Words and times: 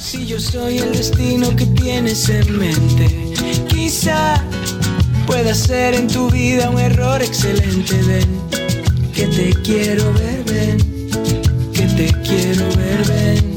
Si 0.00 0.26
yo 0.26 0.40
soy 0.40 0.78
el 0.78 0.92
destino 0.92 1.54
que 1.54 1.66
tienes 1.66 2.28
en 2.28 2.58
mente, 2.58 3.32
quizá 3.68 4.42
pueda 5.26 5.54
ser 5.54 5.94
en 5.94 6.08
tu 6.08 6.30
vida 6.30 6.70
un 6.70 6.78
error 6.78 7.20
excelente. 7.22 7.94
Ven, 8.02 8.40
que 9.12 9.26
te 9.26 9.52
quiero 9.62 10.12
ver, 10.14 10.44
ven, 10.44 10.78
que 11.72 11.82
te 11.82 12.12
quiero 12.22 12.64
ver, 12.76 13.04
ven, 13.08 13.47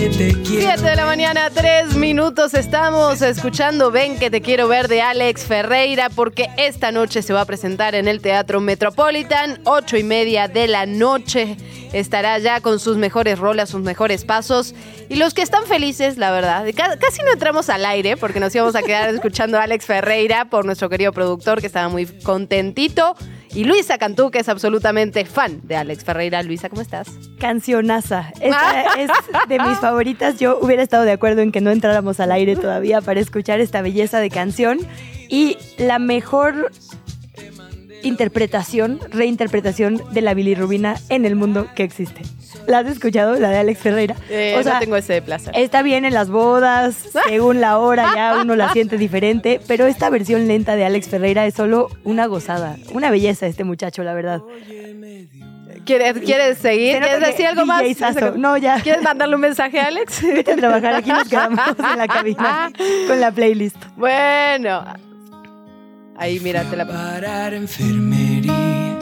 que 0.00 0.08
te 0.08 0.32
quiero 0.42 0.62
7 0.78 0.80
de 0.82 0.96
la 0.96 1.04
mañana, 1.04 1.50
3 1.52 1.94
minutos. 1.96 2.54
Estamos 2.54 3.20
escuchando 3.20 3.90
Ven 3.90 4.18
que 4.18 4.30
te 4.30 4.40
quiero 4.40 4.66
ver 4.66 4.88
de 4.88 5.02
Alex 5.02 5.42
Ferreira 5.44 6.08
porque 6.08 6.48
esta 6.56 6.90
noche 6.90 7.20
se 7.20 7.34
va 7.34 7.42
a 7.42 7.44
presentar 7.44 7.94
en 7.94 8.08
el 8.08 8.22
Teatro 8.22 8.60
Metropolitan, 8.60 9.60
8 9.64 9.98
y 9.98 10.02
media 10.02 10.48
de 10.48 10.68
la 10.68 10.86
noche. 10.86 11.58
Estará 11.92 12.38
ya 12.38 12.62
con 12.62 12.80
sus 12.80 12.96
mejores 12.96 13.38
rolas, 13.38 13.68
sus 13.68 13.82
mejores 13.82 14.24
pasos. 14.24 14.74
Y 15.10 15.16
los 15.16 15.34
que 15.34 15.42
están 15.42 15.66
felices, 15.66 16.16
la 16.16 16.30
verdad, 16.30 16.64
ca- 16.74 16.96
casi 16.96 17.20
no 17.22 17.32
entramos 17.32 17.68
al 17.68 17.84
aire 17.84 18.16
porque 18.16 18.40
nos 18.40 18.54
íbamos 18.54 18.76
a 18.76 18.82
quedar 18.82 19.10
escuchando 19.14 19.58
a 19.58 19.64
Alex 19.64 19.84
Ferreira 19.84 20.46
por 20.46 20.64
nuestro 20.64 20.88
querido 20.88 21.12
productor 21.12 21.60
que 21.60 21.66
estaba 21.66 21.90
muy 21.90 22.06
contentito. 22.06 23.16
Y 23.52 23.64
Luisa 23.64 23.98
Cantú, 23.98 24.30
que 24.30 24.38
es 24.38 24.48
absolutamente 24.48 25.24
fan 25.24 25.60
de 25.64 25.76
Alex 25.76 26.04
Ferreira. 26.04 26.42
Luisa, 26.42 26.68
¿cómo 26.68 26.82
estás? 26.82 27.08
Cancionaza. 27.38 28.32
Esta 28.40 28.94
es 28.98 29.10
de 29.48 29.58
mis 29.58 29.78
favoritas. 29.78 30.38
Yo 30.38 30.58
hubiera 30.60 30.82
estado 30.82 31.04
de 31.04 31.12
acuerdo 31.12 31.42
en 31.42 31.50
que 31.50 31.60
no 31.60 31.70
entráramos 31.70 32.20
al 32.20 32.30
aire 32.30 32.54
todavía 32.54 33.00
para 33.00 33.18
escuchar 33.18 33.60
esta 33.60 33.82
belleza 33.82 34.20
de 34.20 34.30
canción. 34.30 34.78
Y 35.28 35.58
la 35.78 35.98
mejor 35.98 36.70
interpretación, 38.02 39.00
reinterpretación 39.10 40.02
de 40.12 40.20
la 40.20 40.34
bilirrubina 40.34 40.96
en 41.08 41.24
el 41.24 41.36
mundo 41.36 41.68
que 41.74 41.82
existe. 41.82 42.22
¿La 42.66 42.78
has 42.78 42.86
escuchado? 42.86 43.38
La 43.38 43.50
de 43.50 43.58
Alex 43.58 43.80
Ferreira. 43.80 44.16
Eh, 44.28 44.60
no 44.64 44.78
tengo 44.78 44.96
ese 44.96 45.22
placer. 45.22 45.52
Está 45.56 45.82
bien 45.82 46.04
en 46.04 46.14
las 46.14 46.30
bodas, 46.30 46.96
según 47.28 47.60
la 47.60 47.78
hora 47.78 48.12
ya 48.14 48.40
uno 48.42 48.56
la 48.56 48.72
siente 48.72 48.98
diferente, 48.98 49.60
pero 49.66 49.86
esta 49.86 50.10
versión 50.10 50.48
lenta 50.48 50.76
de 50.76 50.84
Alex 50.84 51.08
Ferreira 51.08 51.46
es 51.46 51.54
solo 51.54 51.88
una 52.04 52.26
gozada, 52.26 52.76
una 52.92 53.10
belleza 53.10 53.46
este 53.46 53.64
muchacho, 53.64 54.02
la 54.02 54.14
verdad. 54.14 54.42
¿Quieres, 55.84 56.18
quieres 56.20 56.58
seguir? 56.58 56.98
¿Quieres 56.98 57.20
decir 57.20 57.46
algo 57.46 57.66
más? 57.66 57.82
No, 58.36 58.56
ya. 58.56 58.80
¿Quieres 58.82 59.02
mandarle 59.02 59.34
un 59.34 59.40
mensaje 59.40 59.80
a 59.80 59.86
Alex? 59.86 60.22
Vete 60.22 60.52
a 60.52 60.56
trabajar, 60.56 60.94
aquí 60.94 61.10
nos 61.10 61.28
quedamos 61.28 61.58
en 61.78 61.98
la 61.98 62.06
cabina 62.06 62.70
con 63.08 63.20
la 63.20 63.32
playlist. 63.32 63.76
Bueno. 63.96 64.84
Ahí, 66.20 66.38
mira, 66.38 66.64
te 66.64 66.76
la 66.76 66.86
parar 66.86 67.54
enfermería. 67.54 68.98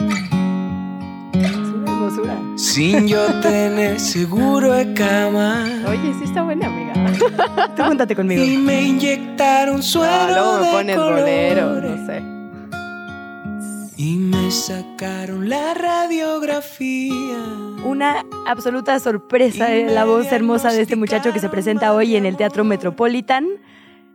Es 1.33 1.51
una 1.51 1.91
hermosura. 1.91 2.39
Sin 2.55 3.09
yo 3.09 3.25
tener 3.41 3.99
seguro 3.99 4.71
de 4.71 4.93
cama. 4.93 5.65
Oye, 5.89 6.13
sí 6.17 6.23
está 6.23 6.43
buena, 6.43 6.67
amiga. 6.67 6.93
Tú 7.75 7.83
júntate 7.83 8.15
conmigo. 8.15 8.41
Y 8.41 8.57
me 8.57 8.83
inyectaron 8.83 9.83
suero 9.83 10.09
Ah, 10.09 10.27
luego 10.29 10.59
me 10.61 10.71
pones 10.71 10.95
bolero, 10.95 11.81
no 11.81 12.05
sé. 12.05 12.23
Y 13.97 14.15
me 14.15 14.49
sacaron 14.49 15.49
la 15.49 15.73
radiografía. 15.73 17.35
Una 17.83 18.23
absoluta 18.47 18.97
sorpresa 19.01 19.65
de 19.65 19.87
la 19.87 20.05
voz 20.05 20.31
hermosa 20.31 20.71
de 20.71 20.83
este 20.83 20.95
muchacho 20.95 21.33
que 21.33 21.41
se 21.41 21.49
presenta 21.49 21.93
hoy 21.93 22.15
en 22.15 22.25
el 22.25 22.37
Teatro 22.37 22.63
Metropolitan 22.63 23.45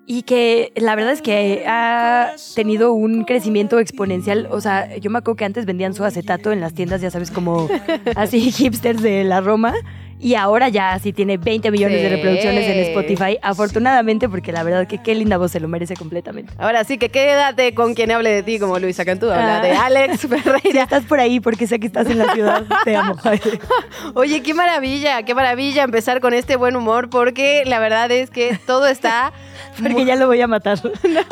y 0.06 0.22
que 0.22 0.72
la 0.76 0.94
verdad 0.94 1.12
es 1.12 1.22
que 1.22 1.64
ha 1.66 2.34
tenido 2.54 2.92
un 2.92 3.24
crecimiento 3.24 3.78
exponencial. 3.78 4.48
O 4.50 4.60
sea, 4.60 4.96
yo 4.96 5.10
me 5.10 5.18
acuerdo 5.18 5.36
que 5.36 5.44
antes 5.44 5.66
vendían 5.66 5.94
su 5.94 6.04
acetato 6.04 6.52
en 6.52 6.60
las 6.60 6.74
tiendas, 6.74 7.00
ya 7.00 7.10
sabes, 7.10 7.30
como 7.30 7.68
así 8.16 8.50
hipsters 8.52 9.02
de 9.02 9.24
la 9.24 9.40
Roma. 9.40 9.74
Y 10.20 10.36
ahora 10.36 10.68
ya 10.70 10.98
sí 10.98 11.12
tiene 11.12 11.36
20 11.36 11.70
millones 11.70 12.00
de 12.02 12.08
reproducciones 12.08 12.66
en 12.68 12.78
Spotify, 12.84 13.38
afortunadamente, 13.42 14.28
porque 14.28 14.52
la 14.52 14.62
verdad 14.62 14.86
que 14.86 15.02
qué 15.02 15.14
linda 15.14 15.36
voz 15.36 15.52
se 15.52 15.60
lo 15.60 15.68
merece 15.68 15.96
completamente. 15.96 16.52
Ahora 16.58 16.84
sí 16.84 16.96
que 16.98 17.10
quédate 17.10 17.74
con 17.74 17.94
quien 17.94 18.10
hable 18.10 18.30
de 18.30 18.42
ti, 18.42 18.58
como 18.58 18.78
Luisa 18.78 19.04
Cantú 19.04 19.30
habla 19.30 19.58
Ah. 19.58 19.62
de 19.62 19.72
Alex 19.72 20.20
Si 20.20 20.28
Ferreira. 20.28 20.82
estás 20.84 21.04
por 21.04 21.20
ahí, 21.20 21.40
porque 21.40 21.66
sé 21.66 21.78
que 21.78 21.86
estás 21.86 22.06
en 22.08 22.18
la 22.18 22.32
ciudad, 22.32 22.64
te 22.84 22.96
amo. 22.96 23.16
Oye, 24.14 24.42
qué 24.42 24.54
maravilla, 24.54 25.22
qué 25.24 25.34
maravilla 25.34 25.82
empezar 25.82 26.20
con 26.20 26.32
este 26.32 26.56
buen 26.56 26.76
humor, 26.76 27.10
porque 27.10 27.62
la 27.66 27.78
verdad 27.78 28.10
es 28.10 28.30
que 28.30 28.58
todo 28.66 28.86
está 28.86 29.32
Porque 29.82 30.04
ya 30.04 30.14
lo 30.16 30.26
voy 30.28 30.40
a 30.40 30.46
matar. 30.46 30.78
Humor. 30.84 31.24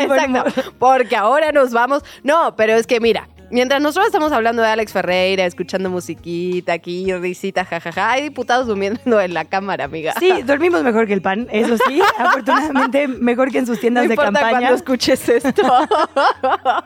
Exacto. 0.00 0.72
Porque 0.78 1.16
ahora 1.16 1.52
nos 1.52 1.72
vamos. 1.72 2.02
No, 2.22 2.54
pero 2.56 2.74
es 2.74 2.86
que 2.86 3.00
mira, 3.00 3.28
mientras 3.50 3.80
nosotros 3.80 4.06
estamos 4.06 4.32
hablando 4.32 4.62
de 4.62 4.68
Alex 4.68 4.92
Ferreira, 4.92 5.44
escuchando 5.44 5.90
musiquita 5.90 6.72
aquí, 6.72 7.12
risita, 7.14 7.64
jajaja, 7.64 8.10
hay 8.10 8.22
diputados 8.22 8.66
durmiendo 8.66 9.20
en 9.20 9.34
la 9.34 9.44
cámara, 9.44 9.84
amiga. 9.84 10.14
Sí, 10.18 10.42
dormimos 10.42 10.82
mejor 10.82 11.06
que 11.06 11.14
el 11.14 11.22
pan, 11.22 11.48
eso 11.50 11.76
sí. 11.86 12.00
Afortunadamente, 12.18 13.08
mejor 13.08 13.50
que 13.50 13.58
en 13.58 13.66
sus 13.66 13.76
no 13.76 13.80
tiendas 13.80 14.08
de 14.08 14.14
importa 14.14 14.32
campaña. 14.32 14.58
cuando 14.58 14.76
escuches 14.76 15.28
esto. 15.28 15.62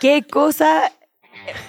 Qué 0.00 0.24
cosa. 0.30 0.90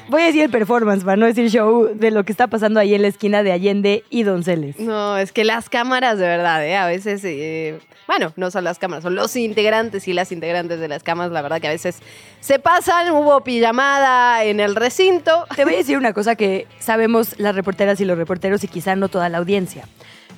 Voy 0.10 0.22
a 0.22 0.26
decir 0.26 0.50
performance, 0.50 1.04
para 1.04 1.18
no 1.18 1.26
decir 1.26 1.50
show, 1.50 1.90
de 1.94 2.12
lo 2.12 2.24
que 2.24 2.32
está 2.32 2.48
pasando 2.48 2.80
ahí 2.80 2.94
en 2.94 3.02
la 3.02 3.08
esquina 3.08 3.44
de 3.44 3.52
Allende 3.52 4.04
y 4.10 4.24
Donceles. 4.24 4.80
no, 4.80 5.18
es 5.18 5.32
que 5.32 5.44
las 5.44 5.70
cámaras, 5.70 6.18
de 6.18 6.28
verdad, 6.28 6.66
¿eh? 6.66 6.76
a 6.76 6.86
veces, 6.86 7.22
eh, 7.24 7.80
bueno, 8.08 8.34
no 8.36 8.52
son 8.52 8.64
las 8.64 8.80
cámaras, 8.80 9.04
son 9.04 9.16
los 9.16 9.36
integrantes 9.36 10.08
y 10.08 10.14
las 10.14 10.32
integrantes 10.32 10.80
de 10.80 10.88
las 10.88 11.04
cámaras, 11.04 11.32
la 11.32 11.42
verdad 11.42 11.62
que 11.62 11.68
a 11.68 11.72
veces 11.72 12.00
se 12.40 12.60
pasan, 12.60 13.12
hubo 13.12 13.42
pijamada 13.42 14.44
en 14.44 14.60
el 14.60 14.76
recinto. 14.76 15.46
Te 15.56 15.64
voy 15.64 15.76
a 15.76 15.78
decir 15.78 15.98
una 15.98 16.14
cosa 16.14 16.36
que 16.36 16.68
sabemos 16.80 17.40
las 17.40 17.56
reporteras 17.56 18.00
y 18.02 18.06
los 18.06 18.18
reporteros 18.18 18.64
y 18.64 18.68
quizá 18.68 18.96
no 18.96 19.10
toda 19.10 19.30
la 19.30 19.38
audiencia. 19.38 19.86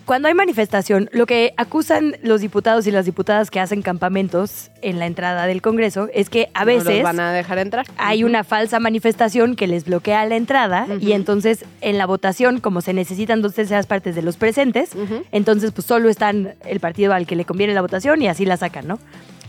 Cuando 0.06 0.28
hay 0.28 0.36
manifestación, 0.36 1.10
lo 1.14 1.26
que 1.26 1.54
acusan 1.58 2.18
los 2.22 2.40
diputados 2.42 2.86
y 2.86 2.92
las 2.92 3.06
diputadas 3.06 3.50
que 3.50 3.60
hacen 3.60 3.82
campamentos 3.82 4.70
en 4.84 5.00
la 5.00 5.08
entrada 5.08 5.48
del 5.48 5.64
Congreso 5.64 6.10
es 6.14 6.30
que 6.30 6.50
a 6.54 6.60
No 6.60 6.66
veces 6.68 6.94
los 6.98 7.02
van 7.04 7.20
a 7.20 7.32
dejar 7.34 7.58
entrar. 7.58 7.88
hay 7.98 8.24
una 8.24 8.44
falsa 8.44 8.80
manifestación 8.80 9.56
que 9.56 9.66
les 9.66 9.86
bloquea 9.86 10.24
la 10.26 10.36
entrada 10.36 10.86
y 11.02 11.14
entonces 11.14 11.66
en 11.82 11.98
la 11.98 12.06
votación, 12.06 12.60
como 12.60 12.82
se 12.82 12.94
necesitan 12.94 13.42
dos 13.42 13.56
terceras 13.56 13.88
partes 13.88 14.14
de 14.14 14.22
los 14.22 14.38
presentes, 14.38 14.92
entonces 15.32 15.72
pues 15.72 15.88
solo 15.88 16.08
están 16.08 16.54
el 16.66 16.80
partido 16.80 17.12
al 17.14 17.26
que 17.26 17.36
le 17.36 17.46
conviene 17.46 17.74
la 17.74 17.82
votación 17.82 18.22
y 18.22 18.28
así 18.28 18.46
la 18.46 18.58
sacan, 18.58 18.88
¿no? 18.88 19.00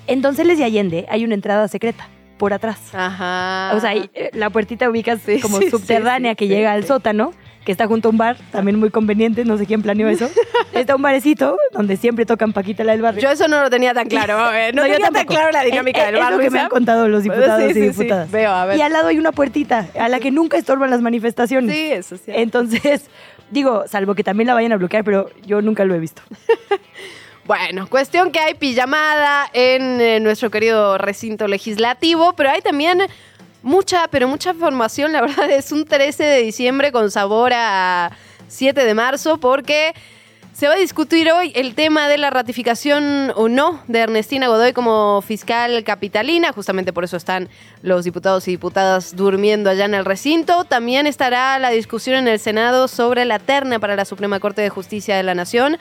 En 0.07 0.23
Donceles 0.23 0.59
y 0.59 0.63
Allende 0.63 1.05
hay 1.11 1.25
una 1.25 1.35
entrada 1.35 1.69
secreta 1.69 2.09
por 2.39 2.53
atrás. 2.55 2.79
Ajá. 2.95 3.73
O 3.77 3.81
sea, 3.81 3.95
eh, 3.95 4.09
la 4.33 4.49
puertita 4.51 4.89
ubicas 4.89 5.21
Sí, 5.25 5.41
como 5.41 5.59
sí, 5.59 5.69
subterránea 5.71 6.33
sí, 6.33 6.37
que 6.37 6.49
llega 6.49 6.73
al 6.73 6.85
sótano, 6.87 7.33
que 7.67 7.73
está 7.73 7.87
junto 7.87 8.09
a 8.09 8.11
un 8.13 8.17
bar, 8.17 8.37
también 8.53 8.79
muy 8.79 8.91
conveniente, 8.91 9.45
no 9.45 9.59
sé 9.59 9.67
quién 9.67 9.83
planeó 9.83 10.09
eso. 10.09 10.31
está 10.73 10.95
un 10.97 11.03
barecito 11.03 11.59
donde 11.73 11.97
siempre 11.97 12.25
tocan 12.25 12.53
Paquita 12.53 12.85
la 12.85 12.93
del 12.93 13.03
barrio. 13.03 13.21
Yo 13.21 13.29
eso 13.29 13.49
no 13.49 13.61
lo 13.61 13.69
tenía 13.69 13.93
tan 13.93 14.09
claro. 14.09 14.39
eh, 14.55 14.71
No, 14.73 14.83
yo 14.87 14.93
tenía 14.95 15.07
tan 15.09 15.15
tampoco. 15.15 15.35
claro 15.35 15.51
la 15.51 15.63
dinámica 15.65 16.03
Eh, 16.03 16.07
del 16.07 16.15
eh, 16.15 16.19
bar. 16.21 16.33
Es 16.33 16.39
lo 16.39 16.45
que 16.45 16.51
me 16.51 16.61
han 16.61 16.69
contado 16.69 17.09
los 17.09 17.25
diputados 17.25 17.61
Sí, 17.65 17.71
y 17.71 17.75
sí. 17.75 17.81
diputadas. 17.81 18.31
Veo, 18.31 18.53
a 18.53 18.65
ver. 18.67 18.79
Y 18.79 18.83
al 18.83 18.93
lado 18.93 19.09
hay 19.09 19.19
una 19.19 19.33
puertita 19.33 19.89
a 19.99 20.09
la 20.09 20.21
que 20.21 20.31
nunca 20.31 20.57
estorban 20.57 20.91
las 20.91 21.03
manifestaciones. 21.03 21.75
Sí, 21.75 21.91
eso 21.91 22.17
sí. 22.17 22.23
Entonces, 22.29 23.11
digo, 23.51 23.83
salvo 23.89 24.15
que 24.15 24.23
también 24.23 24.47
la 24.47 24.55
vayan 24.55 24.71
a 24.73 24.77
bloquear, 24.77 25.03
pero 25.03 25.29
yo 25.45 25.61
nunca 25.61 25.85
lo 25.85 25.95
he 25.95 25.99
visto. 25.99 26.23
Bueno, 27.47 27.87
cuestión 27.87 28.33
que 28.33 28.41
hay 28.41 28.55
pijamada 28.55 29.49
en 29.53 30.01
eh, 30.01 30.19
nuestro 30.19 30.51
querido 30.51 30.99
recinto 30.99 31.47
legislativo, 31.47 32.33
pero 32.33 32.51
hay 32.51 32.61
también 32.61 33.03
mucha, 33.67 34.09
pero 34.09 34.29
mucha 34.29 34.55
formación. 34.55 35.13
La 35.13 35.21
verdad 35.27 35.51
es 35.51 35.73
un 35.73 35.85
13 35.85 36.23
de 36.25 36.43
diciembre 36.43 36.93
con 36.93 37.11
sabor 37.11 37.53
a 37.55 38.13
7 38.49 38.85
de 38.85 38.95
marzo 38.95 39.39
porque 39.39 39.93
se 40.53 40.69
va 40.69 40.75
a 40.75 40.79
discutir 40.79 41.31
hoy 41.31 41.53
el 41.55 41.75
tema 41.75 42.09
de 42.09 42.17
la 42.17 42.31
ratificación 42.31 43.31
o 43.35 43.49
no 43.49 43.83
de 43.89 43.99
Ernestina 43.99 44.49
Godoy 44.49 44.73
como 44.73 45.21
fiscal 45.21 45.85
capitalina. 45.85 46.53
Justamente 46.53 46.95
por 46.95 47.05
eso 47.05 47.19
están 47.19 47.51
los 47.83 48.05
diputados 48.05 48.49
y 48.49 48.53
diputadas 48.53 49.17
durmiendo 49.17 49.69
allá 49.69 49.85
en 49.85 49.95
el 49.95 50.07
recinto. 50.07 50.65
También 50.65 51.07
estará 51.07 51.59
la 51.59 51.71
discusión 51.71 52.17
en 52.17 52.29
el 52.29 52.39
Senado 52.39 52.89
sobre 52.89 53.27
la 53.27 53.39
terna 53.39 53.81
para 53.81 53.97
la 53.97 54.07
Suprema 54.07 54.41
Corte 54.41 54.63
de 54.63 54.71
Justicia 54.71 55.17
de 55.17 55.25
la 55.25 55.35
Nación. 55.35 55.77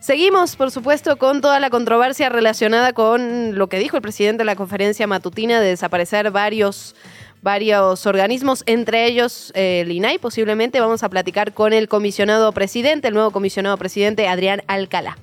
Seguimos, 0.00 0.56
por 0.56 0.70
supuesto, 0.70 1.18
con 1.18 1.42
toda 1.42 1.60
la 1.60 1.68
controversia 1.68 2.30
relacionada 2.30 2.94
con 2.94 3.58
lo 3.58 3.68
que 3.68 3.78
dijo 3.78 3.98
el 3.98 4.02
presidente 4.02 4.38
de 4.38 4.44
la 4.46 4.56
conferencia 4.56 5.06
matutina 5.06 5.60
de 5.60 5.68
desaparecer 5.68 6.30
varios, 6.30 6.96
varios 7.42 8.06
organismos, 8.06 8.62
entre 8.66 9.06
ellos 9.06 9.52
eh, 9.54 9.82
el 9.82 9.92
INAI. 9.92 10.18
Posiblemente 10.18 10.80
vamos 10.80 11.02
a 11.02 11.08
platicar 11.08 11.52
con 11.52 11.72
el 11.72 11.88
comisionado 11.88 12.52
presidente, 12.52 13.08
el 13.08 13.14
nuevo 13.14 13.30
comisionado 13.30 13.76
presidente, 13.76 14.28
Adrián 14.28 14.62
Alcalá. 14.66 15.16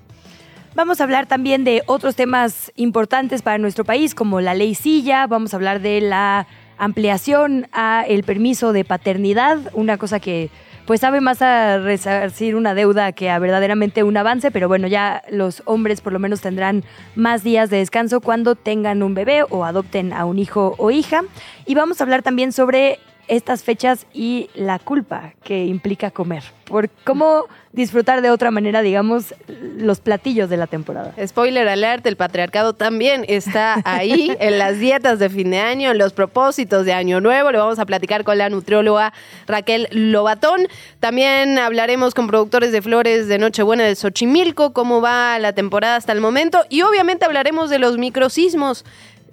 Vamos 0.75 1.01
a 1.01 1.05
hablar 1.05 1.25
también 1.25 1.63
de 1.63 1.81
otros 1.87 2.15
temas 2.15 2.71
importantes 2.75 3.41
para 3.41 3.57
nuestro 3.57 3.83
país, 3.83 4.13
como 4.13 4.41
la 4.41 4.53
ley 4.53 4.75
Silla, 4.75 5.25
vamos 5.25 5.53
a 5.53 5.57
hablar 5.57 5.81
de 5.81 6.01
la 6.01 6.47
ampliación 6.77 7.67
a 7.71 8.05
el 8.07 8.23
permiso 8.23 8.73
de 8.73 8.85
paternidad, 8.85 9.57
una 9.73 9.97
cosa 9.97 10.19
que 10.19 10.51
pues 10.87 11.01
sabe 11.01 11.19
más 11.19 11.41
a 11.41 11.79
resarcir 11.79 12.55
una 12.55 12.73
deuda 12.73 13.11
que 13.11 13.29
a 13.29 13.37
verdaderamente 13.39 14.03
un 14.03 14.15
avance, 14.15 14.51
pero 14.51 14.69
bueno, 14.69 14.87
ya 14.87 15.21
los 15.29 15.61
hombres 15.65 15.99
por 15.99 16.13
lo 16.13 16.19
menos 16.19 16.39
tendrán 16.39 16.85
más 17.13 17.43
días 17.43 17.69
de 17.69 17.77
descanso 17.77 18.21
cuando 18.21 18.55
tengan 18.55 19.03
un 19.03 19.13
bebé 19.13 19.43
o 19.49 19.65
adopten 19.65 20.13
a 20.13 20.23
un 20.23 20.39
hijo 20.39 20.75
o 20.77 20.89
hija. 20.89 21.23
Y 21.65 21.75
vamos 21.75 21.99
a 21.99 22.05
hablar 22.05 22.23
también 22.23 22.53
sobre 22.53 22.99
estas 23.27 23.63
fechas 23.63 24.05
y 24.13 24.49
la 24.55 24.79
culpa 24.79 25.33
que 25.43 25.65
implica 25.65 26.11
comer. 26.11 26.43
Por 26.65 26.89
cómo 27.03 27.45
disfrutar 27.71 28.21
de 28.21 28.29
otra 28.29 28.51
manera, 28.51 28.81
digamos, 28.81 29.35
los 29.47 29.99
platillos 29.99 30.49
de 30.49 30.57
la 30.57 30.67
temporada. 30.67 31.13
Spoiler 31.25 31.67
alert, 31.67 32.05
el 32.07 32.17
patriarcado 32.17 32.73
también 32.73 33.23
está 33.27 33.81
ahí 33.85 34.35
en 34.39 34.57
las 34.57 34.79
dietas 34.79 35.19
de 35.19 35.29
fin 35.29 35.51
de 35.51 35.59
año, 35.59 35.91
en 35.91 35.97
los 35.97 36.13
propósitos 36.13 36.85
de 36.85 36.93
año 36.93 37.21
nuevo. 37.21 37.51
Lo 37.51 37.59
vamos 37.59 37.79
a 37.79 37.85
platicar 37.85 38.23
con 38.23 38.37
la 38.37 38.49
nutrióloga 38.49 39.13
Raquel 39.45 39.87
Lobatón. 39.91 40.67
También 40.99 41.59
hablaremos 41.59 42.13
con 42.13 42.27
productores 42.27 42.71
de 42.71 42.81
flores 42.81 43.27
de 43.27 43.37
Nochebuena 43.37 43.83
de 43.83 43.95
Xochimilco, 43.95 44.73
cómo 44.73 45.01
va 45.01 45.37
la 45.39 45.53
temporada 45.53 45.95
hasta 45.97 46.13
el 46.13 46.21
momento. 46.21 46.63
Y 46.69 46.81
obviamente 46.81 47.25
hablaremos 47.25 47.69
de 47.69 47.79
los 47.79 47.97
microsismos. 47.97 48.85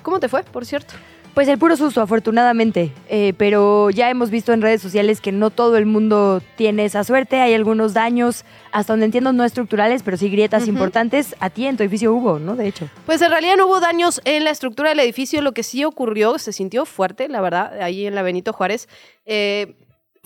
¿Cómo 0.02 0.20
te 0.20 0.29
fue, 0.29 0.43
por 0.43 0.67
cierto? 0.67 0.94
Pues 1.34 1.48
el 1.48 1.58
puro 1.58 1.76
susto, 1.76 2.00
afortunadamente. 2.00 2.92
Eh, 3.08 3.34
pero 3.36 3.90
ya 3.90 4.08
hemos 4.08 4.31
visto 4.31 4.52
en 4.52 4.62
redes 4.62 4.81
sociales 4.81 5.20
que 5.20 5.32
no 5.32 5.50
todo 5.50 5.76
el 5.76 5.84
mundo 5.84 6.40
tiene 6.56 6.84
esa 6.84 7.02
suerte. 7.02 7.40
Hay 7.40 7.54
algunos 7.54 7.92
daños, 7.92 8.44
hasta 8.70 8.92
donde 8.92 9.06
entiendo, 9.06 9.32
no 9.32 9.42
estructurales, 9.42 10.04
pero 10.04 10.16
sí 10.16 10.31
grietas 10.31 10.69
importantes. 10.69 11.34
A 11.40 11.50
ti 11.50 11.66
en 11.66 11.76
tu 11.76 11.82
edificio 11.82 12.14
hubo, 12.14 12.38
¿no? 12.38 12.54
De 12.54 12.69
hecho. 12.69 12.88
Pues 13.04 13.20
en 13.20 13.31
realidad 13.31 13.56
no 13.56 13.66
hubo 13.66 13.81
daños 13.81 14.20
en 14.25 14.44
la 14.44 14.50
estructura 14.50 14.90
del 14.90 15.00
edificio. 15.00 15.42
Lo 15.42 15.52
que 15.52 15.64
sí 15.64 15.84
ocurrió, 15.84 16.38
se 16.38 16.52
sintió 16.52 16.84
fuerte, 16.84 17.28
la 17.28 17.40
verdad, 17.40 17.82
ahí 17.82 18.06
en 18.06 18.14
la 18.14 18.22
Benito 18.22 18.52
Juárez. 18.52 18.88
Eh, 19.26 19.75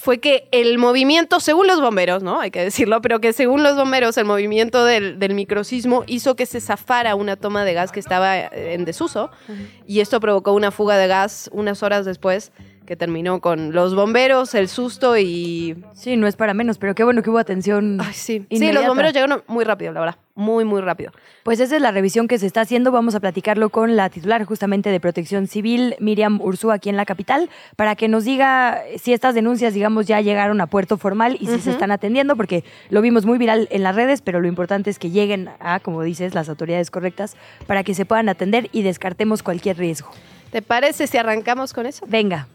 fue 0.08 0.20
que 0.20 0.48
el 0.52 0.78
movimiento, 0.78 1.38
según 1.38 1.66
los 1.66 1.82
bomberos, 1.82 2.22
¿no? 2.22 2.40
Hay 2.40 2.50
que 2.50 2.64
decirlo, 2.64 3.02
pero 3.02 3.20
que 3.20 3.34
según 3.34 3.62
los 3.62 3.76
bomberos, 3.76 4.16
el 4.16 4.24
movimiento 4.24 4.86
del, 4.86 5.18
del 5.18 5.34
microsismo 5.34 6.02
hizo 6.06 6.34
que 6.34 6.46
se 6.46 6.62
zafara 6.62 7.14
una 7.14 7.36
toma 7.36 7.62
de 7.62 7.74
gas 7.74 7.92
que 7.92 8.00
estaba 8.00 8.38
en 8.38 8.86
desuso 8.86 9.30
y 9.86 10.00
esto 10.00 10.18
provocó 10.18 10.54
una 10.54 10.70
fuga 10.70 10.96
de 10.96 11.08
gas 11.08 11.50
unas 11.52 11.82
horas 11.82 12.06
después 12.06 12.52
que 12.88 12.96
terminó 12.96 13.42
con 13.42 13.72
los 13.72 13.94
bomberos, 13.94 14.54
el 14.54 14.66
susto 14.66 15.18
y... 15.18 15.76
Sí, 15.92 16.16
no 16.16 16.26
es 16.26 16.36
para 16.36 16.54
menos, 16.54 16.78
pero 16.78 16.94
qué 16.94 17.04
bueno 17.04 17.22
que 17.22 17.28
hubo 17.28 17.36
atención. 17.36 17.98
Ay, 18.00 18.14
sí. 18.14 18.46
sí, 18.50 18.72
los 18.72 18.86
bomberos 18.86 19.12
llegaron 19.12 19.42
muy 19.46 19.66
rápido, 19.66 19.92
la 19.92 20.00
verdad. 20.00 20.16
Muy, 20.34 20.64
muy 20.64 20.80
rápido. 20.80 21.12
Pues 21.42 21.60
esa 21.60 21.76
es 21.76 21.82
la 21.82 21.90
revisión 21.90 22.28
que 22.28 22.38
se 22.38 22.46
está 22.46 22.62
haciendo. 22.62 22.90
Vamos 22.90 23.14
a 23.14 23.20
platicarlo 23.20 23.68
con 23.68 23.94
la 23.94 24.08
titular 24.08 24.42
justamente 24.44 24.88
de 24.88 25.00
Protección 25.00 25.48
Civil, 25.48 25.96
Miriam 25.98 26.40
Ursúa, 26.40 26.74
aquí 26.74 26.88
en 26.88 26.96
la 26.96 27.04
capital, 27.04 27.50
para 27.76 27.94
que 27.94 28.08
nos 28.08 28.24
diga 28.24 28.80
si 28.96 29.12
estas 29.12 29.34
denuncias, 29.34 29.74
digamos, 29.74 30.06
ya 30.06 30.22
llegaron 30.22 30.62
a 30.62 30.66
puerto 30.66 30.96
formal 30.96 31.36
y 31.38 31.46
si 31.46 31.60
se 31.60 31.70
están 31.70 31.90
atendiendo, 31.90 32.36
porque 32.36 32.64
lo 32.88 33.02
vimos 33.02 33.26
muy 33.26 33.36
viral 33.36 33.68
en 33.70 33.82
las 33.82 33.96
redes, 33.96 34.22
pero 34.22 34.40
lo 34.40 34.48
importante 34.48 34.88
es 34.88 34.98
que 34.98 35.10
lleguen 35.10 35.50
a, 35.60 35.80
como 35.80 36.02
dices, 36.02 36.34
las 36.34 36.48
autoridades 36.48 36.90
correctas 36.90 37.36
para 37.66 37.84
que 37.84 37.92
se 37.92 38.06
puedan 38.06 38.30
atender 38.30 38.70
y 38.72 38.80
descartemos 38.80 39.42
cualquier 39.42 39.76
riesgo. 39.76 40.08
¿Te 40.50 40.62
parece 40.62 41.06
si 41.06 41.18
arrancamos 41.18 41.74
con 41.74 41.84
eso? 41.84 42.06
Venga. 42.08 42.48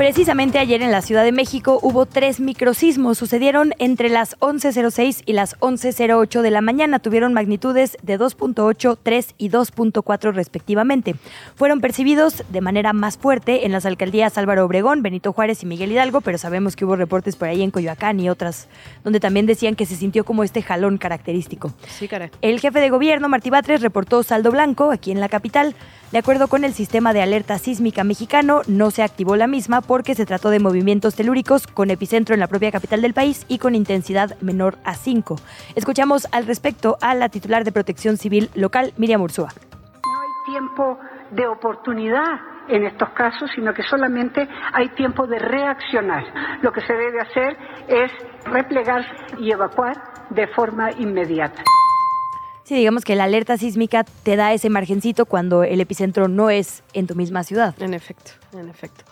Precisamente 0.00 0.58
ayer 0.58 0.80
en 0.80 0.92
la 0.92 1.02
Ciudad 1.02 1.24
de 1.24 1.30
México 1.30 1.78
hubo 1.82 2.06
tres 2.06 2.40
microsismos. 2.40 3.18
Sucedieron 3.18 3.74
entre 3.78 4.08
las 4.08 4.34
11.06 4.38 5.24
y 5.26 5.34
las 5.34 5.58
11.08 5.58 6.40
de 6.40 6.50
la 6.50 6.62
mañana. 6.62 7.00
Tuvieron 7.00 7.34
magnitudes 7.34 7.98
de 8.02 8.18
2.8, 8.18 8.96
3 9.02 9.34
y 9.36 9.50
2.4 9.50 10.32
respectivamente. 10.32 11.16
Fueron 11.54 11.82
percibidos 11.82 12.44
de 12.48 12.62
manera 12.62 12.94
más 12.94 13.18
fuerte 13.18 13.66
en 13.66 13.72
las 13.72 13.84
alcaldías 13.84 14.38
Álvaro 14.38 14.64
Obregón, 14.64 15.02
Benito 15.02 15.34
Juárez 15.34 15.62
y 15.64 15.66
Miguel 15.66 15.92
Hidalgo, 15.92 16.22
pero 16.22 16.38
sabemos 16.38 16.76
que 16.76 16.86
hubo 16.86 16.96
reportes 16.96 17.36
por 17.36 17.48
ahí 17.48 17.60
en 17.60 17.70
Coyoacán 17.70 18.20
y 18.20 18.30
otras, 18.30 18.68
donde 19.04 19.20
también 19.20 19.44
decían 19.44 19.76
que 19.76 19.84
se 19.84 19.96
sintió 19.96 20.24
como 20.24 20.44
este 20.44 20.62
jalón 20.62 20.96
característico. 20.96 21.74
Sí, 21.88 22.08
caray. 22.08 22.30
El 22.40 22.58
jefe 22.58 22.80
de 22.80 22.88
gobierno, 22.88 23.28
Martí 23.28 23.50
Batres, 23.50 23.82
reportó 23.82 24.22
saldo 24.22 24.50
blanco 24.50 24.92
aquí 24.92 25.12
en 25.12 25.20
la 25.20 25.28
capital. 25.28 25.74
De 26.12 26.18
acuerdo 26.18 26.48
con 26.48 26.64
el 26.64 26.72
sistema 26.72 27.12
de 27.12 27.22
alerta 27.22 27.56
sísmica 27.58 28.02
mexicano, 28.02 28.62
no 28.66 28.90
se 28.90 29.04
activó 29.04 29.36
la 29.36 29.46
misma 29.46 29.80
porque 29.80 30.16
se 30.16 30.26
trató 30.26 30.50
de 30.50 30.58
movimientos 30.58 31.14
telúricos 31.14 31.68
con 31.68 31.88
epicentro 31.88 32.34
en 32.34 32.40
la 32.40 32.48
propia 32.48 32.72
capital 32.72 33.00
del 33.00 33.14
país 33.14 33.46
y 33.46 33.58
con 33.58 33.76
intensidad 33.76 34.36
menor 34.40 34.76
a 34.84 34.94
5. 34.94 35.36
Escuchamos 35.76 36.26
al 36.32 36.48
respecto 36.48 36.98
a 37.00 37.14
la 37.14 37.28
titular 37.28 37.62
de 37.62 37.70
Protección 37.70 38.16
Civil 38.16 38.50
local, 38.56 38.92
Miriam 38.96 39.22
Ursúa. 39.22 39.50
No 40.04 40.20
hay 40.20 40.52
tiempo 40.52 40.98
de 41.30 41.46
oportunidad 41.46 42.40
en 42.68 42.86
estos 42.86 43.10
casos, 43.10 43.48
sino 43.54 43.72
que 43.72 43.84
solamente 43.84 44.48
hay 44.72 44.88
tiempo 44.96 45.28
de 45.28 45.38
reaccionar. 45.38 46.24
Lo 46.62 46.72
que 46.72 46.80
se 46.80 46.92
debe 46.92 47.20
hacer 47.20 47.56
es 47.86 48.10
replegarse 48.46 49.10
y 49.38 49.52
evacuar 49.52 49.96
de 50.30 50.48
forma 50.48 50.90
inmediata. 50.90 51.62
Sí, 52.70 52.76
digamos 52.76 53.04
que 53.04 53.16
la 53.16 53.24
alerta 53.24 53.58
sísmica 53.58 54.04
te 54.04 54.36
da 54.36 54.52
ese 54.52 54.70
margencito 54.70 55.26
cuando 55.26 55.64
el 55.64 55.80
epicentro 55.80 56.28
no 56.28 56.50
es 56.50 56.84
en 56.92 57.08
tu 57.08 57.16
misma 57.16 57.42
ciudad. 57.42 57.74
En 57.82 57.94
efecto, 57.94 58.30
en 58.52 58.68
efecto. 58.68 59.02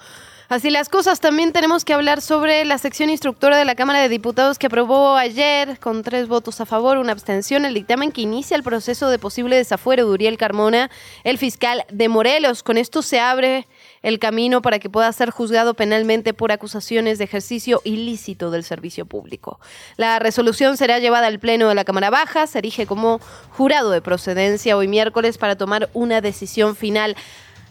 Así 0.48 0.70
las 0.70 0.88
cosas, 0.88 1.18
también 1.18 1.52
tenemos 1.52 1.84
que 1.84 1.92
hablar 1.92 2.20
sobre 2.20 2.64
la 2.64 2.78
sección 2.78 3.10
instructora 3.10 3.58
de 3.58 3.64
la 3.64 3.74
Cámara 3.74 4.00
de 4.00 4.08
Diputados 4.08 4.60
que 4.60 4.68
aprobó 4.68 5.16
ayer, 5.16 5.80
con 5.80 6.04
tres 6.04 6.28
votos 6.28 6.60
a 6.60 6.66
favor, 6.66 6.98
una 6.98 7.10
abstención, 7.10 7.64
el 7.64 7.74
dictamen 7.74 8.12
que 8.12 8.20
inicia 8.20 8.56
el 8.56 8.62
proceso 8.62 9.10
de 9.10 9.18
posible 9.18 9.56
desafuero 9.56 10.06
de 10.06 10.12
Uriel 10.12 10.38
Carmona, 10.38 10.88
el 11.24 11.36
fiscal 11.36 11.84
de 11.90 12.08
Morelos. 12.08 12.62
Con 12.62 12.78
esto 12.78 13.02
se 13.02 13.18
abre 13.18 13.66
el 14.02 14.18
camino 14.18 14.62
para 14.62 14.78
que 14.78 14.90
pueda 14.90 15.12
ser 15.12 15.30
juzgado 15.30 15.74
penalmente 15.74 16.34
por 16.34 16.52
acusaciones 16.52 17.18
de 17.18 17.24
ejercicio 17.24 17.80
ilícito 17.84 18.50
del 18.50 18.64
servicio 18.64 19.06
público. 19.06 19.60
La 19.96 20.18
resolución 20.18 20.76
será 20.76 20.98
llevada 20.98 21.26
al 21.26 21.38
Pleno 21.38 21.68
de 21.68 21.74
la 21.74 21.84
Cámara 21.84 22.10
Baja, 22.10 22.46
se 22.46 22.58
erige 22.58 22.86
como 22.86 23.20
jurado 23.50 23.90
de 23.90 24.02
procedencia 24.02 24.76
hoy 24.76 24.88
miércoles 24.88 25.38
para 25.38 25.56
tomar 25.56 25.88
una 25.94 26.20
decisión 26.20 26.76
final. 26.76 27.16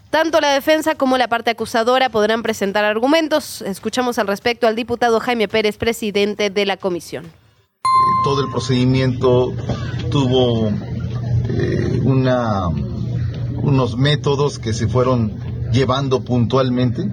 Tanto 0.10 0.40
la 0.40 0.54
defensa 0.54 0.96
como 0.96 1.18
la 1.18 1.28
parte 1.28 1.52
acusadora 1.52 2.10
podrán 2.10 2.42
presentar 2.42 2.86
argumentos. 2.86 3.62
Escuchamos 3.62 4.18
al 4.20 4.28
respecto 4.28 4.66
al 4.66 4.76
diputado 4.76 5.20
Jaime 5.20 5.48
Pérez, 5.50 5.78
presidente 5.78 6.50
de 6.50 6.66
la 6.66 6.78
comisión. 6.78 7.26
Todo 8.24 8.42
el 8.42 8.50
procedimiento 8.50 9.54
tuvo 10.10 10.70
eh, 11.50 12.00
una, 12.04 12.68
unos 12.68 13.98
métodos 13.98 14.60
que 14.60 14.74
se 14.74 14.88
fueron 14.88 15.57
llevando 15.72 16.24
puntualmente. 16.24 17.10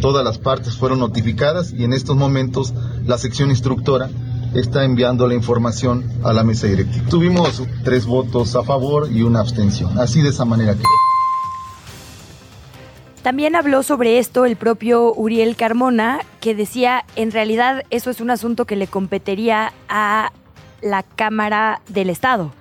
Todas 0.00 0.24
las 0.24 0.38
partes 0.38 0.76
fueron 0.76 1.00
notificadas 1.00 1.72
y 1.72 1.84
en 1.84 1.92
estos 1.92 2.16
momentos 2.16 2.72
la 3.04 3.18
sección 3.18 3.50
instructora 3.50 4.08
está 4.54 4.84
enviando 4.84 5.26
la 5.26 5.34
información 5.34 6.10
a 6.22 6.32
la 6.32 6.44
mesa 6.44 6.66
directiva. 6.66 7.08
Tuvimos 7.08 7.62
tres 7.84 8.06
votos 8.06 8.54
a 8.56 8.62
favor 8.62 9.08
y 9.10 9.22
una 9.22 9.40
abstención. 9.40 9.98
Así 9.98 10.22
de 10.22 10.30
esa 10.30 10.44
manera 10.44 10.74
que... 10.74 10.82
También 13.22 13.54
habló 13.54 13.82
sobre 13.84 14.18
esto 14.18 14.46
el 14.46 14.56
propio 14.56 15.14
Uriel 15.14 15.54
Carmona, 15.54 16.20
que 16.40 16.54
decía, 16.56 17.04
en 17.14 17.30
realidad 17.30 17.84
eso 17.90 18.10
es 18.10 18.20
un 18.20 18.30
asunto 18.30 18.64
que 18.64 18.74
le 18.74 18.88
competiría 18.88 19.72
a 19.88 20.32
la 20.80 21.04
Cámara 21.04 21.82
del 21.88 22.10
Estado, 22.10 22.52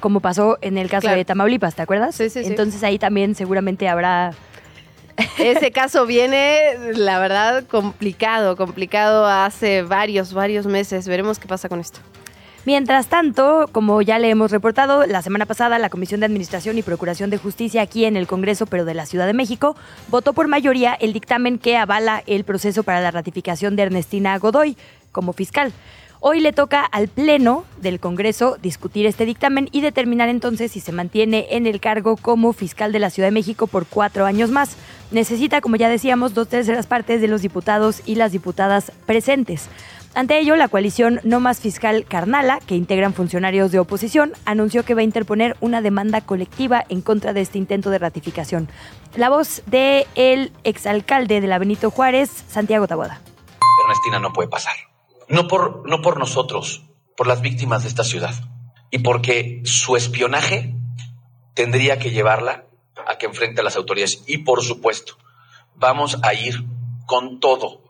como 0.00 0.18
pasó 0.18 0.58
en 0.60 0.76
el 0.76 0.90
caso 0.90 1.02
Claro. 1.02 1.18
de 1.18 1.24
Tamaulipas, 1.24 1.76
¿te 1.76 1.82
acuerdas? 1.82 2.16
Sí, 2.16 2.30
sí, 2.30 2.42
sí. 2.42 2.50
Entonces 2.50 2.82
ahí 2.82 2.98
también 2.98 3.36
seguramente 3.36 3.88
habrá... 3.88 4.32
Ese 5.38 5.72
caso 5.72 6.06
viene, 6.06 6.74
la 6.94 7.18
verdad, 7.18 7.64
complicado, 7.64 8.56
complicado 8.56 9.26
hace 9.26 9.82
varios, 9.82 10.32
varios 10.32 10.66
meses. 10.66 11.08
Veremos 11.08 11.38
qué 11.38 11.48
pasa 11.48 11.68
con 11.68 11.80
esto. 11.80 12.00
Mientras 12.64 13.08
tanto, 13.08 13.68
como 13.72 14.02
ya 14.02 14.20
le 14.20 14.30
hemos 14.30 14.52
reportado, 14.52 15.04
la 15.06 15.20
semana 15.20 15.46
pasada 15.46 15.80
la 15.80 15.90
Comisión 15.90 16.20
de 16.20 16.26
Administración 16.26 16.78
y 16.78 16.82
Procuración 16.82 17.28
de 17.28 17.36
Justicia 17.36 17.82
aquí 17.82 18.04
en 18.04 18.16
el 18.16 18.28
Congreso, 18.28 18.66
pero 18.66 18.84
de 18.84 18.94
la 18.94 19.04
Ciudad 19.04 19.26
de 19.26 19.32
México, 19.32 19.74
votó 20.08 20.32
por 20.32 20.46
mayoría 20.46 20.94
el 20.94 21.12
dictamen 21.12 21.58
que 21.58 21.76
avala 21.76 22.22
el 22.26 22.44
proceso 22.44 22.84
para 22.84 23.00
la 23.00 23.10
ratificación 23.10 23.74
de 23.74 23.82
Ernestina 23.82 24.38
Godoy 24.38 24.76
como 25.10 25.32
fiscal. 25.32 25.72
Hoy 26.24 26.38
le 26.38 26.52
toca 26.52 26.84
al 26.84 27.08
Pleno 27.08 27.64
del 27.78 27.98
Congreso 27.98 28.56
discutir 28.62 29.06
este 29.06 29.26
dictamen 29.26 29.68
y 29.72 29.80
determinar 29.80 30.28
entonces 30.28 30.70
si 30.70 30.78
se 30.78 30.92
mantiene 30.92 31.48
en 31.50 31.66
el 31.66 31.80
cargo 31.80 32.16
como 32.16 32.52
fiscal 32.52 32.92
de 32.92 33.00
la 33.00 33.10
Ciudad 33.10 33.26
de 33.26 33.32
México 33.32 33.66
por 33.66 33.86
cuatro 33.86 34.24
años 34.24 34.48
más. 34.48 34.76
Necesita, 35.10 35.60
como 35.60 35.74
ya 35.74 35.88
decíamos, 35.88 36.32
dos 36.32 36.46
terceras 36.46 36.86
partes 36.86 37.20
de 37.20 37.26
los 37.26 37.42
diputados 37.42 38.02
y 38.06 38.14
las 38.14 38.30
diputadas 38.30 38.92
presentes. 39.04 39.68
Ante 40.14 40.38
ello, 40.38 40.54
la 40.54 40.68
coalición 40.68 41.18
No 41.24 41.40
Más 41.40 41.58
Fiscal 41.58 42.04
Carnala, 42.04 42.60
que 42.68 42.76
integran 42.76 43.14
funcionarios 43.14 43.72
de 43.72 43.80
oposición, 43.80 44.30
anunció 44.44 44.84
que 44.84 44.94
va 44.94 45.00
a 45.00 45.04
interponer 45.04 45.56
una 45.60 45.82
demanda 45.82 46.20
colectiva 46.20 46.84
en 46.88 47.00
contra 47.00 47.32
de 47.32 47.40
este 47.40 47.58
intento 47.58 47.90
de 47.90 47.98
ratificación. 47.98 48.68
La 49.16 49.28
voz 49.28 49.64
de 49.66 50.06
el 50.14 50.52
exalcalde 50.62 51.40
de 51.40 51.48
la 51.48 51.58
Benito 51.58 51.90
Juárez, 51.90 52.30
Santiago 52.46 52.86
Taboada. 52.86 53.20
Ernestina 53.86 54.20
no 54.20 54.32
puede 54.32 54.48
pasar. 54.48 54.91
No 55.32 55.48
por, 55.48 55.88
no 55.88 56.02
por 56.02 56.18
nosotros, 56.18 56.82
por 57.16 57.26
las 57.26 57.40
víctimas 57.40 57.82
de 57.82 57.88
esta 57.88 58.04
ciudad. 58.04 58.34
Y 58.90 58.98
porque 58.98 59.62
su 59.64 59.96
espionaje 59.96 60.74
tendría 61.54 61.98
que 61.98 62.10
llevarla 62.10 62.66
a 63.06 63.16
que 63.16 63.24
enfrente 63.24 63.62
a 63.62 63.64
las 63.64 63.76
autoridades. 63.76 64.22
Y 64.26 64.38
por 64.38 64.62
supuesto, 64.62 65.16
vamos 65.74 66.18
a 66.22 66.34
ir 66.34 66.62
con 67.06 67.40
todo. 67.40 67.80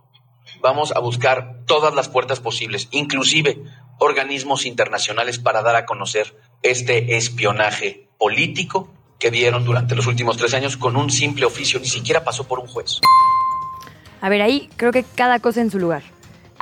Vamos 0.61 0.93
a 0.93 1.01
buscar 1.01 1.65
todas 1.67 1.93
las 1.97 2.09
puertas 2.09 2.39
posibles, 2.39 2.87
inclusive 2.93 3.61
organismos 3.99 4.65
internacionales 4.65 5.41
para 5.41 5.63
dar 5.63 5.75
a 5.75 5.85
conocer 5.85 6.37
este 6.63 7.17
espionaje 7.17 8.09
político 8.19 8.89
que 9.19 9.33
dieron 9.33 9.65
durante 9.65 9.97
los 9.97 10.07
últimos 10.07 10.37
tres 10.37 10.55
años 10.55 10.77
con 10.77 10.95
un 10.95 11.11
simple 11.11 11.45
oficio, 11.45 11.81
ni 11.81 11.89
siquiera 11.89 12.23
pasó 12.23 12.45
por 12.45 12.61
un 12.61 12.69
juez. 12.69 13.01
A 14.21 14.29
ver, 14.29 14.43
ahí 14.43 14.71
creo 14.77 14.93
que 14.93 15.03
cada 15.03 15.41
cosa 15.41 15.61
en 15.61 15.73
su 15.73 15.81
lugar. 15.81 16.05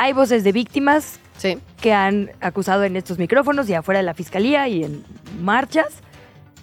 Hay 0.01 0.15
voces 0.15 0.45
de 0.45 0.53
víctimas 0.53 1.21
Sí. 1.37 1.59
que 1.79 1.93
han 1.93 2.31
acusado 2.41 2.85
en 2.85 2.97
estos 2.97 3.19
micrófonos 3.19 3.69
y 3.69 3.75
afuera 3.75 3.99
de 4.01 4.05
la 4.05 4.15
fiscalía 4.15 4.67
y 4.67 4.83
en 4.83 5.05
marchas 5.43 5.89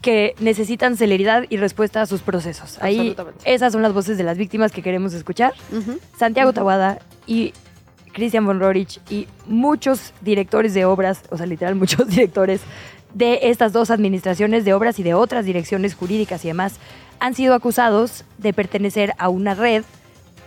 que 0.01 0.34
necesitan 0.39 0.98
celeridad 0.98 1.44
y 1.48 1.58
respuesta 1.58 2.01
a 2.01 2.08
sus 2.08 2.22
procesos. 2.22 2.79
Ahí 2.82 3.15
esas 3.46 3.74
son 3.74 3.84
las 3.84 3.94
voces 3.94 4.17
de 4.17 4.24
las 4.24 4.39
víctimas 4.39 4.72
que 4.72 4.82
queremos 4.82 5.13
escuchar. 5.13 5.53
Santiago 6.17 6.51
Tawada 6.51 6.98
y 7.27 7.53
Christian 8.12 8.44
von 8.44 8.60
Rorich 8.60 9.00
y 9.08 9.27
muchos 9.46 10.13
directores 10.22 10.74
de 10.74 10.86
obras, 10.86 11.22
o 11.29 11.38
sea, 11.38 11.46
literal 11.46 11.75
muchos 11.84 12.08
directores 12.08 12.62
de 13.13 13.39
estas 13.44 13.72
dos 13.72 13.91
administraciones 13.91 14.65
de 14.65 14.74
obras 14.74 14.98
y 14.98 15.03
de 15.03 15.13
otras 15.13 15.46
direcciones 15.46 15.94
jurídicas 15.94 16.44
y 16.44 16.48
demás, 16.48 16.79
han 17.20 17.36
sido 17.36 17.53
acusados 17.53 18.25
de 18.39 18.51
pertenecer 18.51 19.13
a 19.20 19.29
una 19.29 19.53
red 19.53 19.84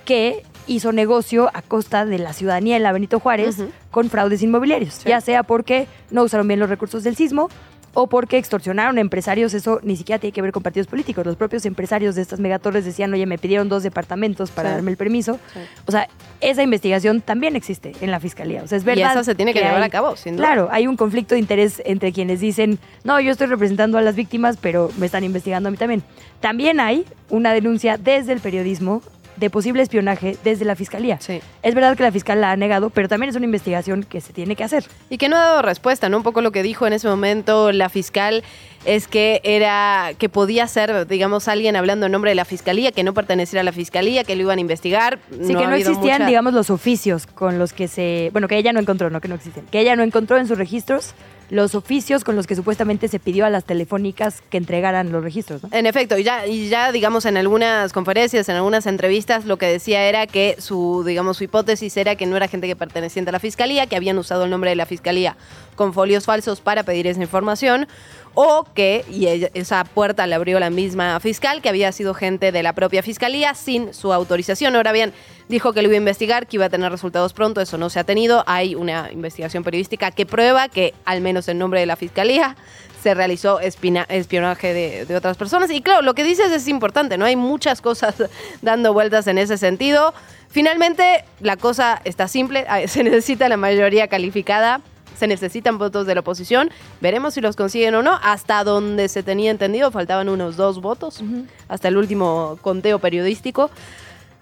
que 0.05 0.43
hizo 0.71 0.93
negocio 0.93 1.51
a 1.53 1.63
costa 1.63 2.05
de 2.07 2.19
la 2.19 2.33
ciudadanía 2.33 2.77
en 2.77 2.83
la 2.85 2.93
Benito 2.93 3.19
Juárez 3.19 3.57
con 3.91 4.09
fraudes 4.09 4.41
inmobiliarios, 4.43 5.03
ya 5.05 5.21
sea 5.21 5.43
porque 5.43 5.89
no 6.13 6.23
usaron 6.23 6.47
bien 6.47 6.61
los 6.61 6.71
recursos 6.71 7.03
del 7.03 7.17
sismo 7.17 7.49
o 7.93 8.07
porque 8.07 8.39
extorsionaron 8.39 8.99
a 8.99 9.01
empresarios, 9.01 9.53
eso 9.53 9.81
ni 9.83 9.97
siquiera 9.97 10.21
tiene 10.21 10.31
que 10.33 10.41
ver 10.43 10.53
con 10.53 10.63
partidos 10.63 10.87
políticos. 10.87 11.27
Los 11.27 11.35
propios 11.35 11.67
empresarios 11.67 12.15
de 12.15 12.23
estas 12.23 12.39
megatorres 12.39 12.85
decían, 12.85 13.13
oye, 13.13 13.27
me 13.27 13.37
pidieron 13.37 13.69
dos 13.69 13.83
departamentos 13.83 14.53
para 14.53 14.69
Sí. 14.69 14.75
darme 14.77 14.93
el 14.93 14.97
permiso. 14.97 15.41
Sí. 15.53 15.59
O 15.89 15.91
sea, 15.91 16.09
esa 16.41 16.63
investigación 16.63 17.21
también 17.21 17.57
existe 17.57 17.93
en 18.01 18.13
la 18.13 18.21
fiscalía. 18.21 18.63
O 18.63 18.69
sea, 18.69 18.79
es 18.79 18.85
verdad. 18.85 19.09
y 19.09 19.11
esa 19.11 19.25
se 19.25 19.35
tiene 19.35 19.53
que, 19.53 19.59
llevar 19.59 19.79
hay- 19.79 19.83
a 19.83 19.91
cabo, 19.91 20.15
sin 20.15 20.37
duda. 20.37 20.47
Claro, 20.47 20.69
hay 20.71 20.87
un 20.87 20.97
conflicto 20.97 21.35
de 21.35 21.41
interés 21.41 21.83
entre 21.85 22.13
quienes 22.13 22.39
dicen, 22.39 22.79
no, 23.03 23.19
yo 23.19 23.33
estoy 23.33 23.49
representando 23.49 23.99
a 23.99 24.03
las 24.03 24.15
víctimas, 24.15 24.57
pero 24.57 24.89
me 24.97 25.07
están 25.07 25.25
investigando 25.25 25.69
a 25.69 25.73
mí 25.73 25.77
también. 25.77 26.05
También 26.39 26.79
hay 26.79 27.05
una 27.29 27.53
denuncia 27.53 27.97
desde 27.99 28.33
el 28.33 28.39
periodismo 28.39 29.03
de 29.41 29.51
posible 29.51 29.83
espionaje 29.83 30.37
desde 30.45 30.65
la 30.65 30.77
fiscalía. 30.77 31.19
Sí. 31.21 31.41
Es 31.63 31.75
verdad 31.75 31.97
que 31.97 32.03
la 32.05 32.13
fiscal 32.13 32.41
la 32.41 32.53
ha 32.53 32.57
negado, 32.57 32.91
pero 32.91 33.09
también 33.09 33.31
es 33.31 33.37
una 33.37 33.47
investigación 33.47 34.05
que 34.05 34.21
se 34.21 34.33
tiene 34.33 34.55
que 34.55 34.63
hacer. 34.63 34.85
Y 35.09 35.17
que 35.19 35.29
no 35.29 35.37
ha 35.37 35.41
dado 35.41 35.63
respuesta, 35.63 36.09
¿no? 36.09 36.19
Un 36.19 36.23
poco 36.23 36.43
lo 36.43 36.53
que 36.53 36.63
dijo 36.63 36.87
en 36.87 36.93
ese 36.93 37.09
momento 37.09 37.73
la 37.73 37.89
fiscal 37.89 38.45
es 38.85 39.09
que 39.09 39.41
era 39.43 40.13
que 40.19 40.29
podía 40.29 40.67
ser, 40.67 41.07
digamos, 41.07 41.49
alguien 41.49 41.75
hablando 41.77 42.07
en 42.07 42.13
nombre 42.13 42.31
de 42.31 42.35
la 42.35 42.45
fiscalía, 42.45 42.93
que 42.93 43.03
no 43.03 43.15
perteneciera 43.15 43.61
a 43.63 43.65
la 43.65 43.73
fiscalía, 43.73 44.25
que 44.25 44.37
lo 44.37 44.43
iban 44.43 44.59
a 44.59 44.61
investigar. 44.61 45.19
Sí, 45.31 45.49
que 45.55 45.67
no 45.67 45.75
existían, 45.75 46.19
mucha- 46.21 46.27
digamos, 46.27 46.53
los 46.55 46.71
oficios 46.71 47.27
con 47.27 47.59
los 47.59 47.73
que 47.73 47.89
se... 47.89 48.29
Bueno, 48.33 48.47
que 48.47 48.57
ella 48.57 48.73
no 48.73 48.81
encontró, 48.81 49.11
no 49.11 49.21
que 49.21 49.29
no 49.29 49.35
existen. 49.35 49.65
Que 49.67 49.81
ella 49.81 49.97
no 49.97 50.03
encontró 50.03 50.37
en 50.39 50.47
sus 50.47 50.57
registros 50.59 51.15
los 51.51 51.75
oficios 51.75 52.25
con 52.25 52.37
los 52.37 52.47
que 52.47 52.57
supuestamente 52.57 53.09
se 53.09 53.19
pidió 53.19 53.45
a 53.45 53.51
las 53.51 53.65
telefónicas 53.65 54.43
que 54.51 54.57
entregaran 54.57 55.13
los 55.13 55.23
registros, 55.23 55.63
¿no? 55.63 55.69
En 55.73 55.87
efecto, 55.87 56.17
y 56.17 56.23
ya, 56.23 56.47
y 56.47 56.69
ya 56.69 56.93
digamos 56.93 57.25
en 57.27 57.37
algunas 57.37 57.93
conferencias, 57.93 58.49
en 58.49 58.57
algunas 58.57 58.87
entrevistas, 58.87 59.45
lo 59.45 59.59
que 59.59 59.67
decía 59.67 60.05
era 60.05 60.27
que 60.27 60.57
su, 60.59 61.05
digamos, 61.07 61.37
su 61.37 61.45
hipótesis 61.45 61.97
era 61.97 62.15
que 62.15 62.27
no 62.27 62.37
era 62.37 62.49
gente 62.49 62.67
que 62.67 62.77
perteneciente 62.77 63.31
a 63.31 63.33
la 63.33 63.41
fiscalía, 63.41 63.87
que 63.87 63.97
habían 63.97 64.17
usado 64.19 64.45
el 64.45 64.51
nombre 64.51 64.71
de 64.71 64.77
la 64.77 64.87
fiscalía 64.87 65.37
con 65.75 65.93
folios 65.93 66.27
falsos 66.27 66.61
para 66.61 66.83
pedir 66.83 67.07
esa 67.07 67.21
información, 67.21 67.89
o 68.35 68.65
que, 68.75 69.05
y 69.11 69.27
esa 69.55 69.85
puerta 69.85 70.27
la 70.27 70.37
abrió 70.37 70.61
la 70.61 70.71
misma 70.71 71.19
fiscal, 71.21 71.61
que 71.63 71.69
había 71.69 71.93
sido 71.93 72.15
gente 72.15 72.53
de 72.53 72.63
la 72.63 72.73
propia 72.73 73.03
fiscalía 73.03 73.55
sin 73.55 73.93
su 73.93 74.13
autorización. 74.13 74.77
Ahora 74.77 74.93
bien, 74.93 75.13
dijo 75.49 75.73
que 75.73 75.83
lo 75.83 75.89
iba 75.89 75.95
a 75.95 75.99
investigar, 75.99 76.47
que 76.47 76.57
iba 76.57 76.67
a 76.67 76.71
tener 76.71 76.91
resultados 76.91 77.33
pronto, 77.33 77.61
eso 77.61 77.79
no 77.79 77.91
se 77.91 77.99
ha 77.99 78.05
tenido. 78.05 78.45
Hay 78.47 78.75
una 78.75 79.11
investigación 79.13 79.65
periodística 79.65 80.11
que 80.11 80.27
prueba 80.27 80.69
que, 80.69 80.95
al 81.05 81.21
menos 81.21 81.49
en 81.49 81.59
nombre 81.59 81.81
de 81.81 81.87
la 81.87 81.97
fiscalía, 81.97 82.57
se 83.03 83.15
realizó 83.15 83.61
espionaje 83.61 84.75
de, 84.75 85.07
de 85.07 85.17
otras 85.17 85.37
personas. 85.37 85.71
Y 85.71 85.81
claro, 85.81 86.03
lo 86.03 86.15
que 86.15 86.23
dices 86.23 86.53
es 86.53 86.69
importante, 86.69 87.17
¿no? 87.19 87.25
Hay 87.25 87.37
muchas 87.37 87.81
cosas 87.81 88.15
dando 88.63 88.93
vueltas 88.93 89.27
en 89.27 89.39
ese 89.39 89.59
sentido. 89.59 90.15
Finalmente, 90.49 91.25
la 91.41 91.57
cosa 91.57 92.01
está 92.05 92.29
simple, 92.29 92.67
se 92.87 93.03
necesita 93.03 93.49
la 93.49 93.57
mayoría 93.57 94.09
calificada. 94.09 94.81
Se 95.17 95.27
necesitan 95.27 95.79
votos 95.79 96.07
de 96.07 96.15
la 96.15 96.21
oposición. 96.21 96.71
Veremos 97.01 97.35
si 97.35 97.41
los 97.41 97.57
consiguen 97.57 97.95
o 97.95 98.03
no. 98.03 98.19
Hasta 98.23 98.65
donde 98.65 99.09
se 99.09 99.23
tenía 99.23 99.51
entendido, 99.51 99.91
faltaban 99.91 100.29
unos 100.29 100.57
dos 100.57 100.81
votos. 100.81 101.23
Hasta 101.69 101.89
el 101.89 101.97
último 101.97 102.59
conteo 102.63 102.99
periodístico. 102.99 103.71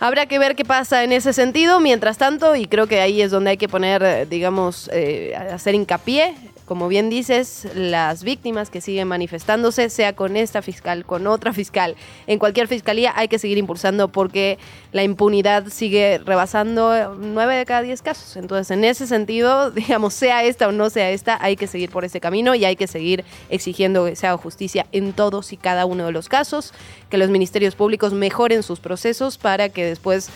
Habrá 0.00 0.26
que 0.26 0.38
ver 0.38 0.54
qué 0.54 0.64
pasa 0.64 1.02
en 1.02 1.12
ese 1.12 1.32
sentido. 1.32 1.80
Mientras 1.80 2.18
tanto, 2.18 2.54
y 2.54 2.66
creo 2.66 2.86
que 2.86 3.00
ahí 3.00 3.20
es 3.20 3.32
donde 3.32 3.50
hay 3.50 3.56
que 3.56 3.68
poner, 3.68 4.02
eh, 4.02 4.26
digamos, 4.26 4.88
eh, 4.92 5.34
hacer 5.34 5.74
hincapié, 5.74 6.36
como 6.68 6.86
bien 6.86 7.08
dices, 7.08 7.66
las 7.74 8.22
víctimas 8.22 8.68
que 8.68 8.82
siguen 8.82 9.08
manifestándose, 9.08 9.88
sea 9.88 10.12
con 10.12 10.36
esta 10.36 10.60
fiscal, 10.60 11.06
con 11.06 11.26
otra 11.26 11.54
fiscal, 11.54 11.96
en 12.26 12.38
cualquier 12.38 12.68
fiscalía 12.68 13.14
hay 13.16 13.26
que 13.28 13.38
seguir 13.38 13.56
impulsando 13.56 14.08
porque 14.08 14.58
la 14.92 15.02
impunidad 15.02 15.68
sigue 15.68 16.20
rebasando 16.22 16.94
eh, 16.94 17.06
nueve 17.18 17.56
de 17.56 17.64
cada 17.64 17.80
diez 17.80 18.02
casos. 18.02 18.36
Entonces, 18.36 18.70
en 18.70 18.84
ese 18.84 19.06
sentido, 19.06 19.70
digamos, 19.78 20.12
sea 20.12 20.44
esta 20.44 20.68
o 20.68 20.72
no 20.72 20.90
sea 20.90 21.10
esta, 21.10 21.38
hay 21.40 21.56
que 21.56 21.66
seguir 21.66 21.88
por 21.90 22.04
ese 22.04 22.20
camino 22.20 22.54
y 22.54 22.66
hay 22.66 22.76
que 22.76 22.86
seguir 22.86 23.24
exigiendo 23.48 24.04
que 24.04 24.14
se 24.14 24.26
haga 24.26 24.36
justicia 24.36 24.86
en 24.92 25.14
todos 25.14 25.54
y 25.54 25.56
cada 25.56 25.86
uno 25.86 26.04
de 26.04 26.12
los 26.12 26.28
casos, 26.28 26.74
que 27.08 27.16
los 27.16 27.30
ministerios 27.30 27.76
públicos 27.76 28.12
mejoren 28.12 28.62
sus 28.62 28.78
procesos 28.78 29.38
para 29.38 29.70
que 29.70 29.86
después 29.86 30.28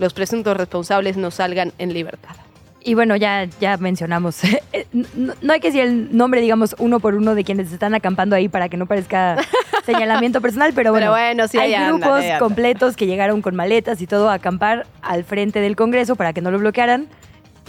los 0.00 0.14
presuntos 0.14 0.56
responsables 0.56 1.16
no 1.16 1.30
salgan 1.30 1.72
en 1.78 1.94
libertad. 1.94 2.34
Y 2.82 2.94
bueno, 2.94 3.14
ya, 3.16 3.46
ya 3.60 3.76
mencionamos. 3.76 4.40
No, 4.92 5.34
no 5.42 5.52
hay 5.52 5.60
que 5.60 5.68
decir 5.68 5.82
el 5.82 6.16
nombre, 6.16 6.40
digamos, 6.40 6.74
uno 6.78 7.00
por 7.00 7.14
uno 7.14 7.34
de 7.34 7.44
quienes 7.44 7.70
están 7.72 7.94
acampando 7.94 8.34
ahí 8.34 8.48
para 8.48 8.68
que 8.68 8.76
no 8.76 8.86
parezca 8.86 9.36
señalamiento 9.84 10.40
personal, 10.40 10.72
pero 10.74 10.90
bueno, 10.90 11.06
Pero 11.06 11.12
bueno, 11.12 11.48
sí, 11.48 11.58
hay 11.58 11.74
grupos 11.86 12.22
andan. 12.22 12.38
completos 12.38 12.96
que 12.96 13.06
llegaron 13.06 13.42
con 13.42 13.54
maletas 13.54 14.00
y 14.00 14.06
todo 14.06 14.30
a 14.30 14.34
acampar 14.34 14.86
al 15.02 15.24
frente 15.24 15.60
del 15.60 15.76
Congreso 15.76 16.16
para 16.16 16.32
que 16.32 16.40
no 16.40 16.50
lo 16.50 16.58
bloquearan. 16.58 17.08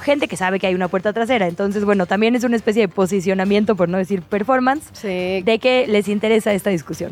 Gente 0.01 0.27
que 0.27 0.37
sabe 0.37 0.59
que 0.59 0.67
hay 0.67 0.73
una 0.75 0.87
puerta 0.87 1.11
trasera. 1.13 1.47
Entonces, 1.47 1.85
bueno, 1.85 2.05
también 2.05 2.33
es 2.35 2.43
una 2.43 2.55
especie 2.55 2.83
de 2.83 2.87
posicionamiento, 2.87 3.75
por 3.75 3.89
no 3.89 3.97
decir 3.97 4.21
performance, 4.21 4.89
Sí. 4.93 5.41
de 5.43 5.59
que 5.61 5.85
les 5.87 6.07
interesa 6.07 6.53
esta 6.53 6.69
discusión. 6.69 7.11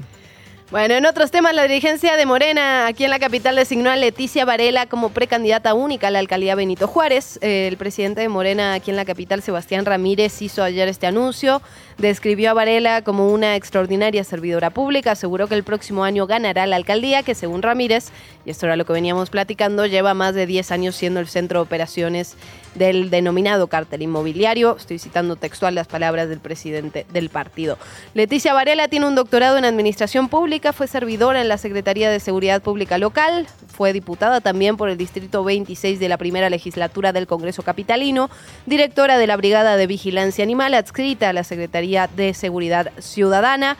Bueno, 0.72 0.94
en 0.94 1.08
otros 1.08 1.32
temas, 1.32 1.56
la 1.56 1.64
dirigencia 1.64 2.16
de 2.16 2.28
Morena 2.28 2.86
aquí 2.86 3.04
en 3.04 3.10
la 3.10 3.18
capital 3.18 3.56
designó 3.56 3.90
a 3.90 3.96
Leticia 3.96 4.46
Varela 4.46 4.86
como 4.86 5.10
precandidata 5.10 5.74
única 5.74 6.10
a 6.10 6.12
la 6.12 6.20
alcaldía 6.20 6.54
Benito 6.54 6.88
Juárez. 6.88 7.40
Eh, 7.42 7.68
el 7.68 7.76
presidente 7.76 8.22
de 8.22 8.30
Morena 8.30 8.74
aquí 8.76 8.92
en 8.92 8.96
la 8.96 9.04
capital, 9.04 9.42
Sebastián 9.42 9.86
Ramírez, 9.86 10.44
hizo 10.44 10.62
ayer 10.62 10.88
este 10.88 11.08
anuncio. 11.08 11.64
Describió 12.00 12.52
a 12.52 12.54
Varela 12.54 13.02
como 13.02 13.28
una 13.28 13.58
extraordinaria 13.58 14.24
servidora 14.24 14.70
pública. 14.70 15.12
Aseguró 15.12 15.48
que 15.48 15.56
el 15.56 15.66
próximo 15.66 16.06
año 16.06 16.28
ganará 16.28 16.66
la 16.66 16.78
alcaldía, 16.78 17.24
que 17.24 17.36
según 17.36 17.62
Ramírez, 17.62 18.08
y 18.46 18.52
esto 18.52 18.68
era 18.68 18.78
lo 18.78 18.86
que 18.86 18.94
veníamos 18.94 19.30
platicando, 19.30 19.86
lleva 19.86 20.14
más 20.14 20.34
de 20.34 20.46
10 20.46 20.72
años 20.72 20.96
siendo 20.96 21.20
el 21.20 21.28
centro 21.28 21.60
de 21.60 21.64
operaciones 21.64 22.38
del 22.76 23.10
denominado 23.10 23.68
cártel 23.68 24.04
inmobiliario. 24.04 24.78
Estoy 24.78 24.98
citando 24.98 25.36
textual 25.36 25.76
las 25.76 25.88
palabras 25.88 26.30
del 26.30 26.40
presidente 26.40 27.06
del 27.12 27.28
partido. 27.30 27.78
Leticia 28.14 28.54
Varela 28.54 28.88
tiene 28.88 29.06
un 29.06 29.16
doctorado 29.16 29.58
en 29.58 29.66
administración 29.66 30.30
pública, 30.30 30.72
fue 30.72 30.88
servidora 30.88 31.42
en 31.42 31.50
la 31.50 31.58
Secretaría 31.58 32.10
de 32.10 32.22
Seguridad 32.22 32.62
Pública 32.62 32.98
Local, 32.98 33.46
fue 33.68 33.92
diputada 33.92 34.40
también 34.40 34.78
por 34.78 34.90
el 34.90 34.98
Distrito 34.98 35.44
26 35.44 36.00
de 36.00 36.10
la 36.10 36.18
primera 36.18 36.50
legislatura 36.50 37.12
del 37.12 37.28
Congreso 37.28 37.64
Capitalino, 37.64 38.30
directora 38.66 39.18
de 39.18 39.28
la 39.28 39.36
Brigada 39.36 39.76
de 39.76 39.88
Vigilancia 39.88 40.44
Animal, 40.44 40.74
adscrita 40.74 41.30
a 41.30 41.34
la 41.34 41.44
Secretaría 41.44 41.89
de 42.16 42.34
Seguridad 42.34 42.92
Ciudadana. 43.00 43.78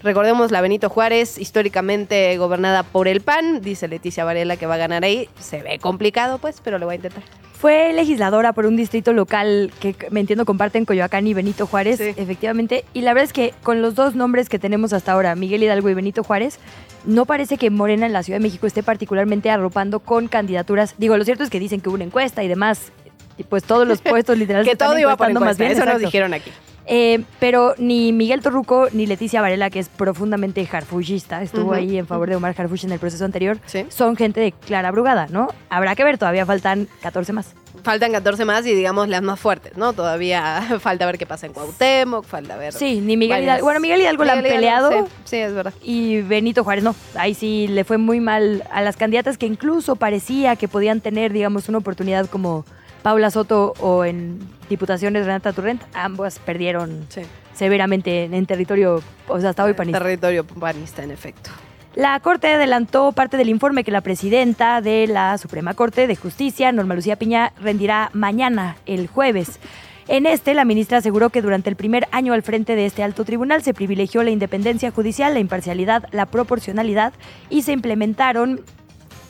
Recordemos 0.00 0.52
la 0.52 0.60
Benito 0.60 0.88
Juárez, 0.88 1.38
históricamente 1.38 2.36
gobernada 2.38 2.84
por 2.84 3.08
el 3.08 3.20
PAN, 3.20 3.60
dice 3.62 3.88
Leticia 3.88 4.24
Varela 4.24 4.56
que 4.56 4.66
va 4.66 4.74
a 4.74 4.78
ganar 4.78 5.02
ahí. 5.02 5.28
Se 5.40 5.60
ve 5.62 5.78
complicado, 5.80 6.38
pues, 6.38 6.60
pero 6.62 6.78
lo 6.78 6.86
va 6.86 6.92
a 6.92 6.94
intentar. 6.96 7.22
Fue 7.58 7.92
legisladora 7.92 8.52
por 8.52 8.66
un 8.66 8.76
distrito 8.76 9.12
local 9.12 9.72
que 9.80 9.96
me 10.10 10.20
entiendo 10.20 10.44
comparten 10.44 10.84
Coyoacán 10.84 11.26
y 11.26 11.34
Benito 11.34 11.66
Juárez, 11.66 11.98
Sí. 11.98 12.14
efectivamente. 12.16 12.84
Y 12.94 13.00
la 13.00 13.12
verdad 13.12 13.24
es 13.24 13.32
que 13.32 13.52
con 13.64 13.82
los 13.82 13.96
dos 13.96 14.14
nombres 14.14 14.48
que 14.48 14.60
tenemos 14.60 14.92
hasta 14.92 15.10
ahora, 15.10 15.34
Miguel 15.34 15.64
Hidalgo 15.64 15.90
y 15.90 15.94
Benito 15.94 16.22
Juárez, 16.22 16.60
no 17.04 17.26
parece 17.26 17.58
que 17.58 17.68
Morena 17.70 18.06
en 18.06 18.12
la 18.12 18.22
Ciudad 18.22 18.38
de 18.38 18.44
México 18.44 18.68
esté 18.68 18.84
particularmente 18.84 19.50
arropando 19.50 19.98
con 19.98 20.28
candidaturas. 20.28 20.94
Digo, 20.98 21.16
lo 21.16 21.24
cierto 21.24 21.42
es 21.42 21.50
que 21.50 21.58
dicen 21.58 21.80
que 21.80 21.88
hubo 21.88 21.96
una 21.96 22.04
encuesta 22.04 22.44
y 22.44 22.48
demás. 22.48 22.92
Y 23.36 23.42
pues 23.42 23.64
todos 23.64 23.88
los 23.88 24.00
puestos 24.02 24.38
literal 24.38 24.64
que 24.64 24.76
todo 24.76 24.96
iba 24.96 25.16
por 25.16 25.28
encuestando 25.28 25.64
encuesta, 25.64 25.82
eso 25.82 25.92
nos 25.92 26.00
dijeron 26.00 26.34
aquí. 26.34 26.52
Eh, 26.90 27.22
pero 27.38 27.74
ni 27.76 28.12
Miguel 28.14 28.40
Torruco 28.40 28.88
ni 28.92 29.06
Leticia 29.06 29.42
Varela, 29.42 29.68
que 29.68 29.78
es 29.78 29.90
profundamente 29.90 30.66
harfushista, 30.72 31.42
estuvo 31.42 31.74
ahí 31.74 31.98
en 31.98 32.06
favor 32.06 32.30
de 32.30 32.36
Omar 32.36 32.54
Harfush 32.56 32.86
en 32.86 32.92
el 32.92 32.98
proceso 32.98 33.26
anterior, 33.26 33.58
Sí. 33.66 33.84
son 33.90 34.16
gente 34.16 34.40
de 34.40 34.52
Clara 34.52 34.90
Brugada, 34.90 35.26
¿no? 35.30 35.48
Habrá 35.68 35.94
que 35.94 36.02
ver, 36.04 36.16
todavía 36.16 36.46
faltan 36.46 36.88
14 37.02 37.34
más. 37.34 37.54
Faltan 37.82 38.10
14 38.12 38.44
más 38.46 38.66
y 38.66 38.74
digamos 38.74 39.08
las 39.08 39.20
más 39.22 39.38
fuertes, 39.38 39.76
¿no? 39.76 39.92
Todavía 39.92 40.62
falta 40.80 41.04
ver 41.04 41.18
qué 41.18 41.26
pasa 41.26 41.46
en 41.46 41.52
Cuauhtémoc, 41.52 42.24
falta 42.24 42.56
ver... 42.56 42.72
Sí, 42.72 43.00
ni 43.02 43.16
Miguel 43.18 43.44
Hidalgo. 43.44 43.64
Bueno, 43.66 43.80
Miguel 43.80 44.00
Hidalgo 44.00 44.24
la 44.24 44.32
han 44.32 44.42
Miguel 44.42 44.62
Hidalgo, 44.62 44.88
peleado. 44.88 45.06
Sí, 45.06 45.12
sí, 45.24 45.36
es 45.36 45.52
verdad. 45.52 45.74
Y 45.82 46.22
Benito 46.22 46.64
Juárez 46.64 46.84
no. 46.84 46.94
Ahí 47.16 47.34
sí 47.34 47.68
le 47.68 47.84
fue 47.84 47.98
muy 47.98 48.18
mal 48.20 48.64
a 48.72 48.80
las 48.80 48.96
candidatas 48.96 49.36
que 49.36 49.44
incluso 49.46 49.96
parecía 49.96 50.56
que 50.56 50.68
podían 50.68 51.00
tener, 51.02 51.32
digamos, 51.34 51.68
una 51.68 51.78
oportunidad 51.78 52.26
como 52.30 52.64
Paula 53.02 53.30
Soto 53.30 53.74
o 53.80 54.04
en 54.04 54.40
diputaciones 54.68 55.26
Renata 55.26 55.52
Turrent. 55.52 55.82
Ambas 55.94 56.38
perdieron 56.38 57.06
Sí. 57.08 57.22
severamente 57.54 58.24
en, 58.24 58.34
en 58.34 58.46
territorio, 58.46 59.02
o 59.26 59.40
sea, 59.40 59.50
hasta 59.50 59.64
hoy 59.64 59.74
panista. 59.74 59.98
Territorio 59.98 60.44
panista, 60.46 61.02
en 61.02 61.10
efecto. 61.10 61.50
La 61.94 62.20
Corte 62.20 62.46
adelantó 62.48 63.10
parte 63.12 63.36
del 63.36 63.48
informe 63.48 63.82
que 63.82 63.90
la 63.90 64.02
presidenta 64.02 64.80
de 64.80 65.06
la 65.08 65.36
Suprema 65.38 65.74
Corte 65.74 66.06
de 66.06 66.14
Justicia, 66.14 66.70
Norma 66.70 66.94
Lucía 66.94 67.16
Piña, 67.16 67.52
rendirá 67.60 68.10
mañana, 68.12 68.76
el 68.86 69.08
jueves. 69.08 69.58
En 70.06 70.24
este, 70.24 70.54
la 70.54 70.64
ministra 70.64 70.98
aseguró 70.98 71.30
que 71.30 71.42
durante 71.42 71.68
el 71.68 71.76
primer 71.76 72.06
año 72.12 72.32
al 72.32 72.42
frente 72.42 72.76
de 72.76 72.86
este 72.86 73.02
alto 73.02 73.24
tribunal 73.24 73.62
se 73.62 73.74
privilegió 73.74 74.22
la 74.22 74.30
independencia 74.30 74.90
judicial, 74.90 75.34
la 75.34 75.40
imparcialidad, 75.40 76.04
la 76.12 76.26
proporcionalidad 76.26 77.12
y 77.50 77.62
se 77.62 77.72
implementaron 77.72 78.62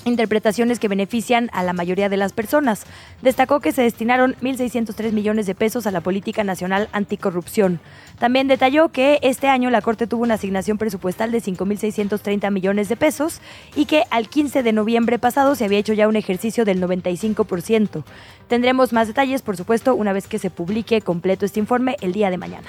interpretaciones 0.04 0.78
que 0.78 0.88
benefician 0.88 1.50
a 1.52 1.62
la 1.62 1.72
mayoría 1.72 2.08
de 2.08 2.16
las 2.16 2.32
personas. 2.32 2.84
Destacó 3.22 3.60
que 3.60 3.72
se 3.72 3.82
destinaron 3.82 4.36
1.603 4.40 5.12
millones 5.12 5.46
de 5.46 5.54
pesos 5.54 5.86
a 5.86 5.90
la 5.90 6.00
política 6.00 6.44
nacional 6.44 6.88
anticorrupción. 6.92 7.80
También 8.18 8.48
detalló 8.48 8.88
que 8.88 9.18
este 9.22 9.48
año 9.48 9.70
la 9.70 9.82
Corte 9.82 10.06
tuvo 10.06 10.22
una 10.22 10.34
asignación 10.34 10.78
presupuestal 10.78 11.30
de 11.30 11.42
5.630 11.42 12.50
millones 12.50 12.88
de 12.88 12.96
pesos 12.96 13.40
y 13.76 13.86
que 13.86 14.04
al 14.10 14.28
15 14.28 14.62
de 14.62 14.72
noviembre 14.72 15.18
pasado 15.18 15.54
se 15.54 15.64
había 15.64 15.78
hecho 15.78 15.92
ya 15.92 16.08
un 16.08 16.16
ejercicio 16.16 16.64
del 16.64 16.82
95%. 16.82 18.04
Tendremos 18.48 18.92
más 18.92 19.08
detalles, 19.08 19.42
por 19.42 19.56
supuesto, 19.56 19.94
una 19.94 20.12
vez 20.12 20.26
que 20.26 20.38
se 20.38 20.50
publique 20.50 21.00
completo 21.00 21.46
este 21.46 21.60
informe 21.60 21.96
el 22.00 22.12
día 22.12 22.30
de 22.30 22.38
mañana. 22.38 22.68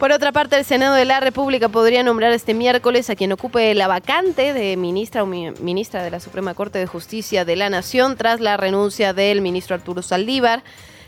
Por 0.00 0.12
otra 0.12 0.32
parte, 0.32 0.56
el 0.56 0.64
Senado 0.64 0.94
de 0.94 1.04
la 1.04 1.20
República 1.20 1.68
podría 1.68 2.02
nombrar 2.02 2.32
este 2.32 2.54
miércoles 2.54 3.10
a 3.10 3.16
quien 3.16 3.32
ocupe 3.32 3.74
la 3.74 3.86
vacante 3.86 4.54
de 4.54 4.78
ministra 4.78 5.22
o 5.22 5.26
mi- 5.26 5.50
ministra 5.60 6.02
de 6.02 6.10
la 6.10 6.20
Suprema 6.20 6.54
Corte 6.54 6.78
de 6.78 6.86
Justicia 6.86 7.44
de 7.44 7.54
la 7.54 7.68
Nación 7.68 8.16
tras 8.16 8.40
la 8.40 8.56
renuncia 8.56 9.12
del 9.12 9.42
ministro 9.42 9.74
Arturo 9.74 10.00
Saldívar. 10.00 10.62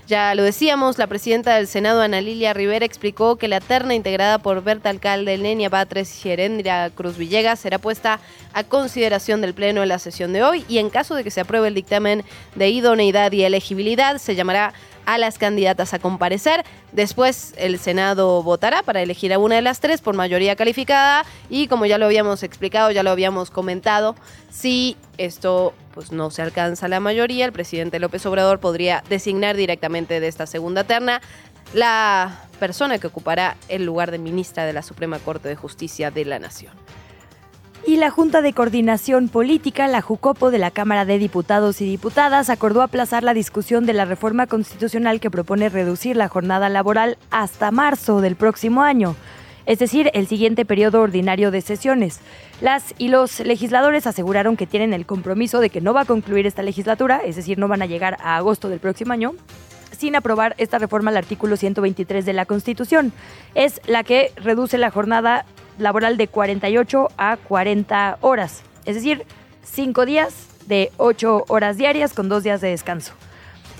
Ya 0.09 0.35
lo 0.35 0.43
decíamos, 0.43 0.99
la 0.99 1.07
presidenta 1.07 1.55
del 1.55 1.69
Senado, 1.69 2.03
Ana 2.03 2.21
Lilia 2.21 2.53
Rivera, 2.53 2.85
explicó 2.85 3.37
que 3.37 3.47
la 3.47 3.61
terna 3.61 3.95
integrada 3.95 4.39
por 4.39 4.63
Berta 4.63 4.91
Alcalde, 4.91 5.39
Nenia 5.39 5.69
Batres 5.69 6.27
y 6.27 6.31
Herendria 6.31 6.91
Cruz 6.91 7.17
Villegas 7.17 7.61
será 7.61 7.79
puesta 7.79 8.19
a 8.53 8.65
consideración 8.65 9.41
del 9.41 9.55
Pleno 9.55 9.83
en 9.83 9.89
la 9.89 10.01
sesión 10.01 10.33
de 10.33 10.43
hoy 10.43 10.65
y 10.69 10.79
en 10.79 10.91
caso 10.91 11.15
de 11.15 11.23
que 11.23 11.31
se 11.31 11.41
apruebe 11.41 11.69
el 11.69 11.75
dictamen 11.75 12.25
de 12.57 12.69
idoneidad 12.69 13.31
y 13.31 13.45
elegibilidad, 13.45 14.19
se 14.19 14.35
llamará 14.35 14.75
a 15.07 15.19
las 15.19 15.39
candidatas 15.39 15.95
a 15.95 16.01
comparecer. 16.01 16.65
Después 16.91 17.55
el 17.57 17.79
Senado 17.79 18.43
votará 18.43 18.83
para 18.83 19.03
elegir 19.03 19.33
a 19.33 19.39
una 19.39 19.57
de 19.57 19.63
las 19.63 19.81
tres 19.81 20.01
por 20.01 20.15
mayoría 20.15 20.57
calificada 20.57 21.25
y 21.49 21.69
como 21.69 21.87
ya 21.87 21.99
lo 21.99 22.07
habíamos 22.07 22.43
explicado, 22.43 22.91
ya 22.91 23.03
lo 23.03 23.11
habíamos 23.11 23.51
comentado, 23.51 24.17
si 24.51 24.97
esto 25.17 25.75
pues 25.95 26.13
no 26.13 26.31
se 26.31 26.43
alcanza 26.43 26.89
la 26.89 27.01
mayoría, 27.01 27.45
el 27.45 27.53
presidente 27.53 27.99
López 27.99 28.25
Obrador 28.27 28.61
podría 28.61 29.03
designar 29.09 29.57
directamente 29.57 30.21
de 30.21 30.29
esta 30.29 30.47
segunda 30.47 30.85
terna 30.85 31.21
la 31.75 32.41
persona 32.59 32.99
que 32.99 33.07
ocupará 33.07 33.57
el 33.69 33.85
lugar 33.85 34.11
de 34.11 34.19
ministra 34.19 34.65
de 34.65 34.73
la 34.73 34.83
Suprema 34.83 35.19
Corte 35.19 35.49
de 35.49 35.57
Justicia 35.57 36.11
de 36.11 36.25
la 36.25 36.39
Nación. 36.39 36.73
Y 37.85 37.97
la 37.97 38.11
Junta 38.11 38.43
de 38.43 38.53
Coordinación 38.53 39.29
Política, 39.29 39.89
la 39.89 40.03
JUCOPO 40.03 40.53
de 40.53 40.59
la 40.59 40.71
Cámara 40.71 41.05
de 41.05 41.19
Diputados 41.19 41.81
y 41.81 41.87
Diputadas, 41.87 42.49
acordó 42.49 42.83
aplazar 42.83 43.25
la 43.25 43.35
discusión 43.35 43.87
de 43.87 43.93
la 43.93 44.05
reforma 44.05 44.47
constitucional 44.47 45.19
que 45.19 45.33
propone 45.33 45.69
reducir 45.69 46.17
la 46.17 46.29
jornada 46.29 46.69
laboral 46.69 47.19
hasta 47.31 47.73
marzo 47.73 48.21
del 48.21 48.37
próximo 48.37 48.83
año, 48.83 49.17
es 49.67 49.79
decir, 49.79 50.11
el 50.15 50.27
siguiente 50.27 50.65
periodo 50.65 51.01
ordinario 51.01 51.51
de 51.51 51.61
sesiones. 51.61 52.21
Las 52.61 52.95
y 52.99 53.09
los 53.09 53.41
legisladores 53.41 54.07
aseguraron 54.07 54.57
que 54.57 54.67
tienen 54.67 54.93
el 54.93 55.07
compromiso 55.07 55.61
de 55.61 55.71
que 55.71 55.81
no 55.81 55.95
va 55.95 56.03
a 56.03 56.05
concluir 56.05 56.47
esta 56.47 56.63
legislatura, 56.63 57.21
es 57.25 57.37
decir, 57.37 57.59
no 57.59 57.69
van 57.69 57.83
a 57.83 57.87
llegar 57.87 58.17
a 58.21 58.37
agosto 58.37 58.69
del 58.69 58.81
próximo 58.81 59.13
año, 59.13 59.35
sin 59.97 60.17
aprobar 60.17 60.55
esta 60.59 60.79
reforma 60.79 61.11
al 61.11 61.17
artículo 61.17 61.57
123 61.57 62.25
de 62.25 62.33
la 62.33 62.47
Constitución. 62.47 63.13
Es 63.55 63.81
la 63.87 64.03
que 64.05 64.33
reduce 64.37 64.79
la 64.79 64.91
jornada 64.91 65.45
laboral 65.79 66.17
de 66.17 66.29
48 66.29 67.09
a 67.17 67.37
40 67.37 68.19
horas, 68.21 68.63
es 68.85 68.95
decir, 68.95 69.25
5 69.65 70.07
días 70.07 70.49
de 70.67 70.91
8 70.97 71.45
horas 71.49 71.77
diarias 71.77 72.13
con 72.13 72.29
2 72.29 72.43
días 72.43 72.61
de 72.61 72.69
descanso. 72.69 73.15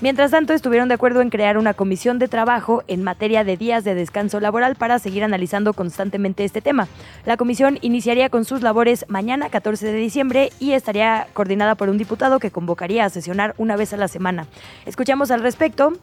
Mientras 0.03 0.31
tanto, 0.31 0.51
estuvieron 0.51 0.89
de 0.89 0.95
acuerdo 0.95 1.21
en 1.21 1.29
crear 1.29 1.57
una 1.57 1.73
comisión 1.73 2.19
de 2.19 2.27
trabajo 2.27 2.83
en 2.87 3.03
materia 3.03 3.45
de 3.45 3.55
días 3.55 3.85
de 3.85 3.95
descanso 3.95 4.41
laboral 4.41 4.75
para 4.75 4.99
seguir 4.99 5.23
analizando 5.23 5.71
constantemente 5.71 6.43
este 6.43 6.59
tema. 6.59 6.89
La 7.23 7.37
comisión 7.37 7.79
iniciaría 7.79 8.27
con 8.27 8.43
sus 8.43 8.61
labores 8.61 9.05
mañana, 9.07 9.49
14 9.49 9.85
de 9.85 9.93
diciembre, 9.93 10.51
y 10.59 10.73
estaría 10.73 11.27
coordinada 11.31 11.75
por 11.75 11.87
un 11.87 11.97
diputado 11.97 12.39
que 12.39 12.51
convocaría 12.51 13.05
a 13.05 13.09
sesionar 13.09 13.55
una 13.57 13.77
vez 13.77 13.93
a 13.93 13.97
la 13.97 14.09
semana. 14.09 14.45
Escuchamos 14.85 15.31
al 15.31 15.41
respecto 15.41 15.93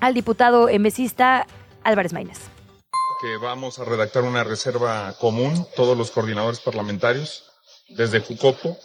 al 0.00 0.12
diputado 0.12 0.68
emesista 0.68 1.46
Álvarez 1.82 2.12
Maínez. 2.12 2.40
que 3.22 3.38
vamos 3.38 3.78
a 3.78 3.86
redactar 3.86 4.22
una 4.24 4.44
reserva 4.44 5.14
común, 5.18 5.66
todos 5.76 5.96
los 5.96 6.10
coordinadores 6.10 6.60
parlamentarios, 6.60 7.50
desde 7.88 8.20
Jucopo, 8.20 8.76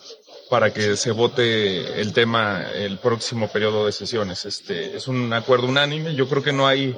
para 0.49 0.73
que 0.73 0.95
se 0.95 1.11
vote 1.11 2.01
el 2.01 2.13
tema 2.13 2.65
el 2.73 2.97
próximo 2.97 3.47
periodo 3.47 3.85
de 3.85 3.91
sesiones. 3.91 4.45
Este 4.45 4.95
es 4.95 5.07
un 5.07 5.33
acuerdo 5.33 5.67
unánime. 5.67 6.15
Yo 6.15 6.27
creo 6.27 6.43
que 6.43 6.53
no 6.53 6.67
hay 6.67 6.95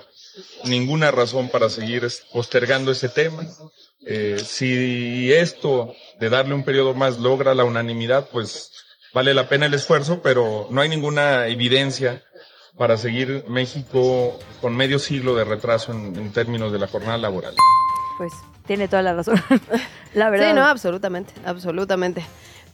ninguna 0.65 1.11
razón 1.11 1.49
para 1.49 1.69
seguir 1.69 2.07
postergando 2.31 2.91
ese 2.91 3.09
tema. 3.09 3.43
Eh, 4.05 4.37
si 4.43 5.33
esto 5.33 5.93
de 6.19 6.29
darle 6.29 6.53
un 6.53 6.63
periodo 6.63 6.93
más 6.93 7.19
logra 7.19 7.55
la 7.55 7.63
unanimidad, 7.63 8.29
pues 8.31 8.71
vale 9.13 9.33
la 9.33 9.49
pena 9.49 9.65
el 9.65 9.73
esfuerzo, 9.73 10.21
pero 10.21 10.67
no 10.69 10.81
hay 10.81 10.89
ninguna 10.89 11.47
evidencia 11.47 12.23
para 12.77 12.97
seguir 12.97 13.43
México 13.47 14.39
con 14.61 14.75
medio 14.75 14.99
siglo 14.99 15.35
de 15.35 15.43
retraso 15.43 15.91
en, 15.91 16.15
en 16.15 16.31
términos 16.31 16.71
de 16.71 16.79
la 16.79 16.87
jornada 16.87 17.17
laboral. 17.17 17.55
Pues 18.17 18.33
tiene 18.67 18.87
toda 18.87 19.01
la 19.01 19.13
razón. 19.13 19.41
la 20.13 20.29
verdad. 20.29 20.49
Sí, 20.49 20.55
no, 20.55 20.65
absolutamente, 20.65 21.33
absolutamente. 21.45 22.23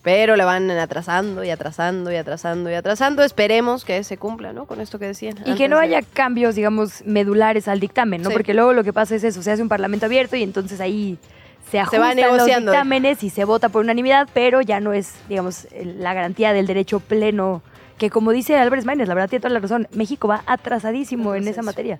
Pero 0.03 0.35
la 0.35 0.43
van 0.43 0.69
atrasando 0.69 1.43
y 1.45 1.49
atrasando 1.49 2.11
y 2.11 2.17
atrasando 2.17 2.69
y 2.69 2.73
atrasando. 2.73 3.23
Esperemos 3.23 3.85
que 3.85 4.03
se 4.03 4.17
cumpla, 4.17 4.51
¿no? 4.51 4.65
Con 4.65 4.81
esto 4.81 4.99
que 4.99 5.05
decían. 5.07 5.35
Y 5.45 5.55
que 5.55 5.69
no 5.69 5.77
de- 5.77 5.83
haya 5.83 6.01
cambios, 6.01 6.55
digamos, 6.55 7.03
medulares 7.05 7.69
al 7.69 7.79
dictamen, 7.79 8.21
¿no? 8.21 8.29
Sí. 8.29 8.33
Porque 8.35 8.53
luego 8.53 8.73
lo 8.73 8.83
que 8.83 8.91
pasa 8.91 9.15
es 9.15 9.23
eso, 9.23 9.41
se 9.41 9.51
hace 9.51 9.61
un 9.61 9.69
parlamento 9.69 10.05
abierto 10.05 10.35
y 10.35 10.43
entonces 10.43 10.81
ahí 10.81 11.17
se 11.71 11.79
ajustan 11.79 12.37
los 12.37 12.45
dictámenes 12.45 13.23
y 13.23 13.29
se 13.29 13.45
vota 13.45 13.69
por 13.69 13.81
unanimidad, 13.81 14.27
pero 14.33 14.61
ya 14.61 14.81
no 14.81 14.91
es, 14.93 15.13
digamos, 15.29 15.67
la 15.81 16.13
garantía 16.13 16.51
del 16.51 16.67
derecho 16.67 16.99
pleno, 16.99 17.61
que 17.97 18.09
como 18.09 18.31
dice 18.31 18.57
Álvarez 18.57 18.83
Maínez, 18.85 19.07
la 19.07 19.13
verdad 19.13 19.29
tiene 19.29 19.41
toda 19.41 19.53
la 19.53 19.59
razón, 19.61 19.87
México 19.93 20.27
va 20.27 20.43
atrasadísimo 20.45 21.33
en 21.33 21.47
esa 21.47 21.61
materia. 21.61 21.97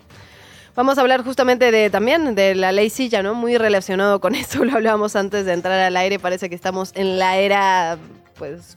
Vamos 0.76 0.98
a 0.98 1.02
hablar 1.02 1.24
justamente 1.24 1.72
de 1.72 1.90
también 1.90 2.34
de 2.36 2.56
la 2.56 2.72
ley 2.72 2.90
silla, 2.90 3.22
¿no? 3.22 3.36
Muy 3.36 3.58
relacionado 3.58 4.20
con 4.20 4.34
esto, 4.36 4.64
lo 4.66 4.74
hablábamos 4.76 5.16
antes 5.16 5.46
de 5.46 5.54
entrar 5.54 5.80
al 5.80 5.96
aire, 5.98 6.20
parece 6.20 6.50
que 6.50 6.56
estamos 6.56 6.92
en 6.96 7.20
la 7.20 7.38
era, 7.38 7.98
pues, 8.38 8.76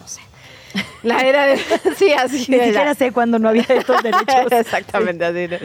no 0.00 0.06
sé. 0.06 0.20
La 1.02 1.20
era 1.22 1.46
de... 1.46 1.56
Sí, 1.96 2.12
así. 2.12 2.36
Ni 2.38 2.44
siquiera 2.58 2.84
la- 2.84 2.94
sé 2.94 3.10
cuándo 3.12 3.38
no 3.38 3.48
había 3.48 3.62
estos 3.68 4.02
derechos. 4.04 4.52
Exactamente 4.52 5.24
así. 5.24 5.48
¿no? 5.48 5.56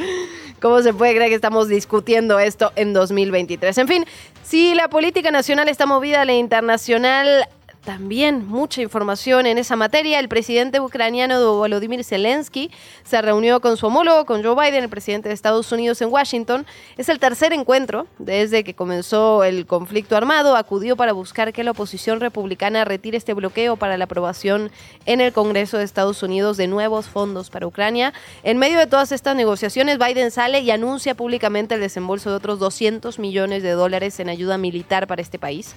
¿Cómo 0.62 0.82
se 0.82 0.93
puede 0.93 1.13
creer 1.15 1.30
que 1.30 1.36
estamos 1.36 1.67
discutiendo 1.67 2.39
esto 2.39 2.71
en 2.76 2.93
2023? 2.93 3.78
En 3.80 3.88
fin, 3.88 4.06
si 4.43 4.74
la 4.76 4.88
política 4.89 5.32
nacional 5.32 5.69
está 5.69 5.86
movida 5.86 6.24
la 6.26 6.34
internacional, 6.34 7.47
también 7.83 8.47
mucha 8.47 8.81
información 8.81 9.45
en 9.45 9.57
esa 9.57 9.75
materia. 9.75 10.19
El 10.19 10.29
presidente 10.29 10.79
ucraniano 10.79 11.57
Volodymyr 11.57 12.03
Zelensky 12.03 12.71
se 13.03 13.21
reunió 13.21 13.59
con 13.59 13.77
su 13.77 13.87
homólogo, 13.87 14.25
con 14.25 14.43
Joe 14.43 14.55
Biden, 14.55 14.83
el 14.83 14.89
presidente 14.89 15.29
de 15.29 15.35
Estados 15.35 15.71
Unidos 15.71 16.01
en 16.01 16.09
Washington. 16.09 16.65
Es 16.97 17.09
el 17.09 17.19
tercer 17.19 17.53
encuentro 17.53 18.07
desde 18.19 18.63
que 18.63 18.75
comenzó 18.75 19.43
el 19.43 19.65
conflicto 19.65 20.15
armado. 20.15 20.55
Acudió 20.55 20.95
para 20.95 21.13
buscar 21.13 21.53
que 21.53 21.63
la 21.63 21.71
oposición 21.71 22.19
republicana 22.19 22.85
retire 22.85 23.17
este 23.17 23.33
bloqueo 23.33 23.75
para 23.75 23.97
la 23.97 24.05
aprobación 24.05 24.71
en 25.05 25.19
el 25.21 25.33
Congreso 25.33 25.77
de 25.77 25.83
Estados 25.83 26.21
Unidos 26.21 26.57
de 26.57 26.67
nuevos 26.67 27.07
fondos 27.07 27.49
para 27.49 27.65
Ucrania. 27.65 28.13
En 28.43 28.57
medio 28.57 28.77
de 28.77 28.87
todas 28.87 29.11
estas 29.11 29.35
negociaciones, 29.35 29.97
Biden 29.97 30.31
sale 30.31 30.59
y 30.59 30.69
anuncia 30.69 31.15
públicamente 31.15 31.75
el 31.75 31.81
desembolso 31.81 32.29
de 32.29 32.35
otros 32.35 32.59
200 32.59 33.17
millones 33.17 33.63
de 33.63 33.71
dólares 33.71 34.19
en 34.19 34.29
ayuda 34.29 34.57
militar 34.57 35.07
para 35.07 35.21
este 35.21 35.39
país. 35.39 35.75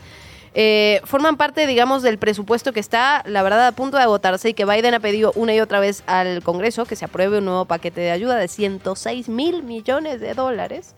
Eh, 0.55 1.01
forman 1.05 1.37
parte, 1.37 1.67
digamos, 1.67 2.03
del 2.03 2.19
presupuesto 2.19 2.73
que 2.73 2.81
está, 2.81 3.23
la 3.27 3.43
verdad, 3.43 3.67
a 3.67 3.73
punto 3.73 3.97
de 3.97 4.05
agotarse 4.05 4.51
y 4.51 4.55
que 4.55 4.65
Biden 4.65 4.95
ha 4.95 5.01
pedido 5.01 5.33
una 5.35 5.55
y 5.55 5.61
otra 5.61 5.81
vez 5.81 6.05
al 6.07 6.43
Congreso 6.43 6.85
que 6.85 6.95
se 6.95 7.05
apruebe 7.05 7.39
un 7.39 7.45
nuevo 7.45 7.65
paquete 7.65 8.01
de 8.01 8.13
ayuda 8.13 8.37
de 8.37 8.47
106 8.47 9.29
mil 9.29 9.65
millones 9.65 10.21
de 10.21 10.35
dólares 10.35 10.95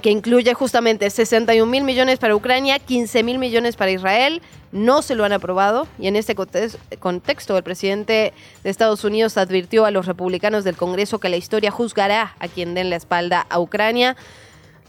que 0.00 0.10
incluye 0.10 0.54
justamente 0.54 1.10
61 1.10 1.70
mil 1.70 1.84
millones 1.84 2.18
para 2.18 2.34
Ucrania, 2.34 2.78
15 2.78 3.22
mil 3.22 3.38
millones 3.38 3.76
para 3.76 3.90
Israel. 3.90 4.40
No 4.70 5.02
se 5.02 5.14
lo 5.14 5.24
han 5.24 5.32
aprobado 5.32 5.86
y 5.98 6.06
en 6.06 6.16
este 6.16 6.34
contexto 6.34 7.56
el 7.58 7.62
presidente 7.62 8.32
de 8.64 8.70
Estados 8.70 9.04
Unidos 9.04 9.36
advirtió 9.36 9.84
a 9.84 9.90
los 9.90 10.06
republicanos 10.06 10.64
del 10.64 10.76
Congreso 10.76 11.18
que 11.18 11.28
la 11.28 11.36
historia 11.36 11.70
juzgará 11.70 12.34
a 12.38 12.48
quien 12.48 12.74
den 12.74 12.88
la 12.88 12.96
espalda 12.96 13.46
a 13.50 13.60
Ucrania. 13.60 14.16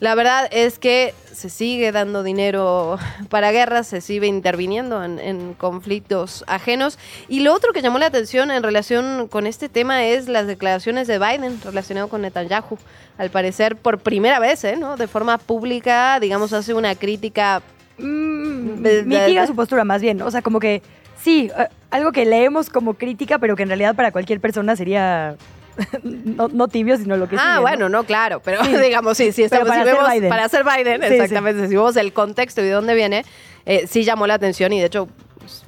La 0.03 0.15
verdad 0.15 0.49
es 0.51 0.79
que 0.79 1.13
se 1.31 1.49
sigue 1.49 1.93
dando 1.93 2.23
dinero 2.23 2.97
para 3.29 3.53
guerras, 3.53 3.87
se 3.87 4.01
sigue 4.01 4.27
interviniendo 4.27 5.01
en, 5.01 5.53
conflictos 5.53 6.43
ajenos. 6.45 6.99
Y 7.29 7.39
lo 7.39 7.53
otro 7.53 7.71
que 7.71 7.81
llamó 7.81 7.99
la 7.99 8.07
atención 8.07 8.51
en 8.51 8.63
relación 8.63 9.29
con 9.29 9.47
este 9.47 9.69
tema 9.69 10.03
es 10.03 10.27
las 10.27 10.45
declaraciones 10.45 11.07
de 11.07 11.19
Biden 11.19 11.57
relacionado 11.63 12.09
con 12.09 12.21
Netanyahu. 12.21 12.77
Al 13.17 13.29
parecer, 13.29 13.77
por 13.77 13.99
primera 13.99 14.39
vez, 14.39 14.65
¿eh? 14.65 14.75
¿no? 14.75 14.97
De 14.97 15.07
forma 15.07 15.37
pública, 15.37 16.19
digamos, 16.19 16.51
hace 16.51 16.73
una 16.73 16.95
crítica... 16.95 17.61
Mm, 17.97 18.81
mitiga 19.05 19.47
su 19.47 19.55
postura 19.55 19.85
más 19.85 20.01
bien, 20.01 20.21
o 20.21 20.29
sea, 20.29 20.41
como 20.41 20.59
que 20.59 20.81
sí, 21.21 21.49
eh, 21.57 21.69
algo 21.91 22.11
que 22.11 22.25
leemos 22.25 22.69
como 22.69 22.95
crítica, 22.95 23.39
pero 23.39 23.55
que 23.55 23.63
en 23.63 23.69
realidad 23.69 23.95
para 23.95 24.11
cualquier 24.11 24.41
persona 24.41 24.75
sería 24.75 25.37
no, 26.03 26.67
tibio, 26.67 26.97
sino 26.97 27.17
lo 27.17 27.27
que 27.27 27.35
Ah, 27.39 27.59
bueno, 27.59 27.89
¿no? 27.89 28.03
claro, 28.03 28.41
pero 28.43 28.61
digamos, 28.81 29.17
sí, 29.17 29.31
sí, 29.31 29.43
estamos, 29.43 29.67
para, 29.67 29.81
hacer 29.81 29.97
Biden. 30.11 30.29
para 30.29 30.45
hacer 30.45 30.63
Biden, 30.63 31.03
exactamente, 31.03 31.67
si 31.67 31.75
vemos 31.75 31.95
el 31.97 32.13
contexto 32.13 32.61
y 32.61 32.65
de 32.65 32.71
dónde 32.71 32.93
viene, 32.93 33.25
eh, 33.65 33.87
sí 33.87 34.03
llamó 34.03 34.27
la 34.27 34.35
atención 34.35 34.73
y 34.73 34.79
de 34.79 34.85
hecho 34.85 35.07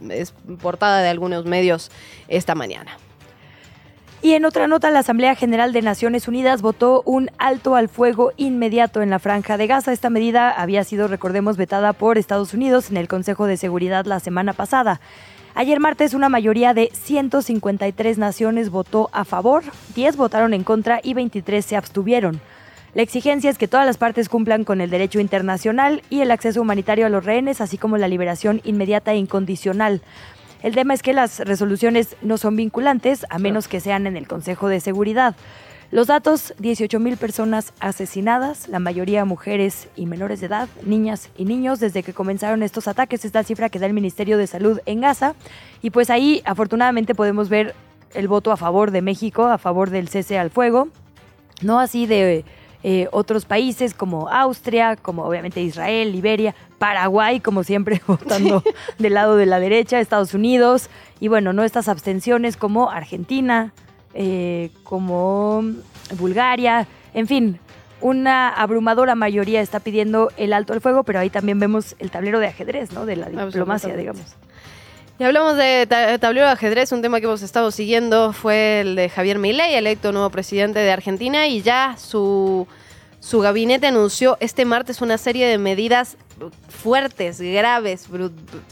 es 0.10 0.34
portada 0.62 1.02
de 1.02 1.10
algunos 1.10 1.46
medios 1.46 1.92
esta 2.28 2.56
mañana. 2.56 2.98
Y 4.22 4.34
en 4.34 4.46
otra 4.46 4.68
nota, 4.68 4.90
la 4.90 5.00
Asamblea 5.00 5.36
General 5.36 5.72
de 5.72 5.84
Naciones 5.84 6.28
Unidas 6.28 6.64
votó 6.64 7.04
un 7.06 7.30
alto 7.38 7.76
al 7.76 7.90
fuego 7.90 8.32
inmediato 8.38 9.04
en 9.04 9.12
la 9.12 9.20
franja 9.20 9.56
de 9.56 9.68
Gaza. 9.68 9.94
Esta 9.94 10.10
medida 10.10 10.50
había 10.50 10.84
sido, 10.84 11.08
recordemos, 11.08 11.58
vetada 11.58 11.94
por 11.94 12.18
Estados 12.18 12.56
Unidos 12.56 12.90
en 12.90 12.98
el 12.98 13.08
Consejo 13.08 13.46
de 13.46 13.56
Seguridad 13.56 14.06
la 14.06 14.20
semana 14.20 14.54
pasada. 14.54 15.00
Ayer 15.58 15.80
martes 15.80 16.14
una 16.14 16.28
mayoría 16.28 16.74
de 16.74 16.92
153 16.92 18.18
naciones 18.18 18.70
votó 18.70 19.10
a 19.14 19.24
favor, 19.24 19.64
10 19.96 20.18
votaron 20.18 20.54
en 20.54 20.66
contra 20.66 21.00
y 21.02 21.14
23 21.14 21.66
se 21.66 21.78
abstuvieron. 21.78 22.42
La 22.94 23.04
exigencia 23.04 23.50
es 23.50 23.58
que 23.58 23.70
todas 23.70 23.86
las 23.86 23.98
partes 23.98 24.28
cumplan 24.28 24.66
con 24.66 24.82
el 24.82 24.90
derecho 24.90 25.22
internacional 25.22 26.04
y 26.10 26.20
el 26.20 26.32
acceso 26.32 26.62
humanitario 26.62 27.06
a 27.06 27.10
los 27.10 27.24
rehenes, 27.24 27.62
así 27.62 27.78
como 27.78 27.98
la 27.98 28.10
liberación 28.10 28.60
inmediata 28.66 29.14
e 29.14 29.18
incondicional. 29.18 30.02
El 30.62 30.76
tema 30.76 30.94
es 30.94 31.02
que 31.02 31.14
las 31.14 31.40
resoluciones 31.40 32.18
no 32.22 32.38
son 32.38 32.58
vinculantes 32.58 33.26
a 33.30 33.40
menos 33.40 33.70
que 33.70 33.80
sean 33.80 34.08
en 34.08 34.18
el 34.18 34.28
Consejo 34.28 34.68
de 34.68 34.82
Seguridad. 34.82 35.38
Los 35.92 36.08
datos, 36.08 36.54
18.000 36.60 37.16
personas 37.18 37.74
asesinadas, 37.80 38.68
la 38.68 38.80
mayoría 38.80 39.24
mujeres 39.24 39.88
y 39.96 40.08
menores 40.08 40.40
de 40.40 40.48
edad, 40.48 40.68
niñas 40.84 41.30
y 41.38 41.46
niños, 41.46 41.80
desde 41.80 42.02
que 42.02 42.14
comenzaron 42.14 42.64
estos 42.64 42.88
ataques, 42.88 43.24
es 43.24 43.34
la 43.34 43.44
cifra 43.44 43.70
que 43.70 43.80
da 43.80 43.86
el 43.86 43.94
Ministerio 43.94 44.38
de 44.38 44.48
Salud 44.48 44.80
en 44.86 45.02
Gaza. 45.02 45.36
Y 45.82 45.92
pues 45.92 46.10
ahí 46.10 46.42
afortunadamente 46.46 47.14
podemos 47.14 47.50
ver 47.50 47.76
el 48.14 48.28
voto 48.28 48.52
a 48.52 48.58
favor 48.58 48.92
de 48.92 49.02
México, 49.02 49.46
a 49.46 49.58
favor 49.58 49.90
del 49.90 50.08
cese 50.10 50.40
al 50.40 50.50
fuego, 50.50 50.88
no 51.62 51.80
así 51.80 52.08
de 52.08 52.46
eh, 52.84 53.08
otros 53.12 53.46
países 53.46 53.94
como 53.94 54.30
Austria, 54.30 54.96
como 54.96 55.24
obviamente 55.24 55.62
Israel, 55.62 56.12
Liberia, 56.12 56.56
Paraguay, 56.78 57.40
como 57.40 57.64
siempre 57.64 58.02
votando 58.08 58.64
del 58.98 59.14
lado 59.14 59.38
de 59.38 59.46
la 59.46 59.60
derecha, 59.60 60.00
Estados 60.00 60.34
Unidos, 60.34 60.90
y 61.20 61.28
bueno, 61.28 61.54
no 61.54 61.64
estas 61.64 61.88
abstenciones 61.88 62.58
como 62.58 62.90
Argentina, 62.90 63.74
eh, 64.16 64.72
como 64.84 65.64
Bulgaria, 66.18 66.88
en 67.14 67.28
fin, 67.28 67.60
una 68.02 68.50
abrumadora 68.50 69.16
mayoría 69.16 69.62
está 69.62 69.80
pidiendo 69.80 70.32
el 70.38 70.54
alto 70.54 70.74
al 70.74 70.82
fuego, 70.82 71.04
pero 71.04 71.20
ahí 71.20 71.30
también 71.30 71.60
vemos 71.60 71.96
el 72.00 72.12
tablero 72.12 72.40
de 72.40 72.48
ajedrez, 72.48 72.92
¿no? 72.92 73.06
De 73.06 73.16
la 73.16 73.30
diplomacia, 73.30 73.96
digamos. 73.96 74.36
Y 75.18 75.24
hablamos 75.24 75.56
de 75.56 75.88
tablero 76.20 76.46
de 76.46 76.52
ajedrez, 76.54 76.92
un 76.92 77.02
tema 77.02 77.20
que 77.20 77.26
hemos 77.26 77.42
estado 77.42 77.72
siguiendo 77.72 78.34
fue 78.34 78.82
el 78.82 78.96
de 78.96 79.10
Javier 79.10 79.38
Milei, 79.38 79.76
electo 79.76 80.12
nuevo 80.12 80.30
presidente 80.30 80.80
de 80.80 80.92
Argentina, 80.92 81.48
y 81.48 81.62
ya 81.62 81.96
su, 81.98 82.68
su 83.22 83.40
gabinete 83.40 83.88
anunció 83.88 84.38
este 84.40 84.66
martes 84.66 85.02
una 85.02 85.18
serie 85.18 85.48
de 85.48 85.58
medidas 85.58 86.18
fuertes, 86.70 87.40
graves, 87.40 88.08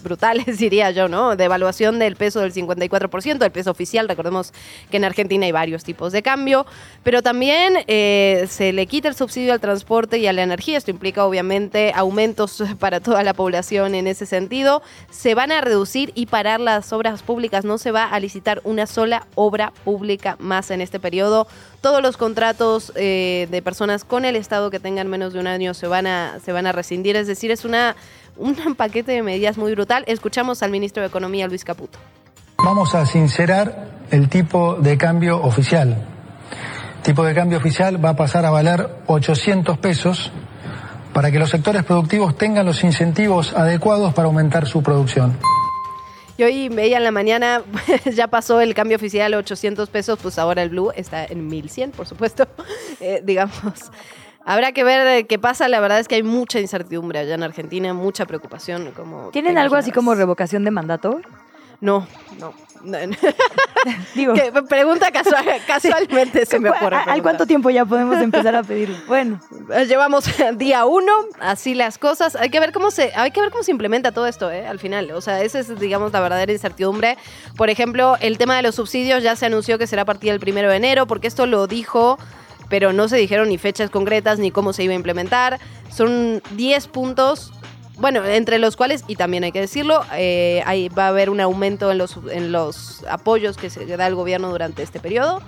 brutales, 0.04 0.58
diría 0.58 0.92
yo, 0.92 1.08
¿no? 1.08 1.36
De 1.36 1.46
evaluación 1.46 2.00
del 2.00 2.16
peso 2.16 2.42
del 2.42 2.54
54%, 2.54 3.44
el 3.44 3.52
peso 3.52 3.72
oficial. 3.72 4.08
Recordemos 4.08 4.54
que 4.90 4.98
en 4.98 5.06
Argentina 5.06 5.46
hay 5.46 5.52
varios 5.52 5.84
tipos 5.84 6.12
de 6.12 6.22
cambio, 6.22 6.66
pero 7.04 7.22
también 7.22 7.78
eh, 7.88 8.46
se 8.50 8.74
le 8.74 8.86
quita 8.88 9.08
el 9.08 9.16
subsidio 9.16 9.54
al 9.54 9.60
transporte 9.60 10.18
y 10.18 10.28
a 10.28 10.34
la 10.34 10.44
energía. 10.44 10.78
Esto 10.78 10.92
implica, 10.92 11.26
obviamente, 11.26 11.92
aumentos 11.96 12.64
para 12.80 13.00
toda 13.00 13.24
la 13.24 13.34
población 13.34 13.96
en 13.96 14.08
ese 14.08 14.26
sentido. 14.26 14.82
Se 15.10 15.36
van 15.36 15.52
a 15.52 15.62
reducir 15.62 16.12
y 16.16 16.26
parar 16.26 16.60
las 16.60 16.92
obras 16.94 17.24
públicas. 17.24 17.66
No 17.66 17.78
se 17.78 17.92
va 17.92 18.06
a 18.06 18.20
licitar 18.20 18.62
una 18.64 18.88
sola 18.88 19.28
obra 19.36 19.74
pública 19.84 20.36
más 20.40 20.72
en 20.72 20.82
este 20.82 21.00
periodo. 21.00 21.48
Todos 21.82 22.02
los 22.02 22.16
contratos 22.16 22.94
eh, 22.96 23.48
de 23.52 23.62
personas 23.62 24.06
con 24.06 24.24
el 24.24 24.38
Estado 24.38 24.72
que 24.72 24.80
tengan 24.80 25.10
menos 25.10 25.34
de 25.34 25.40
un 25.40 25.48
año 25.48 25.74
se 25.74 25.88
van 25.88 26.08
a, 26.08 26.40
se 26.44 26.54
van 26.54 26.66
a 26.66 26.72
rescindir, 26.72 27.18
es 27.18 27.28
decir, 27.28 27.52
es 27.54 27.66
una, 27.66 27.96
un 28.36 28.56
paquete 28.78 29.14
de 29.14 29.24
medidas 29.24 29.58
muy 29.58 29.72
brutal. 29.74 30.04
Escuchamos 30.08 30.64
al 30.64 30.72
ministro 30.72 31.02
de 31.02 31.08
Economía, 31.08 31.48
Luis 31.48 31.64
Caputo. 31.64 32.00
Vamos 32.58 32.96
a 32.96 33.06
sincerar 33.06 33.90
el 34.12 34.30
tipo 34.30 34.76
de 34.76 34.98
cambio 34.98 35.42
oficial. 35.42 35.98
El 36.98 37.02
tipo 37.04 37.24
de 37.24 37.34
cambio 37.34 37.58
oficial 37.58 38.04
va 38.04 38.10
a 38.10 38.16
pasar 38.16 38.46
a 38.46 38.52
valer 38.52 38.88
800 39.08 39.78
pesos 39.78 40.32
para 41.14 41.32
que 41.32 41.40
los 41.40 41.50
sectores 41.50 41.84
productivos 41.84 42.38
tengan 42.38 42.66
los 42.66 42.84
incentivos 42.84 43.54
adecuados 43.54 44.14
para 44.14 44.28
aumentar 44.28 44.68
su 44.68 44.82
producción. 44.82 45.38
Y 46.36 46.44
hoy 46.44 46.70
veía 46.70 46.98
en 46.98 47.04
la 47.04 47.12
mañana, 47.12 47.62
ya 48.14 48.28
pasó 48.28 48.60
el 48.60 48.74
cambio 48.74 48.98
oficial 48.98 49.34
a 49.34 49.38
800 49.38 49.90
pesos, 49.90 50.18
pues 50.22 50.40
ahora 50.40 50.64
el 50.64 50.70
blue 50.70 50.92
está 50.96 51.26
en 51.26 51.48
1100, 51.48 51.92
por 51.92 52.08
supuesto, 52.08 52.48
eh, 53.00 53.22
digamos. 53.24 53.92
Habrá 54.46 54.72
que 54.72 54.84
ver 54.84 55.28
qué 55.28 55.40
pasa. 55.40 55.68
La 55.68 55.80
verdad 55.80 56.00
es 56.00 56.08
que 56.08 56.16
hay 56.16 56.24
mucha 56.24 56.60
incertidumbre 56.60 57.20
allá 57.20 57.36
en 57.36 57.44
Argentina, 57.44 57.94
mucha 57.94 58.26
preocupación. 58.26 58.92
Como 58.92 59.30
¿Tienen 59.30 59.58
algo 59.58 59.76
así 59.76 59.92
como 59.92 60.16
revocación 60.16 60.64
de 60.64 60.72
mandato? 60.72 61.22
No, 61.82 62.08
no. 62.40 62.54
Digo, 64.16 64.34
pregunta 64.68 65.10
casualmente 65.68 66.46
se 66.46 66.60
me 66.60 66.70
ocurre. 66.70 66.98
¿Al 66.98 67.22
cuánto 67.22 67.46
tiempo 67.46 67.70
ya 67.70 67.86
podemos 67.86 68.18
empezar 68.22 68.56
a 68.56 68.64
pedirlo? 68.64 68.96
Bueno, 69.08 69.40
llevamos 69.88 70.26
día 70.56 70.86
uno, 70.86 71.12
así 71.40 71.76
las 71.76 71.98
cosas. 71.98 72.36
Hay 72.36 72.50
que 72.50 72.60
ver 72.60 72.72
cómo 72.72 72.92
se, 72.92 73.12
hay 73.16 73.32
que 73.32 73.42
ver 73.42 73.52
cómo 73.52 73.64
se 73.64 73.72
implementa 73.72 74.12
todo 74.12 74.28
esto, 74.28 74.52
¿eh? 74.52 74.66
Al 74.66 74.80
final, 74.80 75.12
o 75.12 75.22
sea, 75.22 75.42
esa 75.42 75.60
es, 75.60 75.80
digamos, 75.80 76.12
la 76.12 76.20
verdadera 76.20 76.52
incertidumbre. 76.52 77.18
Por 77.56 77.70
ejemplo, 77.70 78.18
el 78.20 78.38
tema 78.38 78.56
de 78.56 78.64
los 78.64 78.76
subsidios 78.76 79.24
ya 79.24 79.36
se 79.36 79.46
anunció 79.46 79.78
que 79.78 79.88
será 79.88 80.04
a 80.04 80.06
partir 80.06 80.32
del 80.32 80.40
primero 80.40 80.70
de 80.70 80.78
enero, 80.78 81.06
porque 81.06 81.28
esto 81.28 81.46
lo 81.46 81.68
dijo 81.68 82.18
pero 82.74 82.92
no 82.92 83.08
se 83.08 83.18
dijeron 83.18 83.50
ni 83.50 83.60
fechas 83.60 83.92
concretas 83.92 84.40
ni 84.40 84.50
cómo 84.50 84.74
se 84.74 84.84
iba 84.84 84.94
a 84.94 84.96
implementar. 84.96 85.60
Son 85.96 86.42
10 86.56 86.88
puntos, 86.88 87.54
bueno, 87.98 88.26
entre 88.26 88.58
los 88.58 88.76
cuales, 88.76 89.04
y 89.08 89.16
también 89.16 89.44
hay 89.44 89.52
que 89.52 89.60
decirlo, 89.60 90.04
eh, 90.16 90.90
va 90.98 91.06
a 91.06 91.10
haber 91.10 91.30
un 91.30 91.40
aumento 91.40 91.92
en 91.92 92.00
los, 92.00 92.18
en 92.32 92.52
los 92.52 93.06
apoyos 93.08 93.58
que 93.58 93.70
se 93.70 93.86
da 93.86 94.08
el 94.08 94.16
gobierno 94.16 94.50
durante 94.50 94.82
este 94.82 95.00
periodo. 95.00 95.40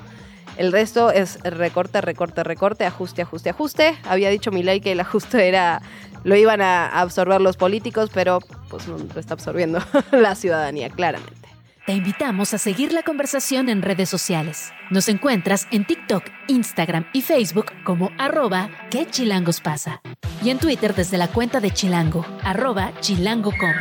El 0.57 0.71
resto 0.71 1.09
es 1.09 1.39
recorte, 1.41 1.99
recorte, 1.99 2.43
recorte, 2.43 2.85
ajuste, 2.85 3.23
ajuste, 3.23 3.49
ajuste. 3.49 3.97
Había 4.07 4.29
dicho 4.29 4.51
Milei 4.51 4.79
que 4.79 4.91
el 4.91 4.99
ajuste 4.99 5.47
era 5.47 5.81
lo 6.23 6.35
iban 6.35 6.61
a 6.61 6.85
absorber 6.89 7.41
los 7.41 7.57
políticos, 7.57 8.11
pero 8.13 8.37
pues 8.69 8.87
no 8.87 8.99
lo 8.99 9.19
está 9.19 9.33
absorbiendo 9.33 9.79
la 10.11 10.35
ciudadanía, 10.35 10.91
claramente. 10.91 11.44
Te 11.85 11.93
invitamos 11.93 12.51
a 12.55 12.57
seguir 12.57 12.93
la 12.93 13.03
conversación 13.03 13.69
en 13.69 13.83
redes 13.83 14.09
sociales. 14.09 14.73
Nos 14.89 15.07
encuentras 15.07 15.67
en 15.69 15.85
TikTok, 15.85 16.23
Instagram 16.47 17.05
y 17.13 17.21
Facebook 17.21 17.67
como 17.83 18.09
arroba 18.17 18.71
que 18.89 19.05
chilangos 19.05 19.61
pasa. 19.61 20.01
Y 20.43 20.49
en 20.49 20.57
Twitter 20.57 20.95
desde 20.95 21.19
la 21.19 21.27
cuenta 21.27 21.59
de 21.59 21.69
Chilango, 21.69 22.25
arroba 22.43 22.91
chilango.com. 23.01 23.73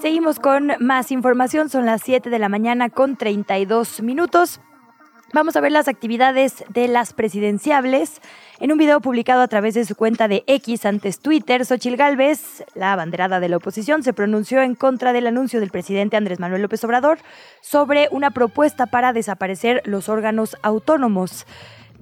Seguimos 0.00 0.38
con 0.38 0.70
más 0.78 1.10
información, 1.10 1.68
son 1.68 1.84
las 1.84 2.00
7 2.02 2.30
de 2.30 2.38
la 2.38 2.48
mañana 2.48 2.90
con 2.90 3.16
32 3.16 4.00
minutos. 4.00 4.60
Vamos 5.32 5.56
a 5.56 5.60
ver 5.60 5.72
las 5.72 5.88
actividades 5.88 6.62
de 6.68 6.86
las 6.86 7.14
presidenciables. 7.14 8.20
En 8.60 8.70
un 8.70 8.78
video 8.78 9.00
publicado 9.00 9.42
a 9.42 9.48
través 9.48 9.74
de 9.74 9.84
su 9.84 9.96
cuenta 9.96 10.28
de 10.28 10.44
X 10.46 10.86
antes 10.86 11.18
Twitter, 11.18 11.66
Xochil 11.66 11.96
Gálvez, 11.96 12.62
la 12.76 12.92
abanderada 12.92 13.40
de 13.40 13.48
la 13.48 13.56
oposición, 13.56 14.04
se 14.04 14.12
pronunció 14.12 14.62
en 14.62 14.76
contra 14.76 15.12
del 15.12 15.26
anuncio 15.26 15.58
del 15.58 15.72
presidente 15.72 16.16
Andrés 16.16 16.38
Manuel 16.38 16.62
López 16.62 16.84
Obrador 16.84 17.18
sobre 17.60 18.06
una 18.12 18.30
propuesta 18.30 18.86
para 18.86 19.12
desaparecer 19.12 19.82
los 19.86 20.08
órganos 20.08 20.56
autónomos. 20.62 21.46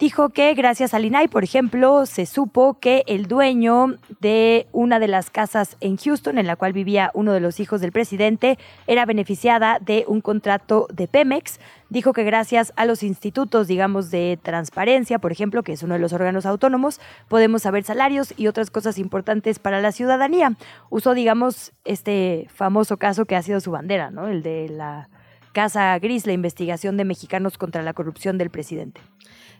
Dijo 0.02 0.30
que 0.30 0.52
gracias 0.54 0.94
al 0.94 1.04
INAI, 1.04 1.28
por 1.28 1.44
ejemplo, 1.44 2.06
se 2.06 2.26
supo 2.26 2.76
que 2.80 3.04
el 3.06 3.28
dueño 3.28 3.98
de 4.18 4.66
una 4.72 4.98
de 4.98 5.06
las 5.06 5.30
casas 5.30 5.76
en 5.80 5.96
Houston, 5.96 6.38
en 6.38 6.48
la 6.48 6.56
cual 6.56 6.72
vivía 6.72 7.12
uno 7.14 7.32
de 7.32 7.38
los 7.38 7.60
hijos 7.60 7.80
del 7.80 7.92
presidente, 7.92 8.58
era 8.88 9.06
beneficiada 9.06 9.78
de 9.78 10.04
un 10.08 10.20
contrato 10.20 10.88
de 10.92 11.06
Pemex. 11.06 11.60
Dijo 11.88 12.12
que 12.14 12.24
gracias 12.24 12.72
a 12.74 12.84
los 12.84 13.04
institutos, 13.04 13.68
digamos, 13.68 14.10
de 14.10 14.40
transparencia, 14.42 15.20
por 15.20 15.30
ejemplo, 15.30 15.62
que 15.62 15.74
es 15.74 15.84
uno 15.84 15.94
de 15.94 16.00
los 16.00 16.12
órganos 16.12 16.46
autónomos, 16.46 17.00
podemos 17.28 17.62
saber 17.62 17.84
salarios 17.84 18.34
y 18.36 18.48
otras 18.48 18.72
cosas 18.72 18.98
importantes 18.98 19.60
para 19.60 19.80
la 19.80 19.92
ciudadanía. 19.92 20.56
Usó, 20.90 21.14
digamos, 21.14 21.70
este 21.84 22.48
famoso 22.52 22.96
caso 22.96 23.24
que 23.24 23.36
ha 23.36 23.42
sido 23.42 23.60
su 23.60 23.70
bandera, 23.70 24.10
¿no? 24.10 24.26
El 24.26 24.42
de 24.42 24.68
la 24.68 25.08
Casa 25.52 25.96
Gris, 26.00 26.26
la 26.26 26.32
investigación 26.32 26.96
de 26.96 27.04
mexicanos 27.04 27.56
contra 27.56 27.82
la 27.82 27.92
corrupción 27.92 28.36
del 28.36 28.50
presidente. 28.50 29.00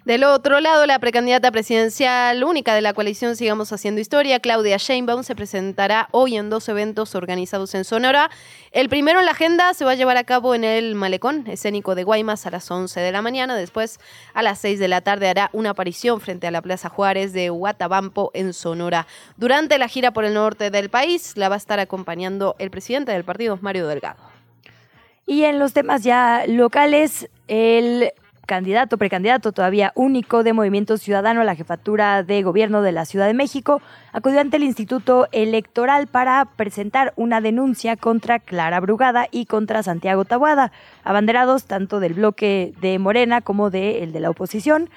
Del 0.05 0.25
otro 0.25 0.59
lado, 0.59 0.85
la 0.87 0.99
precandidata 0.99 1.53
presidencial 1.53 2.43
única 2.43 2.75
de 2.75 2.81
la 2.81 2.93
coalición 2.93 3.37
Sigamos 3.37 3.73
Haciendo 3.73 4.01
Historia, 4.01 4.41
Claudia 4.41 4.77
Sheinbaum, 4.77 5.23
se 5.23 5.37
presentará 5.37 6.09
hoy 6.11 6.37
en 6.37 6.51
dos 6.51 6.69
eventos 6.69 7.15
organizados 7.15 7.73
en 7.77 7.85
Sonora. 7.85 8.29
El 8.73 8.88
primero 8.88 9.21
en 9.21 9.27
la 9.27 9.31
agenda 9.31 9.73
se 9.75 9.85
va 9.85 9.93
a 9.93 9.95
llevar 9.95 10.17
a 10.17 10.25
cabo 10.25 10.57
en 10.57 10.65
el 10.65 10.97
Malecón 10.97 11.45
escénico 11.47 11.95
de 11.95 12.03
Guaymas 12.03 12.47
a 12.47 12.51
las 12.51 12.69
11 12.69 12.99
de 12.99 13.12
la 13.12 13.23
mañana. 13.23 13.55
Después, 13.55 14.01
a 14.35 14.43
las 14.43 14.59
6 14.59 14.81
de 14.81 14.88
la 14.88 15.03
tarde, 15.03 15.29
hará 15.29 15.51
una 15.53 15.71
aparición 15.71 16.21
frente 16.21 16.49
a 16.49 16.51
la 16.51 16.62
Plaza 16.62 16.88
Juárez 16.88 17.33
de 17.33 17.53
Huatabampo 17.53 18.33
en 18.35 18.55
Sonora. 18.55 19.07
Durante 19.37 19.79
la 19.79 19.87
gira 19.87 20.11
por 20.11 20.25
el 20.25 20.35
norte 20.35 20.71
del 20.73 20.91
país, 20.91 21.37
la 21.37 21.49
va 21.49 21.55
a 21.55 21.59
estar 21.59 21.79
acompañando 21.79 22.57
el 22.59 22.73
presidente 22.73 23.12
del 23.12 23.23
partido, 23.23 23.57
Mario 23.62 23.87
Delgado. 23.87 24.33
Y 25.27 25.45
en 25.45 25.61
los 25.61 25.73
temas 25.73 26.03
ya 26.03 26.43
locales, 26.49 27.29
el 27.47 28.12
candidato, 28.47 28.99
precandidato 28.99 29.53
todavía 29.53 29.93
único 29.95 30.43
de 30.43 30.53
Movimiento 30.53 30.99
Ciudadano 30.99 31.41
a 31.41 31.45
la 31.45 31.55
jefatura 31.55 32.23
de 32.23 32.43
gobierno 32.43 32.83
de 32.83 32.93
la 32.93 33.05
Ciudad 33.05 33.27
de 33.27 33.35
México, 33.35 33.81
acudió 34.13 34.41
ante 34.41 34.57
el 34.57 34.65
Instituto 34.65 35.29
Electoral 35.33 36.07
para 36.07 36.45
presentar 36.45 37.13
una 37.17 37.41
denuncia 37.41 37.97
contra 37.97 38.39
Clara 38.39 38.81
Brugada 38.81 39.27
y 39.31 39.47
contra 39.47 39.83
Santiago 39.83 40.25
Tabuada, 40.25 40.73
abanderados 41.05 41.65
tanto 41.65 42.01
del 42.01 42.15
bloque 42.15 42.75
de 42.81 42.99
Morena 42.99 43.41
como 43.41 43.71
del 43.71 44.13
de 44.13 44.21
la 44.21 44.31
oposición. 44.31 44.91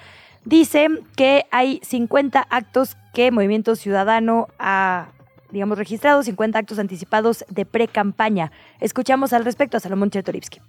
Dice 0.43 0.87
que 1.15 1.45
hay 1.51 1.79
50 1.83 2.45
actos 2.49 2.97
que 3.13 3.31
Movimiento 3.31 3.75
Ciudadano 3.75 4.47
ha 4.59 5.07
digamos, 5.51 5.77
registrado, 5.77 6.21
50 6.21 6.59
actos 6.59 6.79
anticipados 6.79 7.45
de 7.49 7.65
pre-campaña. 7.65 8.51
Escuchamos 8.81 9.31
al 9.31 9.45
respecto 9.45 9.77
a 9.77 9.79
Salomón 9.79 10.09
Chertorivsky 10.09 10.59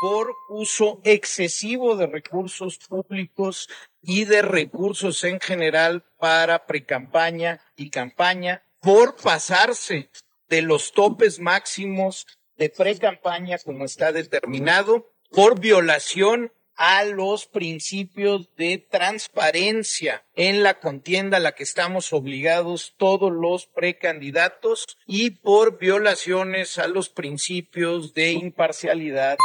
por 0.00 0.34
uso 0.48 1.00
excesivo 1.04 1.96
de 1.96 2.06
recursos 2.06 2.78
públicos 2.78 3.68
y 4.02 4.24
de 4.24 4.42
recursos 4.42 5.24
en 5.24 5.40
general 5.40 6.04
para 6.18 6.66
precampaña 6.66 7.60
y 7.76 7.90
campaña, 7.90 8.62
por 8.80 9.16
pasarse 9.16 10.10
de 10.48 10.62
los 10.62 10.92
topes 10.92 11.40
máximos 11.40 12.26
de 12.56 12.70
precampaña 12.70 13.58
como 13.58 13.84
está 13.84 14.12
determinado, 14.12 15.10
por 15.30 15.58
violación 15.58 16.52
a 16.76 17.04
los 17.04 17.46
principios 17.46 18.54
de 18.56 18.78
transparencia 18.78 20.24
en 20.34 20.62
la 20.62 20.80
contienda 20.80 21.36
a 21.36 21.40
la 21.40 21.54
que 21.54 21.62
estamos 21.62 22.12
obligados 22.12 22.94
todos 22.96 23.32
los 23.32 23.66
precandidatos 23.66 24.84
y 25.06 25.30
por 25.30 25.78
violaciones 25.78 26.78
a 26.78 26.88
los 26.88 27.08
principios 27.08 28.12
de 28.14 28.32
imparcialidad. 28.32 29.38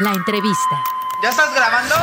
La 0.00 0.12
entrevista. 0.12 0.84
¿Ya 1.22 1.30
estás 1.30 1.54
grabando? 1.54 1.94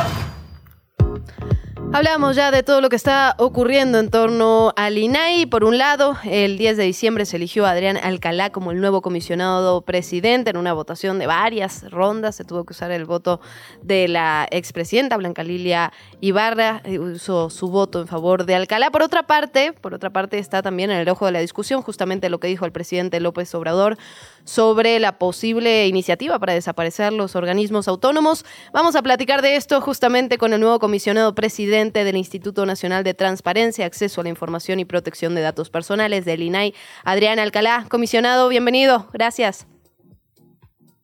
Hablamos 1.94 2.34
ya 2.34 2.50
de 2.50 2.64
todo 2.64 2.80
lo 2.80 2.88
que 2.88 2.96
está 2.96 3.36
ocurriendo 3.38 4.00
en 4.00 4.10
torno 4.10 4.72
al 4.74 4.98
INAI. 4.98 5.46
Por 5.46 5.62
un 5.62 5.78
lado, 5.78 6.16
el 6.24 6.58
10 6.58 6.76
de 6.76 6.82
diciembre 6.82 7.24
se 7.24 7.36
eligió 7.36 7.66
a 7.66 7.70
Adrián 7.70 7.96
Alcalá 7.96 8.50
como 8.50 8.72
el 8.72 8.80
nuevo 8.80 9.00
comisionado 9.00 9.82
presidente 9.82 10.50
en 10.50 10.56
una 10.56 10.72
votación 10.72 11.20
de 11.20 11.28
varias 11.28 11.88
rondas. 11.92 12.34
Se 12.34 12.42
tuvo 12.42 12.64
que 12.64 12.72
usar 12.72 12.90
el 12.90 13.04
voto 13.04 13.40
de 13.80 14.08
la 14.08 14.48
expresidenta 14.50 15.16
Blanca 15.16 15.44
Lilia 15.44 15.92
Ibarra. 16.20 16.80
Eh, 16.82 16.98
usó 16.98 17.48
su 17.48 17.68
voto 17.68 18.00
en 18.00 18.08
favor 18.08 18.44
de 18.44 18.56
Alcalá. 18.56 18.90
Por 18.90 19.02
otra 19.02 19.28
parte, 19.28 19.72
por 19.72 19.94
otra 19.94 20.10
parte 20.10 20.40
está 20.40 20.62
también 20.62 20.90
en 20.90 20.98
el 20.98 21.08
ojo 21.08 21.26
de 21.26 21.30
la 21.32 21.38
discusión 21.38 21.80
justamente 21.80 22.28
lo 22.28 22.40
que 22.40 22.48
dijo 22.48 22.64
el 22.64 22.72
presidente 22.72 23.20
López 23.20 23.54
Obrador 23.54 23.98
sobre 24.44 24.98
la 25.00 25.18
posible 25.18 25.86
iniciativa 25.86 26.38
para 26.38 26.52
desaparecer 26.52 27.12
los 27.12 27.34
organismos 27.34 27.88
autónomos. 27.88 28.44
Vamos 28.72 28.94
a 28.96 29.02
platicar 29.02 29.42
de 29.42 29.56
esto 29.56 29.80
justamente 29.80 30.38
con 30.38 30.52
el 30.52 30.60
nuevo 30.60 30.78
comisionado 30.78 31.34
presidente 31.34 32.04
del 32.04 32.16
Instituto 32.16 32.66
Nacional 32.66 33.04
de 33.04 33.14
Transparencia, 33.14 33.86
Acceso 33.86 34.20
a 34.20 34.24
la 34.24 34.30
Información 34.30 34.80
y 34.80 34.84
Protección 34.84 35.34
de 35.34 35.40
Datos 35.40 35.70
Personales 35.70 36.24
del 36.24 36.42
INAI, 36.42 36.74
Adrián 37.04 37.38
Alcalá. 37.38 37.86
Comisionado, 37.88 38.48
bienvenido. 38.48 39.08
Gracias. 39.12 39.66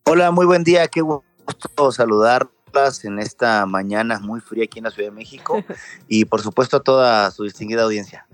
Hola, 0.05 0.31
muy 0.31 0.45
buen 0.45 0.63
día. 0.63 0.87
Qué 0.87 1.01
gusto 1.01 1.91
saludarlas 1.91 3.03
en 3.03 3.19
esta 3.19 3.65
mañana 3.65 4.19
muy 4.19 4.39
fría 4.39 4.65
aquí 4.65 4.79
en 4.79 4.85
la 4.85 4.91
Ciudad 4.91 5.09
de 5.09 5.15
México 5.15 5.63
y 6.07 6.25
por 6.25 6.41
supuesto 6.41 6.77
a 6.77 6.79
toda 6.81 7.31
su 7.31 7.43
distinguida 7.43 7.83
audiencia. 7.83 8.27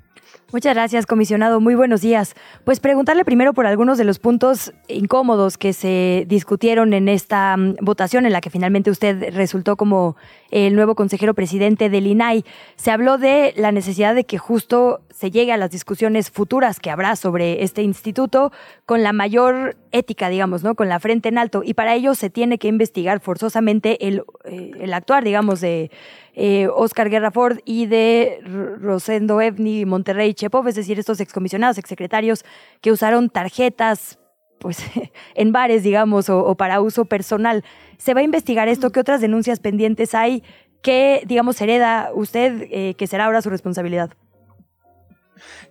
Muchas 0.53 0.75
gracias, 0.75 1.05
comisionado. 1.05 1.59
Muy 1.59 1.75
buenos 1.75 1.99
días. 1.99 2.33
Pues 2.63 2.79
preguntarle 2.79 3.25
primero 3.25 3.53
por 3.53 3.67
algunos 3.67 3.97
de 3.97 4.05
los 4.05 4.17
puntos 4.17 4.71
incómodos 4.87 5.57
que 5.57 5.73
se 5.73 6.23
discutieron 6.29 6.93
en 6.93 7.09
esta 7.09 7.57
mm, 7.57 7.75
votación 7.81 8.25
en 8.25 8.31
la 8.31 8.39
que 8.39 8.49
finalmente 8.49 8.89
usted 8.89 9.33
resultó 9.35 9.75
como 9.75 10.15
el 10.51 10.75
nuevo 10.75 10.95
consejero 10.95 11.33
presidente 11.33 11.89
del 11.89 12.07
INAI. 12.07 12.45
Se 12.75 12.91
habló 12.91 13.17
de 13.17 13.53
la 13.57 13.71
necesidad 13.71 14.15
de 14.15 14.25
que 14.25 14.37
justo 14.37 15.01
se 15.09 15.31
llegue 15.31 15.51
a 15.51 15.57
las 15.57 15.71
discusiones 15.71 16.29
futuras 16.29 16.79
que 16.79 16.91
habrá 16.91 17.15
sobre 17.15 17.63
este 17.63 17.81
instituto 17.81 18.51
con 18.85 19.03
la 19.03 19.13
mayor 19.13 19.75
ética, 19.91 20.29
digamos, 20.29 20.63
¿no? 20.63 20.75
Con 20.75 20.89
la 20.89 20.99
frente 20.99 21.29
en 21.29 21.37
alto. 21.37 21.61
Y 21.63 21.73
para 21.73 21.95
ello 21.95 22.13
se 22.15 22.29
tiene 22.29 22.57
que 22.57 22.67
investigar 22.67 23.19
forzosamente 23.19 24.07
el, 24.07 24.23
eh, 24.45 24.71
el 24.79 24.93
actuar, 24.93 25.23
digamos, 25.23 25.59
de 25.61 25.89
eh, 26.35 26.67
Oscar 26.67 27.09
Guerra 27.09 27.31
Ford 27.31 27.57
y 27.65 27.87
de 27.87 28.39
Rosendo 28.79 29.41
Evni 29.41 29.85
Monterrey 29.85 30.35
Chepov, 30.35 30.67
es 30.67 30.75
decir, 30.75 30.99
estos 30.99 31.19
excomisionados, 31.19 31.79
exsecretarios 31.79 32.45
que 32.81 32.91
usaron 32.91 33.29
tarjetas 33.31 34.19
pues 34.59 34.79
en 35.35 35.51
bares, 35.51 35.83
digamos, 35.83 36.29
o, 36.29 36.55
para 36.55 36.81
uso 36.81 37.05
personal. 37.05 37.63
¿Se 37.97 38.13
va 38.13 38.21
a 38.21 38.23
investigar 38.23 38.67
esto? 38.67 38.91
¿Qué 38.91 38.99
otras 38.99 39.21
denuncias 39.21 39.59
pendientes 39.59 40.15
hay? 40.15 40.43
¿Qué, 40.81 41.23
digamos, 41.25 41.59
hereda 41.61 42.11
usted 42.13 42.67
eh, 42.71 42.93
que 42.95 43.07
será 43.07 43.25
ahora 43.25 43.41
su 43.41 43.49
responsabilidad? 43.49 44.11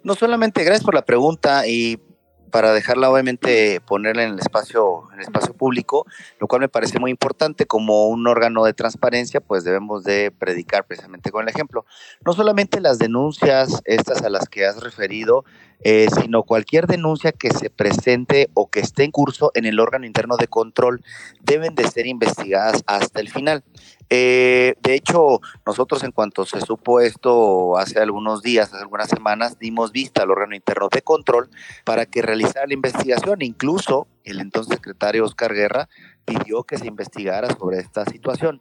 No 0.03 0.14
solamente, 0.14 0.64
gracias 0.64 0.85
por 0.85 0.94
la 0.94 1.05
pregunta 1.05 1.66
y 1.66 2.01
para 2.51 2.72
dejarla 2.72 3.11
obviamente 3.11 3.81
ponerla 3.81 4.22
en 4.25 4.33
el 4.33 4.38
espacio 4.38 5.09
en 5.12 5.18
el 5.18 5.25
espacio 5.25 5.55
público, 5.55 6.07
lo 6.38 6.46
cual 6.46 6.61
me 6.61 6.68
parece 6.68 6.99
muy 6.99 7.11
importante 7.11 7.66
como 7.66 8.07
un 8.07 8.27
órgano 8.27 8.64
de 8.64 8.72
transparencia, 8.72 9.40
pues 9.40 9.64
debemos 9.64 10.05
de 10.05 10.31
predicar 10.31 10.87
precisamente 10.87 11.31
con 11.31 11.42
el 11.42 11.49
ejemplo. 11.49 11.85
No 12.25 12.33
solamente 12.33 12.81
las 12.81 12.99
denuncias 12.99 13.83
estas 13.85 14.22
a 14.22 14.31
las 14.31 14.49
que 14.49 14.64
has 14.64 14.83
referido, 14.83 15.44
eh, 15.80 16.08
sino 16.20 16.42
cualquier 16.42 16.86
denuncia 16.86 17.32
que 17.32 17.50
se 17.50 17.70
presente 17.70 18.48
o 18.54 18.68
que 18.68 18.80
esté 18.80 19.04
en 19.04 19.10
curso 19.10 19.50
en 19.54 19.66
el 19.66 19.78
órgano 19.78 20.06
interno 20.06 20.36
de 20.36 20.48
control 20.48 21.02
deben 21.40 21.74
de 21.74 21.88
ser 21.88 22.06
investigadas 22.06 22.82
hasta 22.86 23.20
el 23.20 23.28
final. 23.28 23.62
Eh, 24.08 24.74
de 24.82 24.94
hecho, 24.94 25.40
nosotros 25.66 26.04
en 26.04 26.12
cuanto 26.12 26.44
se 26.44 26.60
supo 26.60 27.00
esto 27.00 27.76
hace 27.76 27.98
algunos 27.98 28.42
días, 28.42 28.72
hace 28.72 28.82
algunas 28.82 29.08
semanas, 29.08 29.58
dimos 29.58 29.92
vista 29.92 30.22
al 30.22 30.30
órgano 30.30 30.54
interno 30.54 30.88
de 30.90 31.02
control 31.02 31.50
para 31.84 32.06
que 32.06 32.22
realizara 32.22 32.66
la 32.66 32.74
investigación. 32.74 33.42
Incluso 33.42 34.06
el 34.24 34.40
entonces 34.40 34.76
secretario 34.76 35.24
Oscar 35.24 35.54
Guerra 35.54 35.88
pidió 36.24 36.62
que 36.62 36.78
se 36.78 36.86
investigara 36.86 37.54
sobre 37.54 37.78
esta 37.78 38.04
situación 38.04 38.60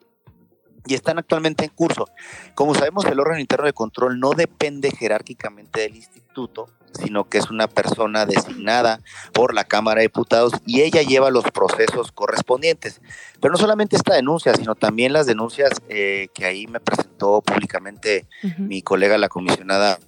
y 0.88 0.94
están 0.94 1.18
actualmente 1.18 1.66
en 1.66 1.72
curso. 1.72 2.08
Como 2.54 2.76
sabemos, 2.76 3.06
el 3.06 3.20
órgano 3.20 3.40
interno 3.40 3.66
de 3.66 3.74
control 3.74 4.20
no 4.20 4.32
depende 4.32 4.92
jerárquicamente 4.92 5.82
del 5.82 5.96
instituto, 5.96 6.68
sino 6.96 7.30
que 7.30 7.38
es 7.38 7.50
una 7.50 7.68
persona 7.68 8.26
designada 8.26 9.00
por 9.34 9.54
la 9.54 9.64
Cámara 9.64 10.00
de 10.00 10.08
Diputados 10.08 10.54
y 10.66 10.82
ella 10.82 11.02
lleva 11.02 11.30
los 11.30 11.46
procesos 11.52 12.12
correspondientes. 12.12 13.02
Pero 13.40 13.52
no 13.52 13.58
solamente 13.58 13.96
esta 13.96 14.16
denuncia, 14.16 14.54
sino 14.56 14.76
también 14.76 15.14
las 15.14 15.26
denuncias 15.26 15.72
eh, 15.90 16.28
que 16.34 16.46
ahí 16.46 16.68
me 16.68 16.80
presentó 16.80 17.42
públicamente 17.42 18.28
mi 18.58 18.82
colega, 18.82 19.18
la 19.18 19.30
comisionada 19.30 20.00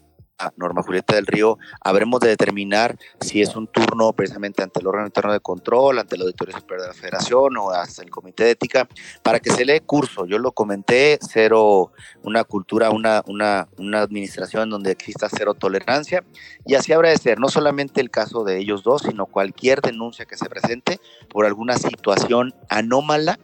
Norma 0.55 0.83
Julieta 0.83 1.15
del 1.15 1.25
Río, 1.25 1.57
habremos 1.81 2.19
de 2.19 2.29
determinar 2.29 2.97
si 3.19 3.41
es 3.41 3.55
un 3.55 3.67
turno 3.67 4.13
precisamente 4.13 4.61
ante 4.61 4.79
el 4.79 4.87
órgano 4.87 5.07
interno 5.07 5.33
de 5.33 5.39
control, 5.39 5.99
ante 5.99 6.17
la 6.17 6.23
Auditoría 6.23 6.57
Superior 6.57 6.81
de 6.81 6.87
la 6.89 6.93
Federación 6.93 7.57
o 7.57 7.71
hasta 7.71 8.03
el 8.03 8.09
Comité 8.09 8.43
de 8.43 8.51
Ética, 8.51 8.87
para 9.23 9.39
que 9.39 9.51
se 9.51 9.65
lee 9.65 9.79
curso. 9.79 10.25
Yo 10.25 10.37
lo 10.37 10.51
comenté, 10.51 11.17
cero, 11.21 11.91
una 12.23 12.43
cultura, 12.43 12.91
una, 12.91 13.23
una, 13.27 13.67
una 13.77 14.01
administración 14.01 14.69
donde 14.69 14.91
exista 14.91 15.27
cero 15.29 15.55
tolerancia, 15.55 16.23
y 16.65 16.75
así 16.75 16.93
habrá 16.93 17.09
de 17.09 17.17
ser, 17.17 17.39
no 17.39 17.49
solamente 17.49 18.01
el 18.01 18.11
caso 18.11 18.43
de 18.43 18.59
ellos 18.59 18.83
dos, 18.83 19.03
sino 19.03 19.25
cualquier 19.25 19.81
denuncia 19.81 20.25
que 20.25 20.37
se 20.37 20.49
presente 20.49 20.99
por 21.29 21.45
alguna 21.45 21.77
situación 21.77 22.53
anómala 22.69 23.39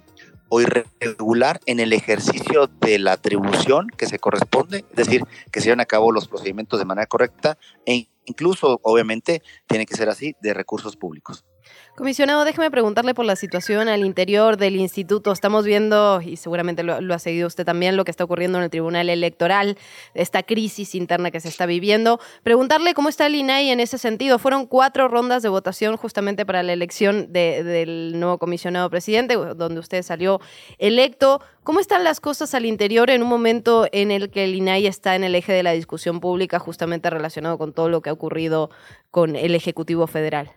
irregular 0.62 1.60
en 1.66 1.80
el 1.80 1.94
ejercicio 1.94 2.68
de 2.68 3.00
la 3.00 3.14
atribución 3.14 3.88
que 3.90 4.08
se 4.08 4.20
corresponde, 4.20 4.86
es 4.90 4.96
decir, 4.96 5.24
que 5.52 5.60
se 5.60 5.66
lleven 5.66 5.82
a 5.82 5.86
cabo 5.86 6.12
los 6.12 6.28
procedimientos 6.28 6.80
de 6.80 6.86
manera 6.86 7.08
correcta 7.08 7.58
e 7.86 8.08
incluso, 8.26 8.80
obviamente, 8.84 9.42
tiene 9.68 9.86
que 9.86 9.96
ser 9.96 10.10
así, 10.10 10.36
de 10.42 10.54
recursos 10.54 10.96
públicos. 10.96 11.46
Comisionado, 11.96 12.44
déjeme 12.44 12.72
preguntarle 12.72 13.14
por 13.14 13.24
la 13.24 13.36
situación 13.36 13.88
al 13.88 14.04
interior 14.04 14.58
del 14.58 14.78
instituto. 14.78 15.32
Estamos 15.32 15.64
viendo, 15.64 16.22
y 16.22 16.38
seguramente 16.38 16.82
lo, 16.82 17.14
ha 17.14 17.20
seguido 17.20 17.46
usted 17.46 17.66
también, 17.66 17.98
lo 17.98 18.04
que 18.04 18.10
está 18.10 18.24
ocurriendo 18.24 18.58
en 18.58 18.64
el 18.64 18.72
Tribunal 18.72 19.12
Electoral, 19.12 19.78
esta 20.16 20.42
crisis 20.42 20.96
interna 20.96 21.30
que 21.30 21.40
se 21.40 21.50
está 21.50 21.68
viviendo. 21.68 22.20
Preguntarle 22.42 22.96
cómo 22.96 23.10
está 23.10 23.28
el 23.28 23.36
INAI 23.36 23.70
en 23.70 23.80
ese 23.80 24.00
sentido. 24.00 24.40
Fueron 24.40 24.66
cuatro 24.66 25.08
rondas 25.08 25.44
de 25.44 25.50
votación 25.50 25.96
justamente 25.96 26.48
para 26.48 26.64
la 26.64 26.74
elección 26.74 27.32
del 27.32 28.20
nuevo 28.20 28.40
comisionado 28.40 28.90
presidente, 28.90 29.36
donde 29.36 29.80
usted 29.80 30.02
salió 30.02 30.42
electo. 30.80 31.42
¿Cómo 31.62 31.80
están 31.80 32.04
las 32.04 32.20
cosas 32.20 32.56
al 32.56 32.66
interior 32.66 33.12
en 33.12 33.22
un 33.22 33.30
momento 33.30 33.88
en 33.92 34.10
el 34.10 34.32
que 34.32 34.46
el 34.46 34.56
INAI 34.56 34.88
está 34.88 35.16
en 35.16 35.24
el 35.24 35.36
eje 35.36 35.54
de 35.54 35.62
la 35.62 35.74
discusión 35.74 36.22
pública, 36.22 36.58
justamente 36.58 37.12
relacionado 37.12 37.60
con 37.60 37.72
todo 37.72 37.88
lo 37.88 38.02
que 38.02 38.10
ha 38.10 38.14
ocurrido 38.14 38.72
con 39.12 39.36
el 39.36 39.54
Ejecutivo 39.54 40.08
Federal? 40.08 40.54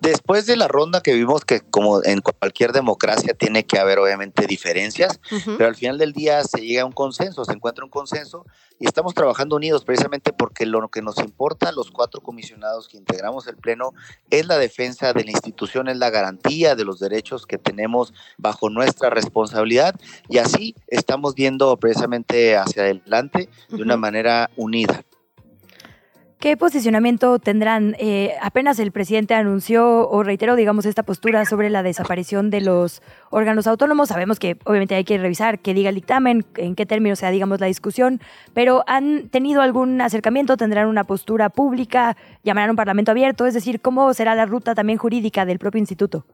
Después 0.00 0.46
de 0.46 0.56
la 0.56 0.68
ronda 0.68 1.02
que 1.02 1.14
vimos 1.14 1.44
que 1.44 1.60
como 1.60 2.02
en 2.04 2.20
cualquier 2.20 2.72
democracia 2.72 3.34
tiene 3.34 3.64
que 3.64 3.78
haber 3.78 3.98
obviamente 3.98 4.46
diferencias, 4.46 5.20
pero 5.44 5.66
al 5.66 5.74
final 5.74 5.98
del 5.98 6.12
día 6.12 6.42
se 6.44 6.60
llega 6.60 6.82
a 6.82 6.86
un 6.86 6.92
consenso, 6.92 7.44
se 7.44 7.52
encuentra 7.52 7.84
un 7.84 7.90
consenso 7.90 8.44
y 8.78 8.86
estamos 8.86 9.14
trabajando 9.14 9.56
unidos 9.56 9.84
precisamente 9.84 10.32
porque 10.32 10.66
lo 10.66 10.88
que 10.88 11.02
nos 11.02 11.18
importa 11.18 11.68
a 11.68 11.72
los 11.72 11.90
cuatro 11.90 12.20
comisionados 12.20 12.88
que 12.88 12.96
integramos 12.96 13.46
el 13.46 13.56
Pleno 13.56 13.92
es 14.30 14.46
la 14.46 14.58
defensa 14.58 15.12
de 15.12 15.24
la 15.24 15.30
institución, 15.30 15.88
es 15.88 15.96
la 15.96 16.10
garantía 16.10 16.76
de 16.76 16.84
los 16.84 17.00
derechos 17.00 17.46
que 17.46 17.58
tenemos 17.58 18.12
bajo 18.36 18.70
nuestra 18.70 19.10
responsabilidad 19.10 19.94
y 20.28 20.38
así 20.38 20.74
estamos 20.86 21.34
viendo 21.34 21.76
precisamente 21.76 22.56
hacia 22.56 22.82
adelante 22.82 23.48
de 23.68 23.82
una 23.82 23.96
manera 23.96 24.50
unida. 24.56 25.04
¿Qué 26.40 26.56
posicionamiento 26.56 27.40
tendrán? 27.40 27.96
Eh, 27.98 28.36
apenas 28.40 28.78
el 28.78 28.92
presidente 28.92 29.34
anunció 29.34 30.08
o 30.08 30.22
reiteró, 30.22 30.54
digamos, 30.54 30.86
esta 30.86 31.02
postura 31.02 31.44
sobre 31.44 31.68
la 31.68 31.82
desaparición 31.82 32.48
de 32.48 32.60
los 32.60 33.02
órganos 33.30 33.66
autónomos. 33.66 34.10
Sabemos 34.10 34.38
que 34.38 34.56
obviamente 34.64 34.94
hay 34.94 35.02
que 35.02 35.18
revisar 35.18 35.58
qué 35.58 35.74
diga 35.74 35.88
el 35.88 35.96
dictamen, 35.96 36.44
en 36.54 36.76
qué 36.76 36.86
términos 36.86 37.18
sea, 37.18 37.32
digamos, 37.32 37.58
la 37.58 37.66
discusión, 37.66 38.20
pero 38.54 38.84
¿han 38.86 39.30
tenido 39.30 39.62
algún 39.62 40.00
acercamiento? 40.00 40.56
¿Tendrán 40.56 40.86
una 40.86 41.02
postura 41.02 41.48
pública? 41.48 42.16
¿Llamarán 42.44 42.70
un 42.70 42.76
parlamento 42.76 43.10
abierto? 43.10 43.44
Es 43.44 43.54
decir, 43.54 43.80
¿cómo 43.80 44.14
será 44.14 44.36
la 44.36 44.46
ruta 44.46 44.76
también 44.76 44.96
jurídica 44.96 45.44
del 45.44 45.58
propio 45.58 45.80
instituto? 45.80 46.24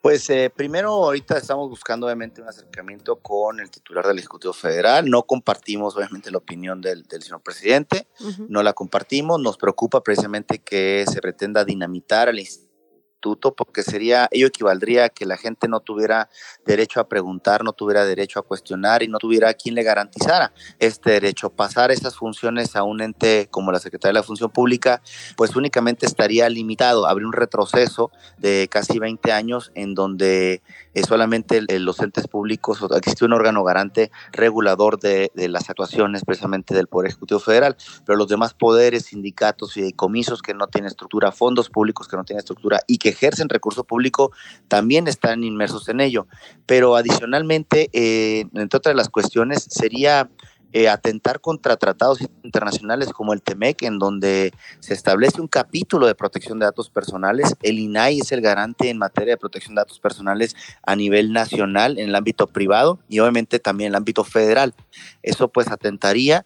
Pues 0.00 0.30
eh, 0.30 0.50
primero 0.54 0.92
ahorita 0.92 1.36
estamos 1.36 1.68
buscando 1.68 2.06
obviamente 2.06 2.40
un 2.40 2.48
acercamiento 2.48 3.16
con 3.16 3.60
el 3.60 3.70
titular 3.70 4.06
del 4.06 4.18
Ejecutivo 4.18 4.54
Federal. 4.54 5.10
No 5.10 5.24
compartimos 5.24 5.94
obviamente 5.94 6.30
la 6.30 6.38
opinión 6.38 6.80
del, 6.80 7.04
señor 7.20 7.42
presidente, 7.42 8.06
no 8.48 8.62
la 8.62 8.72
compartimos. 8.72 9.40
Nos 9.40 9.58
preocupa 9.58 10.02
precisamente 10.02 10.58
que 10.58 11.04
se 11.06 11.20
pretenda 11.20 11.66
dinamitar 11.66 12.30
al 12.30 12.38
instituto 12.38 12.69
porque 13.56 13.82
sería, 13.82 14.28
ello 14.30 14.46
equivaldría 14.46 15.04
a 15.04 15.08
que 15.08 15.26
la 15.26 15.36
gente 15.36 15.68
no 15.68 15.80
tuviera 15.80 16.28
derecho 16.64 17.00
a 17.00 17.08
preguntar, 17.08 17.62
no 17.64 17.72
tuviera 17.72 18.04
derecho 18.04 18.40
a 18.40 18.42
cuestionar 18.42 19.02
y 19.02 19.08
no 19.08 19.18
tuviera 19.18 19.52
quien 19.54 19.74
le 19.74 19.82
garantizara 19.82 20.52
este 20.78 21.12
derecho. 21.12 21.50
Pasar 21.50 21.90
esas 21.90 22.16
funciones 22.16 22.76
a 22.76 22.82
un 22.82 23.00
ente 23.00 23.48
como 23.50 23.72
la 23.72 23.78
Secretaría 23.78 24.10
de 24.10 24.20
la 24.20 24.22
Función 24.22 24.50
Pública, 24.50 25.02
pues 25.36 25.54
únicamente 25.56 26.06
estaría 26.06 26.48
limitado, 26.48 27.06
habría 27.06 27.26
un 27.26 27.32
retroceso 27.32 28.10
de 28.38 28.68
casi 28.70 28.98
20 28.98 29.32
años 29.32 29.70
en 29.74 29.94
donde 29.94 30.62
eh, 30.94 31.02
solamente 31.06 31.62
los 31.78 32.00
entes 32.00 32.26
públicos, 32.26 32.84
existe 32.96 33.24
un 33.24 33.32
órgano 33.32 33.62
garante 33.62 34.10
regulador 34.32 34.98
de, 34.98 35.30
las 35.34 35.70
actuaciones 35.70 36.24
precisamente 36.24 36.74
del 36.74 36.86
Poder 36.86 37.10
Ejecutivo 37.10 37.40
Federal, 37.40 37.76
pero 38.04 38.18
los 38.18 38.28
demás 38.28 38.54
poderes, 38.54 39.06
sindicatos 39.06 39.76
y 39.76 39.92
comisos 39.92 40.42
que 40.42 40.54
no 40.54 40.66
tienen 40.66 40.88
estructura, 40.88 41.32
fondos 41.32 41.70
públicos 41.70 42.08
que 42.08 42.16
no 42.16 42.24
tienen 42.24 42.40
estructura 42.40 42.80
y 42.86 42.98
que 42.98 43.10
ejercen 43.10 43.48
recurso 43.48 43.84
público 43.84 44.32
también 44.68 45.08
están 45.08 45.44
inmersos 45.44 45.88
en 45.88 46.00
ello. 46.00 46.26
Pero 46.66 46.96
adicionalmente, 46.96 47.90
eh, 47.92 48.46
entre 48.54 48.76
otras 48.76 48.94
las 48.94 49.08
cuestiones, 49.08 49.66
sería 49.70 50.30
eh, 50.72 50.88
atentar 50.88 51.40
contra 51.40 51.76
tratados 51.76 52.20
internacionales 52.42 53.08
como 53.12 53.32
el 53.32 53.42
TEMEC, 53.42 53.82
en 53.82 53.98
donde 53.98 54.52
se 54.80 54.94
establece 54.94 55.40
un 55.40 55.48
capítulo 55.48 56.06
de 56.06 56.14
protección 56.14 56.58
de 56.58 56.66
datos 56.66 56.90
personales. 56.90 57.56
El 57.62 57.78
INAI 57.78 58.20
es 58.20 58.32
el 58.32 58.40
garante 58.40 58.90
en 58.90 58.98
materia 58.98 59.34
de 59.34 59.38
protección 59.38 59.74
de 59.74 59.80
datos 59.80 59.98
personales 59.98 60.54
a 60.82 60.96
nivel 60.96 61.32
nacional, 61.32 61.98
en 61.98 62.08
el 62.08 62.14
ámbito 62.14 62.46
privado 62.46 62.98
y 63.08 63.18
obviamente 63.18 63.58
también 63.58 63.88
en 63.88 63.92
el 63.92 63.96
ámbito 63.96 64.24
federal. 64.24 64.74
Eso 65.22 65.48
pues 65.48 65.68
atentaría 65.68 66.44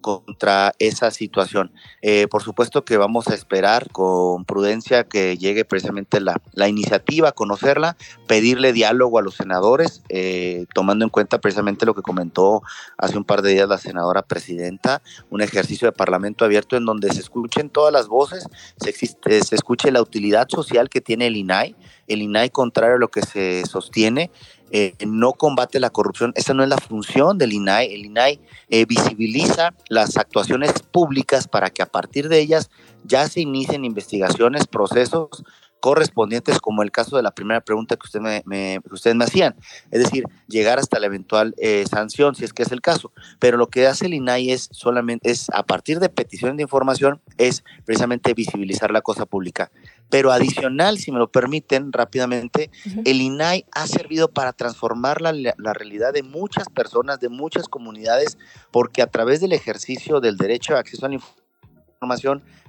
contra 0.00 0.72
esa 0.78 1.10
situación. 1.10 1.72
Eh, 2.02 2.28
por 2.28 2.42
supuesto 2.42 2.84
que 2.84 2.96
vamos 2.96 3.28
a 3.28 3.34
esperar 3.34 3.90
con 3.90 4.44
prudencia 4.44 5.04
que 5.04 5.36
llegue 5.36 5.64
precisamente 5.64 6.20
la, 6.20 6.40
la 6.52 6.68
iniciativa, 6.68 7.32
conocerla, 7.32 7.96
pedirle 8.26 8.72
diálogo 8.72 9.18
a 9.18 9.22
los 9.22 9.34
senadores, 9.34 10.02
eh, 10.08 10.66
tomando 10.74 11.04
en 11.04 11.10
cuenta 11.10 11.40
precisamente 11.40 11.86
lo 11.86 11.94
que 11.94 12.02
comentó 12.02 12.62
hace 12.98 13.16
un 13.16 13.24
par 13.24 13.42
de 13.42 13.52
días 13.52 13.68
la 13.68 13.78
senadora 13.78 14.22
presidenta, 14.22 15.02
un 15.30 15.42
ejercicio 15.42 15.86
de 15.86 15.92
parlamento 15.92 16.44
abierto 16.44 16.76
en 16.76 16.84
donde 16.84 17.12
se 17.12 17.20
escuchen 17.20 17.70
todas 17.70 17.92
las 17.92 18.08
voces, 18.08 18.46
se, 18.80 18.90
existe, 18.90 19.42
se 19.42 19.54
escuche 19.54 19.90
la 19.90 20.02
utilidad 20.02 20.48
social 20.48 20.88
que 20.88 21.00
tiene 21.00 21.26
el 21.26 21.36
INAI, 21.36 21.74
el 22.06 22.22
INAI 22.22 22.50
contrario 22.50 22.96
a 22.96 23.00
lo 23.00 23.08
que 23.08 23.22
se 23.22 23.64
sostiene, 23.66 24.30
eh, 24.70 24.94
no 25.06 25.32
combate 25.32 25.80
la 25.80 25.90
corrupción. 25.90 26.32
Esa 26.34 26.54
no 26.54 26.62
es 26.62 26.68
la 26.68 26.78
función 26.78 27.38
del 27.38 27.52
INAI. 27.52 27.94
El 27.94 28.06
INAI 28.06 28.40
eh, 28.68 28.84
visibiliza 28.84 29.74
las 29.88 30.16
actuaciones 30.16 30.72
públicas 30.82 31.46
para 31.48 31.70
que 31.70 31.82
a 31.82 31.86
partir 31.86 32.28
de 32.28 32.40
ellas 32.40 32.70
ya 33.04 33.28
se 33.28 33.40
inicien 33.40 33.84
investigaciones, 33.84 34.66
procesos 34.66 35.44
correspondientes, 35.80 36.60
como 36.60 36.82
el 36.82 36.90
caso 36.90 37.16
de 37.16 37.22
la 37.22 37.32
primera 37.32 37.60
pregunta 37.60 37.96
que, 37.96 38.06
usted 38.06 38.20
me, 38.20 38.80
ustedes 38.90 39.16
me 39.16 39.24
hacían, 39.24 39.56
es 39.90 40.02
decir, 40.02 40.24
llegar 40.48 40.78
hasta 40.78 40.98
la 40.98 41.06
eventual 41.06 41.54
eh, 41.58 41.84
sanción, 41.88 42.34
si 42.34 42.44
es 42.44 42.52
que 42.52 42.62
es 42.62 42.72
el 42.72 42.80
caso. 42.80 43.12
Pero 43.38 43.56
lo 43.56 43.68
que 43.68 43.86
hace 43.86 44.06
el 44.06 44.14
INAI 44.14 44.50
es 44.50 44.68
solamente, 44.72 45.30
es 45.30 45.48
a 45.50 45.64
partir 45.64 46.00
de 46.00 46.08
peticiones 46.08 46.56
de 46.56 46.62
información, 46.62 47.20
es 47.38 47.64
precisamente 47.84 48.34
visibilizar 48.34 48.90
la 48.90 49.02
cosa 49.02 49.26
pública. 49.26 49.70
Pero 50.08 50.32
adicional, 50.32 50.98
si 50.98 51.10
me 51.12 51.18
lo 51.18 51.30
permiten 51.30 51.92
rápidamente, 51.92 52.70
el 53.04 53.20
INAI 53.20 53.66
ha 53.72 53.86
servido 53.86 54.28
para 54.28 54.52
transformar 54.52 55.20
la, 55.20 55.32
la 55.32 55.72
realidad 55.72 56.12
de 56.12 56.22
muchas 56.22 56.68
personas, 56.68 57.20
de 57.20 57.28
muchas 57.28 57.68
comunidades, 57.68 58.38
porque 58.70 59.02
a 59.02 59.08
través 59.08 59.40
del 59.40 59.52
ejercicio 59.52 60.20
del 60.20 60.36
derecho 60.36 60.76
a 60.76 60.80
acceso 60.80 61.06
a 61.06 61.08
la 61.08 61.16
información, 61.16 61.45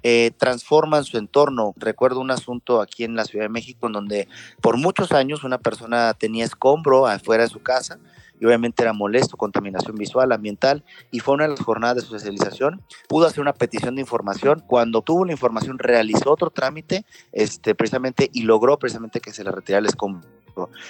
eh, 0.04 0.32
transforman 0.38 1.04
su 1.04 1.18
entorno. 1.18 1.74
Recuerdo 1.78 2.20
un 2.20 2.32
asunto 2.32 2.82
aquí 2.82 3.04
en 3.04 3.16
la 3.16 3.26
Ciudad 3.26 3.46
de 3.46 3.50
México 3.50 3.88
en 3.88 3.94
donde 3.94 4.28
por 4.62 4.78
muchos 4.78 5.12
años 5.12 5.44
una 5.44 5.58
persona 5.58 6.14
tenía 6.14 6.46
escombro 6.46 7.08
afuera 7.08 7.44
de 7.44 7.50
su 7.50 7.62
casa 7.62 8.00
y 8.40 8.46
obviamente 8.46 8.84
era 8.84 8.94
molesto, 8.94 9.38
contaminación 9.38 9.96
visual, 9.96 10.32
ambiental, 10.32 10.84
y 11.12 11.20
fue 11.20 11.36
una 11.36 11.46
de 11.46 11.52
las 11.52 11.62
jornadas 11.62 11.96
de 11.96 12.02
socialización. 12.02 12.82
Pudo 13.08 13.26
hacer 13.26 13.42
una 13.42 13.54
petición 13.54 13.96
de 13.96 14.02
información. 14.02 14.64
Cuando 14.68 15.02
tuvo 15.02 15.26
la 15.26 15.32
información, 15.32 15.80
realizó 15.80 16.32
otro 16.32 16.52
trámite, 16.52 17.06
este, 17.32 17.74
precisamente, 17.74 18.30
y 18.32 18.44
logró 18.44 18.78
precisamente 18.78 19.22
que 19.22 19.32
se 19.32 19.44
le 19.44 19.52
retirara 19.52 19.80
el 19.80 19.88
escombro. 19.88 20.37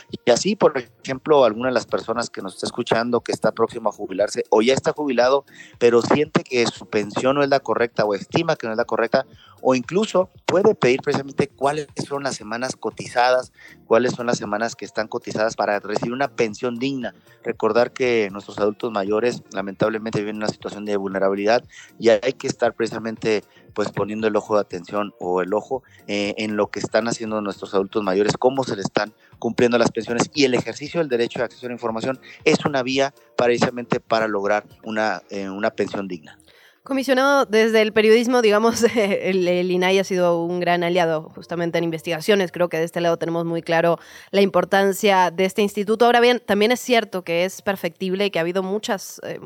Y 0.09 0.31
así, 0.31 0.55
por 0.55 0.73
ejemplo, 0.77 1.43
alguna 1.43 1.69
de 1.69 1.73
las 1.73 1.85
personas 1.85 2.29
que 2.29 2.41
nos 2.41 2.55
está 2.55 2.65
escuchando, 2.65 3.21
que 3.21 3.31
está 3.31 3.51
próximo 3.51 3.89
a 3.89 3.91
jubilarse 3.91 4.43
o 4.49 4.61
ya 4.61 4.73
está 4.73 4.93
jubilado, 4.93 5.45
pero 5.79 6.01
siente 6.01 6.43
que 6.43 6.65
su 6.67 6.85
pensión 6.85 7.35
no 7.35 7.43
es 7.43 7.49
la 7.49 7.59
correcta 7.59 8.05
o 8.05 8.13
estima 8.13 8.55
que 8.55 8.67
no 8.67 8.73
es 8.73 8.77
la 8.77 8.85
correcta, 8.85 9.25
o 9.61 9.75
incluso 9.75 10.29
puede 10.45 10.75
pedir 10.75 11.01
precisamente 11.01 11.47
cuáles 11.47 11.87
son 12.07 12.23
las 12.23 12.35
semanas 12.35 12.75
cotizadas, 12.75 13.51
cuáles 13.85 14.13
son 14.13 14.27
las 14.27 14.37
semanas 14.37 14.75
que 14.75 14.85
están 14.85 15.07
cotizadas 15.07 15.55
para 15.55 15.79
recibir 15.79 16.13
una 16.13 16.27
pensión 16.27 16.77
digna. 16.77 17.13
Recordar 17.43 17.91
que 17.91 18.29
nuestros 18.31 18.59
adultos 18.59 18.91
mayores 18.91 19.43
lamentablemente 19.51 20.19
viven 20.19 20.35
en 20.35 20.43
una 20.43 20.51
situación 20.51 20.85
de 20.85 20.97
vulnerabilidad 20.97 21.63
y 21.99 22.09
hay 22.09 22.33
que 22.33 22.47
estar 22.47 22.73
precisamente 22.73 23.43
pues 23.77 23.91
poniendo 23.91 24.25
el 24.27 24.35
ojo 24.35 24.55
de 24.55 24.61
atención 24.61 25.13
o 25.19 25.43
el 25.43 25.53
ojo 25.53 25.83
eh, 26.07 26.33
en 26.39 26.57
lo 26.57 26.71
que 26.71 26.79
están 26.79 27.07
haciendo 27.07 27.39
nuestros 27.41 27.75
adultos 27.75 28.01
mayores, 28.01 28.33
cómo 28.35 28.63
se 28.63 28.75
le 28.75 28.81
están 28.81 29.13
cumpliendo 29.37 29.77
las 29.77 29.91
pensiones 29.91 30.31
y 30.33 30.45
el 30.45 30.55
ejercicio 30.55 30.99
del 30.99 31.09
derecho 31.09 31.37
de 31.37 31.45
acceso 31.45 31.67
a 31.67 31.69
la 31.69 31.75
información 31.75 32.19
es 32.43 32.65
una 32.65 32.81
vía 32.81 33.13
precisamente 33.37 33.99
para 33.99 34.27
lograr 34.27 34.65
una, 34.83 35.21
eh, 35.29 35.47
una 35.47 35.69
pensión 35.69 36.07
digna. 36.07 36.39
Comisionado, 36.87 37.45
desde 37.45 37.81
el 37.81 37.91
periodismo, 37.91 38.41
digamos, 38.41 38.81
el, 38.95 39.69
INAI 39.69 39.99
ha 39.99 40.05
sido 40.05 40.41
un 40.41 40.61
gran 40.61 40.85
aliado 40.85 41.29
justamente 41.35 41.77
en 41.77 41.83
investigaciones. 41.83 42.53
Creo 42.53 42.69
que 42.69 42.77
de 42.77 42.85
este 42.85 43.01
lado 43.01 43.17
tenemos 43.17 43.43
muy 43.43 43.61
claro 43.61 43.99
la 44.31 44.39
importancia 44.39 45.29
de 45.29 45.43
este 45.43 45.61
instituto. 45.61 46.05
Ahora 46.05 46.21
bien, 46.21 46.39
también 46.39 46.71
es 46.71 46.79
cierto 46.79 47.25
que 47.25 47.43
es 47.43 47.61
perfectible 47.61 48.27
y 48.27 48.31
que 48.31 48.39
ha 48.39 48.41
habido 48.41 48.63
muchas, 48.63 49.19
eh, 49.25 49.37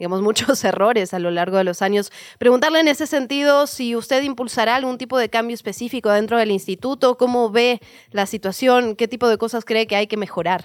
digamos, 0.00 0.20
muchos 0.20 0.64
errores 0.64 1.14
a 1.14 1.20
lo 1.20 1.30
largo 1.30 1.58
de 1.58 1.62
los 1.62 1.80
años. 1.80 2.10
Preguntarle 2.38 2.80
en 2.80 2.88
ese 2.88 3.06
sentido 3.06 3.68
si 3.68 3.94
usted 3.94 4.24
impulsará 4.24 4.74
algún 4.74 4.98
tipo 4.98 5.16
de 5.16 5.30
cambio 5.30 5.54
específico 5.54 6.10
dentro 6.10 6.38
del 6.38 6.50
instituto, 6.50 7.16
cómo 7.18 7.52
ve 7.52 7.78
la 8.10 8.26
situación, 8.26 8.96
qué 8.96 9.06
tipo 9.06 9.28
de 9.28 9.38
cosas 9.38 9.64
cree 9.64 9.86
que 9.86 9.94
hay 9.94 10.08
que 10.08 10.16
mejorar. 10.16 10.64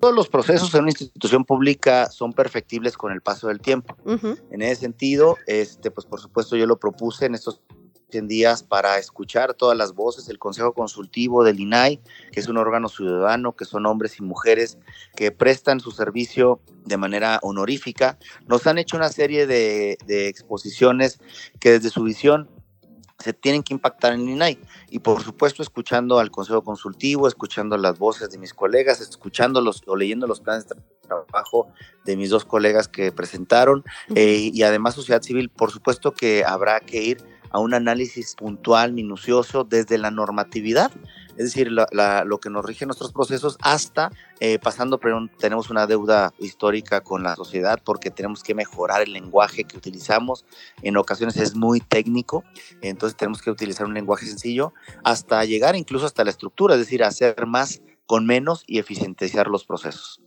Todos 0.00 0.14
los 0.14 0.28
procesos 0.28 0.74
en 0.74 0.82
una 0.82 0.90
institución 0.90 1.44
pública 1.44 2.10
son 2.10 2.32
perfectibles 2.32 2.96
con 2.96 3.12
el 3.12 3.22
paso 3.22 3.48
del 3.48 3.60
tiempo. 3.60 3.96
En 4.50 4.62
ese 4.62 4.82
sentido, 4.82 5.36
este, 5.46 5.90
pues 5.90 6.06
por 6.06 6.20
supuesto 6.20 6.56
yo 6.56 6.66
lo 6.66 6.78
propuse 6.78 7.26
en 7.26 7.34
estos 7.34 7.62
100 8.10 8.28
días 8.28 8.62
para 8.62 8.98
escuchar 8.98 9.54
todas 9.54 9.76
las 9.76 9.92
voces, 9.92 10.28
el 10.28 10.38
Consejo 10.38 10.72
Consultivo 10.72 11.42
del 11.42 11.60
INAI, 11.60 12.00
que 12.30 12.40
es 12.40 12.48
un 12.48 12.56
órgano 12.56 12.88
ciudadano, 12.88 13.56
que 13.56 13.64
son 13.64 13.86
hombres 13.86 14.18
y 14.18 14.22
mujeres 14.22 14.78
que 15.16 15.32
prestan 15.32 15.80
su 15.80 15.90
servicio 15.90 16.60
de 16.84 16.96
manera 16.96 17.40
honorífica. 17.42 18.18
Nos 18.46 18.66
han 18.66 18.78
hecho 18.78 18.96
una 18.96 19.08
serie 19.08 19.46
de, 19.46 19.98
de 20.06 20.28
exposiciones 20.28 21.18
que 21.58 21.72
desde 21.72 21.90
su 21.90 22.02
visión 22.04 22.48
se 23.18 23.32
tienen 23.32 23.62
que 23.62 23.74
impactar 23.74 24.12
en 24.12 24.20
el 24.22 24.28
INAI. 24.30 24.58
Y 24.90 24.98
por 24.98 25.22
supuesto, 25.22 25.62
escuchando 25.62 26.18
al 26.18 26.30
Consejo 26.30 26.62
Consultivo, 26.62 27.28
escuchando 27.28 27.76
las 27.76 27.98
voces 27.98 28.30
de 28.30 28.38
mis 28.38 28.52
colegas, 28.52 29.00
escuchando 29.00 29.60
los, 29.60 29.82
o 29.86 29.96
leyendo 29.96 30.26
los 30.26 30.40
planes 30.40 30.68
de 30.68 30.76
trabajo 31.02 31.68
de 32.04 32.16
mis 32.16 32.30
dos 32.30 32.44
colegas 32.44 32.88
que 32.88 33.12
presentaron, 33.12 33.84
eh, 34.14 34.50
y 34.52 34.62
además 34.62 34.94
sociedad 34.94 35.22
civil, 35.22 35.48
por 35.48 35.70
supuesto 35.70 36.12
que 36.12 36.44
habrá 36.44 36.80
que 36.80 37.02
ir 37.02 37.24
a 37.50 37.58
un 37.58 37.74
análisis 37.74 38.34
puntual, 38.34 38.92
minucioso, 38.92 39.64
desde 39.64 39.98
la 39.98 40.10
normatividad, 40.10 40.90
es 41.36 41.44
decir, 41.44 41.70
lo 41.70 42.40
que 42.40 42.50
nos 42.50 42.64
rige 42.64 42.86
nuestros 42.86 43.12
procesos, 43.12 43.58
hasta 43.62 44.10
eh, 44.40 44.58
pasando, 44.58 44.98
pero 44.98 45.28
tenemos 45.38 45.70
una 45.70 45.86
deuda 45.86 46.32
histórica 46.38 47.02
con 47.02 47.22
la 47.22 47.36
sociedad 47.36 47.80
porque 47.84 48.10
tenemos 48.10 48.42
que 48.42 48.54
mejorar 48.54 49.02
el 49.02 49.12
lenguaje 49.12 49.64
que 49.64 49.76
utilizamos. 49.76 50.44
En 50.82 50.96
ocasiones 50.96 51.36
es 51.36 51.54
muy 51.54 51.80
técnico, 51.80 52.44
entonces 52.82 53.16
tenemos 53.16 53.42
que 53.42 53.50
utilizar 53.50 53.86
un 53.86 53.94
lenguaje 53.94 54.26
sencillo 54.26 54.72
hasta 55.04 55.44
llegar 55.44 55.76
incluso 55.76 56.06
hasta 56.06 56.24
la 56.24 56.30
estructura, 56.30 56.74
es 56.74 56.80
decir, 56.80 57.04
hacer 57.04 57.46
más 57.46 57.80
con 58.06 58.26
menos 58.26 58.64
y 58.66 58.78
eficientizar 58.78 59.48
los 59.48 59.64
procesos. 59.64 60.20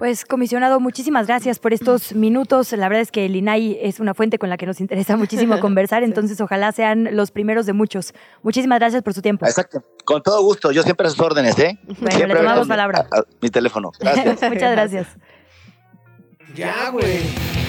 Pues, 0.00 0.24
comisionado, 0.24 0.80
muchísimas 0.80 1.26
gracias 1.26 1.58
por 1.58 1.74
estos 1.74 2.14
minutos. 2.14 2.72
La 2.72 2.88
verdad 2.88 3.02
es 3.02 3.12
que 3.12 3.26
el 3.26 3.36
INAI 3.36 3.80
es 3.82 4.00
una 4.00 4.14
fuente 4.14 4.38
con 4.38 4.48
la 4.48 4.56
que 4.56 4.64
nos 4.64 4.80
interesa 4.80 5.18
muchísimo 5.18 5.60
conversar, 5.60 6.02
entonces 6.02 6.40
ojalá 6.40 6.72
sean 6.72 7.14
los 7.14 7.30
primeros 7.30 7.66
de 7.66 7.74
muchos. 7.74 8.14
Muchísimas 8.42 8.78
gracias 8.78 9.02
por 9.02 9.12
su 9.12 9.20
tiempo. 9.20 9.44
Exacto. 9.44 9.84
Con 10.06 10.22
todo 10.22 10.42
gusto. 10.42 10.72
Yo 10.72 10.82
siempre 10.84 11.06
a 11.06 11.10
sus 11.10 11.20
órdenes, 11.20 11.58
¿eh? 11.58 11.78
Bueno, 11.84 12.16
siempre 12.16 12.28
le 12.28 12.34
tomamos 12.36 12.66
palabra. 12.66 13.06
mi 13.42 13.50
teléfono. 13.50 13.92
Gracias. 14.00 14.40
Muchas 14.50 14.72
gracias. 14.72 15.06
Ya, 16.54 16.88
güey. 16.88 17.59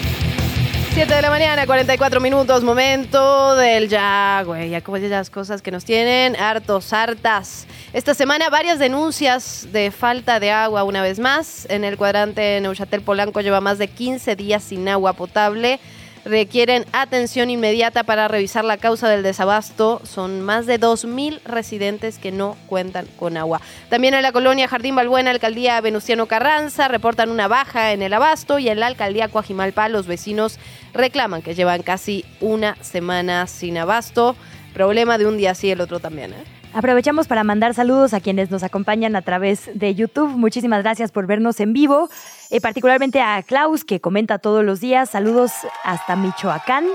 7 0.94 1.16
de 1.16 1.22
la 1.22 1.30
mañana, 1.30 1.66
44 1.66 2.20
minutos, 2.20 2.64
momento 2.64 3.56
del 3.56 3.88
ya, 3.88 4.44
güey, 4.46 4.72
ya 4.72 4.82
como 4.82 4.98
las 4.98 5.30
cosas 5.30 5.62
que 5.62 5.72
nos 5.72 5.86
tienen 5.86 6.36
hartos, 6.36 6.92
hartas. 6.92 7.66
Esta 7.94 8.14
semana 8.14 8.50
varias 8.50 8.78
denuncias 8.78 9.70
de 9.72 9.92
falta 9.92 10.42
de 10.42 10.52
agua 10.52 10.84
una 10.84 11.02
vez 11.02 11.18
más. 11.18 11.66
En 11.70 11.86
el 11.86 11.96
cuadrante 11.96 12.60
Neuchatel 12.60 13.04
Polanco 13.04 13.40
lleva 13.40 13.62
más 13.62 13.78
de 13.78 13.88
15 13.88 14.36
días 14.36 14.64
sin 14.64 14.90
agua 14.90 15.14
potable 15.14 15.80
requieren 16.26 16.86
atención 16.92 17.50
inmediata 17.50 18.04
para 18.04 18.28
revisar 18.28 18.64
la 18.64 18.78
causa 18.78 19.10
del 19.10 19.24
desabasto. 19.24 20.02
Son 20.04 20.42
más 20.42 20.66
de 20.66 20.80
2.000 20.80 21.42
residentes 21.46 22.18
que 22.18 22.32
no 22.32 22.58
cuentan 22.68 23.08
con 23.18 23.38
agua. 23.38 23.62
También 23.90 24.14
en 24.14 24.22
la 24.22 24.32
colonia 24.32 24.68
Jardín 24.68 24.96
Balbuena, 24.96 25.32
alcaldía 25.32 25.82
Venustiano 25.82 26.28
Carranza, 26.28 26.88
reportan 26.88 27.30
una 27.32 27.48
baja 27.48 27.92
en 27.92 28.02
el 28.02 28.14
abasto 28.14 28.60
y 28.60 28.70
en 28.70 28.80
la 28.80 28.88
alcaldía 28.88 29.30
Coajimalpa 29.30 29.90
los 29.90 30.08
vecinos 30.08 30.60
reclaman 30.94 31.42
que 31.42 31.56
llevan 31.56 31.84
casi 31.84 32.26
una 32.40 32.76
semana 32.82 33.48
sin 33.48 33.78
abasto. 33.78 34.36
Problema 34.74 35.18
de 35.18 35.26
un 35.28 35.38
día 35.38 35.54
sí, 35.56 35.70
el 35.70 35.82
otro 35.82 36.00
también. 36.00 36.34
¿eh? 36.34 36.44
Aprovechamos 36.74 37.28
para 37.28 37.44
mandar 37.44 37.74
saludos 37.74 38.14
a 38.14 38.22
quienes 38.22 38.50
nos 38.50 38.64
acompañan 38.64 39.16
a 39.18 39.22
través 39.22 39.70
de 39.74 39.94
YouTube. 39.94 40.30
Muchísimas 40.30 40.84
gracias 40.84 41.12
por 41.12 41.28
vernos 41.28 41.60
en 41.60 41.74
vivo, 41.74 42.10
eh, 42.50 42.62
particularmente 42.62 43.22
a 43.22 43.44
Klaus, 43.44 43.84
que 43.84 44.00
comenta 44.00 44.40
todos 44.40 44.64
los 44.64 44.80
días. 44.80 45.10
Saludos 45.10 45.52
hasta 45.84 46.16
Michoacán. 46.16 46.86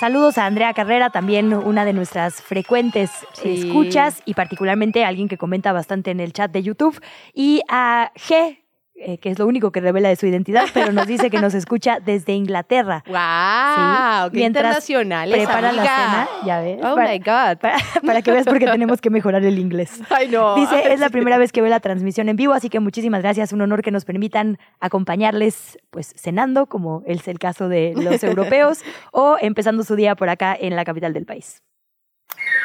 Saludos 0.00 0.38
a 0.38 0.46
Andrea 0.46 0.72
Carrera, 0.72 1.10
también 1.10 1.52
una 1.52 1.84
de 1.84 1.92
nuestras 1.92 2.40
frecuentes 2.40 3.10
escuchas 3.44 4.22
y 4.24 4.32
particularmente 4.34 5.04
a 5.04 5.08
alguien 5.08 5.28
que 5.28 5.36
comenta 5.36 5.72
bastante 5.72 6.10
en 6.10 6.20
el 6.20 6.32
chat 6.32 6.50
de 6.50 6.62
YouTube. 6.62 7.00
Y 7.34 7.60
a 7.68 8.10
G, 8.16 8.58
eh, 9.02 9.16
que 9.16 9.30
es 9.30 9.38
lo 9.38 9.46
único 9.46 9.72
que 9.72 9.80
revela 9.80 10.10
de 10.10 10.16
su 10.16 10.26
identidad, 10.26 10.66
pero 10.74 10.92
nos 10.92 11.06
dice 11.06 11.30
que 11.30 11.40
nos 11.40 11.54
escucha 11.54 12.00
desde 12.00 12.34
Inglaterra. 12.34 13.02
¡Wow! 13.06 14.30
Sí. 14.30 14.38
¡Qué 14.38 14.44
internacional! 14.44 15.30
Prepara 15.30 15.72
la 15.72 15.82
cena, 15.82 16.28
ya 16.44 16.60
ves. 16.60 16.80
¡Oh, 16.82 16.96
my 16.96 17.18
God! 17.18 17.58
Para, 18.06 18.22
que 18.22 18.30
veas 18.30 18.44
porque 18.44 18.66
tenemos 18.66 19.00
que 19.00 19.08
mejorar 19.08 19.44
el 19.44 19.58
inglés. 19.58 20.00
¡Ay, 20.10 20.28
no! 20.28 20.54
Dice, 20.56 20.92
es 20.92 21.00
la 21.00 21.08
primera 21.08 21.38
vez 21.38 21.52
que 21.52 21.62
ve 21.62 21.70
la 21.70 21.80
transmisión 21.80 22.28
en 22.28 22.36
vivo, 22.36 22.52
así 22.52 22.68
que 22.68 22.80
muchísimas 22.80 23.22
gracias. 23.22 23.52
Un 23.52 23.62
honor 23.62 23.82
que 23.82 23.90
nos 23.90 24.04
permitan 24.04 24.58
acompañarles, 24.80 25.78
pues, 25.90 26.12
cenando, 26.16 26.66
como 26.66 27.02
es 27.06 27.26
el 27.28 27.38
caso 27.38 27.68
de 27.68 27.94
los 27.96 28.22
europeos, 28.22 28.80
o 29.12 29.36
empezando 29.40 29.82
su 29.84 29.96
día 29.96 30.14
por 30.14 30.28
acá 30.28 30.56
en 30.58 30.76
la 30.76 30.84
capital 30.84 31.12
del 31.12 31.24
país. 31.24 31.62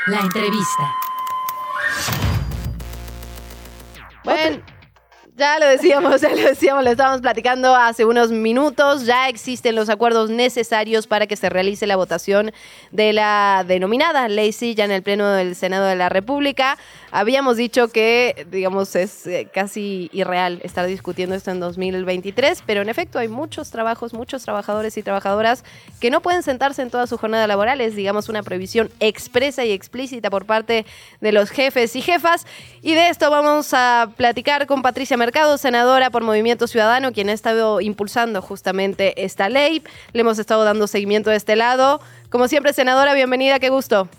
La 0.08 0.20
entrevista. 0.20 0.92
Bueno, 4.24 4.58
ya 5.38 5.60
lo 5.60 5.68
decíamos, 5.68 6.22
ya 6.22 6.30
lo 6.30 6.42
decíamos, 6.42 6.84
lo 6.84 6.92
estábamos 6.92 7.22
platicando 7.22 7.76
hace 7.76 8.06
unos 8.06 8.32
minutos. 8.32 9.06
Ya 9.06 9.28
existen 9.28 9.76
los 9.76 9.90
acuerdos 9.90 10.30
necesarios 10.30 11.08
para 11.08 11.28
que 11.28 11.36
se 11.36 11.50
realice 11.50 11.88
la 11.88 11.96
votación 11.96 12.52
de 12.92 13.14
la 13.14 13.66
denominada 13.68 14.28
ley 14.28 14.46
ya 14.76 14.86
en 14.86 14.92
el 14.92 15.04
Pleno 15.04 15.30
del 15.32 15.56
Senado 15.56 15.86
de 15.86 15.96
la 15.96 16.10
República. 16.10 16.78
Habíamos 17.18 17.56
dicho 17.56 17.88
que, 17.88 18.46
digamos, 18.52 18.94
es 18.98 19.26
eh, 19.26 19.48
casi 19.50 20.10
irreal 20.12 20.60
estar 20.64 20.86
discutiendo 20.86 21.34
esto 21.34 21.50
en 21.50 21.62
2023, 21.62 22.62
pero 22.66 22.82
en 22.82 22.90
efecto 22.90 23.20
hay 23.20 23.30
muchos 23.30 23.72
trabajos, 23.72 24.14
muchos 24.14 24.44
trabajadores 24.44 24.98
y 24.98 25.02
trabajadoras 25.02 25.64
que 26.02 26.10
no 26.10 26.20
pueden 26.20 26.44
sentarse 26.44 26.82
en 26.82 26.90
toda 26.90 27.08
su 27.08 27.18
jornada 27.18 27.48
laboral. 27.48 27.80
Es, 27.80 27.96
digamos, 27.96 28.28
una 28.28 28.44
previsión 28.44 28.90
expresa 29.00 29.64
y 29.64 29.72
explícita 29.72 30.30
por 30.30 30.46
parte 30.46 30.86
de 31.22 31.32
los 31.32 31.52
jefes 31.52 31.96
y 31.96 32.02
jefas. 32.02 32.46
Y 32.82 32.96
de 32.96 33.08
esto 33.08 33.32
vamos 33.32 33.74
a 33.74 34.12
platicar 34.18 34.68
con 34.68 34.82
Patricia 34.82 35.16
Mercado, 35.16 35.58
senadora 35.58 36.10
por 36.10 36.22
Movimiento 36.22 36.68
Ciudadano, 36.68 37.14
quien 37.14 37.30
ha 37.30 37.34
estado 37.34 37.80
impulsando 37.80 38.42
justamente 38.42 39.24
esta 39.24 39.48
ley. 39.48 39.82
Le 40.12 40.20
hemos 40.20 40.38
estado 40.38 40.66
dando 40.66 40.86
seguimiento 40.86 41.30
de 41.30 41.38
este 41.38 41.56
lado. 41.56 42.02
Como 42.30 42.50
siempre, 42.50 42.74
senadora, 42.74 43.14
bienvenida, 43.14 43.60
qué 43.60 43.70
gusto. 43.70 44.10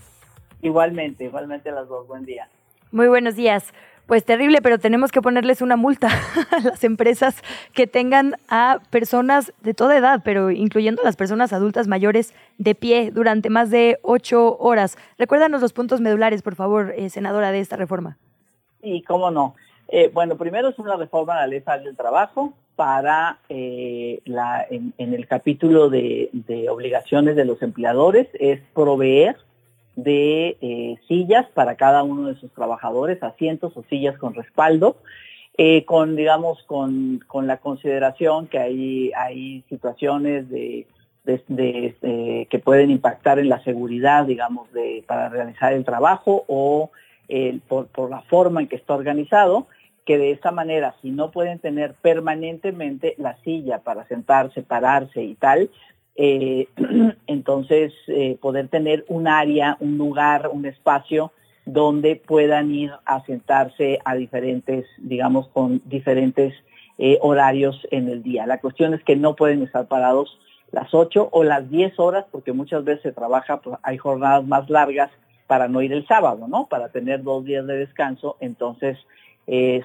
Igualmente, 0.62 1.24
igualmente 1.24 1.70
las 1.70 1.86
dos, 1.88 2.07
buen 2.09 2.24
día. 2.24 2.49
Muy 2.97 3.09
buenos 3.09 3.36
días. 3.36 3.74
Pues 4.07 4.24
terrible, 4.24 4.62
pero 4.62 4.78
tenemos 4.78 5.12
que 5.12 5.20
ponerles 5.20 5.61
una 5.61 5.76
multa 5.76 6.09
a 6.51 6.61
las 6.61 6.82
empresas 6.82 7.42
que 7.74 7.86
tengan 7.86 8.36
a 8.49 8.78
personas 8.88 9.53
de 9.61 9.74
toda 9.74 9.99
edad, 9.99 10.22
pero 10.24 10.51
incluyendo 10.51 11.03
las 11.03 11.14
personas 11.14 11.53
adultas 11.53 11.88
mayores 11.88 12.32
de 12.57 12.74
pie 12.74 13.11
durante 13.11 13.51
más 13.51 13.70
de 13.70 13.99
ocho 14.01 14.57
horas. 14.57 14.97
Recuérdanos 15.18 15.61
los 15.61 15.74
puntos 15.74 16.01
medulares, 16.01 16.40
por 16.40 16.55
favor, 16.55 16.94
eh, 16.97 17.11
senadora, 17.11 17.53
de 17.53 17.61
esta 17.61 17.76
reforma. 17.76 18.16
Sí, 18.80 19.05
cómo 19.07 19.30
no. 19.30 19.57
Eh, 19.88 20.11
bueno, 20.14 20.38
primero 20.38 20.70
es 20.70 20.78
una 20.78 20.97
reforma 20.97 21.34
a 21.34 21.40
la 21.40 21.49
ley 21.49 21.62
del 21.84 21.99
trabajo 21.99 22.55
para 22.76 23.40
eh, 23.51 24.22
la, 24.24 24.66
en, 24.70 24.94
el 24.97 25.26
capítulo 25.26 25.90
de 25.90 26.30
obligaciones 26.70 27.36
de 27.36 27.44
los 27.44 27.61
empleadores, 27.61 28.28
es 28.40 28.62
proveer 28.72 29.36
de 29.97 30.57
eh, 30.61 30.97
sillas 31.09 31.47
para 31.55 31.74
cada 31.74 32.03
uno 32.03 32.28
de 32.28 32.36
sus 32.36 32.53
trabajadores, 32.53 33.22
asientos 33.22 33.76
o 33.76 33.82
sillas 33.84 34.16
con 34.18 34.34
respaldo, 34.34 34.97
eh, 35.59 35.84
con, 35.84 36.16
digamos, 36.16 36.62
con, 36.64 37.24
con, 37.26 37.47
la 37.47 37.57
consideración 37.57 38.47
que 38.47 38.59
hay, 38.59 39.11
hay 39.16 39.64
situaciones 39.70 40.49
de, 40.51 40.86
de, 41.24 42.47
que 42.49 42.59
pueden 42.59 42.90
impactar 42.90 43.38
en 43.38 43.49
la 43.49 43.64
seguridad, 43.64 44.26
digamos, 44.26 44.70
de, 44.72 45.03
para 45.07 45.30
realizar 45.30 45.72
el 45.72 45.84
trabajo 45.84 46.44
o 46.47 46.90
por, 47.66 47.86
por 47.88 48.11
la 48.11 48.20
forma 48.20 48.61
en 48.61 48.68
que 48.68 48.76
está 48.76 48.94
organizado, 48.94 49.66
que 50.07 50.18
de 50.18 50.30
esta 50.30 50.53
manera, 50.53 50.94
si 51.03 51.11
no 51.11 51.32
pueden 51.32 51.59
tener 51.59 51.94
permanentemente 51.94 53.14
la 53.18 53.36
silla 53.42 53.80
para 53.80 54.07
sentarse, 54.07 54.62
pararse 54.62 55.22
y 55.22 55.34
tal, 55.34 55.68
eh, 56.17 56.69
entonces 57.27 57.93
eh, 58.09 58.39
poder 58.41 58.69
tener 58.69 59.05
un 59.09 59.29
área, 59.29 59.77
un 59.81 59.99
lugar, 59.99 60.49
un 60.53 60.64
espacio 60.67 61.33
donde 61.67 62.17
puedan 62.17 62.73
ir 62.73 62.93
a 63.05 63.25
sentarse 63.25 63.99
a 64.05 64.14
diferentes, 64.14 64.87
digamos, 64.99 65.49
con 65.49 65.83
diferentes 65.85 66.55
eh, 66.99 67.19
horarios 67.21 67.87
en 67.91 68.09
el 68.09 68.23
día. 68.23 68.47
La 68.47 68.61
cuestión 68.61 68.95
es 68.95 69.03
que 69.03 69.17
no 69.17 69.35
pueden 69.37 69.62
estar 69.62 69.87
parados 69.87 70.39
las 70.73 70.95
8 70.95 71.29
o 71.33 71.45
las 71.45 71.69
10 71.71 71.99
horas, 71.99 72.25
porque 72.31 72.53
muchas 72.53 72.85
veces 72.85 73.03
se 73.03 73.12
trabaja, 73.12 73.61
pues, 73.61 73.77
hay 73.83 73.99
jornadas 73.99 74.47
más 74.47 74.71
largas 74.71 75.11
para 75.47 75.69
no 75.69 75.83
ir 75.83 75.93
el 75.93 76.07
sábado, 76.07 76.47
¿no? 76.49 76.67
Para 76.67 76.89
tener 76.89 77.23
dos 77.23 77.45
días 77.45 77.67
de 77.67 77.77
descanso, 77.79 78.37
entonces 78.41 78.99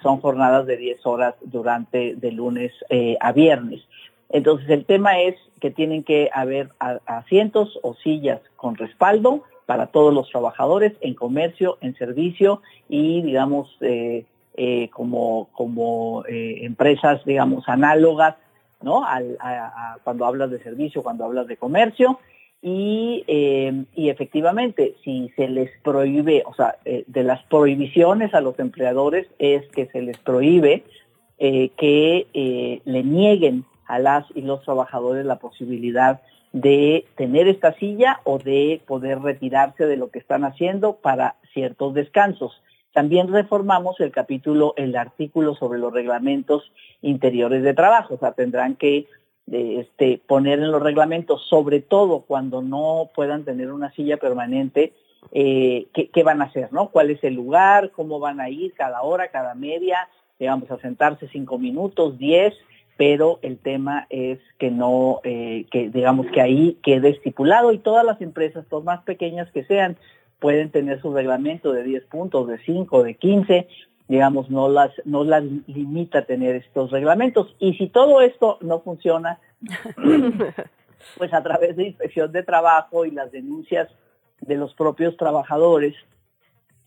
son 0.02 0.20
jornadas 0.22 0.66
de 0.66 0.76
10 0.76 1.06
horas 1.06 1.36
durante 1.42 2.16
de 2.16 2.32
lunes 2.32 2.72
a 3.20 3.32
viernes. 3.32 3.82
Entonces 4.32 4.70
el 4.70 4.86
tema 4.86 5.20
es 5.20 5.36
que 5.60 5.72
tienen 5.72 6.04
que 6.04 6.30
haber 6.34 6.70
asientos 7.06 7.80
o 7.84 7.94
sillas 7.96 8.42
con 8.56 8.76
respaldo 8.76 9.44
para 9.66 9.88
todos 9.88 10.14
los 10.14 10.30
trabajadores 10.30 10.94
en 11.02 11.14
comercio, 11.14 11.78
en 11.82 11.96
servicio 11.96 12.62
y 12.90 13.22
digamos 13.22 13.78
eh, 13.82 14.26
como, 14.92 15.50
como 15.54 16.24
empresas 16.28 17.24
digamos 17.26 17.68
análogas, 17.70 18.36
¿no? 18.82 19.06
cuando 20.04 20.26
hablas 20.26 20.50
de 20.52 20.62
servicio, 20.64 21.04
cuando 21.04 21.26
hablas 21.26 21.48
de 21.48 21.58
comercio 21.58 22.20
y, 22.62 23.24
eh, 23.28 23.86
y, 23.96 24.10
efectivamente, 24.10 24.96
si 25.04 25.32
se 25.36 25.48
les 25.48 25.72
prohíbe, 25.82 26.44
o 26.46 26.54
sea, 26.54 26.76
eh, 26.86 27.04
de 27.08 27.24
las 27.24 27.42
prohibiciones 27.44 28.36
a 28.36 28.42
los 28.42 28.60
empleadores 28.60 29.28
es 29.40 29.68
que 29.70 29.88
se 29.88 30.02
les 30.02 30.18
prohíbe 30.20 30.84
eh, 31.40 31.70
que 31.70 32.82
le 32.86 33.04
nieguen 33.04 33.66
a 33.92 34.00
las 34.00 34.26
y 34.34 34.42
los 34.42 34.62
trabajadores 34.62 35.26
la 35.26 35.36
posibilidad 35.36 36.22
de 36.54 37.06
tener 37.16 37.50
esta 37.50 37.74
silla 37.74 38.22
o 38.24 38.38
de 38.39 38.82
poder 38.88 39.20
retirarse 39.20 39.86
de 39.86 39.98
lo 39.98 40.10
que 40.10 40.20
están 40.20 40.46
haciendo 40.46 40.96
para 40.96 41.36
ciertos 41.54 41.94
descansos. 41.94 42.62
También 42.94 43.28
reformamos 43.28 44.00
el 44.00 44.12
capítulo, 44.12 44.74
el 44.78 44.96
artículo 44.96 45.56
sobre 45.56 45.78
los 45.78 45.92
reglamentos 45.92 46.72
interiores 47.02 47.64
de 47.64 47.74
trabajo, 47.74 48.16
o 48.16 48.18
sea, 48.18 48.32
tendrán 48.32 48.76
que 48.76 49.08
este, 49.52 50.22
poner 50.26 50.60
en 50.60 50.72
los 50.72 50.82
reglamentos, 50.82 51.46
sobre 51.50 51.82
todo 51.82 52.22
cuando 52.22 52.62
no 52.62 53.10
puedan 53.14 53.44
tener 53.44 53.74
una 53.74 53.92
silla 53.92 54.16
permanente, 54.16 54.94
eh, 55.34 55.88
¿qué, 55.94 56.24
van 56.24 56.42
a 56.42 56.46
hacer, 56.46 56.72
¿no? 56.72 56.89
¿Cuál 56.89 57.10
es 57.10 57.22
el 57.26 57.34
lugar? 57.34 57.92
¿Cómo 57.92 58.20
van 58.20 58.39
a 58.39 58.50
ir 58.50 58.74
cada 58.74 59.02
hora, 59.02 59.28
cada 59.28 59.54
media? 59.54 60.08
Digamos, 60.39 60.72
a 60.72 60.78
sentarse 60.80 61.28
cinco 61.28 61.60
minutos, 61.60 62.18
diez, 62.18 62.54
pero 63.02 63.39
el 63.41 63.58
tema 63.58 64.06
es 64.12 64.38
que 64.60 64.70
no, 64.70 65.22
eh, 65.24 65.66
que 65.72 65.89
digamos 65.89 66.28
que 66.28 66.39
ahí 66.39 66.78
quede 66.84 67.10
estipulado 67.10 67.72
y 67.72 67.80
todas 67.80 68.06
las 68.06 68.22
empresas, 68.22 68.64
por 68.66 68.84
más 68.84 69.02
pequeñas 69.02 69.49
que 69.49 69.64
sean, 69.64 69.97
pueden 70.38 70.70
tener 70.70 71.02
su 71.02 71.12
reglamento 71.12 71.74
de 71.74 71.82
10 71.82 72.04
puntos, 72.04 72.47
de 72.47 72.60
5, 72.60 73.02
de 73.02 73.16
15, 73.16 73.68
digamos, 74.08 74.52
no 74.52 74.70
las, 74.70 74.91
no 75.04 75.24
las 75.24 75.43
limita 75.66 76.20
a 76.20 76.26
tener 76.26 76.56
estos 76.56 76.91
reglamentos. 76.91 77.56
Y 77.58 77.74
si 77.74 77.88
todo 77.88 78.22
esto 78.22 78.60
no 78.62 78.82
funciona, 78.82 79.39
pues 81.18 81.34
a 81.34 81.41
través 81.41 81.76
de 81.78 81.88
inspección 81.88 82.32
de 82.32 82.43
trabajo 82.43 83.08
y 83.08 83.10
las 83.10 83.32
denuncias 83.32 83.89
de 84.41 84.58
los 84.58 84.76
propios 84.76 85.18
trabajadores, 85.18 85.95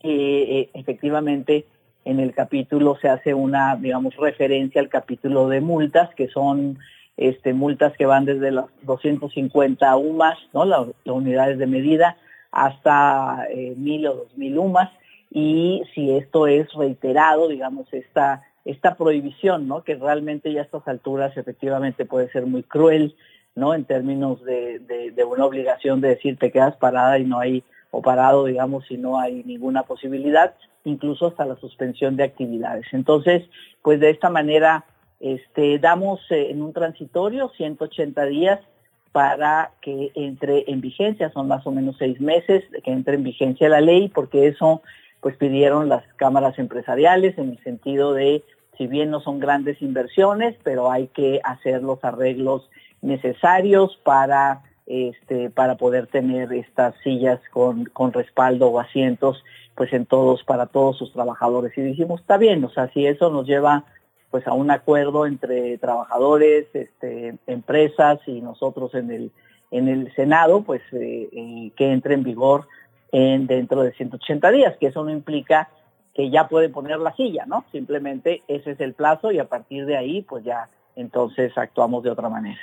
eh, 0.01 0.69
efectivamente 0.75 1.65
en 2.05 2.19
el 2.19 2.33
capítulo 2.33 2.97
se 3.01 3.09
hace 3.09 3.33
una, 3.33 3.75
digamos, 3.75 4.15
referencia 4.15 4.79
al 4.79 4.89
capítulo 4.89 5.49
de 5.49 5.59
multas, 5.59 6.13
que 6.15 6.27
son 6.27 6.77
este, 7.17 7.53
multas 7.53 7.93
que 7.97 8.05
van 8.05 8.25
desde 8.25 8.51
las 8.51 8.65
250 8.83 9.97
UMAS, 9.97 10.37
¿no? 10.53 10.65
las, 10.65 10.87
unidades 11.05 11.57
de 11.57 11.67
medida, 11.67 12.17
hasta 12.51 13.47
eh, 13.49 13.73
1000 13.75 14.07
o 14.07 14.13
2000 14.15 14.59
UMAS 14.59 14.89
y 15.31 15.83
si 15.93 16.11
esto 16.11 16.47
es 16.47 16.71
reiterado, 16.73 17.49
digamos, 17.49 17.91
esta, 17.91 18.43
esta 18.63 18.95
prohibición, 18.95 19.67
¿no? 19.67 19.83
Que 19.83 19.95
realmente 19.95 20.53
ya 20.53 20.61
a 20.61 20.63
estas 20.63 20.87
alturas 20.87 21.35
efectivamente 21.35 22.05
puede 22.05 22.29
ser 22.31 22.45
muy 22.45 22.63
cruel, 22.63 23.15
¿no? 23.53 23.73
En 23.73 23.83
términos 23.83 24.41
de, 24.45 24.79
de, 24.79 25.23
una 25.25 25.45
obligación 25.45 25.99
de 25.99 26.09
decir 26.09 26.37
te 26.37 26.51
quedas 26.51 26.77
parada 26.77 27.19
y 27.19 27.25
no 27.25 27.39
hay, 27.39 27.63
o 27.91 28.01
parado, 28.01 28.45
digamos, 28.45 28.85
si 28.85 28.97
no 28.97 29.19
hay 29.19 29.43
ninguna 29.43 29.83
posibilidad, 29.83 30.55
incluso 30.85 31.27
hasta 31.27 31.45
la 31.45 31.55
suspensión 31.57 32.15
de 32.15 32.23
actividades. 32.23 32.85
Entonces, 32.93 33.43
pues 33.81 33.99
de 33.99 34.11
esta 34.11 34.29
manera, 34.29 34.85
este, 35.19 35.79
damos 35.79 36.19
eh, 36.29 36.51
en 36.51 36.61
un 36.61 36.73
transitorio 36.73 37.49
180 37.49 38.25
días 38.25 38.59
para 39.11 39.71
que 39.81 40.11
entre 40.15 40.65
en 40.67 40.81
vigencia, 40.81 41.31
son 41.31 41.47
más 41.47 41.65
o 41.65 41.71
menos 41.71 41.95
seis 41.97 42.19
meses 42.19 42.63
que 42.83 42.91
entre 42.91 43.15
en 43.15 43.23
vigencia 43.23 43.69
la 43.69 43.79
ley, 43.79 44.09
porque 44.09 44.47
eso 44.47 44.81
pues 45.21 45.37
pidieron 45.37 45.89
las 45.89 46.03
cámaras 46.17 46.59
empresariales 46.59 47.37
en 47.37 47.51
el 47.51 47.63
sentido 47.63 48.13
de, 48.13 48.43
si 48.77 48.87
bien 48.87 49.09
no 49.09 49.21
son 49.21 49.39
grandes 49.39 49.81
inversiones, 49.81 50.55
pero 50.63 50.91
hay 50.91 51.07
que 51.07 51.39
hacer 51.43 51.81
los 51.81 52.03
arreglos 52.03 52.69
necesarios 53.01 53.97
para, 54.03 54.63
este, 54.85 55.49
para 55.49 55.77
poder 55.77 56.07
tener 56.07 56.51
estas 56.51 56.93
sillas 57.01 57.39
con, 57.51 57.85
con 57.85 58.11
respaldo 58.11 58.67
o 58.67 58.79
asientos 58.79 59.43
pues 59.75 59.91
en 59.93 60.05
todos, 60.05 60.43
para 60.43 60.67
todos 60.67 60.97
sus 60.97 61.11
trabajadores. 61.13 61.77
Y 61.77 61.81
dijimos, 61.81 62.21
está 62.21 62.37
bien, 62.37 62.63
o 62.63 62.69
sea, 62.69 62.89
si 62.93 63.05
eso 63.05 63.29
nos 63.29 63.45
lleva 63.45 63.85
pues 64.31 64.47
a 64.47 64.53
un 64.53 64.71
acuerdo 64.71 65.25
entre 65.25 65.77
trabajadores, 65.77 66.67
este, 66.73 67.37
empresas 67.47 68.19
y 68.25 68.41
nosotros 68.41 68.93
en 68.95 69.11
el, 69.11 69.31
en 69.71 69.87
el 69.87 70.13
Senado, 70.15 70.61
pues 70.61 70.81
eh, 70.91 71.71
que 71.75 71.91
entre 71.91 72.15
en 72.15 72.23
vigor 72.23 72.67
en, 73.11 73.47
dentro 73.47 73.83
de 73.83 73.93
180 73.93 74.51
días, 74.51 74.75
que 74.77 74.87
eso 74.87 75.03
no 75.03 75.11
implica 75.11 75.69
que 76.13 76.29
ya 76.29 76.47
pueden 76.47 76.71
poner 76.71 76.99
la 76.99 77.13
silla, 77.15 77.45
¿no? 77.45 77.65
Simplemente 77.71 78.41
ese 78.47 78.71
es 78.71 78.79
el 78.79 78.93
plazo 78.93 79.31
y 79.31 79.39
a 79.39 79.45
partir 79.45 79.85
de 79.85 79.97
ahí, 79.97 80.21
pues 80.21 80.43
ya 80.43 80.69
entonces 80.95 81.57
actuamos 81.57 82.03
de 82.03 82.11
otra 82.11 82.29
manera. 82.29 82.59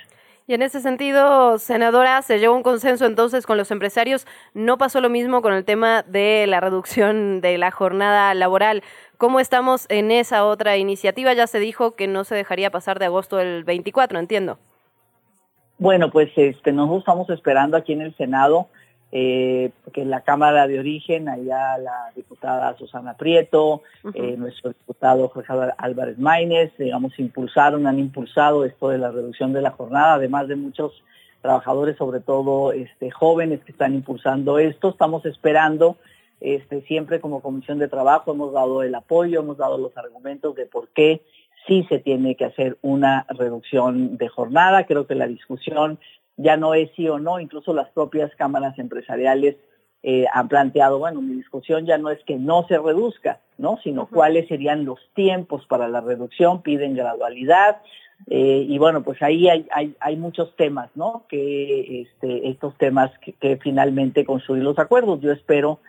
Y 0.47 0.55
en 0.55 0.63
ese 0.63 0.81
sentido, 0.81 1.59
senadora, 1.59 2.21
se 2.23 2.39
llegó 2.39 2.55
a 2.55 2.57
un 2.57 2.63
consenso 2.63 3.07
entonces 3.07 3.47
con 3.47 3.57
los 3.57 3.71
empresarios. 3.71 4.27
No 4.55 4.77
pasó 4.77 5.01
lo 5.01 5.09
mismo 5.09 5.41
con 5.41 5.53
el 5.55 5.65
tema 5.65 6.03
de 6.03 6.47
la 6.49 6.61
reducción 6.61 7.41
de 7.41 7.59
la 7.59 7.71
jornada 7.71 8.35
laboral. 8.35 8.83
¿Cómo 9.19 9.39
estamos 9.39 9.87
en 9.89 10.11
esa 10.11 10.45
otra 10.45 10.77
iniciativa? 10.77 11.33
Ya 11.33 11.47
se 11.47 11.61
dijo 11.61 11.95
que 11.95 12.09
no 12.09 12.25
se 12.25 12.35
dejaría 12.35 12.71
pasar 12.71 12.99
de 12.99 13.07
agosto 13.07 13.37
del 13.37 13.63
24, 13.63 14.19
entiendo. 14.19 14.59
Bueno, 15.79 16.11
pues 16.11 16.31
este, 16.37 16.73
nosotros 16.73 17.01
estamos 17.01 17.31
esperando 17.31 17.77
aquí 17.77 17.93
en 17.93 18.03
el 18.03 18.17
Senado 18.17 18.69
eh, 19.15 19.73
que 19.93 20.01
en 20.01 20.11
la 20.11 20.23
Cámara 20.23 20.67
de 20.67 20.79
Origen, 20.79 21.29
allá 21.29 21.77
la 21.77 22.11
diputada 22.17 22.75
Susana 22.79 23.15
Prieto, 23.15 23.83
eh, 24.15 24.37
nuestro 24.39 24.71
diputado 24.71 25.29
Jorge 25.29 25.53
Álvarez 25.77 26.19
Maínez, 26.19 26.73
digamos, 26.79 27.19
impulsaron, 27.19 27.87
han 27.87 27.99
impulsado 27.99 28.65
esto 28.65 28.89
de 28.89 28.97
la 28.97 29.11
reducción 29.11 29.53
de 29.53 29.61
la 29.61 29.71
jornada, 29.71 30.15
además 30.15 30.49
de 30.49 30.57
muchos 30.57 31.05
trabajadores, 31.43 31.99
sobre 31.99 32.21
todo 32.21 32.73
este, 32.73 33.11
jóvenes 33.11 33.61
que 33.65 33.73
están 33.73 33.95
impulsando 33.95 34.59
esto. 34.59 34.89
Estamos 34.89 35.27
esperando, 35.27 35.99
este, 36.41 36.81
siempre 36.83 37.21
como 37.21 37.43
Comisión 37.43 37.79
de 37.79 37.89
Trabajo 37.89 38.33
hemos 38.33 38.55
dado 38.55 38.83
el 38.83 38.95
apoyo, 38.95 39.41
hemos 39.41 39.59
dado 39.59 39.77
los 39.77 39.95
argumentos 39.99 40.55
de 40.55 40.65
por 40.65 40.89
qué 40.89 41.21
sí 41.67 41.85
se 41.91 41.99
tiene 41.99 42.35
que 42.35 42.47
hacer 42.47 42.79
una 42.81 43.27
reducción 43.29 44.17
de 44.17 44.29
jornada. 44.29 44.87
Creo 44.87 45.07
que 45.07 45.15
la 45.15 45.27
discusión 45.27 45.99
ya 46.37 46.57
no 46.57 46.75
es 46.75 46.91
sí 46.97 47.09
o 47.09 47.19
no, 47.19 47.41
incluso 47.41 47.73
las 47.73 47.89
propias 47.91 48.35
cámaras 48.37 48.79
empresariales 48.79 49.57
eh, 50.03 50.27
han 50.33 50.49
planteado, 50.49 50.99
bueno, 50.99 51.21
mi 51.21 51.35
discusión 51.35 51.87
ya 51.87 51.99
no 51.99 52.11
es 52.11 52.23
que 52.25 52.37
no 52.37 52.67
se 52.67 52.79
reduzca, 52.79 53.41
¿no? 53.59 53.79
Sino 53.85 54.07
cuáles 54.07 54.49
serían 54.49 54.85
los 54.85 54.99
tiempos 55.15 55.65
para 55.67 55.89
la 55.89 56.01
reducción, 56.01 56.63
piden 56.63 56.97
gradualidad, 56.97 57.81
eh, 58.29 58.67
y 58.69 58.79
bueno, 58.79 59.03
pues 59.03 59.21
ahí 59.23 59.49
hay, 59.49 59.67
hay, 59.73 59.95
hay, 60.01 60.17
muchos 60.17 60.55
temas, 60.57 60.91
¿no? 60.95 61.25
Que 61.29 62.03
este, 62.03 62.49
estos 62.49 62.77
temas 62.79 63.11
que, 63.19 63.33
que, 63.33 63.57
finalmente 63.57 64.25
construir 64.25 64.63
los 64.63 64.79
acuerdos. 64.79 65.21
Yo 65.21 65.33
espero 65.33 65.81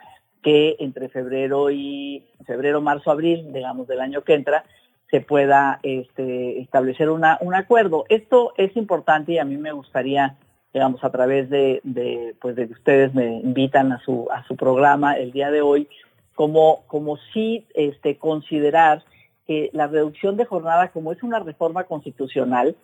que 0.41 0.76
entre 0.80 1.10
febrero 1.10 1.70
y 1.72 2.24
febrero, 2.46 2.82
marzo, 2.82 3.12
abril, 3.12 3.54
digamos, 3.54 3.88
del 3.88 4.02
año 4.02 4.24
que 4.24 4.34
entra, 4.34 4.66
se 5.14 5.22
pueda 5.22 5.80
este, 5.84 6.59
establecer 6.59 7.11
una, 7.11 7.38
un 7.39 7.53
acuerdo. 7.53 8.03
Esto 8.09 8.51
es 8.57 8.76
importante 8.76 9.34
y 9.34 9.38
a 9.38 9.45
mí 9.45 9.57
me 9.57 9.72
gustaría, 9.72 10.38
digamos, 10.74 11.03
a 11.03 11.11
través 11.11 11.51
de, 11.51 11.82
de, 11.84 12.34
pues 12.41 12.55
de 12.55 12.66
que 12.66 12.74
ustedes 12.74 13.14
me 13.14 13.39
invitan 13.41 13.91
a 13.91 13.99
su, 13.99 14.28
a 14.32 14.43
su 14.47 14.55
programa 14.55 15.14
el 15.14 15.32
día 15.32 15.51
de 15.51 15.61
hoy, 15.61 15.88
como, 16.34 16.82
como 16.88 17.18
sí 17.32 17.68
este, 17.76 18.18
considerar 18.18 19.03
que 19.45 19.70
la 19.74 19.86
reducción 19.86 20.36
de 20.36 20.45
jornada, 20.45 20.88
como 20.88 21.11
es 21.11 21.22
una 21.22 21.38
reforma 21.38 21.84
constitucional, 21.84 22.76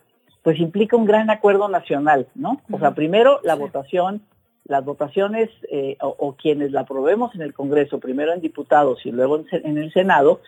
pues 0.44 0.60
implica 0.60 0.96
un 0.96 1.06
gran 1.06 1.30
acuerdo 1.30 1.68
nacional, 1.68 2.28
¿no? 2.36 2.60
O 2.70 2.78
sea, 2.78 2.94
primero 2.94 3.40
la 3.42 3.56
votación, 3.56 4.22
las 4.66 4.84
votaciones 4.84 5.50
eh, 5.68 5.96
o, 6.00 6.36
quienes 6.36 6.70
la 6.70 6.82
aprobemos 6.82 7.34
en 7.34 7.42
el 7.42 7.54
Congreso, 7.54 7.98
primero 7.98 8.32
en 8.32 8.40
diputados 8.40 9.04
y 9.04 9.10
luego 9.10 9.42
en 9.50 9.78
el 9.78 9.92
Senado, 9.92 10.40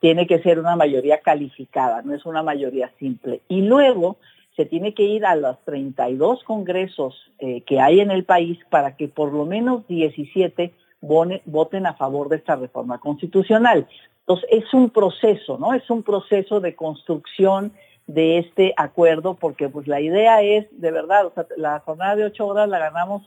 tiene 0.00 0.26
que 0.26 0.40
ser 0.40 0.58
una 0.58 0.76
mayoría 0.76 1.20
calificada, 1.20 2.02
no 2.02 2.14
es 2.14 2.24
una 2.26 2.42
mayoría 2.42 2.90
simple. 2.98 3.42
Y 3.48 3.62
luego 3.62 4.16
se 4.56 4.64
tiene 4.64 4.94
que 4.94 5.04
ir 5.04 5.24
a 5.24 5.36
los 5.36 5.58
32 5.64 6.42
congresos 6.44 7.30
eh, 7.38 7.62
que 7.62 7.80
hay 7.80 8.00
en 8.00 8.10
el 8.10 8.24
país 8.24 8.58
para 8.70 8.96
que 8.96 9.08
por 9.08 9.32
lo 9.32 9.46
menos 9.46 9.86
17 9.86 10.72
voten 11.00 11.86
a 11.86 11.94
favor 11.94 12.28
de 12.28 12.36
esta 12.36 12.56
reforma 12.56 12.98
constitucional. 12.98 13.86
Entonces, 14.20 14.48
es 14.50 14.74
un 14.74 14.90
proceso, 14.90 15.56
¿no? 15.58 15.72
Es 15.72 15.88
un 15.88 16.02
proceso 16.02 16.60
de 16.60 16.74
construcción 16.74 17.72
de 18.06 18.38
este 18.38 18.74
acuerdo, 18.76 19.34
porque 19.34 19.68
pues 19.68 19.86
la 19.86 20.00
idea 20.00 20.42
es, 20.42 20.66
de 20.72 20.90
verdad, 20.90 21.26
o 21.26 21.32
sea, 21.32 21.46
la 21.56 21.80
jornada 21.80 22.16
de 22.16 22.24
ocho 22.24 22.46
horas 22.46 22.68
la 22.68 22.78
ganamos 22.78 23.22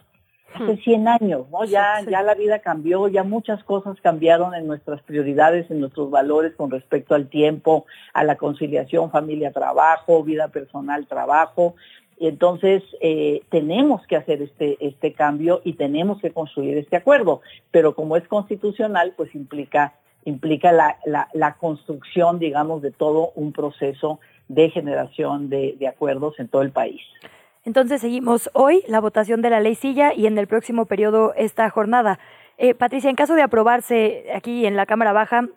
hace 0.53 0.77
100 0.77 1.07
años, 1.07 1.45
¿no? 1.51 1.65
Ya, 1.65 2.01
ya 2.09 2.21
la 2.21 2.35
vida 2.35 2.59
cambió, 2.59 3.07
ya 3.07 3.23
muchas 3.23 3.63
cosas 3.63 3.99
cambiaron 4.01 4.53
en 4.55 4.67
nuestras 4.67 5.01
prioridades, 5.01 5.69
en 5.71 5.79
nuestros 5.79 6.09
valores 6.09 6.53
con 6.55 6.71
respecto 6.71 7.15
al 7.15 7.27
tiempo, 7.27 7.85
a 8.13 8.23
la 8.23 8.35
conciliación 8.35 9.11
familia-trabajo, 9.11 10.23
vida 10.23 10.47
personal-trabajo. 10.49 11.75
Y 12.19 12.27
entonces 12.27 12.83
eh, 13.01 13.41
tenemos 13.49 14.05
que 14.07 14.15
hacer 14.15 14.41
este, 14.41 14.77
este 14.79 15.13
cambio 15.13 15.61
y 15.63 15.73
tenemos 15.73 16.21
que 16.21 16.31
construir 16.31 16.77
este 16.77 16.95
acuerdo, 16.95 17.41
pero 17.71 17.95
como 17.95 18.15
es 18.15 18.27
constitucional, 18.27 19.13
pues 19.17 19.33
implica, 19.35 19.95
implica 20.23 20.71
la, 20.71 20.97
la, 21.05 21.27
la 21.33 21.55
construcción, 21.55 22.39
digamos, 22.39 22.81
de 22.81 22.91
todo 22.91 23.31
un 23.35 23.51
proceso 23.51 24.19
de 24.47 24.69
generación 24.69 25.49
de, 25.49 25.75
de 25.79 25.87
acuerdos 25.87 26.39
en 26.39 26.47
todo 26.47 26.61
el 26.61 26.71
país. 26.71 27.01
Entonces 27.65 28.01
seguimos 28.01 28.49
hoy 28.53 28.83
la 28.87 28.99
votación 28.99 29.41
de 29.41 29.49
la 29.49 29.61
ley 29.61 29.75
Silla 29.75 30.13
y 30.13 30.27
en 30.27 30.37
el 30.37 30.47
próximo 30.47 30.85
periodo 30.85 31.33
esta 31.35 31.69
jornada. 31.69 32.19
Eh, 32.57 32.75
Patricia, 32.75 33.09
en 33.09 33.15
caso 33.15 33.35
de 33.35 33.41
aprobarse 33.41 34.25
aquí 34.35 34.65
en 34.65 34.75
la 34.75 34.85
Cámara 34.85 35.13
Baja, 35.13 35.47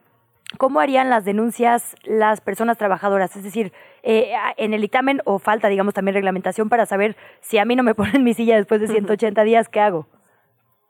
¿cómo 0.57 0.79
harían 0.79 1.11
las 1.11 1.25
denuncias 1.25 1.97
las 2.05 2.41
personas 2.41 2.79
trabajadoras? 2.79 3.35
Es 3.35 3.43
decir, 3.43 3.73
eh, 4.05 4.33
en 4.57 4.73
el 4.73 4.83
dictamen 4.83 5.21
o 5.25 5.41
falta, 5.41 5.67
digamos, 5.67 5.95
también 5.95 6.15
reglamentación 6.15 6.69
para 6.69 6.87
saber 6.87 7.17
si 7.41 7.59
a 7.59 7.65
mí 7.65 7.75
no 7.75 7.83
me 7.83 7.95
ponen 7.97 8.23
mi 8.23 8.35
silla 8.35 8.55
después 8.57 8.81
de 8.81 8.87
180 8.87 9.43
días, 9.43 9.69
¿qué 9.69 9.81
hago? 9.81 10.07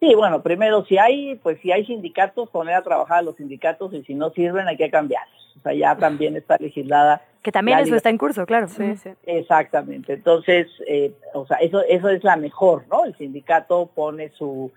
Sí, 0.00 0.14
bueno, 0.14 0.42
primero, 0.42 0.84
si 0.84 0.98
hay, 0.98 1.36
pues 1.36 1.58
si 1.62 1.72
hay 1.72 1.86
sindicatos, 1.86 2.50
poner 2.50 2.74
a 2.74 2.82
trabajar 2.82 3.20
a 3.20 3.22
los 3.22 3.36
sindicatos 3.36 3.94
y 3.94 4.04
si 4.04 4.14
no 4.14 4.28
sirven 4.30 4.68
hay 4.68 4.76
que 4.76 4.90
cambiarlos. 4.90 5.45
Sea, 5.66 5.74
ya 5.74 5.96
también 5.96 6.36
está 6.36 6.56
legislada. 6.60 7.22
Que 7.42 7.50
también 7.50 7.80
eso 7.80 7.96
está 7.96 8.08
en 8.08 8.18
curso, 8.18 8.46
claro. 8.46 8.68
Sí, 8.68 8.96
sí. 8.96 9.10
Exactamente. 9.24 10.12
Entonces, 10.12 10.68
eh, 10.86 11.12
o 11.34 11.44
sea, 11.46 11.56
eso, 11.56 11.82
eso 11.88 12.08
es 12.08 12.22
la 12.22 12.36
mejor, 12.36 12.84
¿no? 12.88 13.04
El 13.04 13.16
sindicato 13.16 13.90
pone 13.92 14.30
su, 14.30 14.70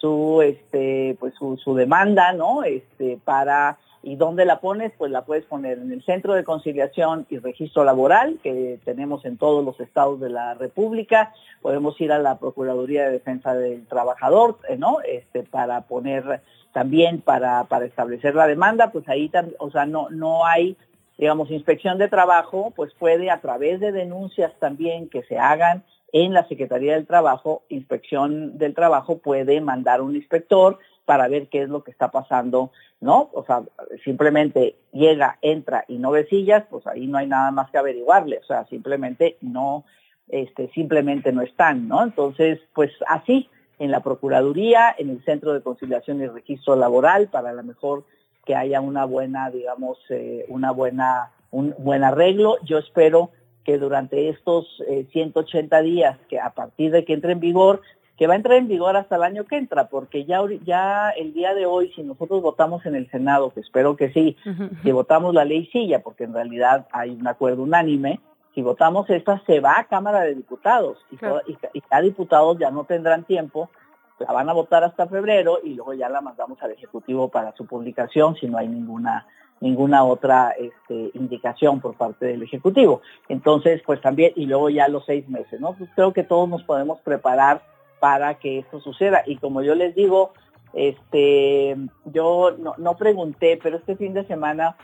su, 0.00 0.42
este, 0.42 1.16
pues 1.20 1.34
su, 1.34 1.56
su 1.58 1.76
demanda, 1.76 2.32
¿no? 2.32 2.64
Este, 2.64 3.18
para 3.24 3.78
¿Y 4.02 4.16
dónde 4.16 4.44
la 4.44 4.60
pones? 4.60 4.92
Pues 4.98 5.12
la 5.12 5.24
puedes 5.24 5.44
poner 5.44 5.78
en 5.78 5.92
el 5.92 6.02
Centro 6.04 6.34
de 6.34 6.42
Conciliación 6.42 7.26
y 7.30 7.38
Registro 7.38 7.84
Laboral, 7.84 8.38
que 8.42 8.80
tenemos 8.84 9.24
en 9.24 9.38
todos 9.38 9.64
los 9.64 9.78
estados 9.78 10.18
de 10.20 10.28
la 10.28 10.54
República. 10.54 11.32
Podemos 11.60 12.00
ir 12.00 12.10
a 12.10 12.18
la 12.18 12.38
Procuraduría 12.38 13.04
de 13.04 13.12
Defensa 13.12 13.54
del 13.54 13.86
Trabajador, 13.86 14.58
eh, 14.68 14.76
¿no? 14.76 14.98
Este, 15.06 15.44
para 15.44 15.82
poner 15.82 16.42
también 16.72 17.20
para, 17.20 17.64
para 17.64 17.84
establecer 17.84 18.34
la 18.34 18.46
demanda, 18.46 18.90
pues 18.90 19.08
ahí, 19.08 19.30
o 19.58 19.70
sea, 19.70 19.86
no, 19.86 20.08
no 20.10 20.46
hay, 20.46 20.76
digamos, 21.18 21.50
inspección 21.50 21.98
de 21.98 22.08
trabajo, 22.08 22.72
pues 22.74 22.92
puede 22.94 23.30
a 23.30 23.40
través 23.40 23.78
de 23.78 23.92
denuncias 23.92 24.52
también 24.58 25.08
que 25.08 25.22
se 25.22 25.38
hagan 25.38 25.84
en 26.12 26.34
la 26.34 26.46
Secretaría 26.46 26.94
del 26.94 27.06
Trabajo, 27.06 27.62
Inspección 27.70 28.58
del 28.58 28.74
Trabajo 28.74 29.18
puede 29.18 29.60
mandar 29.60 30.02
un 30.02 30.14
inspector 30.14 30.78
para 31.04 31.28
ver 31.28 31.48
qué 31.48 31.62
es 31.62 31.68
lo 31.68 31.82
que 31.82 31.90
está 31.90 32.10
pasando, 32.10 32.70
¿no? 33.00 33.30
O 33.32 33.44
sea, 33.44 33.62
simplemente 34.04 34.76
llega, 34.92 35.38
entra 35.42 35.84
y 35.88 35.98
no 35.98 36.10
ve 36.10 36.26
sillas, 36.26 36.64
pues 36.70 36.86
ahí 36.86 37.06
no 37.06 37.18
hay 37.18 37.26
nada 37.26 37.50
más 37.50 37.70
que 37.70 37.78
averiguarle, 37.78 38.38
o 38.38 38.44
sea, 38.44 38.64
simplemente 38.66 39.36
no, 39.40 39.84
este, 40.28 40.70
simplemente 40.70 41.32
no 41.32 41.42
están, 41.42 41.88
¿no? 41.88 42.02
Entonces, 42.02 42.60
pues 42.74 42.92
así, 43.08 43.48
en 43.78 43.90
la 43.90 44.00
Procuraduría, 44.00 44.94
en 44.96 45.10
el 45.10 45.24
Centro 45.24 45.52
de 45.52 45.62
Conciliación 45.62 46.22
y 46.22 46.28
Registro 46.28 46.76
Laboral, 46.76 47.28
para 47.28 47.52
lo 47.52 47.64
mejor 47.64 48.04
que 48.44 48.54
haya 48.54 48.80
una 48.80 49.04
buena, 49.04 49.50
digamos, 49.50 49.98
eh, 50.08 50.44
una 50.48 50.70
buena, 50.70 51.32
un 51.50 51.74
buen 51.78 52.04
arreglo. 52.04 52.58
Yo 52.64 52.78
espero 52.78 53.30
que 53.64 53.78
durante 53.78 54.28
estos 54.28 54.82
180 55.12 55.78
eh, 55.78 55.82
días, 55.82 56.18
que 56.28 56.40
a 56.40 56.50
partir 56.50 56.90
de 56.90 57.04
que 57.04 57.12
entre 57.12 57.32
en 57.32 57.40
vigor, 57.40 57.82
que 58.16 58.26
va 58.26 58.34
a 58.34 58.36
entrar 58.36 58.58
en 58.58 58.68
vigor 58.68 58.96
hasta 58.96 59.16
el 59.16 59.22
año 59.22 59.44
que 59.44 59.56
entra, 59.56 59.88
porque 59.88 60.24
ya, 60.24 60.40
ya 60.64 61.10
el 61.10 61.32
día 61.32 61.54
de 61.54 61.66
hoy, 61.66 61.92
si 61.94 62.02
nosotros 62.02 62.42
votamos 62.42 62.84
en 62.86 62.94
el 62.94 63.10
Senado, 63.10 63.50
que 63.50 63.60
espero 63.60 63.96
que 63.96 64.12
sí, 64.12 64.36
si 64.82 64.92
votamos 64.92 65.34
la 65.34 65.44
ley 65.44 65.66
silla, 65.72 66.02
porque 66.02 66.24
en 66.24 66.34
realidad 66.34 66.86
hay 66.92 67.10
un 67.10 67.26
acuerdo 67.26 67.62
unánime, 67.62 68.20
si 68.54 68.60
votamos 68.60 69.08
esta, 69.08 69.42
se 69.46 69.60
va 69.60 69.78
a 69.78 69.84
Cámara 69.84 70.20
de 70.20 70.34
Diputados 70.34 70.98
y, 71.10 71.14
y, 71.14 71.80
cada 71.80 72.02
diputados 72.02 72.58
ya 72.58 72.70
no 72.70 72.84
tendrán 72.84 73.24
tiempo, 73.24 73.70
la 74.18 74.32
van 74.32 74.48
a 74.48 74.52
votar 74.52 74.84
hasta 74.84 75.06
febrero 75.06 75.58
y 75.64 75.74
luego 75.74 75.94
ya 75.94 76.08
la 76.08 76.20
mandamos 76.20 76.62
al 76.62 76.72
Ejecutivo 76.72 77.28
para 77.28 77.52
su 77.56 77.66
publicación 77.66 78.36
si 78.36 78.46
no 78.46 78.58
hay 78.58 78.68
ninguna 78.68 79.26
ninguna 79.62 80.02
otra 80.02 80.50
este, 80.58 81.12
indicación 81.14 81.80
por 81.80 81.94
parte 81.94 82.26
del 82.26 82.42
Ejecutivo. 82.42 83.00
Entonces, 83.28 83.80
pues 83.86 84.00
también, 84.00 84.32
y 84.34 84.46
luego 84.46 84.68
ya 84.70 84.88
los 84.88 85.06
seis 85.06 85.28
meses, 85.28 85.60
¿no? 85.60 85.74
Pues 85.74 85.88
creo 85.94 86.12
que 86.12 86.24
todos 86.24 86.48
nos 86.48 86.64
podemos 86.64 87.00
preparar 87.00 87.62
para 88.02 88.34
que 88.34 88.58
esto 88.58 88.80
suceda. 88.80 89.22
Y 89.26 89.36
como 89.36 89.62
yo 89.62 89.76
les 89.76 89.94
digo, 89.94 90.32
este, 90.72 91.76
yo 92.06 92.50
no, 92.58 92.74
no 92.76 92.96
pregunté, 92.96 93.60
pero 93.62 93.76
este 93.76 93.94
fin 93.94 94.12
de 94.12 94.26
semana 94.26 94.74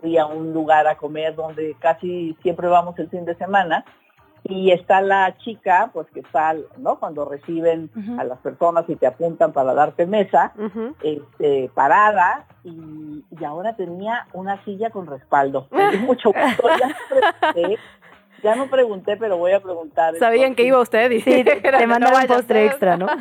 fui 0.00 0.18
a 0.18 0.26
un 0.26 0.52
lugar 0.52 0.88
a 0.88 0.96
comer 0.96 1.36
donde 1.36 1.76
casi 1.78 2.36
siempre 2.42 2.66
vamos 2.66 2.98
el 2.98 3.08
fin 3.08 3.24
de 3.24 3.36
semana 3.36 3.84
y 4.42 4.72
está 4.72 5.00
la 5.00 5.36
chica, 5.38 5.90
pues 5.92 6.08
que 6.12 6.20
está, 6.20 6.56
¿no? 6.76 6.98
Cuando 6.98 7.24
reciben 7.24 7.88
a 8.18 8.24
las 8.24 8.38
personas 8.40 8.84
y 8.88 8.96
te 8.96 9.06
apuntan 9.06 9.52
para 9.52 9.72
darte 9.72 10.04
mesa, 10.04 10.52
este, 11.04 11.70
parada 11.72 12.46
y, 12.64 13.24
y, 13.30 13.44
ahora 13.44 13.76
tenía 13.76 14.26
una 14.32 14.62
silla 14.64 14.90
con 14.90 15.06
respaldo. 15.06 15.68
mucho 16.00 16.32
gusto. 16.32 16.68
Ya 16.80 17.54
ya 18.44 18.54
no 18.54 18.68
pregunté, 18.68 19.16
pero 19.16 19.38
voy 19.38 19.52
a 19.52 19.60
preguntar. 19.60 20.14
Sabían 20.18 20.54
que 20.54 20.64
iba 20.64 20.78
usted 20.78 21.10
y 21.10 21.20
sí, 21.22 21.42
te, 21.42 21.56
te 21.60 21.86
mandaron 21.86 22.20
un 22.20 22.26
postre 22.26 22.66
extra, 22.66 22.96
¿no? 22.96 23.06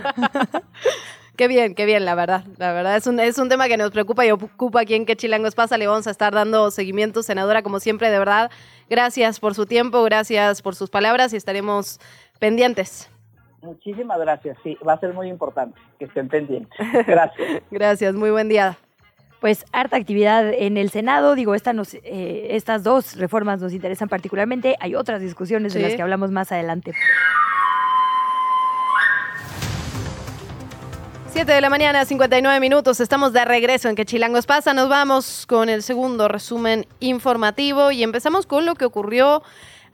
Qué 1.36 1.48
bien, 1.48 1.74
qué 1.74 1.86
bien, 1.86 2.06
la 2.06 2.14
verdad. 2.14 2.44
La 2.58 2.74
verdad 2.74 2.96
es 2.96 3.08
un, 3.08 3.20
es 3.20 3.40
un 3.40 3.50
tema 3.50 3.68
que 3.68 3.76
nos 3.76 3.90
preocupa 3.90 4.24
y 4.24 4.30
ocupa 4.30 4.82
aquí 4.82 4.94
en 4.94 5.08
Qué 5.08 5.16
Chilangos 5.16 5.56
pasa. 5.56 5.80
Le 5.80 5.88
vamos 5.88 6.06
a 6.06 6.12
estar 6.12 6.32
dando 6.32 6.70
seguimiento, 6.70 7.24
senadora, 7.24 7.64
como 7.64 7.80
siempre, 7.80 8.12
de 8.12 8.20
verdad. 8.20 8.52
Gracias 8.88 9.40
por 9.40 9.56
su 9.56 9.66
tiempo, 9.66 10.04
gracias 10.04 10.62
por 10.62 10.76
sus 10.76 10.92
palabras 10.92 11.34
y 11.34 11.38
estaremos 11.38 12.00
pendientes. 12.38 13.10
Muchísimas 13.64 14.20
gracias, 14.20 14.58
sí, 14.62 14.78
va 14.88 14.94
a 14.94 15.00
ser 15.00 15.16
muy 15.16 15.28
importante 15.28 15.80
que 15.98 16.06
estén 16.06 16.28
pendientes. 16.30 16.78
Gracias. 17.08 17.64
gracias, 17.72 18.14
muy 18.14 18.30
buen 18.30 18.48
día 18.48 18.78
pues 19.44 19.66
harta 19.74 19.98
actividad 19.98 20.54
en 20.54 20.78
el 20.78 20.90
Senado. 20.90 21.36
Digo, 21.36 21.54
esta 21.54 21.74
nos, 21.74 21.96
eh, 21.96 22.48
estas 22.52 22.82
dos 22.82 23.18
reformas 23.18 23.60
nos 23.60 23.74
interesan 23.74 24.08
particularmente. 24.08 24.78
Hay 24.80 24.96
otras 24.96 25.20
discusiones 25.20 25.74
de 25.74 25.82
las 25.82 25.96
que 25.96 26.02
hablamos 26.02 26.32
más 26.32 26.54
adelante. 26.54 26.94
7 31.34 31.52
de 31.52 31.60
la 31.60 31.70
mañana, 31.70 32.06
59 32.06 32.62
minutos. 32.62 33.02
Estamos 33.02 33.34
de 33.34 33.44
regreso 33.44 33.90
en 33.90 33.98
Que 33.98 34.06
Chilangos 34.06 34.46
pasa. 34.46 34.74
Nos 34.74 34.88
vamos 34.88 35.46
con 35.46 35.68
el 35.68 35.84
segundo 35.84 36.30
resumen 36.30 36.86
informativo 37.02 37.92
y 37.92 38.02
empezamos 38.02 38.46
con 38.46 38.66
lo 38.66 38.76
que 38.76 38.86
ocurrió 38.86 39.44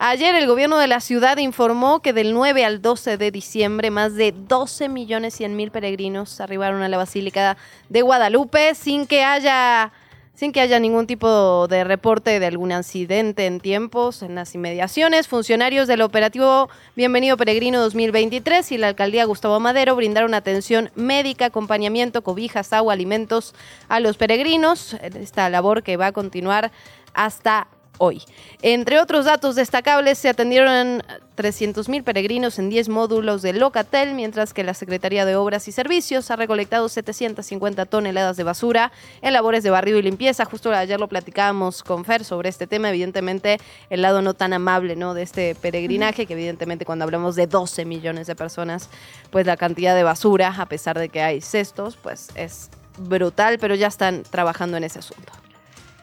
Ayer 0.02 0.34
el 0.34 0.48
gobierno 0.48 0.78
de 0.78 0.88
la 0.88 1.02
ciudad 1.02 1.36
informó 1.40 2.02
que 2.02 2.14
del 2.14 2.34
9 2.34 2.64
al 2.64 2.82
12 2.82 3.18
de 3.18 3.32
diciembre 3.32 3.92
más 3.92 4.16
de 4.16 4.32
12 4.32 4.88
millones 4.88 5.34
100 5.34 5.58
mil 5.58 5.72
peregrinos 5.72 6.40
arribaron 6.40 6.82
a 6.84 6.88
la 6.88 6.96
Basílica 6.96 7.58
de 7.90 8.02
Guadalupe 8.02 8.76
sin 8.76 9.06
que 9.08 9.26
haya 9.26 9.92
sin 10.36 10.54
que 10.54 10.62
haya 10.62 10.80
ningún 10.80 11.06
tipo 11.06 11.68
de 11.68 11.84
reporte 11.84 12.40
de 12.40 12.46
algún 12.46 12.72
accidente 12.72 13.46
en 13.46 13.60
tiempos 13.60 14.24
en 14.24 14.36
las 14.36 14.56
inmediaciones. 14.56 15.28
Funcionarios 15.28 15.90
del 15.90 16.02
operativo 16.02 16.70
Bienvenido 16.96 17.36
Peregrino 17.36 17.82
2023 17.82 18.72
y 18.72 18.78
la 18.78 18.88
alcaldía 18.88 19.26
Gustavo 19.26 19.60
Madero 19.60 19.98
brindaron 19.98 20.34
atención 20.34 20.92
médica, 20.96 21.48
acompañamiento, 21.48 22.22
cobijas, 22.22 22.72
agua, 22.72 22.94
alimentos 22.94 23.54
a 23.90 24.00
los 24.00 24.16
peregrinos. 24.16 24.94
Esta 24.94 25.50
labor 25.50 25.84
que 25.84 25.98
va 25.98 26.08
a 26.08 26.12
continuar 26.14 26.72
hasta 27.14 27.68
hoy. 28.00 28.24
Entre 28.64 29.00
otros 29.00 29.26
datos 29.26 29.56
destacables, 29.56 30.18
se 30.18 30.30
atendieron 30.30 31.04
300.000 31.38 32.04
peregrinos 32.04 32.60
en 32.60 32.70
10 32.70 32.90
módulos 32.90 33.42
de 33.42 33.54
Locatel, 33.54 34.14
mientras 34.14 34.54
que 34.54 34.64
la 34.64 34.74
Secretaría 34.74 35.26
de 35.26 35.36
Obras 35.36 35.68
y 35.68 35.72
Servicios 35.72 36.32
ha 36.32 36.36
recolectado 36.36 36.90
750 36.90 37.86
toneladas 37.86 38.36
de 38.36 38.44
basura 38.44 38.92
en 39.22 39.34
labores 39.34 39.64
de 39.64 39.70
barrido 39.70 40.00
y 40.00 40.02
limpieza. 40.02 40.44
Justo 40.46 40.74
ayer 40.74 41.00
lo 41.00 41.08
platicábamos 41.08 41.84
con 41.84 42.04
Fer 42.04 42.26
sobre 42.26 42.50
este 42.50 42.68
tema, 42.68 42.90
evidentemente 42.90 43.60
el 43.90 44.02
lado 44.02 44.22
no 44.22 44.34
tan 44.34 44.54
amable 44.54 44.96
¿no? 44.96 45.14
de 45.14 45.22
este 45.22 45.56
peregrinaje, 45.56 46.26
que 46.26 46.34
evidentemente 46.34 46.86
cuando 46.86 47.06
hablamos 47.06 47.36
de 47.36 47.48
12 47.48 47.86
millones 47.86 48.28
de 48.28 48.36
personas, 48.36 48.90
pues 49.30 49.46
la 49.46 49.56
cantidad 49.56 49.96
de 49.96 50.04
basura, 50.04 50.56
a 50.58 50.66
pesar 50.66 50.98
de 50.98 51.10
que 51.10 51.22
hay 51.22 51.42
cestos, 51.42 51.96
pues 51.96 52.30
es 52.36 52.70
brutal, 52.98 53.60
pero 53.60 53.76
ya 53.76 53.88
están 53.88 54.24
trabajando 54.24 54.78
en 54.78 54.84
ese 54.84 55.00
asunto. 55.00 55.32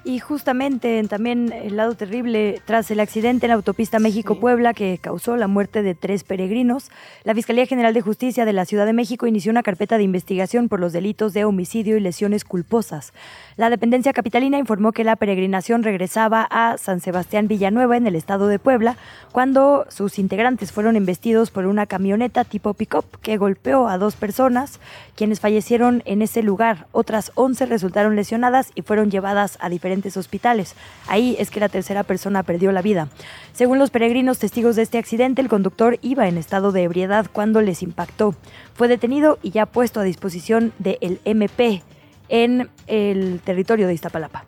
Y 0.09 0.21
justamente 0.21 1.03
también 1.09 1.53
el 1.53 1.77
lado 1.77 1.97
terrible, 1.97 2.63
tras 2.65 2.89
el 2.93 3.01
accidente 3.01 3.47
en 3.47 3.49
la 3.49 3.57
autopista 3.57 3.99
México-Puebla 3.99 4.73
que 4.73 4.99
causó 4.99 5.37
la 5.37 5.49
muerte 5.49 5.83
de 5.83 5.97
tres 5.97 6.23
peregrinos, 6.23 6.93
la 7.25 7.35
Fiscalía 7.35 7.67
General 7.67 7.93
de 7.93 8.03
Justicia 8.03 8.45
de 8.45 8.53
la 8.53 8.67
Ciudad 8.67 8.87
de 8.87 8.93
México 8.93 9.27
inició 9.27 9.51
una 9.51 9.65
carpeta 9.65 9.99
de 9.99 10.05
investigación 10.05 10.69
por 10.69 10.79
los 10.79 10.93
delitos 10.93 11.33
de 11.33 11.45
homicidio 11.45 11.97
y 11.97 12.01
lesiones 12.01 12.45
culposas. 12.45 13.13
La 13.57 13.69
dependencia 13.69 14.13
capitalina 14.13 14.59
informó 14.59 14.93
que 14.93 15.03
la 15.03 15.17
peregrinación 15.17 15.83
regresaba 15.83 16.47
a 16.49 16.79
San 16.79 17.01
Sebastián 17.01 17.49
Villanueva 17.49 17.97
en 17.97 18.07
el 18.07 18.15
estado 18.15 18.47
de 18.47 18.61
Puebla 18.61 18.97
cuando 19.33 19.87
sus 19.89 20.21
integrantes 20.21 20.71
fueron 20.71 20.95
embestidos 20.95 21.51
por 21.51 21.67
una 21.67 21.87
camioneta 21.87 22.45
tipo 22.45 22.75
pick-up 22.75 23.07
que 23.23 23.39
golpeó 23.39 23.89
a 23.89 23.99
dos 23.99 24.15
personas, 24.15 24.79
quienes 25.17 25.41
fallecieron 25.41 26.05
en 26.05 26.23
ese 26.23 26.45
lugar. 26.45 26.87
Otras 26.93 27.33
11 27.35 27.67
resultaron 27.67 28.15
lesionadas 28.15 28.71
y 28.77 28.83
fueron 28.83 29.11
llevadas 29.11 29.59
a 29.61 29.69
diferentes 29.69 29.96
hospitales. 30.17 30.75
Ahí 31.07 31.37
es 31.39 31.51
que 31.51 31.61
la 31.61 31.69
tercera 31.69 32.03
persona 32.03 32.43
perdió 32.43 32.73
la 32.73 32.83
vida. 32.83 33.09
Según 33.53 33.79
los 33.79 33.91
peregrinos 33.91 34.39
testigos 34.39 34.77
de 34.77 34.83
este 34.83 34.99
accidente, 34.99 35.41
el 35.41 35.49
conductor 35.49 35.99
iba 36.03 36.29
en 36.29 36.39
estado 36.39 36.73
de 36.73 36.83
ebriedad 36.83 37.27
cuando 37.33 37.63
les 37.63 37.83
impactó. 37.83 38.35
Fue 38.75 38.89
detenido 38.89 39.39
y 39.43 39.51
ya 39.51 39.67
puesto 39.67 40.01
a 40.01 40.05
disposición 40.05 40.73
del 40.79 41.21
MP 41.25 41.83
en 42.29 42.69
el 42.87 43.41
territorio 43.45 43.87
de 43.87 43.95
Iztapalapa. 43.95 44.45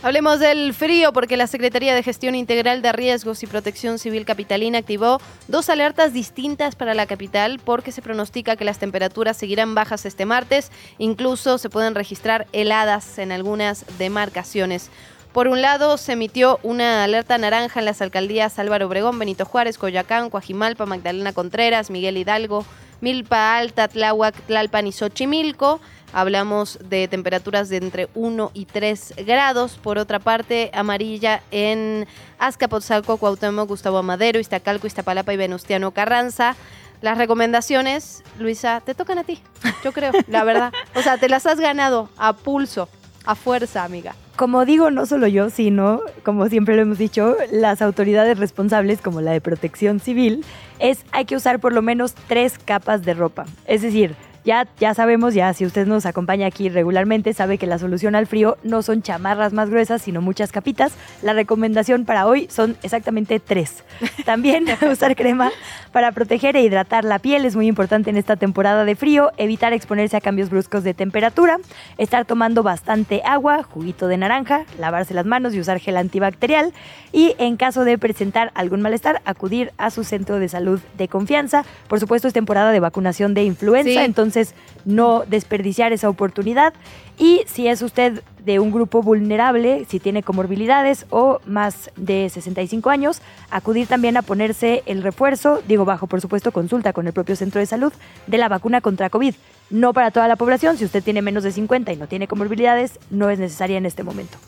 Hablemos 0.00 0.38
del 0.38 0.74
frío 0.74 1.12
porque 1.12 1.36
la 1.36 1.48
Secretaría 1.48 1.92
de 1.92 2.04
Gestión 2.04 2.36
Integral 2.36 2.82
de 2.82 2.92
Riesgos 2.92 3.42
y 3.42 3.48
Protección 3.48 3.98
Civil 3.98 4.24
Capitalina 4.24 4.78
activó 4.78 5.20
dos 5.48 5.68
alertas 5.68 6.12
distintas 6.12 6.76
para 6.76 6.94
la 6.94 7.06
capital 7.06 7.58
porque 7.64 7.90
se 7.90 8.00
pronostica 8.00 8.54
que 8.54 8.64
las 8.64 8.78
temperaturas 8.78 9.36
seguirán 9.36 9.74
bajas 9.74 10.06
este 10.06 10.24
martes, 10.24 10.70
incluso 10.98 11.58
se 11.58 11.68
pueden 11.68 11.96
registrar 11.96 12.46
heladas 12.52 13.18
en 13.18 13.32
algunas 13.32 13.84
demarcaciones. 13.98 14.88
Por 15.32 15.48
un 15.48 15.62
lado, 15.62 15.96
se 15.98 16.12
emitió 16.12 16.60
una 16.62 17.02
alerta 17.02 17.36
naranja 17.36 17.80
en 17.80 17.86
las 17.86 18.00
alcaldías 18.00 18.56
Álvaro 18.60 18.86
Obregón, 18.86 19.18
Benito 19.18 19.44
Juárez, 19.44 19.78
Coyacán, 19.78 20.30
Coajimalpa, 20.30 20.86
Magdalena 20.86 21.32
Contreras, 21.32 21.90
Miguel 21.90 22.18
Hidalgo, 22.18 22.64
Milpa 23.00 23.56
Alta, 23.56 23.88
Tláhuac, 23.88 24.34
Tlalpan 24.46 24.86
y 24.86 24.92
Xochimilco. 24.92 25.80
Hablamos 26.12 26.78
de 26.88 27.06
temperaturas 27.08 27.68
de 27.68 27.76
entre 27.76 28.08
1 28.14 28.50
y 28.54 28.64
3 28.64 29.14
grados. 29.26 29.78
Por 29.82 29.98
otra 29.98 30.18
parte, 30.18 30.70
amarilla 30.72 31.42
en 31.50 32.06
Azcapotzalco, 32.38 33.18
Cuauhtémoc, 33.18 33.68
Gustavo 33.68 33.98
Amadero, 33.98 34.40
Iztacalco, 34.40 34.86
Iztapalapa 34.86 35.32
y 35.34 35.36
Venustiano 35.36 35.90
Carranza. 35.92 36.56
Las 37.00 37.18
recomendaciones, 37.18 38.24
Luisa, 38.38 38.80
te 38.84 38.94
tocan 38.94 39.18
a 39.18 39.24
ti, 39.24 39.40
yo 39.84 39.92
creo, 39.92 40.12
la 40.26 40.42
verdad. 40.42 40.72
O 40.96 41.02
sea, 41.02 41.16
te 41.16 41.28
las 41.28 41.46
has 41.46 41.60
ganado 41.60 42.08
a 42.16 42.32
pulso, 42.32 42.88
a 43.24 43.36
fuerza, 43.36 43.84
amiga. 43.84 44.16
Como 44.34 44.64
digo, 44.64 44.90
no 44.90 45.06
solo 45.06 45.26
yo, 45.26 45.50
sino, 45.50 46.00
como 46.24 46.48
siempre 46.48 46.76
lo 46.76 46.82
hemos 46.82 46.98
dicho, 46.98 47.36
las 47.52 47.82
autoridades 47.82 48.38
responsables, 48.38 49.00
como 49.00 49.20
la 49.20 49.32
de 49.32 49.40
protección 49.40 50.00
civil, 50.00 50.44
es 50.78 51.04
hay 51.12 51.24
que 51.24 51.36
usar 51.36 51.60
por 51.60 51.72
lo 51.72 51.82
menos 51.82 52.14
tres 52.26 52.58
capas 52.58 53.04
de 53.04 53.14
ropa. 53.14 53.46
Es 53.66 53.82
decir, 53.82 54.16
ya, 54.48 54.66
ya 54.80 54.94
sabemos, 54.94 55.34
ya 55.34 55.52
si 55.52 55.66
usted 55.66 55.86
nos 55.86 56.06
acompaña 56.06 56.46
aquí 56.46 56.70
regularmente, 56.70 57.34
sabe 57.34 57.58
que 57.58 57.66
la 57.66 57.78
solución 57.78 58.14
al 58.14 58.26
frío 58.26 58.56
no 58.62 58.80
son 58.80 59.02
chamarras 59.02 59.52
más 59.52 59.68
gruesas, 59.68 60.00
sino 60.00 60.22
muchas 60.22 60.52
capitas. 60.52 60.94
La 61.20 61.34
recomendación 61.34 62.06
para 62.06 62.26
hoy 62.26 62.48
son 62.50 62.78
exactamente 62.82 63.40
tres. 63.40 63.84
También 64.24 64.64
usar 64.90 65.16
crema 65.16 65.50
para 65.92 66.12
proteger 66.12 66.56
e 66.56 66.62
hidratar 66.62 67.04
la 67.04 67.18
piel 67.18 67.44
es 67.44 67.56
muy 67.56 67.66
importante 67.66 68.08
en 68.08 68.16
esta 68.16 68.36
temporada 68.36 68.86
de 68.86 68.96
frío, 68.96 69.32
evitar 69.36 69.74
exponerse 69.74 70.16
a 70.16 70.22
cambios 70.22 70.48
bruscos 70.48 70.82
de 70.82 70.94
temperatura, 70.94 71.58
estar 71.98 72.24
tomando 72.24 72.62
bastante 72.62 73.20
agua, 73.26 73.62
juguito 73.64 74.08
de 74.08 74.16
naranja, 74.16 74.64
lavarse 74.78 75.12
las 75.12 75.26
manos 75.26 75.52
y 75.52 75.60
usar 75.60 75.78
gel 75.78 75.98
antibacterial 75.98 76.72
y 77.12 77.34
en 77.36 77.58
caso 77.58 77.84
de 77.84 77.98
presentar 77.98 78.50
algún 78.54 78.80
malestar, 78.80 79.20
acudir 79.26 79.72
a 79.76 79.90
su 79.90 80.04
centro 80.04 80.38
de 80.38 80.48
salud 80.48 80.80
de 80.96 81.08
confianza. 81.08 81.66
Por 81.86 82.00
supuesto 82.00 82.28
es 82.28 82.32
temporada 82.32 82.72
de 82.72 82.80
vacunación 82.80 83.34
de 83.34 83.44
influenza, 83.44 84.04
entonces 84.04 84.37
no 84.84 85.24
desperdiciar 85.26 85.92
esa 85.92 86.08
oportunidad. 86.08 86.72
Y 87.18 87.42
si 87.46 87.68
es 87.68 87.82
usted 87.82 88.22
de 88.44 88.58
un 88.60 88.70
grupo 88.70 89.02
vulnerable, 89.02 89.84
si 89.88 90.00
tiene 90.00 90.22
comorbilidades 90.22 91.06
o 91.10 91.40
más 91.46 91.90
de 91.96 92.28
65 92.28 92.90
años, 92.90 93.20
acudir 93.50 93.86
también 93.86 94.16
a 94.16 94.22
ponerse 94.22 94.82
el 94.86 95.02
refuerzo, 95.02 95.60
digo 95.66 95.84
bajo 95.84 96.06
por 96.06 96.20
supuesto 96.20 96.52
consulta 96.52 96.92
con 96.92 97.06
el 97.06 97.12
propio 97.12 97.36
centro 97.36 97.60
de 97.60 97.66
salud, 97.66 97.92
de 98.26 98.38
la 98.38 98.48
vacuna 98.48 98.80
contra 98.80 99.10
COVID. 99.10 99.34
No 99.70 99.92
para 99.92 100.10
toda 100.10 100.28
la 100.28 100.36
población, 100.36 100.78
si 100.78 100.84
usted 100.84 101.02
tiene 101.02 101.22
menos 101.22 101.44
de 101.44 101.52
50 101.52 101.92
y 101.92 101.96
no 101.96 102.06
tiene 102.06 102.26
comorbilidades, 102.26 102.98
no 103.10 103.28
es 103.30 103.38
necesaria 103.38 103.76
en 103.76 103.86
este 103.86 104.02
momento. 104.02 104.38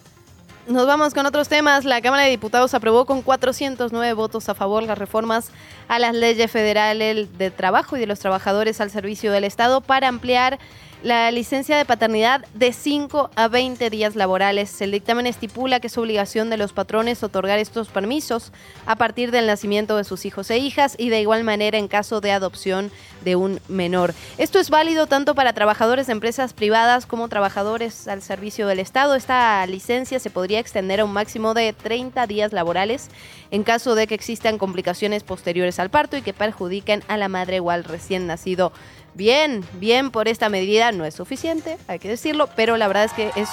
Nos 0.71 0.87
vamos 0.87 1.15
con 1.15 1.27
otros 1.27 1.49
temas. 1.49 1.85
La 1.85 2.01
Cámara 2.01 2.23
de 2.23 2.31
Diputados 2.31 2.75
aprobó 2.75 3.05
con 3.05 3.23
409 3.23 4.13
votos 4.13 4.49
a 4.49 4.55
favor 4.55 4.85
las 4.85 4.97
reformas 4.97 5.51
a 5.89 5.99
las 5.99 6.15
leyes 6.15 6.49
federales 6.49 7.37
de 7.39 7.51
trabajo 7.51 7.97
y 7.97 8.01
de 8.01 8.07
los 8.07 8.21
trabajadores 8.21 8.81
al 8.81 8.89
servicio 8.93 9.33
del 9.33 9.43
Estado 9.43 9.81
para 9.81 10.07
ampliar 10.07 10.61
la 11.03 11.31
licencia 11.31 11.79
de 11.79 11.87
paternidad 11.87 12.45
de 12.53 12.75
5 12.75 13.31
a 13.35 13.49
20 13.49 13.89
días 13.89 14.17
laborales. 14.17 14.81
El 14.83 14.91
dictamen 14.91 15.27
estipula 15.27 15.81
que 15.81 15.87
es 15.87 15.97
obligación 15.97 16.51
de 16.51 16.59
los 16.59 16.75
patrones 16.75 17.23
otorgar 17.23 17.59
estos 17.59 17.89
permisos 17.89 18.53
a 18.85 18.97
partir 18.97 19.31
del 19.31 19.47
nacimiento 19.47 19.97
de 19.97 20.05
sus 20.05 20.27
hijos 20.27 20.51
e 20.51 20.59
hijas 20.59 20.97
y 20.99 21.09
de 21.09 21.23
igual 21.23 21.43
manera 21.43 21.79
en 21.79 21.89
caso 21.89 22.21
de 22.21 22.33
adopción 22.33 22.91
de 23.25 23.35
un 23.35 23.61
menor. 23.69 24.15
Esto 24.37 24.59
es 24.59 24.69
válido 24.69 25.07
tanto 25.07 25.35
para 25.35 25.55
trabajadores 25.55 26.07
de 26.07 26.13
empresas 26.13 26.53
privadas 26.53 27.07
como 27.07 27.29
trabajadores 27.29 28.07
al 28.07 28.21
servicio 28.21 28.67
del 28.67 28.79
Estado. 28.79 29.15
Esta 29.15 29.67
licencia 29.67 30.21
se 30.21 30.31
podría 30.31 30.59
extender 30.59 31.01
a 31.01 31.05
un 31.07 31.13
máximo 31.13 31.55
de 31.55 31.73
30 31.73 32.27
días 32.27 32.53
laborales 32.53 33.09
en 33.51 33.63
caso 33.63 33.95
de 33.95 34.07
que 34.07 34.15
existan 34.15 34.59
complicaciones 34.59 35.25
posteriores 35.25 35.79
al 35.79 35.91
parto 35.91 36.19
y 36.19 36.23
que 36.23 36.35
perjudiquen 36.35 37.03
a 37.09 37.17
la 37.17 37.29
madre 37.29 37.61
o 37.61 37.71
al 37.71 37.85
recién 37.85 38.27
nacido 38.27 38.73
bien, 39.15 39.65
bien 39.75 40.11
por 40.11 40.29
esta 40.29 40.49
medida. 40.49 40.93
No 40.93 41.05
es 41.05 41.15
suficiente, 41.15 41.79
hay 41.89 41.99
que 41.99 42.09
decirlo, 42.09 42.49
pero 42.57 42.77
la 42.77 42.89
verdad 42.89 43.05
es 43.05 43.13
que 43.13 43.31
es... 43.37 43.49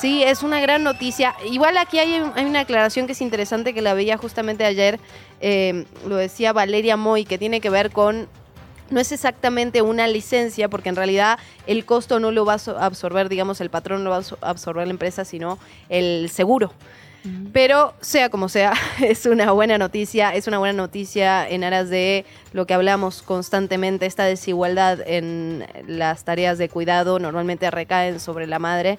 Sí, 0.00 0.22
es 0.22 0.42
una 0.42 0.60
gran 0.60 0.82
noticia. 0.82 1.34
Igual 1.44 1.76
aquí 1.76 1.98
hay, 1.98 2.20
una 2.20 2.60
aclaración 2.60 3.04
que 3.04 3.12
es 3.12 3.20
interesante 3.20 3.74
que 3.74 3.82
la 3.82 3.92
veía 3.92 4.16
justamente 4.16 4.64
ayer, 4.64 4.98
eh, 5.42 5.84
lo 6.06 6.16
decía 6.16 6.54
Valeria 6.54 6.96
Moy, 6.96 7.26
que 7.26 7.36
tiene 7.36 7.60
que 7.60 7.68
ver 7.68 7.90
con 7.90 8.26
no 8.90 9.00
es 9.00 9.12
exactamente 9.12 9.82
una 9.82 10.08
licencia, 10.08 10.68
porque 10.68 10.88
en 10.88 10.96
realidad 10.96 11.38
el 11.66 11.84
costo 11.84 12.18
no 12.18 12.32
lo 12.32 12.44
va 12.44 12.54
a 12.54 12.86
absorber, 12.86 13.28
digamos, 13.28 13.60
el 13.60 13.70
patrón, 13.70 14.02
no 14.02 14.10
lo 14.10 14.16
va 14.16 14.22
a 14.40 14.50
absorber 14.50 14.86
la 14.86 14.92
empresa, 14.92 15.24
sino 15.24 15.58
el 15.88 16.28
seguro. 16.30 16.72
Pero 17.52 17.94
sea 18.00 18.30
como 18.30 18.48
sea, 18.48 18.72
es 19.00 19.26
una 19.26 19.52
buena 19.52 19.78
noticia, 19.78 20.34
es 20.34 20.46
una 20.46 20.58
buena 20.58 20.72
noticia 20.74 21.48
en 21.48 21.64
aras 21.64 21.90
de 21.90 22.24
lo 22.52 22.66
que 22.66 22.74
hablamos 22.74 23.22
constantemente, 23.22 24.06
esta 24.06 24.24
desigualdad 24.24 25.00
en 25.06 25.66
las 25.86 26.24
tareas 26.24 26.58
de 26.58 26.68
cuidado 26.68 27.18
normalmente 27.18 27.70
recaen 27.70 28.20
sobre 28.20 28.46
la 28.46 28.58
madre 28.58 28.96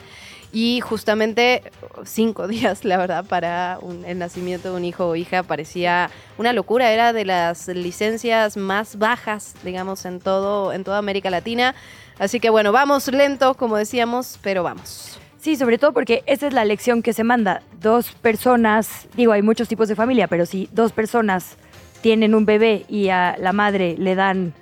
y 0.54 0.82
justamente 0.82 1.64
cinco 2.04 2.48
días, 2.50 2.84
la 2.84 2.98
verdad, 2.98 3.26
para 3.26 3.80
el 4.06 4.20
nacimiento 4.20 4.72
de 4.72 4.78
un 4.78 4.86
hijo 4.86 5.08
o 5.08 5.16
hija 5.16 5.44
parecía 5.44 6.10
una 6.38 6.54
locura, 6.54 6.92
era 6.92 7.14
de 7.14 7.26
las 7.26 7.68
licencias 7.68 8.58
más 8.58 8.98
bajas, 8.98 9.56
digamos, 9.64 10.06
en 10.06 10.20
todo, 10.20 10.74
en 10.74 10.84
toda 10.84 10.98
América 10.98 11.30
Latina. 11.30 11.76
Así 12.20 12.40
que 12.40 12.50
bueno, 12.50 12.72
vamos 12.72 13.08
lento, 13.08 13.56
como 13.56 13.78
decíamos, 13.78 14.38
pero 14.42 14.64
vamos. 14.64 15.21
Sí, 15.42 15.56
sobre 15.56 15.80
todo 15.80 15.92
porque 15.92 16.22
esa 16.28 16.46
es 16.46 16.54
la 16.54 16.64
lección 16.66 17.02
que 17.02 17.14
se 17.14 17.24
manda. 17.24 17.64
Dos 17.82 18.12
personas, 18.12 19.08
digo, 19.16 19.32
hay 19.32 19.42
muchos 19.42 19.68
tipos 19.68 19.88
de 19.88 19.96
familia, 19.96 20.28
pero 20.28 20.46
si 20.46 20.70
dos 20.72 20.92
personas 20.92 21.58
tienen 22.02 22.36
un 22.36 22.46
bebé 22.46 22.86
y 22.88 23.10
a 23.10 23.36
la 23.39 23.52
madre 23.52 23.96
le 23.98 24.14
dan 24.14 24.54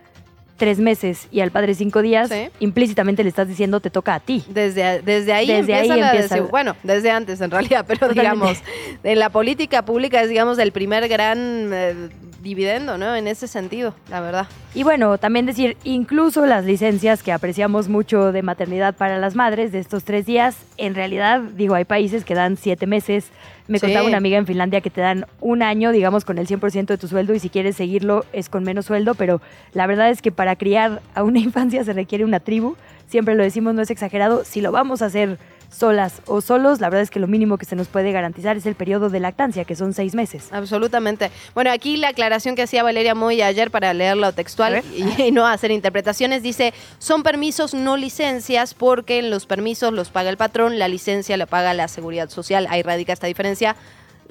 tres 0.55 0.79
meses 0.79 1.27
y 1.31 1.41
al 1.41 1.51
padre 1.51 1.73
cinco 1.73 2.01
días, 2.01 2.31
implícitamente 2.61 3.23
le 3.23 3.29
estás 3.29 3.49
diciendo 3.49 3.81
te 3.81 3.89
toca 3.89 4.15
a 4.15 4.19
ti. 4.21 4.43
Desde, 4.47 5.01
desde 5.01 5.33
ahí 5.33 5.47
desde 5.47 5.59
empieza, 5.59 5.93
ahí 5.93 6.01
empieza 6.01 6.41
bueno, 6.43 6.77
desde 6.83 7.11
antes 7.11 7.41
en 7.41 7.51
realidad, 7.51 7.85
pero 7.87 8.07
digamos, 8.09 8.59
en 9.03 9.19
la 9.19 9.29
política 9.29 9.83
pública 9.83 10.21
es 10.21 10.29
digamos 10.29 10.59
el 10.59 10.71
primer 10.71 11.09
gran 11.09 11.71
eh, 11.73 12.09
dividendo, 12.41 12.97
¿no? 12.97 13.15
En 13.15 13.27
ese 13.27 13.47
sentido, 13.47 13.93
la 14.09 14.21
verdad. 14.21 14.47
Y 14.73 14.83
bueno, 14.83 15.17
también 15.17 15.45
decir, 15.45 15.77
incluso 15.83 16.45
las 16.45 16.65
licencias 16.65 17.23
que 17.23 17.31
apreciamos 17.31 17.89
mucho 17.89 18.31
de 18.31 18.41
maternidad 18.41 18.95
para 18.95 19.17
las 19.17 19.35
madres 19.35 19.71
de 19.71 19.79
estos 19.79 20.03
tres 20.03 20.25
días, 20.25 20.57
en 20.77 20.95
realidad, 20.95 21.41
digo, 21.41 21.75
hay 21.75 21.85
países 21.85 22.23
que 22.23 22.35
dan 22.35 22.57
siete 22.57 22.87
meses. 22.87 23.29
Me 23.67 23.79
contaba 23.79 24.07
una 24.07 24.17
amiga 24.17 24.37
en 24.37 24.47
Finlandia 24.47 24.81
que 24.81 24.89
te 24.89 25.01
dan 25.01 25.25
un 25.41 25.61
año, 25.61 25.91
digamos, 25.91 26.25
con 26.25 26.37
el 26.37 26.47
100% 26.47 26.85
de 26.85 26.97
tu 26.97 27.07
sueldo 27.07 27.33
y 27.33 27.39
si 27.39 27.49
quieres 27.49 27.75
seguirlo 27.75 28.25
es 28.33 28.49
con 28.49 28.63
menos 28.63 28.85
sueldo, 28.85 29.15
pero 29.15 29.41
la 29.73 29.85
verdad 29.85 30.09
es 30.09 30.21
que 30.21 30.31
para 30.31 30.55
criar 30.55 31.01
a 31.13 31.23
una 31.23 31.39
infancia 31.39 31.83
se 31.83 31.93
requiere 31.93 32.25
una 32.25 32.39
tribu. 32.39 32.75
Siempre 33.07 33.35
lo 33.35 33.43
decimos, 33.43 33.73
no 33.73 33.81
es 33.81 33.89
exagerado. 33.89 34.43
Si 34.45 34.61
lo 34.61 34.71
vamos 34.71 35.01
a 35.01 35.07
hacer 35.07 35.39
solas 35.69 36.21
o 36.25 36.41
solos, 36.41 36.79
la 36.81 36.89
verdad 36.89 37.03
es 37.03 37.09
que 37.11 37.19
lo 37.19 37.27
mínimo 37.27 37.57
que 37.57 37.65
se 37.65 37.75
nos 37.75 37.87
puede 37.87 38.11
garantizar 38.11 38.57
es 38.57 38.65
el 38.65 38.75
periodo 38.75 39.09
de 39.09 39.19
lactancia, 39.19 39.65
que 39.65 39.75
son 39.75 39.93
seis 39.93 40.15
meses. 40.15 40.49
Absolutamente. 40.51 41.31
Bueno, 41.53 41.71
aquí 41.71 41.97
la 41.97 42.09
aclaración 42.09 42.55
que 42.55 42.63
hacía 42.63 42.83
Valeria 42.83 43.15
Moy 43.15 43.41
ayer 43.41 43.69
para 43.71 43.93
leerlo 43.93 44.31
textual 44.33 44.81
y, 44.95 45.21
y 45.21 45.31
no 45.31 45.45
hacer 45.45 45.71
interpretaciones 45.71 46.41
dice, 46.43 46.73
son 46.97 47.23
permisos 47.23 47.73
no 47.73 47.97
licencias 47.97 48.73
porque 48.73 49.19
en 49.19 49.29
los 49.29 49.45
permisos 49.45 49.93
los 49.93 50.09
paga 50.09 50.29
el 50.29 50.37
patrón, 50.37 50.79
la 50.79 50.87
licencia 50.87 51.37
la 51.37 51.45
paga 51.45 51.73
la 51.73 51.87
seguridad 51.87 52.29
social. 52.29 52.67
Ahí 52.69 52.81
radica 52.81 53.13
esta 53.13 53.27
diferencia. 53.27 53.75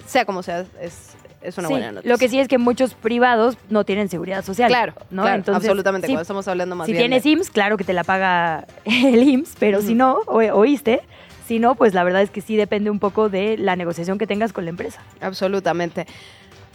Sea 0.06 0.24
como 0.24 0.42
sea, 0.42 0.64
es, 0.80 1.14
es 1.40 1.56
una 1.58 1.68
Sí, 1.68 1.74
buena 1.74 1.92
noticia. 1.92 2.12
Lo 2.12 2.18
que 2.18 2.28
sí 2.28 2.38
es 2.40 2.48
que 2.48 2.58
muchos 2.58 2.94
privados 2.94 3.56
no 3.70 3.84
tienen 3.84 4.08
seguridad 4.08 4.44
social. 4.44 4.68
Claro, 4.68 4.94
¿no? 5.10 5.22
claro, 5.22 5.36
Entonces, 5.38 5.64
absolutamente, 5.68 6.06
sí, 6.06 6.12
cuando 6.12 6.22
estamos 6.22 6.48
hablando 6.48 6.74
más 6.76 6.86
si 6.86 6.92
bien 6.92 7.02
tienes 7.04 7.24
de- 7.24 7.30
IMSS, 7.30 7.50
claro 7.50 7.76
que 7.76 7.84
te 7.84 7.92
la 7.92 8.04
paga 8.04 8.66
el 8.84 9.22
IMSS, 9.22 9.54
pero 9.58 9.80
si 9.82 9.94
no, 9.94 10.18
o- 10.26 10.40
oíste, 10.54 11.00
si 11.48 11.58
no, 11.58 11.74
pues 11.74 11.94
la 11.94 12.04
verdad 12.04 12.20
es 12.20 12.30
que 12.30 12.42
sí 12.42 12.56
depende 12.56 12.90
un 12.90 12.98
poco 12.98 13.30
de 13.30 13.56
la 13.56 13.74
negociación 13.74 14.18
que 14.18 14.26
tengas 14.26 14.52
con 14.52 14.64
la 14.64 14.70
empresa. 14.70 15.00
Absolutamente. 15.22 16.06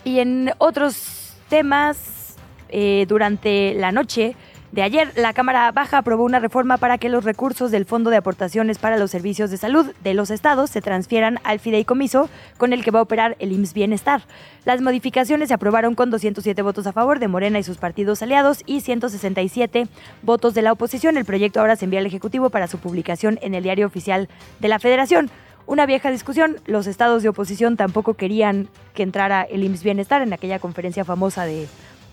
Y 0.04 0.18
en 0.18 0.52
otros 0.58 1.36
temas, 1.48 2.36
eh, 2.70 3.06
durante 3.08 3.76
la 3.76 3.92
noche 3.92 4.36
de 4.74 4.82
ayer, 4.82 5.12
la 5.16 5.34
Cámara 5.34 5.72
Baja 5.72 6.00
aprobó 6.00 6.24
una 6.24 6.40
reforma 6.40 6.78
para 6.78 6.98
que 6.98 7.08
los 7.08 7.24
recursos 7.24 7.70
del 7.70 7.86
Fondo 7.86 8.10
de 8.10 8.18
Aportaciones 8.18 8.80
para 8.80 8.98
los 8.98 9.12
Servicios 9.12 9.52
de 9.52 9.58
Salud 9.58 9.94
de 10.04 10.16
los 10.16 10.32
estados 10.32 10.72
se 10.72 10.82
transfieran 10.82 11.38
al 11.44 11.60
fideicomiso 11.60 12.28
con 12.58 12.74
el 12.74 12.84
que 12.84 12.90
va 12.90 12.98
a 12.98 13.04
operar 13.04 13.36
el 13.38 13.52
IMSS 13.52 13.76
Bienestar. 13.76 14.24
Las 14.66 14.82
modificaciones 14.82 15.50
se 15.50 15.54
aprobaron 15.54 15.94
con 15.94 16.10
207 16.10 16.60
votos 16.64 16.88
a 16.88 16.92
favor 16.92 17.20
de 17.20 17.28
Morena 17.28 17.60
y 17.60 17.64
sus 17.64 17.78
partidos 17.78 18.24
aliados 18.24 18.64
y 18.66 18.82
167 18.82 19.86
votos 20.24 20.56
de 20.56 20.64
la 20.64 20.72
oposición. 20.72 21.18
El 21.18 21.26
proyecto 21.26 21.60
ahora 21.60 21.76
se 21.76 21.86
envía 21.86 22.00
al 22.00 22.08
Ejecutivo 22.08 22.50
para 22.50 22.66
su 22.66 22.80
publicación 22.80 23.38
en 23.44 23.54
el 23.54 23.62
Diario 23.62 23.86
Oficial 23.86 24.28
de 24.60 24.70
la 24.70 24.80
Federación. 24.80 25.30
Una 25.68 25.86
vieja 25.86 26.10
discusión, 26.10 26.58
los 26.66 26.88
estados 26.88 27.22
de 27.22 27.30
oposición 27.30 27.78
tampoco 27.78 28.16
querían 28.16 28.70
que 28.96 29.04
entrara 29.04 29.44
el 29.44 29.64
IMSS 29.64 29.84
Bienestar 29.84 30.24
en 30.24 30.34
aquella 30.34 30.58
conferencia 30.58 31.06
famosa 31.06 31.46
de 31.46 31.68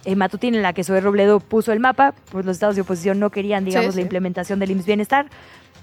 eh, 0.05 0.17
Matutín 0.17 0.55
en 0.55 0.63
la 0.63 0.73
que 0.73 0.85
Zoé 0.85 1.01
Robledo 1.01 1.41
puso 1.41 1.73
el 1.73 1.81
mapa, 1.81 2.15
pues 2.31 2.45
los 2.47 2.57
estados 2.57 2.75
de 2.77 2.83
oposición 2.83 3.19
no 3.19 3.31
querían, 3.31 3.65
digamos, 3.65 3.95
Sí, 3.95 3.99
la 4.01 4.03
implementación 4.03 4.59
del 4.59 4.71
IMSS 4.71 4.87
Bienestar 4.87 5.27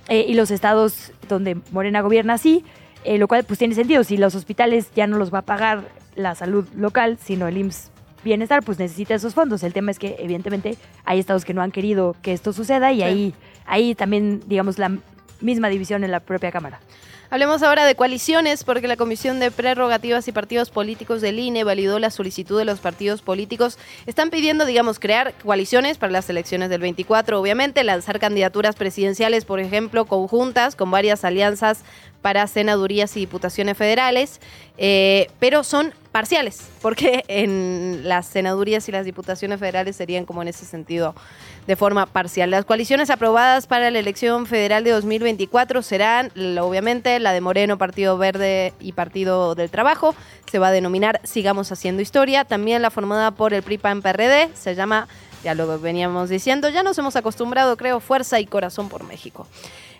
eh, 0.09 0.25
y 0.27 0.33
los 0.33 0.51
estados 0.51 1.11
donde 1.27 1.57
Morena 1.71 2.01
gobierna 2.01 2.37
sí, 2.37 2.63
eh, 3.03 3.17
lo 3.17 3.27
cual 3.27 3.43
pues 3.43 3.59
tiene 3.59 3.75
sentido, 3.75 4.03
si 4.03 4.17
los 4.17 4.35
hospitales 4.35 4.89
ya 4.95 5.07
no 5.07 5.17
los 5.17 5.33
va 5.33 5.39
a 5.39 5.43
pagar 5.43 5.83
la 6.15 6.33
salud 6.35 6.67
local, 6.75 7.17
sino 7.21 7.47
el 7.47 7.57
IMSS 7.57 7.91
Bienestar, 8.23 8.63
pues 8.63 8.79
necesita 8.79 9.13
esos 9.13 9.33
fondos. 9.35 9.63
El 9.63 9.73
tema 9.73 9.91
es 9.91 9.99
que 9.99 10.15
evidentemente 10.19 10.75
hay 11.05 11.19
estados 11.19 11.45
que 11.45 11.53
no 11.53 11.61
han 11.61 11.71
querido 11.71 12.15
que 12.21 12.33
esto 12.33 12.51
suceda 12.51 12.91
y 12.91 12.97
Sí. 12.97 13.03
ahí, 13.03 13.33
ahí 13.65 13.95
también, 13.95 14.41
digamos, 14.47 14.79
la 14.79 14.91
misma 15.39 15.69
división 15.69 16.03
en 16.03 16.11
la 16.11 16.19
propia 16.19 16.51
Cámara. 16.51 16.79
Hablemos 17.29 17.61
ahora 17.61 17.85
de 17.85 17.95
coaliciones, 17.95 18.63
porque 18.63 18.87
la 18.87 18.95
Comisión 18.95 19.41
de 19.41 19.51
Prerrogativas 19.51 20.25
y 20.29 20.31
Partidos 20.31 20.69
Políticos 20.69 21.19
del 21.21 21.39
INE 21.39 21.65
validó 21.65 21.99
la 21.99 22.09
solicitud 22.09 22.57
de 22.57 22.63
los 22.63 22.79
partidos 22.79 23.21
políticos. 23.21 23.77
Están 24.05 24.29
pidiendo, 24.29 24.65
digamos, 24.65 24.97
crear 24.97 25.33
coaliciones 25.43 25.97
para 25.97 26.13
las 26.13 26.29
elecciones 26.29 26.69
del 26.69 26.79
24, 26.79 27.37
obviamente, 27.37 27.83
lanzar 27.83 28.19
candidaturas 28.19 28.77
presidenciales, 28.77 29.43
por 29.43 29.59
ejemplo, 29.59 30.05
conjuntas, 30.05 30.77
con 30.77 30.89
varias 30.89 31.25
alianzas 31.25 31.83
para 32.21 32.47
senadurías 32.47 33.17
y 33.17 33.19
diputaciones 33.19 33.77
federales, 33.77 34.39
eh, 34.77 35.29
pero 35.39 35.65
son 35.65 35.93
parciales, 36.17 36.63
porque 36.81 37.23
en 37.27 38.01
las 38.05 38.25
senadurías 38.25 38.89
y 38.89 38.91
las 38.91 39.05
diputaciones 39.05 39.59
federales 39.59 39.95
serían 39.95 40.25
como 40.25 40.41
en 40.41 40.47
ese 40.47 40.65
sentido 40.65 41.13
de 41.67 41.75
forma 41.75 42.07
parcial. 42.07 42.49
Las 42.49 42.65
coaliciones 42.65 43.11
aprobadas 43.11 43.67
para 43.67 43.91
la 43.91 43.99
elección 43.99 44.47
federal 44.47 44.83
de 44.83 44.89
2024 44.93 45.83
serán, 45.83 46.31
obviamente, 46.59 47.19
la 47.19 47.33
de 47.33 47.41
Moreno, 47.41 47.77
Partido 47.77 48.17
Verde 48.17 48.73
y 48.79 48.93
Partido 48.93 49.53
del 49.53 49.69
Trabajo. 49.69 50.15
Se 50.51 50.57
va 50.57 50.69
a 50.69 50.71
denominar 50.71 51.21
Sigamos 51.23 51.71
Haciendo 51.71 52.01
Historia. 52.01 52.45
También 52.45 52.81
la 52.81 52.89
formada 52.89 53.29
por 53.29 53.53
el 53.53 53.61
PRI-PAN-PRD 53.61 54.55
se 54.55 54.73
llama, 54.73 55.07
ya 55.43 55.53
lo 55.53 55.79
veníamos 55.79 56.29
diciendo, 56.29 56.69
ya 56.69 56.81
nos 56.81 56.97
hemos 56.97 57.15
acostumbrado, 57.15 57.77
creo, 57.77 57.99
Fuerza 57.99 58.39
y 58.39 58.47
Corazón 58.47 58.89
por 58.89 59.03
México. 59.03 59.45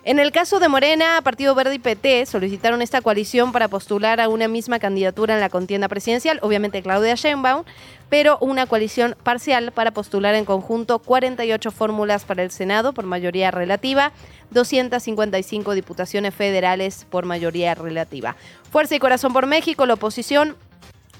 En 0.08 0.20
el 0.20 0.32
caso 0.32 0.62
de 0.62 0.70
Morena, 0.70 1.20
Partido 1.22 1.54
Verde 1.54 1.76
y 1.76 1.80
PT 1.80 2.28
solicitaron 2.28 2.82
esta 2.82 3.02
coalición 3.02 3.52
para 3.52 3.68
postular 3.68 4.22
a 4.22 4.30
una 4.30 4.48
misma 4.48 4.80
candidatura 4.80 5.34
en 5.34 5.42
la 5.42 5.50
contienda 5.50 5.90
presidencial, 5.90 6.40
obviamente 6.44 6.82
Claudia 6.82 7.16
Sheinbaum, 7.16 7.66
pero 8.08 8.38
una 8.40 8.68
coalición 8.68 9.18
parcial 9.24 9.74
para 9.74 9.92
postular 9.92 10.34
en 10.36 10.46
conjunto 10.46 11.00
48 11.00 11.72
fórmulas 11.72 12.24
para 12.24 12.44
el 12.44 12.52
Senado 12.52 12.94
por 12.94 13.06
mayoría 13.06 13.52
relativa, 13.52 14.14
255 14.52 15.74
diputaciones 15.74 16.34
federales 16.34 17.06
por 17.10 17.26
mayoría 17.26 17.76
relativa. 17.76 18.38
Fuerza 18.72 18.96
y 18.96 19.00
Corazón 19.00 19.34
por 19.34 19.46
México, 19.46 19.86
la 19.86 19.96
oposición 19.96 20.56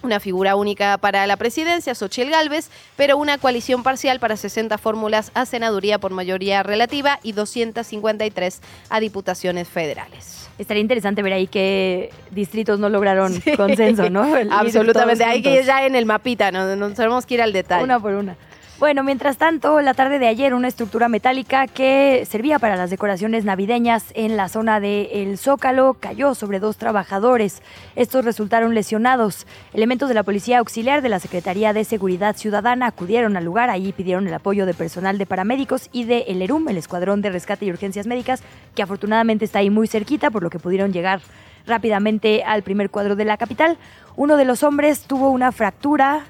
una 0.04 0.20
figura 0.20 0.56
única 0.56 0.98
para 0.98 1.26
la 1.28 1.38
presidencia, 1.38 1.96
Xochitl 1.96 2.32
Gálvez, 2.32 2.70
pero 2.96 3.18
una 3.18 3.38
coalición 3.38 3.84
parcial 3.84 4.20
para 4.20 4.38
60 4.38 4.78
fórmulas 4.78 5.32
a 5.34 5.46
senaduría 5.46 6.00
por 6.00 6.12
mayoría 6.12 6.64
relativa 6.64 7.20
y 7.24 7.32
253 7.34 8.62
a 8.90 9.00
diputaciones 9.00 9.68
federales. 9.68 10.48
Estaría 10.58 10.82
interesante 10.82 11.22
ver 11.22 11.34
ahí 11.34 11.48
qué 11.48 12.12
distritos 12.32 12.80
no 12.80 12.90
lograron 12.90 13.42
consenso, 13.58 14.10
¿no? 14.10 14.36
El 14.36 14.52
Absolutamente, 14.52 15.24
hay 15.24 15.42
que 15.42 15.54
ir 15.54 15.66
ya 15.66 15.86
en 15.86 15.96
el 15.96 16.06
mapita, 16.06 16.52
¿no? 16.52 16.76
Nos 16.76 16.94
tenemos 16.96 17.26
que 17.26 17.36
ir 17.36 17.42
al 17.42 17.54
detalle. 17.54 17.84
Una 17.84 18.00
por 18.00 18.14
una. 18.14 18.36
Bueno, 18.80 19.04
mientras 19.04 19.38
tanto, 19.38 19.82
la 19.82 19.96
tarde 19.96 20.20
de 20.20 20.28
ayer, 20.28 20.54
una 20.54 20.68
estructura 20.68 21.10
metálica 21.10 21.66
que 21.66 22.28
servía 22.30 22.60
para 22.60 22.76
las 22.76 22.92
decoraciones 22.92 23.44
navideñas 23.44 24.06
en 24.14 24.38
la 24.38 24.50
zona 24.50 24.80
del 24.80 25.40
Zócalo 25.40 25.96
cayó 26.00 26.36
sobre 26.36 26.60
dos 26.60 26.78
trabajadores. 26.78 27.64
Estos 27.96 28.24
resultaron 28.24 28.76
lesionados. 28.76 29.48
Elementos 29.74 30.10
de 30.10 30.14
la 30.14 30.22
Policía 30.22 30.60
Auxiliar 30.60 31.02
de 31.02 31.10
la 31.10 31.20
Secretaría 31.20 31.74
de 31.74 31.86
Seguridad 31.86 32.36
Ciudadana 32.36 32.86
acudieron 32.86 33.36
al 33.36 33.46
lugar. 33.46 33.72
Ahí 33.72 33.94
pidieron 33.94 34.28
el 34.28 34.34
apoyo 34.36 34.68
de 34.68 34.76
personal 34.76 35.18
de 35.18 35.26
paramédicos 35.26 35.90
y 35.92 36.04
de 36.04 36.26
el 36.28 36.44
ERUM, 36.44 36.70
el 36.70 36.78
Escuadrón 36.78 37.24
de 37.24 37.32
Rescate 37.32 37.66
y 37.66 37.72
Urgencias 37.72 38.06
Médicas, 38.06 38.44
que 38.76 38.84
afortunadamente 38.84 39.44
está 39.44 39.58
ahí 39.58 39.72
muy 39.72 39.88
cerquita, 39.88 40.30
por 40.30 40.44
lo 40.44 40.52
que 40.52 40.60
pudieron 40.60 40.94
llegar 40.94 41.22
rápidamente 41.66 42.44
al 42.44 42.62
primer 42.62 42.92
cuadro 42.92 43.16
de 43.16 43.26
la 43.26 43.38
capital. 43.38 43.80
Uno 44.16 44.38
de 44.38 44.46
los 44.46 44.62
hombres 44.62 45.02
tuvo 45.02 45.32
una 45.32 45.52
fractura 45.52 46.26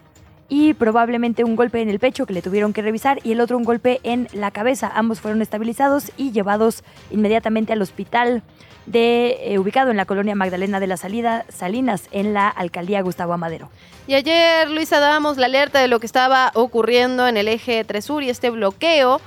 y 0.50 0.74
probablemente 0.74 1.44
un 1.44 1.56
golpe 1.56 1.82
en 1.82 1.90
el 1.90 2.00
pecho 2.00 2.26
que 2.26 2.34
le 2.34 2.42
tuvieron 2.42 2.74
que 2.74 2.82
revisar 2.82 3.20
y 3.24 3.34
el 3.34 3.42
otro 3.42 3.58
un 3.58 3.64
golpe 3.64 4.00
en 4.04 4.28
la 4.34 4.52
cabeza. 4.52 4.92
Ambos 4.94 5.20
fueron 5.20 5.42
estabilizados 5.42 6.12
y 6.18 6.32
llevados 6.32 6.84
inmediatamente 7.12 7.74
al 7.74 7.82
hospital 7.82 8.44
de, 8.86 9.38
eh, 9.42 9.60
ubicado 9.60 9.92
en 9.92 9.98
la 9.98 10.06
colonia 10.06 10.36
Magdalena 10.36 10.80
de 10.80 10.88
la 10.88 10.98
Salida, 10.98 11.46
Salinas, 11.50 12.04
en 12.12 12.34
la 12.34 12.48
alcaldía 12.48 13.02
Gustavo 13.02 13.34
Amadero. 13.34 13.70
Y 14.08 14.14
ayer, 14.14 14.70
Luisa, 14.72 15.00
dábamos 15.00 15.38
la 15.38 15.48
alerta 15.48 15.80
de 15.80 15.90
lo 15.90 16.00
que 16.00 16.06
estaba 16.06 16.52
ocurriendo 16.56 17.28
en 17.28 17.36
el 17.36 17.50
eje 17.50 17.84
3 17.84 18.04
Sur 18.04 18.24
y 18.24 18.30
este 18.30 18.50
bloqueo. 18.50 19.20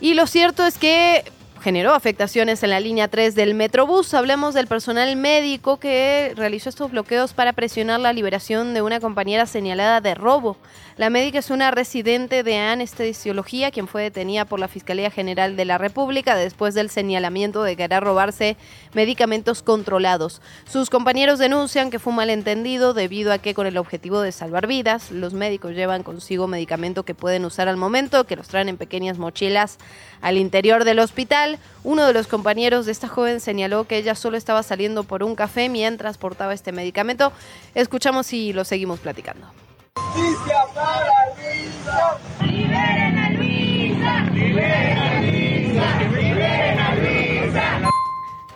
Y 0.00 0.14
lo 0.14 0.26
cierto 0.26 0.66
es 0.66 0.76
que 0.76 1.24
generó 1.64 1.94
afectaciones 1.94 2.62
en 2.62 2.68
la 2.68 2.78
línea 2.78 3.08
3 3.08 3.34
del 3.34 3.54
Metrobús. 3.54 4.12
Hablemos 4.12 4.52
del 4.52 4.66
personal 4.66 5.16
médico 5.16 5.78
que 5.78 6.34
realizó 6.36 6.68
estos 6.68 6.90
bloqueos 6.90 7.32
para 7.32 7.54
presionar 7.54 8.00
la 8.00 8.12
liberación 8.12 8.74
de 8.74 8.82
una 8.82 9.00
compañera 9.00 9.46
señalada 9.46 10.02
de 10.02 10.14
robo. 10.14 10.58
La 10.96 11.10
médica 11.10 11.40
es 11.40 11.50
una 11.50 11.72
residente 11.72 12.44
de 12.44 12.56
anestesiología, 12.56 13.72
quien 13.72 13.88
fue 13.88 14.04
detenida 14.04 14.44
por 14.44 14.60
la 14.60 14.68
Fiscalía 14.68 15.10
General 15.10 15.56
de 15.56 15.64
la 15.64 15.76
República 15.76 16.36
después 16.36 16.72
del 16.72 16.88
señalamiento 16.88 17.64
de 17.64 17.74
querer 17.74 18.04
robarse 18.04 18.56
medicamentos 18.92 19.64
controlados. 19.64 20.40
Sus 20.70 20.90
compañeros 20.90 21.40
denuncian 21.40 21.90
que 21.90 21.98
fue 21.98 22.12
un 22.12 22.18
malentendido 22.18 22.94
debido 22.94 23.32
a 23.32 23.38
que 23.38 23.54
con 23.54 23.66
el 23.66 23.76
objetivo 23.76 24.20
de 24.20 24.30
salvar 24.30 24.68
vidas, 24.68 25.10
los 25.10 25.34
médicos 25.34 25.72
llevan 25.74 26.04
consigo 26.04 26.46
medicamento 26.46 27.02
que 27.02 27.16
pueden 27.16 27.44
usar 27.44 27.66
al 27.66 27.76
momento, 27.76 28.22
que 28.22 28.36
los 28.36 28.46
traen 28.46 28.68
en 28.68 28.76
pequeñas 28.76 29.18
mochilas 29.18 29.78
al 30.20 30.38
interior 30.38 30.84
del 30.84 31.00
hospital. 31.00 31.58
Uno 31.82 32.06
de 32.06 32.12
los 32.12 32.28
compañeros 32.28 32.86
de 32.86 32.92
esta 32.92 33.08
joven 33.08 33.40
señaló 33.40 33.88
que 33.88 33.96
ella 33.96 34.14
solo 34.14 34.36
estaba 34.36 34.62
saliendo 34.62 35.02
por 35.02 35.24
un 35.24 35.34
café 35.34 35.68
mientras 35.68 36.18
portaba 36.18 36.54
este 36.54 36.70
medicamento. 36.70 37.32
Escuchamos 37.74 38.32
y 38.32 38.52
lo 38.52 38.64
seguimos 38.64 39.00
platicando. 39.00 39.48
Justicia 39.96 40.66
para 40.74 41.34
Luisa. 41.36 42.18
Liberen 42.40 43.18
a 43.18 43.30
Luisa. 43.30 44.30
Liberen 44.32 44.98
a 44.98 45.20
Luisa. 45.20 46.23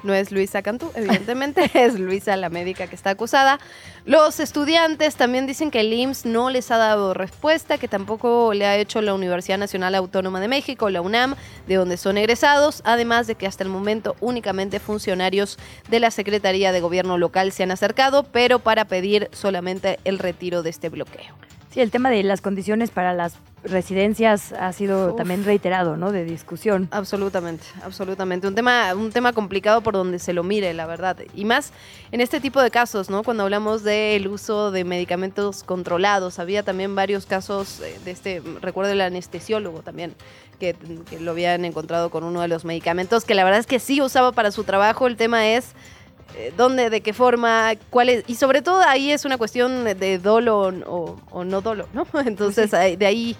No 0.09 0.15
es 0.15 0.33
Luisa 0.33 0.63
Cantú, 0.63 0.91
evidentemente, 0.95 1.71
es 1.75 2.01
Luisa 2.01 2.35
la 2.39 2.49
médica 2.49 2.87
que 2.87 2.95
está 2.95 3.11
acusada. 3.11 3.61
Los 4.07 4.41
estudiantes 4.41 5.17
también 5.17 5.47
dicen 5.47 5.71
que 5.71 5.81
el 5.81 5.93
IMSS 5.93 6.25
no 6.25 6.49
les 6.49 6.71
ha 6.71 6.79
dado 6.79 7.13
respuesta, 7.13 7.77
que 7.77 7.89
tampoco 7.89 8.55
le 8.55 8.65
ha 8.65 8.79
hecho 8.79 9.03
la 9.03 9.13
Universidad 9.13 9.59
Nacional 9.59 9.95
Autónoma 9.95 10.41
de 10.41 10.49
México, 10.49 10.89
la 10.89 11.03
UNAM, 11.03 11.35
de 11.67 11.75
donde 11.75 11.99
son 11.99 12.17
egresados, 12.17 12.81
además 12.87 13.27
de 13.27 13.35
que 13.35 13.47
hasta 13.47 13.65
el 13.65 13.69
momento 13.69 14.17
únicamente 14.21 14.81
funcionarios 14.81 15.59
de 15.91 16.01
la 16.01 16.11
Secretaría 16.11 16.73
de 16.73 16.81
Gobierno 16.81 17.19
local 17.19 17.53
se 17.53 17.65
han 17.65 17.71
acercado, 17.71 18.23
pero 18.23 18.61
para 18.61 18.87
pedir 18.87 19.29
solamente 19.33 19.99
el 20.05 20.19
retiro 20.19 20.63
de 20.63 20.71
este 20.71 20.89
bloqueo. 20.89 21.35
Sí, 21.79 21.83
el 21.83 21.93
tema 21.93 22.11
de 22.11 22.25
las 22.25 22.41
condiciones 22.41 22.91
para 22.91 23.15
las 23.15 23.35
residencias 23.63 24.53
ha 24.53 24.73
sido 24.73 25.15
también 25.15 25.45
reiterado, 25.45 25.97
¿no? 25.97 26.11
De 26.11 26.25
discusión. 26.25 26.89
Absolutamente, 26.91 27.65
absolutamente. 27.85 28.49
Un 28.49 28.57
tema, 28.57 28.93
un 28.97 29.13
tema 29.13 29.33
complicado 29.33 29.81
por 29.81 29.95
donde 29.95 30.19
se 30.19 30.33
lo 30.33 30.43
mire, 30.43 30.75
la 30.75 30.87
verdad. 30.87 31.19
Y 31.37 31.45
más 31.45 31.73
en 32.11 32.21
este 32.21 32.41
tipo 32.41 32.61
de 32.61 32.73
casos, 32.73 33.11
¿no? 33.11 33.23
Cuando 33.23 33.45
hablamos 33.45 33.85
del 33.85 34.27
uso 34.27 34.73
de 34.73 34.83
medicamentos 34.83 35.63
controlados. 35.63 36.41
Había 36.41 36.65
también 36.65 36.97
varios 36.97 37.27
casos 37.27 37.79
eh, 37.79 37.97
de 38.05 38.11
este, 38.11 38.43
recuerdo 38.61 38.91
el 38.91 39.01
anestesiólogo 39.01 39.83
también, 39.83 40.17
que, 40.59 40.75
que 41.09 41.21
lo 41.21 41.31
habían 41.31 41.65
encontrado 41.65 42.11
con 42.11 42.25
uno 42.25 42.41
de 42.41 42.49
los 42.49 42.65
medicamentos, 42.65 43.25
que 43.25 43.37
la 43.37 43.45
verdad 43.45 43.61
es 43.61 43.69
que 43.69 43.79
sí 43.79 44.03
usaba 44.03 44.33
para 44.33 44.51
su 44.51 44.65
trabajo. 44.65 45.07
El 45.07 45.17
tema 45.17 45.47
es 45.47 45.75
dónde, 46.57 46.91
de 46.91 47.01
qué 47.01 47.13
forma, 47.13 47.73
cuál 47.91 48.09
es, 48.09 48.25
y 48.27 48.35
sobre 48.37 48.63
todo 48.63 48.81
ahí 48.83 49.11
es 49.13 49.25
una 49.25 49.39
cuestión 49.39 49.85
de 49.85 50.19
dolo 50.19 50.69
o, 50.87 51.17
o 51.31 51.45
no 51.45 51.61
dolo, 51.61 51.89
¿no? 51.93 52.07
Entonces 52.27 52.73
ahí- 52.75 52.97
de 52.97 53.07
ahí, 53.07 53.37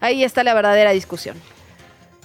ahí 0.00 0.24
está 0.24 0.42
la 0.44 0.54
verdadera 0.54 0.92
discusión. 0.92 1.36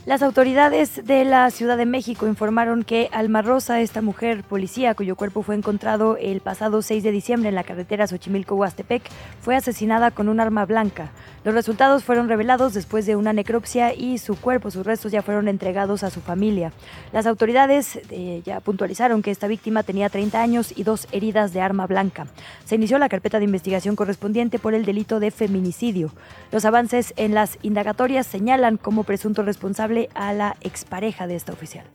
Las 0.07 0.23
autoridades 0.23 1.05
de 1.05 1.25
la 1.25 1.51
Ciudad 1.51 1.75
de 1.75 1.85
México 1.85 2.27
informaron 2.27 2.83
que 2.83 3.09
Alma 3.11 3.41
Rosa, 3.41 3.81
esta 3.81 4.01
mujer 4.01 4.45
policía 4.45 4.95
cuyo 4.95 5.17
cuerpo 5.17 5.43
fue 5.43 5.53
encontrado 5.53 6.15
el 6.15 6.39
pasado 6.39 6.81
6 6.81 7.03
de 7.03 7.11
diciembre 7.11 7.49
en 7.49 7.55
la 7.55 7.65
carretera 7.65 8.07
Xochimilco-Huastepec, 8.07 9.01
fue 9.41 9.57
asesinada 9.57 10.11
con 10.11 10.29
un 10.29 10.39
arma 10.39 10.65
blanca. 10.65 11.11
Los 11.43 11.53
resultados 11.53 12.05
fueron 12.05 12.29
revelados 12.29 12.73
después 12.73 13.05
de 13.05 13.17
una 13.17 13.33
necropsia 13.33 13.93
y 13.93 14.17
su 14.17 14.37
cuerpo, 14.37 14.71
sus 14.71 14.85
restos 14.85 15.11
ya 15.11 15.21
fueron 15.21 15.49
entregados 15.49 16.03
a 16.03 16.09
su 16.09 16.21
familia. 16.21 16.71
Las 17.11 17.25
autoridades 17.25 17.99
eh, 18.09 18.41
ya 18.45 18.61
puntualizaron 18.61 19.21
que 19.21 19.31
esta 19.31 19.47
víctima 19.47 19.83
tenía 19.83 20.07
30 20.07 20.41
años 20.41 20.73
y 20.73 20.83
dos 20.83 21.09
heridas 21.11 21.51
de 21.51 21.59
arma 21.59 21.85
blanca. 21.85 22.27
Se 22.63 22.75
inició 22.75 22.97
la 22.97 23.09
carpeta 23.09 23.39
de 23.39 23.45
investigación 23.45 23.97
correspondiente 23.97 24.57
por 24.57 24.73
el 24.73 24.85
delito 24.85 25.19
de 25.19 25.31
feminicidio. 25.31 26.13
Los 26.53 26.63
avances 26.63 27.13
en 27.17 27.33
las 27.33 27.57
indagatorias 27.61 28.25
señalan 28.25 28.77
como 28.77 29.03
presunto 29.03 29.43
responsable 29.43 29.96
a 30.13 30.33
la 30.33 30.55
expareja 30.61 31.27
de 31.27 31.35
esta 31.35 31.53
oficial. 31.53 31.85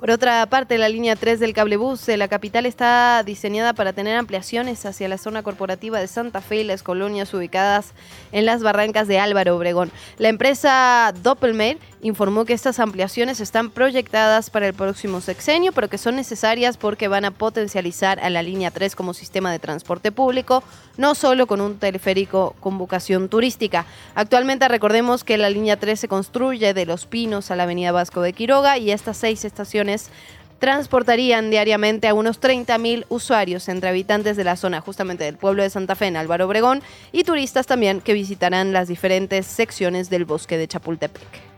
Por 0.00 0.10
otra 0.10 0.46
parte, 0.46 0.78
la 0.78 0.88
línea 0.88 1.14
3 1.14 1.40
del 1.40 1.52
cablebús 1.52 2.06
de 2.06 2.16
la 2.16 2.26
capital 2.26 2.64
está 2.64 3.22
diseñada 3.22 3.74
para 3.74 3.92
tener 3.92 4.16
ampliaciones 4.16 4.86
hacia 4.86 5.08
la 5.08 5.18
zona 5.18 5.42
corporativa 5.42 6.00
de 6.00 6.08
Santa 6.08 6.40
Fe 6.40 6.62
y 6.62 6.64
las 6.64 6.82
colonias 6.82 7.34
ubicadas 7.34 7.92
en 8.32 8.46
las 8.46 8.62
barrancas 8.62 9.08
de 9.08 9.18
Álvaro 9.18 9.56
Obregón. 9.56 9.92
La 10.16 10.30
empresa 10.30 11.12
Doppelmayr 11.22 11.76
informó 12.02 12.44
que 12.44 12.54
estas 12.54 12.78
ampliaciones 12.78 13.40
están 13.40 13.70
proyectadas 13.70 14.50
para 14.50 14.66
el 14.66 14.74
próximo 14.74 15.20
sexenio, 15.20 15.72
pero 15.72 15.88
que 15.88 15.98
son 15.98 16.16
necesarias 16.16 16.76
porque 16.76 17.08
van 17.08 17.24
a 17.24 17.30
potencializar 17.30 18.18
a 18.20 18.30
la 18.30 18.42
línea 18.42 18.70
3 18.70 18.96
como 18.96 19.14
sistema 19.14 19.52
de 19.52 19.58
transporte 19.58 20.12
público, 20.12 20.62
no 20.96 21.14
solo 21.14 21.46
con 21.46 21.60
un 21.60 21.78
teleférico 21.78 22.54
con 22.60 22.78
vocación 22.78 23.28
turística. 23.28 23.86
Actualmente 24.14 24.68
recordemos 24.68 25.24
que 25.24 25.36
la 25.36 25.50
línea 25.50 25.78
3 25.78 26.00
se 26.00 26.08
construye 26.08 26.72
de 26.72 26.86
Los 26.86 27.06
Pinos 27.06 27.50
a 27.50 27.56
la 27.56 27.64
avenida 27.64 27.92
Vasco 27.92 28.22
de 28.22 28.32
Quiroga 28.32 28.78
y 28.78 28.90
estas 28.90 29.16
seis 29.16 29.44
estaciones 29.44 30.10
transportarían 30.58 31.50
diariamente 31.50 32.06
a 32.06 32.14
unos 32.14 32.38
30.000 32.40 33.06
usuarios 33.08 33.68
entre 33.68 33.88
habitantes 33.88 34.36
de 34.36 34.44
la 34.44 34.56
zona 34.56 34.82
justamente 34.82 35.24
del 35.24 35.38
pueblo 35.38 35.62
de 35.62 35.70
Santa 35.70 35.96
Fe 35.96 36.06
en 36.06 36.18
Álvaro 36.18 36.46
Obregón 36.46 36.82
y 37.12 37.24
turistas 37.24 37.66
también 37.66 38.02
que 38.02 38.12
visitarán 38.12 38.72
las 38.72 38.86
diferentes 38.86 39.46
secciones 39.46 40.10
del 40.10 40.26
bosque 40.26 40.58
de 40.58 40.68
Chapultepec. 40.68 41.49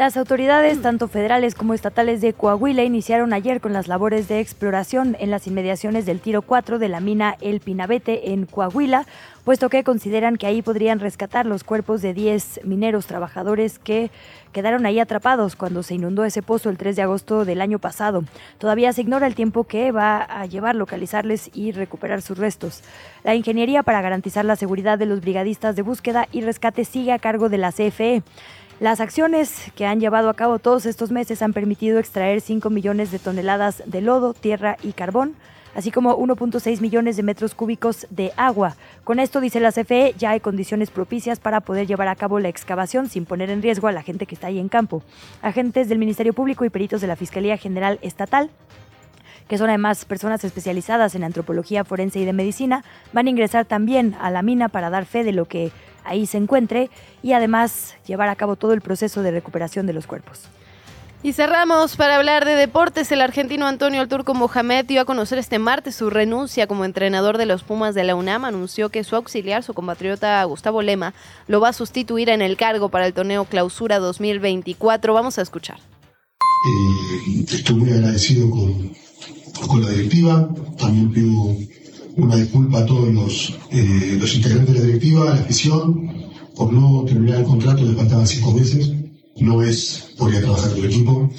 Las 0.00 0.16
autoridades, 0.16 0.80
tanto 0.80 1.08
federales 1.08 1.54
como 1.54 1.74
estatales 1.74 2.22
de 2.22 2.32
Coahuila, 2.32 2.82
iniciaron 2.84 3.34
ayer 3.34 3.60
con 3.60 3.74
las 3.74 3.86
labores 3.86 4.28
de 4.28 4.40
exploración 4.40 5.14
en 5.20 5.30
las 5.30 5.46
inmediaciones 5.46 6.06
del 6.06 6.20
Tiro 6.20 6.40
4 6.40 6.78
de 6.78 6.88
la 6.88 7.00
mina 7.00 7.36
El 7.42 7.60
Pinabete 7.60 8.32
en 8.32 8.46
Coahuila, 8.46 9.04
puesto 9.44 9.68
que 9.68 9.84
consideran 9.84 10.36
que 10.36 10.46
ahí 10.46 10.62
podrían 10.62 11.00
rescatar 11.00 11.44
los 11.44 11.64
cuerpos 11.64 12.00
de 12.00 12.14
10 12.14 12.60
mineros 12.64 13.04
trabajadores 13.04 13.78
que 13.78 14.10
quedaron 14.52 14.86
ahí 14.86 15.00
atrapados 15.00 15.54
cuando 15.54 15.82
se 15.82 15.96
inundó 15.96 16.24
ese 16.24 16.40
pozo 16.40 16.70
el 16.70 16.78
3 16.78 16.96
de 16.96 17.02
agosto 17.02 17.44
del 17.44 17.60
año 17.60 17.78
pasado. 17.78 18.24
Todavía 18.56 18.94
se 18.94 19.02
ignora 19.02 19.26
el 19.26 19.34
tiempo 19.34 19.64
que 19.64 19.92
va 19.92 20.22
a 20.22 20.46
llevar 20.46 20.76
localizarles 20.76 21.50
y 21.52 21.72
recuperar 21.72 22.22
sus 22.22 22.38
restos. 22.38 22.82
La 23.22 23.34
ingeniería 23.34 23.82
para 23.82 24.00
garantizar 24.00 24.46
la 24.46 24.56
seguridad 24.56 24.98
de 24.98 25.04
los 25.04 25.20
brigadistas 25.20 25.76
de 25.76 25.82
búsqueda 25.82 26.26
y 26.32 26.40
rescate 26.40 26.86
sigue 26.86 27.12
a 27.12 27.18
cargo 27.18 27.50
de 27.50 27.58
la 27.58 27.70
CFE. 27.70 28.22
Las 28.80 29.00
acciones 29.00 29.70
que 29.74 29.84
han 29.84 30.00
llevado 30.00 30.30
a 30.30 30.34
cabo 30.34 30.58
todos 30.58 30.86
estos 30.86 31.10
meses 31.10 31.42
han 31.42 31.52
permitido 31.52 31.98
extraer 31.98 32.40
5 32.40 32.70
millones 32.70 33.10
de 33.10 33.18
toneladas 33.18 33.82
de 33.84 34.00
lodo, 34.00 34.32
tierra 34.32 34.78
y 34.82 34.92
carbón, 34.92 35.34
así 35.74 35.90
como 35.90 36.16
1.6 36.16 36.80
millones 36.80 37.18
de 37.18 37.22
metros 37.22 37.54
cúbicos 37.54 38.06
de 38.08 38.32
agua. 38.38 38.76
Con 39.04 39.20
esto, 39.20 39.42
dice 39.42 39.60
la 39.60 39.70
CFE, 39.70 40.14
ya 40.16 40.30
hay 40.30 40.40
condiciones 40.40 40.90
propicias 40.90 41.40
para 41.40 41.60
poder 41.60 41.86
llevar 41.86 42.08
a 42.08 42.16
cabo 42.16 42.38
la 42.38 42.48
excavación 42.48 43.10
sin 43.10 43.26
poner 43.26 43.50
en 43.50 43.60
riesgo 43.60 43.86
a 43.86 43.92
la 43.92 44.02
gente 44.02 44.24
que 44.24 44.34
está 44.34 44.46
ahí 44.46 44.58
en 44.58 44.70
campo. 44.70 45.02
Agentes 45.42 45.90
del 45.90 45.98
Ministerio 45.98 46.32
Público 46.32 46.64
y 46.64 46.70
peritos 46.70 47.02
de 47.02 47.06
la 47.06 47.16
Fiscalía 47.16 47.58
General 47.58 47.98
Estatal 48.00 48.48
que 49.46 49.58
son 49.58 49.68
además 49.68 50.04
personas 50.04 50.44
especializadas 50.44 51.16
en 51.16 51.24
antropología 51.24 51.82
forense 51.82 52.20
y 52.20 52.24
de 52.24 52.32
medicina, 52.32 52.84
van 53.12 53.26
a 53.26 53.30
ingresar 53.30 53.64
también 53.64 54.14
a 54.20 54.30
la 54.30 54.42
mina 54.42 54.68
para 54.68 54.90
dar 54.90 55.06
fe 55.06 55.24
de 55.24 55.32
lo 55.32 55.46
que 55.46 55.72
ahí 56.04 56.26
se 56.26 56.38
encuentre 56.38 56.90
y 57.22 57.32
además 57.32 57.94
llevar 58.06 58.28
a 58.28 58.36
cabo 58.36 58.56
todo 58.56 58.72
el 58.72 58.80
proceso 58.80 59.22
de 59.22 59.30
recuperación 59.30 59.86
de 59.86 59.92
los 59.92 60.06
cuerpos. 60.06 60.48
Y 61.22 61.34
cerramos 61.34 61.96
para 61.96 62.16
hablar 62.16 62.46
de 62.46 62.54
deportes. 62.54 63.12
El 63.12 63.20
argentino 63.20 63.66
Antonio 63.66 64.00
Alturco 64.00 64.32
Mohamed 64.32 64.86
dio 64.86 65.02
a 65.02 65.04
conocer 65.04 65.36
este 65.36 65.58
martes 65.58 65.94
su 65.94 66.08
renuncia 66.08 66.66
como 66.66 66.86
entrenador 66.86 67.36
de 67.36 67.44
los 67.44 67.62
Pumas 67.62 67.94
de 67.94 68.04
la 68.04 68.14
UNAM. 68.14 68.46
Anunció 68.46 68.88
que 68.88 69.04
su 69.04 69.16
auxiliar, 69.16 69.62
su 69.62 69.74
compatriota 69.74 70.42
Gustavo 70.44 70.80
Lema, 70.80 71.12
lo 71.46 71.60
va 71.60 71.68
a 71.68 71.72
sustituir 71.74 72.30
en 72.30 72.40
el 72.40 72.56
cargo 72.56 72.88
para 72.88 73.06
el 73.06 73.12
torneo 73.12 73.44
Clausura 73.44 73.98
2024. 73.98 75.12
Vamos 75.12 75.38
a 75.38 75.42
escuchar. 75.42 75.78
Eh, 75.78 77.44
estoy 77.50 77.76
muy 77.76 77.90
agradecido 77.92 78.48
con, 78.48 78.92
con 79.68 79.82
la 79.82 79.90
directiva. 79.90 80.48
También 80.78 81.12
pido 81.12 81.54
una 82.20 82.36
disculpa 82.36 82.80
a 82.80 82.86
todos 82.86 83.12
los, 83.12 83.54
eh, 83.70 84.16
los 84.18 84.34
integrantes 84.34 84.74
de 84.74 84.80
la 84.80 84.86
directiva, 84.86 85.22
a 85.22 85.34
la 85.34 85.40
afición, 85.40 86.30
por 86.54 86.72
no 86.72 87.04
terminar 87.04 87.40
el 87.40 87.44
contrato, 87.44 87.84
le 87.84 87.94
faltaban 87.94 88.26
cinco 88.26 88.52
meses. 88.52 88.92
No 89.38 89.62
es 89.62 90.12
por 90.18 90.30
ir 90.30 90.38
a 90.38 90.40
trabajar 90.40 90.70
con 90.70 90.78
el 90.80 90.90
equipo, 90.90 91.30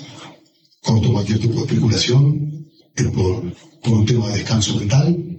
corto 0.81 1.11
cualquier 1.11 1.39
tipo 1.39 1.55
de 1.55 1.61
especulación, 1.61 2.67
es 2.95 3.07
por, 3.07 3.53
por 3.83 3.93
un 3.93 4.05
tema 4.05 4.27
de 4.27 4.37
descanso 4.37 4.75
mental, 4.75 5.37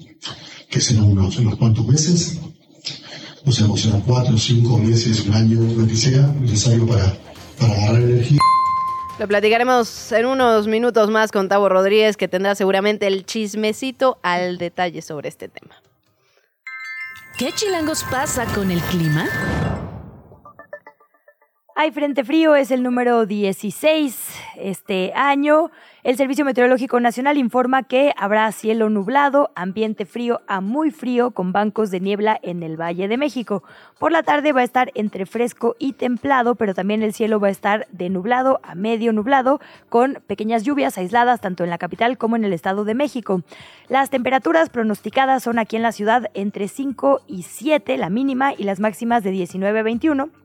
que 0.70 0.80
serán 0.80 1.04
unos, 1.04 1.38
unos 1.38 1.56
cuantos 1.56 1.86
meses. 1.86 2.38
No 3.44 3.50
sabemos 3.50 3.80
si 3.80 3.88
serán 3.88 4.02
cuatro, 4.02 4.38
cinco 4.38 4.78
meses, 4.78 5.26
un 5.26 5.34
año, 5.34 5.60
lo 5.60 5.86
que 5.86 5.96
sea, 5.96 6.32
necesario 6.40 6.86
para, 6.86 7.18
para 7.58 7.72
agarrar 7.72 8.02
energía. 8.02 8.38
Lo 9.18 9.28
platicaremos 9.28 10.10
en 10.12 10.26
unos 10.26 10.66
minutos 10.66 11.10
más 11.10 11.30
con 11.30 11.48
Tavo 11.48 11.68
Rodríguez, 11.68 12.16
que 12.16 12.28
tendrá 12.28 12.54
seguramente 12.54 13.06
el 13.06 13.26
chismecito 13.26 14.18
al 14.22 14.58
detalle 14.58 15.02
sobre 15.02 15.28
este 15.28 15.48
tema. 15.48 15.74
¿Qué 17.38 17.52
chilangos 17.52 18.04
pasa 18.04 18.46
con 18.46 18.70
el 18.70 18.80
clima? 18.82 19.28
Hay 21.74 21.90
frente 21.90 22.22
frío, 22.22 22.54
es 22.54 22.70
el 22.70 22.82
número 22.82 23.24
16 23.24 24.28
este 24.56 25.12
año. 25.14 25.70
El 26.02 26.18
Servicio 26.18 26.44
Meteorológico 26.44 27.00
Nacional 27.00 27.38
informa 27.38 27.82
que 27.84 28.12
habrá 28.18 28.52
cielo 28.52 28.90
nublado, 28.90 29.50
ambiente 29.54 30.04
frío 30.04 30.42
a 30.46 30.60
muy 30.60 30.90
frío 30.90 31.30
con 31.30 31.52
bancos 31.52 31.90
de 31.90 32.00
niebla 32.00 32.38
en 32.42 32.62
el 32.62 32.78
Valle 32.78 33.08
de 33.08 33.16
México. 33.16 33.62
Por 33.98 34.12
la 34.12 34.22
tarde 34.22 34.52
va 34.52 34.60
a 34.60 34.64
estar 34.64 34.92
entre 34.94 35.24
fresco 35.24 35.74
y 35.78 35.94
templado, 35.94 36.56
pero 36.56 36.74
también 36.74 37.02
el 37.02 37.14
cielo 37.14 37.40
va 37.40 37.48
a 37.48 37.52
estar 37.52 37.86
de 37.90 38.10
nublado 38.10 38.60
a 38.62 38.74
medio 38.74 39.14
nublado 39.14 39.58
con 39.88 40.22
pequeñas 40.26 40.64
lluvias 40.64 40.98
aisladas 40.98 41.40
tanto 41.40 41.64
en 41.64 41.70
la 41.70 41.78
capital 41.78 42.18
como 42.18 42.36
en 42.36 42.44
el 42.44 42.52
Estado 42.52 42.84
de 42.84 42.94
México. 42.94 43.40
Las 43.88 44.10
temperaturas 44.10 44.68
pronosticadas 44.68 45.42
son 45.42 45.58
aquí 45.58 45.76
en 45.76 45.82
la 45.82 45.92
ciudad 45.92 46.30
entre 46.34 46.68
5 46.68 47.22
y 47.26 47.44
7, 47.44 47.96
la 47.96 48.10
mínima, 48.10 48.52
y 48.52 48.64
las 48.64 48.78
máximas 48.78 49.24
de 49.24 49.30
19 49.30 49.78
a 49.78 49.82
21. 49.82 50.41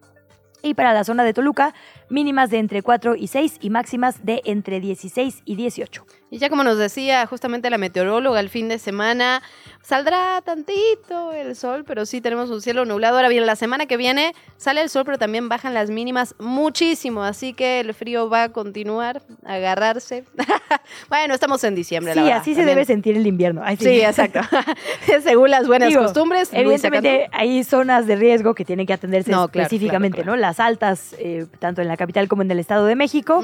Y 0.68 0.74
para 0.74 0.91
la 0.91 1.05
zona 1.05 1.24
de 1.24 1.34
Toluca, 1.34 1.74
mínimas 2.09 2.49
de 2.49 2.57
entre 2.57 2.82
4 2.82 3.15
y 3.15 3.28
6 3.28 3.59
y 3.61 3.70
máximas 3.70 4.26
de 4.26 4.41
entre 4.43 4.82
16 4.82 5.43
y 5.45 5.55
18. 5.55 6.05
Y 6.30 6.39
ya 6.39 6.49
como 6.49 6.63
nos 6.63 6.78
decía 6.78 7.25
justamente 7.25 7.69
la 7.69 7.78
meteoróloga, 7.78 8.39
el 8.41 8.49
fin 8.49 8.67
de 8.67 8.80
semana 8.80 9.41
saldrá 9.82 10.41
tantito 10.41 11.32
el 11.32 11.55
sol, 11.55 11.86
pero 11.88 12.05
sí 12.05 12.19
tenemos 12.19 12.49
un 12.49 12.61
cielo 12.61 12.84
nublado. 12.84 13.15
Ahora 13.15 13.30
bien, 13.30 13.45
la 13.45 13.55
semana 13.55 13.86
que 13.86 13.95
viene 13.95 14.34
sale 14.57 14.82
el 14.82 14.89
sol, 14.89 15.03
pero 15.05 15.17
también 15.17 15.47
bajan 15.47 15.73
las 15.73 15.89
mínimas 15.89 16.36
muchísimo, 16.39 17.23
así 17.23 17.53
que 17.53 17.80
el 17.80 17.93
frío 17.93 18.30
va 18.30 18.43
a 18.43 18.49
continuar 18.49 19.21
a 19.45 19.53
agarrarse. 19.53 20.25
bueno, 21.09 21.34
estamos 21.34 21.63
en 21.63 21.75
diciembre, 21.75 22.13
la 22.13 22.21
Sí, 22.21 22.25
verdad. 22.28 22.41
así 22.41 22.49
se 22.51 22.55
también. 22.57 22.75
debe 22.75 22.86
sentir 22.86 23.15
el 23.15 23.25
invierno. 23.25 23.61
Ay, 23.63 23.78
Sí, 23.78 24.01
exacto. 24.01 24.41
Según 25.23 25.49
las 25.49 25.65
buenas 25.67 25.88
Digo, 25.89 26.03
costumbres. 26.03 26.49
Evidentemente 26.51 27.30
hay 27.32 27.63
zonas 27.63 28.05
de 28.05 28.17
riesgo 28.17 28.53
que 28.53 28.65
tienen 28.65 28.86
que 28.86 28.93
atenderse 28.93 29.32
No, 29.32 29.47
claro, 29.47 29.65
específicamente, 29.67 30.17
claro, 30.23 30.32
¿no? 30.32 30.38
Las 30.41 30.59
altas, 30.59 31.15
eh, 31.19 31.45
tanto 31.59 31.82
en 31.82 31.88
la 31.88 31.95
capital 31.95 32.28
como 32.28 32.41
en 32.41 32.51
el 32.51 32.59
Estado 32.59 32.86
de 32.86 32.95
México. 32.95 33.41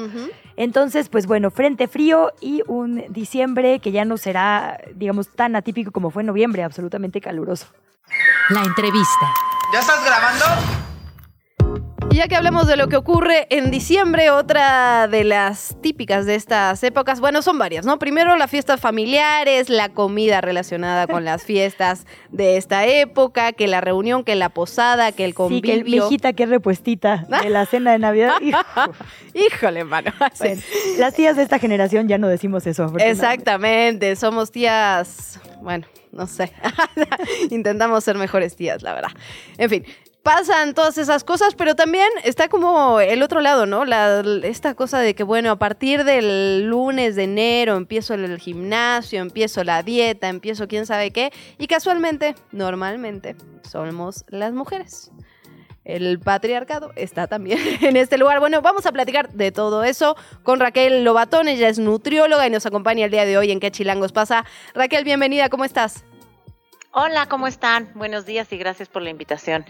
Entonces, 0.56 1.08
pues 1.08 1.26
bueno, 1.26 1.50
frente 1.50 1.88
frío 1.88 2.32
y 2.40 2.62
un 2.74 3.04
diciembre 3.08 3.80
que 3.80 3.92
ya 3.92 4.04
no 4.04 4.16
será, 4.16 4.80
digamos, 4.94 5.28
tan 5.28 5.56
atípico 5.56 5.90
como 5.90 6.10
fue 6.10 6.22
en 6.22 6.26
noviembre, 6.26 6.62
absolutamente 6.62 7.20
caluroso. 7.20 7.66
La 8.50 8.62
entrevista. 8.62 9.32
¿Ya 9.72 9.80
estás 9.80 10.04
grabando? 10.04 10.44
Y 12.10 12.16
ya 12.16 12.28
que 12.28 12.36
hablamos 12.36 12.66
de 12.66 12.76
lo 12.76 12.88
que 12.88 12.96
ocurre 12.96 13.46
en 13.50 13.70
diciembre, 13.70 14.30
otra 14.30 15.08
de 15.08 15.24
las 15.24 15.76
típicas 15.80 16.26
de 16.26 16.36
estas 16.36 16.82
épocas, 16.84 17.20
bueno, 17.20 17.42
son 17.42 17.58
varias, 17.58 17.84
¿no? 17.84 17.98
Primero 17.98 18.36
las 18.36 18.50
fiestas 18.50 18.80
familiares, 18.80 19.68
la 19.68 19.88
comida 19.88 20.40
relacionada 20.40 21.06
con 21.06 21.24
las 21.24 21.42
fiestas 21.46 22.06
de 22.30 22.56
esta 22.56 22.86
época, 22.86 23.52
que 23.52 23.66
la 23.66 23.80
reunión, 23.80 24.22
que 24.22 24.36
la 24.36 24.48
posada, 24.48 25.10
que 25.12 25.24
el 25.24 25.34
convivio. 25.34 25.60
Sí, 25.60 25.62
que 25.62 25.74
el 25.74 25.84
mijita, 25.84 26.32
que 26.34 26.46
repuestita 26.46 27.26
de 27.42 27.50
la 27.50 27.66
cena 27.66 27.92
de 27.92 27.98
Navidad. 27.98 28.34
Híjole, 29.34 29.84
mano. 29.84 30.12
Bueno, 30.38 30.60
las 30.98 31.14
tías 31.14 31.36
de 31.36 31.42
esta 31.42 31.58
generación 31.58 32.08
ya 32.08 32.18
no 32.18 32.28
decimos 32.28 32.66
eso. 32.66 32.92
Exactamente, 32.98 34.14
somos 34.16 34.50
tías, 34.50 35.40
bueno, 35.62 35.86
no 36.12 36.26
sé. 36.26 36.52
Intentamos 37.50 38.04
ser 38.04 38.16
mejores 38.16 38.56
tías, 38.56 38.82
la 38.82 38.94
verdad. 38.94 39.10
En 39.58 39.70
fin, 39.70 39.84
pasan 40.24 40.72
todas 40.72 40.96
esas 40.96 41.22
cosas, 41.22 41.54
pero 41.54 41.76
también 41.76 42.08
está 42.24 42.48
como 42.48 42.98
el 42.98 43.22
otro 43.22 43.42
lado, 43.42 43.66
¿no? 43.66 43.84
La, 43.84 44.24
esta 44.42 44.74
cosa 44.74 44.98
de 44.98 45.14
que, 45.14 45.22
bueno, 45.22 45.50
a 45.50 45.56
partir 45.56 46.02
del 46.02 46.66
lunes 46.66 47.14
de 47.14 47.24
enero 47.24 47.76
empiezo 47.76 48.14
el 48.14 48.38
gimnasio, 48.38 49.20
empiezo 49.20 49.62
la 49.64 49.82
dieta, 49.82 50.30
empiezo 50.30 50.66
quién 50.66 50.86
sabe 50.86 51.10
qué, 51.10 51.30
y 51.58 51.66
casualmente, 51.66 52.34
normalmente, 52.52 53.36
somos 53.70 54.24
las 54.28 54.54
mujeres. 54.54 55.12
El 55.84 56.18
patriarcado 56.18 56.92
está 56.96 57.26
también 57.26 57.58
en 57.82 57.98
este 57.98 58.16
lugar. 58.16 58.40
Bueno, 58.40 58.62
vamos 58.62 58.86
a 58.86 58.92
platicar 58.92 59.30
de 59.30 59.52
todo 59.52 59.84
eso 59.84 60.16
con 60.42 60.58
Raquel 60.58 61.04
Lobatón. 61.04 61.48
Ella 61.48 61.68
es 61.68 61.78
nutrióloga 61.78 62.46
y 62.46 62.50
nos 62.50 62.64
acompaña 62.64 63.04
el 63.04 63.10
día 63.10 63.26
de 63.26 63.36
hoy 63.36 63.52
en 63.52 63.60
¿Qué 63.60 63.70
chilangos 63.70 64.12
pasa? 64.12 64.46
Raquel, 64.72 65.04
bienvenida, 65.04 65.50
¿cómo 65.50 65.66
estás? 65.66 66.02
Hola, 66.92 67.28
¿cómo 67.28 67.46
están? 67.46 67.90
Buenos 67.94 68.24
días 68.24 68.50
y 68.54 68.56
gracias 68.56 68.88
por 68.88 69.02
la 69.02 69.10
invitación. 69.10 69.66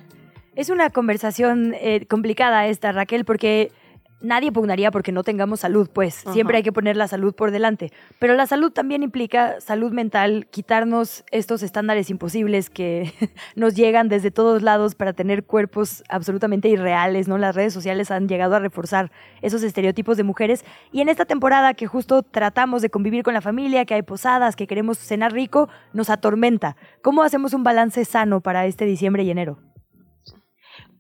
Es 0.57 0.71
una 0.71 0.91
conversación 0.91 1.75
eh, 1.75 2.07
complicada 2.07 2.69
esta, 2.69 2.93
Raquel, 2.93 3.25
porque 3.25 3.73
nadie 4.21 4.53
pugnaría 4.53 4.93
porque 4.93 5.11
no 5.11 5.25
tengamos 5.25 5.61
salud, 5.61 5.89
pues 5.93 6.25
siempre 6.33 6.59
hay 6.59 6.63
que 6.63 6.73
poner 6.73 6.97
la 6.97 7.09
salud 7.09 7.35
por 7.35 7.51
delante. 7.51 7.93
Pero 8.21 8.35
la 8.35 8.47
salud 8.47 8.71
también 8.71 9.03
implica 9.03 9.61
salud 9.61 9.93
mental, 9.93 10.47
quitarnos 10.51 11.25
estos 11.33 11.63
estándares 11.65 12.09
imposibles 12.09 12.71
que 12.71 13.13
nos 13.57 13.75
llegan 13.75 14.09
desde 14.09 14.31
todos 14.31 14.63
lados 14.63 14.95
para 14.95 15.13
tener 15.13 15.45
cuerpos 15.45 16.05
absolutamente 16.09 16.69
irreales, 16.69 17.27
¿no? 17.27 17.37
Las 17.37 17.57
redes 17.57 17.73
sociales 17.73 18.13
han 18.13 18.29
llegado 18.29 18.55
a 18.55 18.61
reforzar 18.61 19.11
esos 19.43 19.63
estereotipos 19.65 20.17
de 20.17 20.23
mujeres 20.23 20.65
y 20.93 21.01
en 21.01 21.09
esta 21.09 21.25
temporada 21.25 21.75
que 21.75 21.89
justo 21.89 22.23
tratamos 22.23 22.81
de 22.81 22.91
convivir 22.91 23.25
con 23.25 23.35
la 23.35 23.41
familia, 23.41 23.85
que 23.85 23.95
hay 23.95 24.03
posadas, 24.03 24.55
que 24.55 24.69
queremos 24.69 24.99
cenar 24.99 25.33
rico, 25.33 25.69
nos 25.93 26.11
atormenta. 26.11 26.77
¿Cómo 27.03 27.25
hacemos 27.25 27.55
un 27.55 27.65
balance 27.65 28.05
sano 28.05 28.41
para 28.41 28.67
este 28.67 28.85
diciembre 28.85 29.25
y 29.25 29.31
enero? 29.31 29.59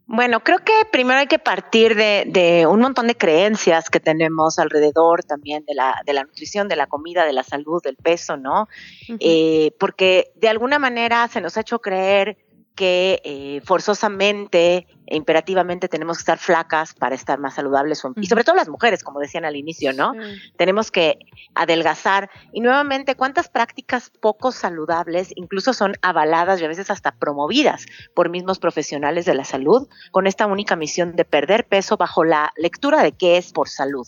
Bueno, 0.06 0.40
creo 0.40 0.58
que 0.58 0.72
primero 0.92 1.20
hay 1.20 1.26
que 1.26 1.38
partir 1.38 1.96
de, 1.96 2.66
un 2.68 2.80
montón 2.80 3.06
de 3.06 3.16
creencias 3.16 3.88
que 3.88 4.00
tenemos 4.00 4.58
alrededor 4.58 5.24
también 5.24 5.64
de 5.64 5.74
la, 5.74 6.02
de 6.04 6.12
la 6.12 6.24
nutrición, 6.24 6.68
de 6.68 6.76
la 6.76 6.86
comida, 6.86 7.24
de 7.24 7.32
la 7.32 7.42
salud, 7.42 7.82
del 7.82 7.96
peso, 7.96 8.36
¿no? 8.36 8.68
Eh, 9.18 9.72
porque 9.80 10.30
de 10.34 10.48
alguna 10.48 10.78
manera 10.78 11.26
se 11.28 11.40
nos 11.40 11.56
ha 11.56 11.62
hecho 11.62 11.78
creer 11.78 12.36
que 12.74 13.20
eh, 13.24 13.60
forzosamente 13.64 14.86
e 15.06 15.16
imperativamente 15.16 15.88
tenemos 15.88 16.16
que 16.16 16.22
estar 16.22 16.38
flacas 16.38 16.94
para 16.94 17.14
estar 17.14 17.38
más 17.38 17.54
saludables 17.54 18.02
y 18.16 18.26
sobre 18.26 18.42
todo 18.42 18.56
las 18.56 18.68
mujeres, 18.68 19.04
como 19.04 19.20
decían 19.20 19.44
al 19.44 19.54
inicio, 19.54 19.92
¿no? 19.92 20.12
Tenemos 20.56 20.90
que 20.90 21.18
adelgazar 21.54 22.30
y 22.52 22.60
nuevamente 22.60 23.14
cuántas 23.14 23.48
prácticas 23.48 24.10
poco 24.20 24.50
saludables 24.50 25.32
incluso 25.36 25.74
son 25.74 25.94
avaladas 26.02 26.60
y 26.60 26.64
a 26.64 26.68
veces 26.68 26.90
hasta 26.90 27.12
promovidas 27.12 27.86
por 28.14 28.30
mismos 28.30 28.58
profesionales 28.58 29.24
de 29.26 29.34
la 29.34 29.44
salud 29.44 29.88
con 30.10 30.26
esta 30.26 30.46
única 30.46 30.74
misión 30.74 31.16
de 31.16 31.24
perder 31.24 31.66
peso 31.66 31.96
bajo 31.96 32.24
la 32.24 32.52
lectura 32.56 33.02
de 33.02 33.12
qué 33.12 33.36
es 33.36 33.52
por 33.52 33.68
salud. 33.68 34.06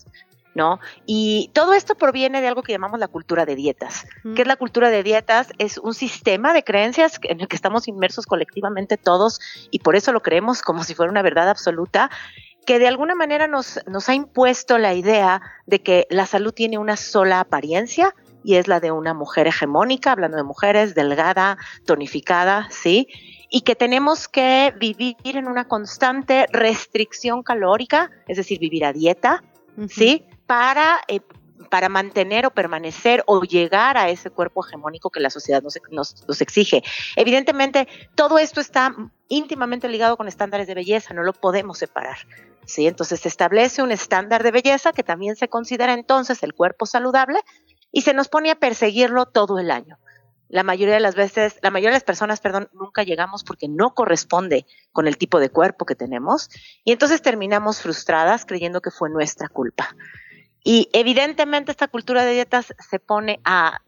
¿No? 0.57 0.81
Y 1.05 1.51
todo 1.53 1.75
esto 1.75 1.95
proviene 1.95 2.41
de 2.41 2.49
algo 2.49 2.63
que 2.63 2.73
llamamos 2.73 2.99
la 2.99 3.09
cultura 3.09 3.45
de 3.45 3.55
dietas. 3.55 4.07
¿Qué 4.35 4.43
es 4.43 4.49
la 4.49 4.57
cultura 4.57 4.91
de 4.91 5.03
dietas? 5.03 5.53
Es 5.59 5.79
un 5.79 5.95
sistema 5.95 6.53
de 6.55 6.65
creencias 6.65 7.21
en 7.23 7.41
el 7.41 7.47
que 7.47 7.57
estamos 7.57 7.87
inmersos 7.87 8.27
colectivamente 8.27 8.97
todos 8.97 9.39
y 9.71 9.81
por 9.81 9.95
eso 9.95 10.13
lo 10.13 10.23
creemos 10.23 10.63
como 10.63 10.83
si 10.83 10.95
fuera 10.95 11.13
una 11.13 11.23
verdad 11.23 11.51
absoluta 11.51 12.11
que 12.67 12.79
de 12.79 12.89
alguna 12.89 13.15
manera 13.15 13.47
nos, 13.47 13.79
nos 13.87 14.09
ha 14.09 14.15
impuesto 14.15 14.79
la 14.79 14.95
idea 14.95 15.41
de 15.67 15.83
que 15.83 16.07
la 16.11 16.27
salud 16.27 16.53
tiene 16.53 16.79
una 16.79 16.97
sola 16.97 17.39
apariencia 17.39 18.15
y 18.43 18.57
es 18.57 18.67
la 18.67 18.81
de 18.81 18.93
una 18.93 19.13
mujer 19.13 19.47
hegemónica, 19.47 20.13
hablando 20.13 20.37
de 20.37 20.43
mujeres, 20.43 20.95
delgada, 20.95 21.59
tonificada, 21.85 22.69
¿sí? 22.71 23.09
Y 23.51 23.61
que 23.61 23.75
tenemos 23.75 24.27
que 24.27 24.73
vivir 24.79 25.17
en 25.23 25.49
una 25.49 25.69
constante 25.69 26.47
restricción 26.51 27.43
calórica, 27.43 28.11
es 28.27 28.37
decir, 28.37 28.59
vivir 28.59 28.85
a 28.85 28.93
dieta, 28.93 29.43
¿sí? 29.89 30.25
Para, 30.47 31.01
eh, 31.09 31.21
para 31.71 31.89
mantener 31.89 32.47
o 32.47 32.51
permanecer 32.51 33.23
o 33.27 33.43
llegar 33.43 33.97
a 33.97 34.09
ese 34.09 34.31
cuerpo 34.31 34.65
hegemónico 34.65 35.11
que 35.11 35.21
la 35.21 35.31
sociedad 35.31 35.63
nos, 35.63 35.79
nos, 35.91 36.41
exige. 36.41 36.83
Evidentemente, 37.17 37.89
todo 38.15 38.39
esto 38.39 38.61
está 38.61 38.95
íntimamente 39.29 39.89
ligado 39.89 40.17
con 40.17 40.29
estándares 40.29 40.67
de 40.67 40.75
belleza, 40.75 41.15
no 41.15 41.23
lo 41.23 41.33
podemos 41.33 41.79
separar. 41.79 42.19
¿sí? 42.67 42.87
Entonces 42.87 43.21
se 43.21 43.29
establece 43.29 43.83
un 43.83 43.93
estándar 43.93 44.43
de 44.43 44.51
belleza 44.51 44.93
que 44.93 45.03
también 45.03 45.37
se 45.37 45.49
considera 45.49 45.95
entonces 45.95 46.43
el 46.43 46.55
cuerpo 46.55 46.87
saludable 46.87 47.41
y 47.93 48.03
se 48.03 48.15
nos 48.15 48.29
pone 48.29 48.51
a 48.51 48.57
perseguirlo 48.57 49.27
todo 49.27 49.59
el 49.59 49.71
año. 49.71 49.99
La 50.49 50.63
mayoría 50.63 50.95
de 50.95 51.01
las 51.01 51.17
veces, 51.17 51.59
la 51.63 51.71
mayoría 51.71 51.91
de 51.91 51.97
las 51.97 52.05
personas, 52.05 52.41
perdón, 52.41 52.69
nunca 52.73 53.03
llegamos 53.03 53.43
porque 53.43 53.67
no 53.69 53.95
corresponde 53.95 54.65
con 54.93 55.09
el 55.09 55.19
tipo 55.19 55.41
de 55.41 55.51
cuerpo 55.51 55.87
que 55.87 55.97
tenemos 55.97 56.51
y 56.85 56.93
entonces 56.93 57.21
terminamos 57.21 57.81
frustradas 57.81 58.45
creyendo 58.45 58.81
que 58.81 58.93
fue 58.93 59.11
nuestra 59.11 59.49
culpa. 59.49 59.97
Y 60.65 60.89
evidentemente 60.93 61.71
esta 61.71 61.89
cultura 61.89 62.25
de 62.25 62.33
dietas 62.33 62.75
se 62.91 62.99
pone 62.99 63.41
a, 63.45 63.81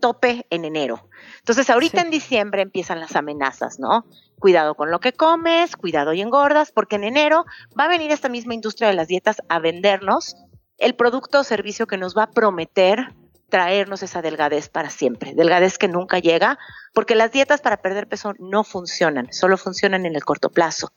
tope 0.00 0.44
en 0.50 0.64
enero. 0.64 1.08
Entonces 1.38 1.70
ahorita 1.70 2.00
en 2.00 2.10
diciembre 2.10 2.62
empiezan 2.62 2.98
las 2.98 3.14
amenazas, 3.14 3.78
¿no? 3.78 4.06
Cuidado 4.40 4.74
con 4.74 4.90
lo 4.90 4.98
que 4.98 5.12
comes, 5.12 5.76
cuidado 5.76 6.12
y 6.12 6.20
engordas, 6.20 6.72
porque 6.72 6.96
en 6.96 7.04
enero 7.04 7.44
va 7.78 7.84
a 7.84 7.88
venir 7.88 8.10
esta 8.10 8.28
misma 8.28 8.54
industria 8.54 8.88
de 8.88 8.94
las 8.94 9.06
dietas 9.06 9.36
a 9.48 9.60
vendernos 9.60 10.34
el 10.78 10.96
producto 10.96 11.40
o 11.40 11.44
servicio 11.44 11.86
que 11.86 11.96
nos 11.96 12.16
va 12.16 12.24
a 12.24 12.30
prometer 12.30 13.14
traernos 13.48 14.02
esa 14.02 14.22
delgadez 14.22 14.68
para 14.68 14.90
siempre, 14.90 15.32
delgadez 15.34 15.78
que 15.78 15.88
nunca 15.88 16.18
llega, 16.18 16.58
porque 16.92 17.14
las 17.14 17.32
dietas 17.32 17.60
para 17.60 17.78
perder 17.78 18.06
peso 18.06 18.34
no 18.38 18.62
funcionan, 18.62 19.32
solo 19.32 19.56
funcionan 19.56 20.06
en 20.06 20.14
el 20.14 20.24
corto 20.24 20.50
plazo, 20.50 20.92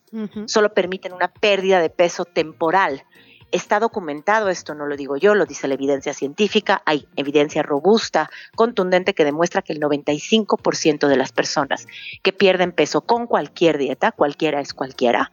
solo 0.46 0.74
permiten 0.74 1.14
una 1.14 1.30
pérdida 1.30 1.80
de 1.80 1.90
peso 1.90 2.26
temporal 2.26 3.04
Está 3.52 3.80
documentado, 3.80 4.50
esto 4.50 4.76
no 4.76 4.86
lo 4.86 4.96
digo 4.96 5.18
yo, 5.18 5.36
lo 5.36 5.46
dice 5.46 5.68
la 5.68 5.74
evidencia 5.74 6.14
científica, 6.14 6.82
hay 6.86 7.08
evidencia 7.16 7.64
robusta, 7.64 8.30
contundente 8.56 9.14
que 9.14 9.26
demuestra 9.26 9.62
que 9.62 9.74
el 9.74 9.80
95% 9.80 11.08
de 11.08 11.18
las 11.18 11.32
personas 11.32 11.88
que 12.24 12.34
pierden 12.34 12.72
peso 12.72 13.02
con 13.02 13.28
cualquier 13.28 13.78
dieta, 13.78 14.12
cualquiera 14.12 14.62
es 14.62 14.74
cualquiera, 14.74 15.32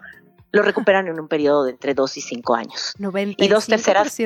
lo 0.51 0.63
recuperan 0.63 1.09
en 1.09 1.21
un 1.21 1.29
periodo 1.29 1.65
de 1.65 1.73
entre 1.73 1.95
2 1.95 2.17
y 2.17 2.21
5 2.23 2.55
años. 2.55 2.95
95%. 2.99 3.35
Y 3.39 3.49
dos 3.49 3.67
terceras. 3.67 4.19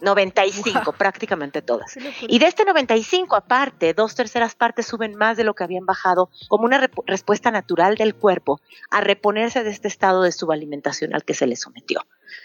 95, 0.00 0.92
prácticamente 0.92 1.62
todas. 1.62 1.96
Y 2.28 2.38
de 2.38 2.46
este 2.46 2.64
95, 2.64 3.34
aparte, 3.34 3.94
dos 3.94 4.14
terceras 4.14 4.54
partes 4.54 4.86
suben 4.86 5.16
más 5.16 5.36
de 5.36 5.44
lo 5.44 5.54
que 5.54 5.64
habían 5.64 5.86
bajado 5.86 6.30
como 6.48 6.64
una 6.64 6.88
respuesta 7.06 7.50
natural 7.50 7.96
del 7.96 8.14
cuerpo 8.14 8.60
a 8.90 9.00
reponerse 9.00 9.64
de 9.64 9.70
este 9.70 9.88
estado 9.88 10.22
de 10.22 10.32
subalimentación 10.32 11.14
al 11.14 11.24
que 11.24 11.34
se 11.34 11.46
le 11.46 11.56
sometió. 11.56 12.02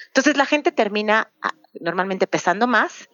Entonces 0.10 0.38
la 0.38 0.46
gente 0.46 0.72
termina 0.72 1.32
ah, 1.42 1.54
normalmente 1.80 2.28
pesando 2.28 2.68
más 2.68 3.10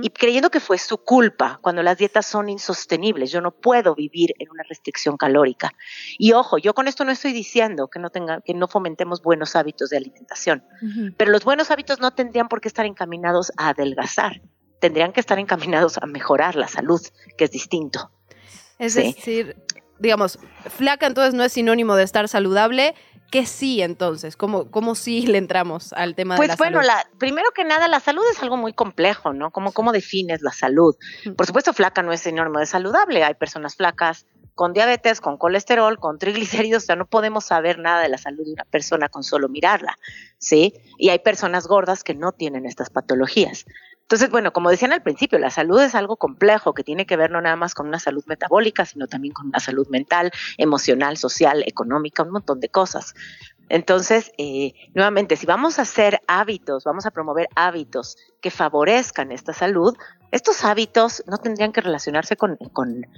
y 0.00 0.08
creyendo 0.08 0.50
que 0.50 0.58
fue 0.58 0.78
su 0.78 0.96
culpa 0.96 1.58
cuando 1.60 1.82
las 1.82 1.98
dietas 1.98 2.24
son 2.24 2.48
insostenibles. 2.48 3.30
Yo 3.30 3.42
no 3.42 3.50
puedo 3.50 3.94
vivir 3.94 4.32
en 4.38 4.48
una 4.50 4.62
restricción 4.66 5.18
calórica. 5.18 5.70
Y 6.18 6.32
ojo, 6.32 6.56
yo 6.56 6.72
con 6.72 6.88
esto 6.88 7.04
no 7.04 7.10
estoy 7.10 7.34
diciendo 7.34 7.88
que 7.88 7.98
no 7.98 8.08
tenga, 8.08 8.40
que 8.40 8.54
no 8.54 8.68
fomentemos 8.68 9.20
buenos 9.20 9.54
hábitos 9.54 9.90
de 9.90 9.98
alimentación, 9.98 10.64
pero 11.18 11.30
los 11.30 11.44
buenos 11.44 11.70
hábitos 11.70 12.00
no 12.00 12.12
tendrían 12.12 12.48
por 12.48 12.62
qué 12.62 12.68
estar 12.68 12.86
encaminados 12.86 13.52
a 13.58 13.68
adelgazar. 13.68 14.40
Tendrían 14.80 15.12
que 15.12 15.20
estar 15.20 15.38
encaminados 15.38 15.98
a 15.98 16.06
mejorar 16.06 16.56
la 16.56 16.68
salud, 16.68 17.00
que 17.36 17.44
es 17.44 17.50
distinto. 17.50 18.10
Es 18.78 18.94
decir, 18.94 19.56
digamos, 19.98 20.38
flaca 20.70 21.06
entonces 21.06 21.34
no 21.34 21.44
es 21.44 21.52
sinónimo 21.52 21.96
de 21.96 22.04
estar 22.04 22.28
saludable, 22.28 22.94
¿Qué 23.30 23.46
sí 23.46 23.82
entonces? 23.82 24.36
¿Cómo, 24.36 24.70
cómo 24.70 24.94
sí 24.94 25.26
le 25.26 25.38
entramos 25.38 25.92
al 25.92 26.14
tema 26.14 26.34
de 26.34 26.38
pues 26.38 26.48
la 26.48 26.56
bueno, 26.56 26.82
salud? 26.82 26.88
Pues 26.88 27.04
bueno, 27.04 27.18
primero 27.18 27.50
que 27.54 27.64
nada, 27.64 27.88
la 27.88 28.00
salud 28.00 28.22
es 28.30 28.42
algo 28.42 28.56
muy 28.56 28.72
complejo, 28.72 29.32
¿no? 29.32 29.50
¿Cómo, 29.50 29.72
¿Cómo 29.72 29.92
defines 29.92 30.42
la 30.42 30.52
salud? 30.52 30.94
Por 31.36 31.46
supuesto, 31.46 31.72
flaca 31.72 32.02
no 32.02 32.12
es 32.12 32.20
sinónimo 32.20 32.58
de 32.58 32.66
saludable. 32.66 33.24
Hay 33.24 33.34
personas 33.34 33.76
flacas 33.76 34.26
con 34.56 34.72
diabetes, 34.72 35.20
con 35.20 35.36
colesterol, 35.36 35.98
con 35.98 36.18
triglicéridos, 36.20 36.84
o 36.84 36.86
sea, 36.86 36.96
no 36.96 37.06
podemos 37.06 37.44
saber 37.44 37.78
nada 37.78 38.00
de 38.00 38.08
la 38.08 38.18
salud 38.18 38.44
de 38.44 38.52
una 38.52 38.64
persona 38.64 39.08
con 39.08 39.22
solo 39.22 39.48
mirarla, 39.48 39.96
¿sí? 40.38 40.74
Y 40.98 41.10
hay 41.10 41.18
personas 41.20 41.68
gordas 41.68 42.02
que 42.02 42.14
no 42.14 42.32
tienen 42.32 42.66
estas 42.66 42.90
patologías. 42.90 43.66
Entonces, 44.06 44.30
bueno, 44.30 44.52
como 44.52 44.70
decían 44.70 44.92
al 44.92 45.02
principio, 45.02 45.36
la 45.40 45.50
salud 45.50 45.82
es 45.82 45.96
algo 45.96 46.16
complejo 46.16 46.74
que 46.74 46.84
tiene 46.84 47.06
que 47.06 47.16
ver 47.16 47.32
no 47.32 47.40
nada 47.40 47.56
más 47.56 47.74
con 47.74 47.88
una 47.88 47.98
salud 47.98 48.22
metabólica, 48.26 48.84
sino 48.84 49.08
también 49.08 49.34
con 49.34 49.48
una 49.48 49.58
salud 49.58 49.88
mental, 49.88 50.30
emocional, 50.58 51.16
social, 51.16 51.64
económica, 51.66 52.22
un 52.22 52.30
montón 52.30 52.60
de 52.60 52.68
cosas. 52.68 53.14
Entonces, 53.68 54.30
eh, 54.38 54.74
nuevamente, 54.94 55.34
si 55.34 55.44
vamos 55.44 55.80
a 55.80 55.82
hacer 55.82 56.20
hábitos, 56.28 56.84
vamos 56.84 57.04
a 57.04 57.10
promover 57.10 57.48
hábitos 57.56 58.16
que 58.40 58.52
favorezcan 58.52 59.32
esta 59.32 59.52
salud, 59.52 59.96
estos 60.30 60.64
hábitos 60.64 61.24
no 61.26 61.38
tendrían 61.38 61.72
que 61.72 61.80
relacionarse 61.80 62.36
con, 62.36 62.56
con, 62.72 63.08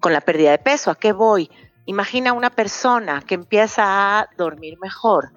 con 0.00 0.14
la 0.14 0.22
pérdida 0.22 0.52
de 0.52 0.58
peso. 0.58 0.90
¿A 0.90 0.94
qué 0.94 1.12
voy? 1.12 1.50
Imagina 1.84 2.32
una 2.32 2.48
persona 2.48 3.20
que 3.20 3.34
empieza 3.34 3.82
a 4.18 4.30
dormir 4.38 4.78
mejor, 4.80 5.32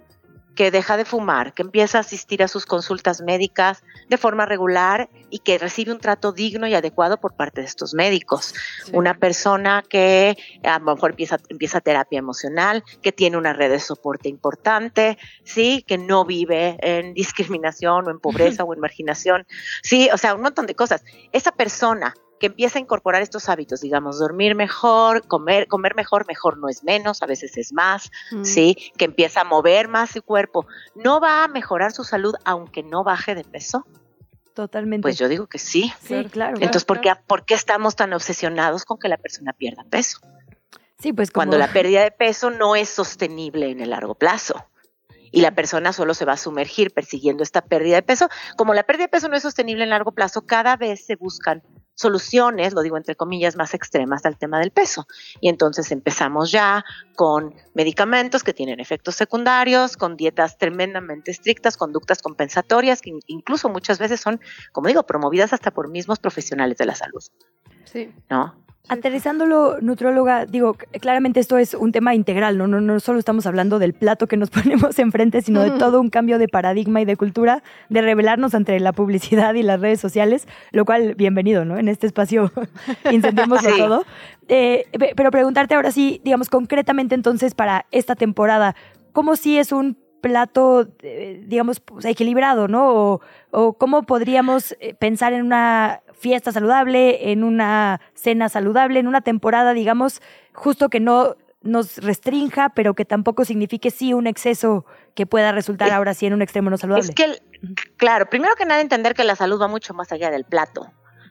que 0.56 0.72
deja 0.72 0.98
de 0.98 1.06
fumar, 1.06 1.54
que 1.54 1.62
empieza 1.62 1.98
a 1.98 2.02
asistir 2.02 2.44
a 2.44 2.48
sus 2.48 2.66
consultas 2.66 3.22
médicas 3.22 3.84
de 4.10 4.18
forma 4.18 4.46
regular 4.46 5.10
y 5.30 5.40
que 5.40 5.58
recibe 5.58 5.92
un 5.92 6.00
trato 6.00 6.32
digno 6.32 6.68
y 6.68 6.74
adecuado 6.74 7.20
por 7.20 7.36
parte 7.36 7.62
de 7.62 7.68
estos 7.68 7.94
médicos. 7.94 8.54
Una 8.94 9.18
persona 9.18 9.84
que 9.88 10.38
a 10.64 10.80
lo 10.80 10.96
mejor 10.96 11.12
empieza, 11.12 11.38
empieza 11.50 11.82
terapia 11.82 12.20
emocional, 12.20 12.84
que 13.02 13.12
tiene 13.12 13.38
una 13.38 13.54
red 13.54 13.72
de 13.72 13.80
soporte 13.80 14.30
importante, 14.30 15.18
sí, 15.44 15.84
que 15.88 15.98
no 15.98 16.26
vive 16.26 16.78
en 16.82 17.14
discriminación 17.14 18.08
o 18.08 18.12
en 18.12 18.20
pobreza 18.20 18.64
o 18.64 18.74
en 18.74 18.80
marginación, 18.80 19.46
sí, 19.84 20.10
o 20.14 20.18
sea, 20.18 20.36
un 20.36 20.42
montón 20.42 20.66
de 20.66 20.76
cosas. 20.76 21.04
Esa 21.32 21.52
persona 21.52 22.14
que 22.42 22.48
empieza 22.48 22.80
a 22.80 22.82
incorporar 22.82 23.22
estos 23.22 23.48
hábitos, 23.48 23.80
digamos, 23.82 24.18
dormir 24.20 24.56
mejor, 24.56 25.26
comer, 25.28 25.68
comer 25.68 25.96
mejor, 25.96 26.26
mejor 26.28 26.58
no 26.58 26.68
es 26.68 26.84
menos, 26.84 27.22
a 27.22 27.28
veces 27.28 27.56
es 27.56 27.72
más, 27.72 28.10
Mm. 28.32 28.44
¿sí? 28.44 28.92
Que 28.98 29.06
empieza 29.06 29.42
a 29.42 29.44
mover 29.44 29.88
más 29.88 30.10
su 30.10 30.24
cuerpo, 30.24 30.66
¿no 30.96 31.20
va 31.22 31.44
a 31.44 31.48
mejorar 31.48 31.92
su 31.92 32.04
salud 32.04 32.34
aunque 32.44 32.82
no 32.82 33.04
baje 33.04 33.36
de 33.36 33.44
peso? 33.44 33.86
Totalmente. 34.56 35.04
Pues 35.04 35.18
yo 35.18 35.30
digo 35.30 35.46
que 35.48 35.60
sí. 35.60 35.94
Sí, 36.02 36.26
claro. 36.32 36.56
Entonces, 36.56 36.84
¿por 36.84 37.00
qué, 37.00 37.14
¿por 37.28 37.46
qué 37.46 37.54
estamos 37.54 37.96
tan 37.96 38.12
obsesionados 38.12 38.84
con 38.86 38.98
que 38.98 39.08
la 39.08 39.18
persona 39.18 39.54
pierda 39.54 39.84
peso? 39.90 40.20
Sí, 41.00 41.14
pues 41.14 41.30
como- 41.32 41.42
Cuando 41.42 41.58
la 41.58 41.72
pérdida 41.72 42.02
de 42.04 42.12
peso 42.12 42.50
no 42.50 42.76
es 42.76 42.90
sostenible 42.90 43.70
en 43.70 43.80
el 43.82 43.92
largo 43.92 44.16
plazo. 44.16 44.66
Y 45.34 45.40
la 45.42 45.52
persona 45.52 45.94
solo 45.94 46.14
se 46.14 46.26
va 46.26 46.34
a 46.34 46.38
sumergir 46.38 46.92
persiguiendo 46.92 47.42
esta 47.44 47.62
pérdida 47.62 47.96
de 47.96 48.02
peso. 48.02 48.28
Como 48.58 48.74
la 48.74 48.84
pérdida 48.84 49.06
de 49.06 49.10
peso 49.10 49.30
no 49.30 49.38
es 49.38 49.44
sostenible 49.44 49.84
en 49.86 49.90
largo 49.92 50.12
plazo, 50.12 50.42
cada 50.46 50.76
vez 50.76 51.06
se 51.06 51.16
buscan 51.16 51.64
soluciones, 51.96 52.74
lo 52.74 52.82
digo 52.82 52.98
entre 52.98 53.16
comillas, 53.16 53.56
más 53.56 53.74
extremas 53.74 54.26
al 54.26 54.38
tema 54.38 54.60
del 54.60 54.72
peso. 54.72 55.06
Y 55.40 55.50
entonces 55.50 55.92
empezamos 55.92 56.52
ya 56.52 56.84
con 57.16 57.54
medicamentos 57.74 58.44
que 58.44 58.54
tienen 58.54 58.80
efectos 58.80 59.16
secundarios, 59.16 59.98
con 59.98 60.18
dietas 60.18 60.58
tremendamente 60.58 61.32
estrictas, 61.32 61.78
conductas 61.78 62.22
compensatorias, 62.22 63.02
que 63.02 63.12
in- 63.12 63.20
incluso 63.28 63.70
muchas 63.70 64.00
veces 64.00 64.20
son, 64.22 64.40
como 64.72 64.88
digo, 64.88 65.04
promovidas 65.04 65.54
hasta 65.54 65.72
por 65.72 65.90
mismos 65.90 66.20
profesionales 66.20 66.78
de 66.78 66.86
la 66.86 66.96
salud. 66.96 67.22
Sí. 67.86 68.14
¿No? 68.30 68.61
Aterrizándolo, 68.90 69.78
nutróloga, 69.80 70.46
digo, 70.46 70.74
claramente 71.00 71.40
esto 71.40 71.58
es 71.58 71.74
un 71.76 71.92
tema 71.92 72.14
integral, 72.14 72.58
¿no? 72.58 72.68
No, 72.68 72.82
no 72.82 73.00
solo 73.00 73.20
estamos 73.20 73.46
hablando 73.46 73.80
del 73.80 73.94
plato 73.94 74.28
que 74.28 74.38
nos 74.38 74.50
ponemos 74.50 74.98
enfrente, 75.00 75.42
sino 75.42 75.62
de 75.62 75.72
todo 75.72 76.02
un 76.02 76.10
cambio 76.10 76.38
de 76.40 76.48
paradigma 76.50 77.00
y 77.02 77.06
de 77.06 77.16
cultura, 77.16 77.64
de 77.90 78.02
revelarnos 78.02 78.54
entre 78.54 78.80
la 78.80 78.92
publicidad 78.92 79.54
y 79.54 79.64
las 79.64 79.80
redes 79.80 80.02
sociales, 80.02 80.48
lo 80.72 80.84
cual, 80.86 81.16
bienvenido, 81.16 81.64
¿no? 81.64 81.78
En 81.78 81.88
este 81.88 82.08
espacio 82.08 82.52
incendiemos 83.12 83.62
Sí. 83.62 83.68
todo. 83.78 84.04
Eh, 84.50 84.86
pe- 84.98 85.14
pero 85.16 85.32
preguntarte 85.32 85.76
ahora 85.76 85.92
sí, 85.92 86.20
digamos, 86.26 86.50
concretamente 86.50 87.16
entonces 87.16 87.56
para 87.56 87.86
esta 87.92 88.16
temporada, 88.16 88.76
¿cómo 89.14 89.36
sí 89.36 89.58
es 89.58 89.72
un 89.72 89.98
plato, 90.20 90.88
eh, 91.02 91.44
digamos, 91.48 91.80
pues, 91.80 92.06
equilibrado, 92.06 92.68
¿no? 92.68 92.90
O, 92.94 93.22
o 93.52 93.74
cómo 93.74 94.04
podríamos 94.04 94.76
eh, 94.80 94.94
pensar 94.94 95.34
en 95.34 95.46
una 95.46 96.02
fiesta 96.22 96.52
saludable, 96.52 97.32
en 97.32 97.44
una 97.44 98.00
cena 98.14 98.48
saludable, 98.48 99.00
en 99.00 99.08
una 99.08 99.22
temporada, 99.22 99.74
digamos, 99.74 100.22
justo 100.54 100.90
que 100.90 101.00
no 101.00 101.36
nos 101.64 101.98
restrinja, 101.98 102.70
pero 102.70 102.94
que 102.94 103.06
tampoco 103.06 103.44
signifique 103.46 103.92
sí 103.92 104.14
un 104.14 104.28
exceso 104.28 104.86
que 105.16 105.26
pueda 105.26 105.52
resultar 105.52 105.92
ahora 105.92 106.14
sí 106.14 106.26
en 106.28 106.34
un 106.34 106.42
extremo 106.42 106.70
no 106.70 106.78
saludable. 106.78 107.10
Es 107.10 107.16
que, 107.16 107.24
el- 107.26 107.42
claro, 107.98 108.28
primero 108.30 108.56
que 108.56 108.66
nada 108.66 108.82
entender 108.82 109.14
que 109.14 109.24
la 109.24 109.36
salud 109.36 109.62
va 109.62 109.68
mucho 109.68 109.94
más 109.94 110.12
allá 110.12 110.32
del 110.32 110.44
plato. 110.46 110.88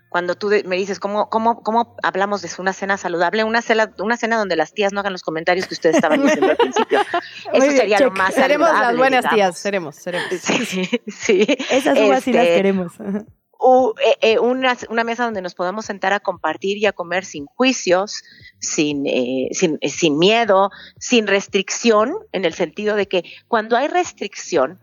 Cuando 0.08 0.34
tú 0.34 0.50
me 0.66 0.74
dices, 0.76 0.98
¿cómo, 0.98 1.28
cómo, 1.30 1.62
¿cómo 1.62 1.94
hablamos 2.02 2.42
de 2.42 2.48
una 2.58 2.72
cena 2.72 2.96
saludable? 2.96 3.44
Una 3.44 3.62
cena, 3.62 3.92
una 4.00 4.16
cena 4.16 4.38
donde 4.38 4.56
las 4.56 4.72
tías 4.74 4.92
no 4.92 4.98
hagan 5.00 5.12
los 5.12 5.22
comentarios 5.22 5.68
que 5.68 5.74
ustedes 5.74 5.94
estaban 5.96 6.20
diciendo 6.22 6.50
al 6.50 6.56
principio. 6.56 6.98
Muy 7.52 7.58
Eso 7.58 7.66
bien, 7.68 7.76
sería 7.76 8.00
lo 8.00 8.10
más 8.10 8.34
Seremos 8.34 8.66
las 8.68 8.72
saludable, 8.76 8.98
buenas 8.98 9.20
digamos. 9.22 9.36
tías, 9.36 9.58
seremos, 9.58 9.94
seremos. 9.96 10.28
Sí, 10.40 10.88
sí. 11.06 11.46
Esas 11.70 11.96
uvas 12.00 12.24
sí 12.24 12.32
las 12.32 12.42
Este, 12.44 12.56
queremos. 12.56 12.92
Eh, 14.04 14.16
eh, 14.22 14.38
una, 14.38 14.76
una 14.88 15.04
mesa 15.04 15.24
donde 15.24 15.42
nos 15.42 15.54
podamos 15.54 15.84
sentar 15.84 16.12
a 16.12 16.20
compartir 16.20 16.78
y 16.78 16.86
a 16.86 16.92
comer 16.92 17.24
sin 17.24 17.46
juicios, 17.46 18.22
sin, 18.58 19.06
eh, 19.06 19.48
sin, 19.52 19.78
sin 19.82 20.18
miedo, 20.18 20.70
sin 20.98 21.26
restricción, 21.26 22.14
en 22.32 22.44
el 22.44 22.54
sentido 22.54 22.96
de 22.96 23.06
que 23.06 23.24
cuando 23.48 23.76
hay 23.76 23.88
restricción 23.88 24.78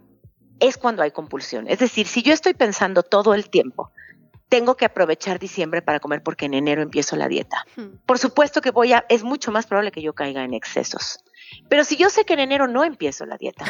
es 0.60 0.78
cuando 0.78 1.04
hay 1.04 1.12
compulsión. 1.12 1.68
Es 1.68 1.80
decir, 1.80 2.08
si 2.08 2.22
yo 2.22 2.34
estoy 2.34 2.54
pensando 2.54 3.04
todo 3.04 3.34
el 3.34 3.50
tiempo, 3.50 3.92
tengo 4.50 4.78
que 4.78 4.86
aprovechar 4.86 5.40
diciembre 5.40 5.82
para 5.82 6.00
comer 6.00 6.24
porque 6.24 6.46
en 6.46 6.54
enero 6.54 6.82
empiezo 6.82 7.16
la 7.16 7.28
dieta. 7.28 7.66
Por 8.06 8.18
supuesto 8.18 8.62
que 8.62 8.72
voy 8.72 8.94
a, 8.94 9.06
es 9.10 9.24
mucho 9.24 9.52
más 9.52 9.66
probable 9.66 9.92
que 9.92 10.02
yo 10.02 10.14
caiga 10.14 10.44
en 10.44 10.54
excesos. 10.54 11.20
Pero 11.70 11.84
si 11.84 11.98
yo 11.98 12.10
sé 12.10 12.26
que 12.26 12.34
en 12.34 12.40
enero 12.40 12.68
no 12.68 12.84
empiezo 12.84 13.26
la 13.26 13.38
dieta 13.38 13.66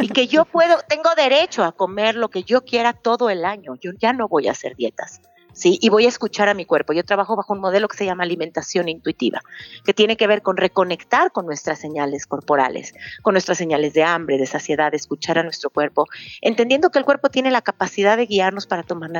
y 0.00 0.08
que 0.08 0.26
yo 0.26 0.44
puedo, 0.52 0.78
tengo 0.88 1.14
derecho 1.14 1.64
a 1.64 1.72
comer 1.72 2.16
lo 2.16 2.28
que 2.28 2.42
yo 2.42 2.64
quiera 2.64 2.92
todo 2.92 3.30
el 3.30 3.44
año, 3.44 3.74
yo 3.80 3.92
ya 3.98 4.12
no 4.12 4.28
voy 4.28 4.48
a 4.48 4.52
hacer 4.52 4.76
dietas. 4.76 5.20
Y 5.62 5.88
voy 5.88 6.06
a 6.06 6.08
escuchar 6.08 6.48
a 6.48 6.54
mi 6.54 6.64
cuerpo. 6.64 6.92
Yo 6.92 7.04
trabajo 7.04 7.36
bajo 7.36 7.52
un 7.52 7.60
modelo 7.60 7.88
que 7.88 7.96
se 7.96 8.04
llama 8.04 8.24
alimentación 8.24 8.88
intuitiva, 8.88 9.40
que 9.84 9.94
tiene 9.94 10.16
que 10.16 10.26
ver 10.26 10.42
con 10.42 10.56
reconectar 10.56 11.32
con 11.32 11.46
nuestras 11.46 11.78
señales 11.78 12.26
corporales, 12.26 12.94
con 13.22 13.34
nuestras 13.34 13.58
señales 13.58 13.94
de 13.94 14.02
hambre, 14.02 14.38
de 14.38 14.46
saciedad, 14.46 14.90
de 14.90 14.96
escuchar 14.96 15.38
a 15.38 15.42
nuestro 15.42 15.70
cuerpo, 15.70 16.06
entendiendo 16.40 16.90
que 16.90 16.98
el 16.98 17.04
cuerpo 17.04 17.30
tiene 17.30 17.50
la 17.50 17.62
capacidad 17.62 18.16
de 18.16 18.26
guiarnos 18.26 18.66
para 18.66 18.82
tomar, 18.82 19.10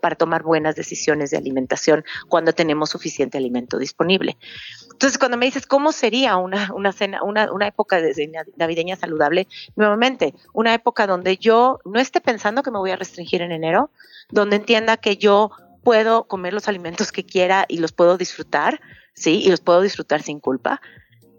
para 0.00 0.16
tomar 0.16 0.42
buenas 0.42 0.74
decisiones 0.74 1.30
de 1.30 1.36
alimentación 1.36 2.04
cuando 2.28 2.52
tenemos 2.52 2.90
suficiente 2.90 3.38
alimento 3.38 3.78
disponible. 3.78 4.36
Entonces, 4.92 5.18
cuando 5.18 5.36
me 5.36 5.46
dices 5.46 5.66
cómo 5.66 5.92
sería 5.92 6.36
una, 6.36 6.72
una 6.74 6.92
cena, 6.92 7.22
una, 7.22 7.52
una 7.52 7.68
época 7.68 8.00
de 8.00 8.14
cena 8.14 8.44
navideña 8.56 8.96
saludable, 8.96 9.46
nuevamente, 9.76 10.34
una 10.52 10.74
época 10.74 11.06
donde 11.06 11.36
yo 11.36 11.78
no 11.84 12.00
esté 12.00 12.20
pensando 12.20 12.62
que 12.62 12.70
me 12.70 12.78
voy 12.78 12.90
a 12.90 12.96
restringir 12.96 13.42
en 13.42 13.52
enero, 13.52 13.90
donde 14.30 14.56
entienda 14.56 14.96
que 14.96 15.16
yo 15.16 15.52
puedo 15.88 16.24
comer 16.24 16.52
los 16.52 16.68
alimentos 16.68 17.12
que 17.12 17.24
quiera 17.24 17.64
y 17.66 17.78
los 17.78 17.92
puedo 17.92 18.18
disfrutar, 18.18 18.78
sí, 19.14 19.40
y 19.42 19.48
los 19.48 19.62
puedo 19.62 19.80
disfrutar 19.80 20.20
sin 20.20 20.38
culpa, 20.38 20.82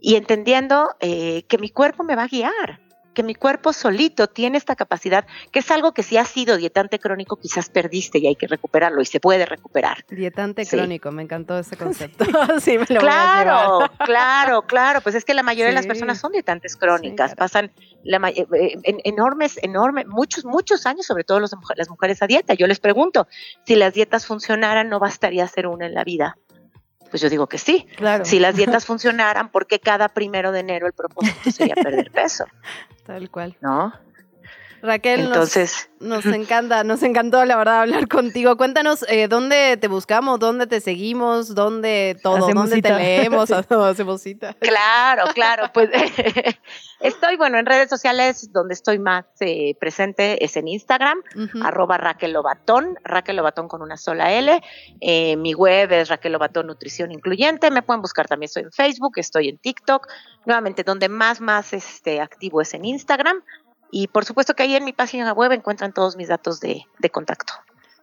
y 0.02 0.16
entendiendo 0.16 0.96
eh, 1.02 1.44
que 1.44 1.60
mi 1.60 1.70
cuerpo 1.70 2.04
me 2.04 2.16
va 2.16 2.24
a 2.24 2.28
guiar, 2.28 2.82
que 3.20 3.24
mi 3.24 3.36
cuerpo 3.36 3.74
solito 3.74 4.28
tiene 4.28 4.58
esta 4.58 4.78
capacidad, 4.78 5.26
que 5.52 5.60
es 5.60 5.70
algo 5.72 5.94
que 5.94 6.04
si 6.04 6.16
has 6.16 6.30
sido 6.30 6.56
dietante 6.56 7.00
crónico 7.00 7.36
quizás 7.36 7.68
perdiste 7.70 8.18
y 8.20 8.28
hay 8.28 8.36
que 8.38 8.48
recuperarlo 8.48 9.02
y 9.02 9.06
se 9.06 9.20
puede 9.20 9.46
recuperar. 9.46 10.06
Dietante 10.10 10.64
Sí. 10.64 10.78
crónico, 10.78 11.12
me 11.12 11.24
encantó 11.24 11.60
ese 11.60 11.76
concepto. 12.16 12.24
sí, 12.62 12.78
me 12.78 12.86
lo 12.88 13.02
claro, 13.02 13.80
claro, 14.06 14.62
claro. 14.62 15.02
Pues 15.02 15.16
es 15.16 15.26
que 15.26 15.34
la 15.34 15.44
mayoría 15.44 15.66
de 15.68 15.74
las 15.74 15.86
personas 15.86 16.18
son 16.18 16.32
dietantes 16.32 16.78
crónicas, 16.78 17.36
pasan 17.36 17.72
la, 18.06 18.26
eh, 18.30 18.48
eh, 18.54 18.76
en- 18.84 19.02
enormes, 19.04 19.60
enormes, 19.62 20.08
muchos, 20.08 20.46
muchos 20.46 20.86
años, 20.86 21.06
sobre 21.06 21.26
todo 21.26 21.42
los, 21.42 21.52
las 21.76 21.90
mujeres 21.90 22.22
a 22.24 22.28
dieta. 22.28 22.54
Yo 22.54 22.68
les 22.68 22.80
pregunto, 22.80 23.28
si 23.66 23.76
las 23.76 23.94
dietas 23.94 24.26
funcionaran, 24.26 24.88
¿no 24.88 25.00
bastaría 25.00 25.44
hacer 25.44 25.68
una 25.68 25.88
en 25.88 25.94
la 25.94 26.06
vida? 26.06 26.38
Pues 27.10 27.24
yo 27.24 27.30
digo 27.32 27.48
que 27.48 27.58
sí. 27.58 27.88
Claro. 27.98 28.24
Si 28.24 28.38
las 28.40 28.56
dietas 28.56 28.86
funcionaran, 28.86 29.50
¿por 29.50 29.66
qué 29.66 29.80
cada 29.80 30.10
primero 30.10 30.52
de 30.52 30.60
enero 30.60 30.86
el 30.86 30.94
propósito 30.94 31.52
sería 31.52 31.74
perder 31.74 32.12
peso? 32.12 32.46
Tal 33.10 33.28
cual. 33.32 33.58
¿No? 33.60 33.92
Raquel, 34.82 35.22
nos- 35.22 35.30
Entonces- 35.30 35.90
nos, 36.00 36.26
encanta, 36.26 36.84
nos 36.86 37.04
encantó 37.04 37.44
la 37.44 37.58
verdad 37.58 37.82
hablar 37.82 38.08
contigo. 38.08 38.56
Cuéntanos 38.56 39.04
eh, 39.10 39.28
dónde 39.28 39.76
te 39.78 39.88
buscamos, 39.90 40.40
dónde 40.40 40.66
te 40.68 40.80
seguimos, 40.80 41.54
dónde 41.56 42.18
todo, 42.24 42.38
Hacemos 42.38 42.70
dónde 42.70 42.82
te 42.82 42.94
leemos, 42.94 43.50
hacemos 43.70 44.22
cita. 44.22 44.54
Claro, 44.60 45.26
claro, 45.34 45.70
pues 45.74 45.90
estoy, 47.00 47.36
bueno, 47.38 47.58
en 47.60 47.66
redes 47.66 47.90
sociales 47.90 48.52
donde 48.52 48.74
estoy 48.74 49.00
más 49.00 49.26
eh, 49.42 49.76
presente 49.80 50.44
es 50.44 50.56
en 50.58 50.68
Instagram, 50.68 51.22
Ujú. 51.36 51.64
arroba 51.64 51.98
Raquel 51.98 52.34
Lobatón, 52.34 52.98
Raquel 53.04 53.36
Lobatón 53.36 53.68
con 53.68 53.82
una 53.82 53.98
sola 53.98 54.32
L, 54.34 54.62
Eh, 55.02 55.36
mi 55.38 55.54
web 55.54 55.92
es 55.92 56.10
Raquel 56.10 56.32
Lobatón 56.34 56.68
Nutrición 56.68 57.12
Incluyente, 57.12 57.72
me 57.72 57.82
pueden 57.82 58.02
buscar 58.02 58.28
también, 58.28 58.48
estoy 58.48 58.64
en 58.64 58.72
Facebook, 58.72 59.14
estoy 59.18 59.50
en 59.50 59.58
TikTok, 59.58 60.08
nuevamente 60.46 60.84
donde 60.84 61.10
más, 61.10 61.42
más 61.42 61.74
este, 61.74 62.22
activo 62.22 62.62
es 62.62 62.74
en 62.74 62.86
Instagram, 62.86 63.44
y 63.92 64.08
por 64.08 64.26
supuesto 64.26 64.54
que 64.54 64.64
ahí 64.64 64.76
en 64.76 64.86
mi 64.86 64.94
página 64.94 65.32
web 65.34 65.52
encuentran 65.52 65.94
todos 65.94 66.16
mis 66.18 66.28
datos 66.28 66.60
de, 66.60 66.86
de 67.00 67.10
contacto. 67.10 67.54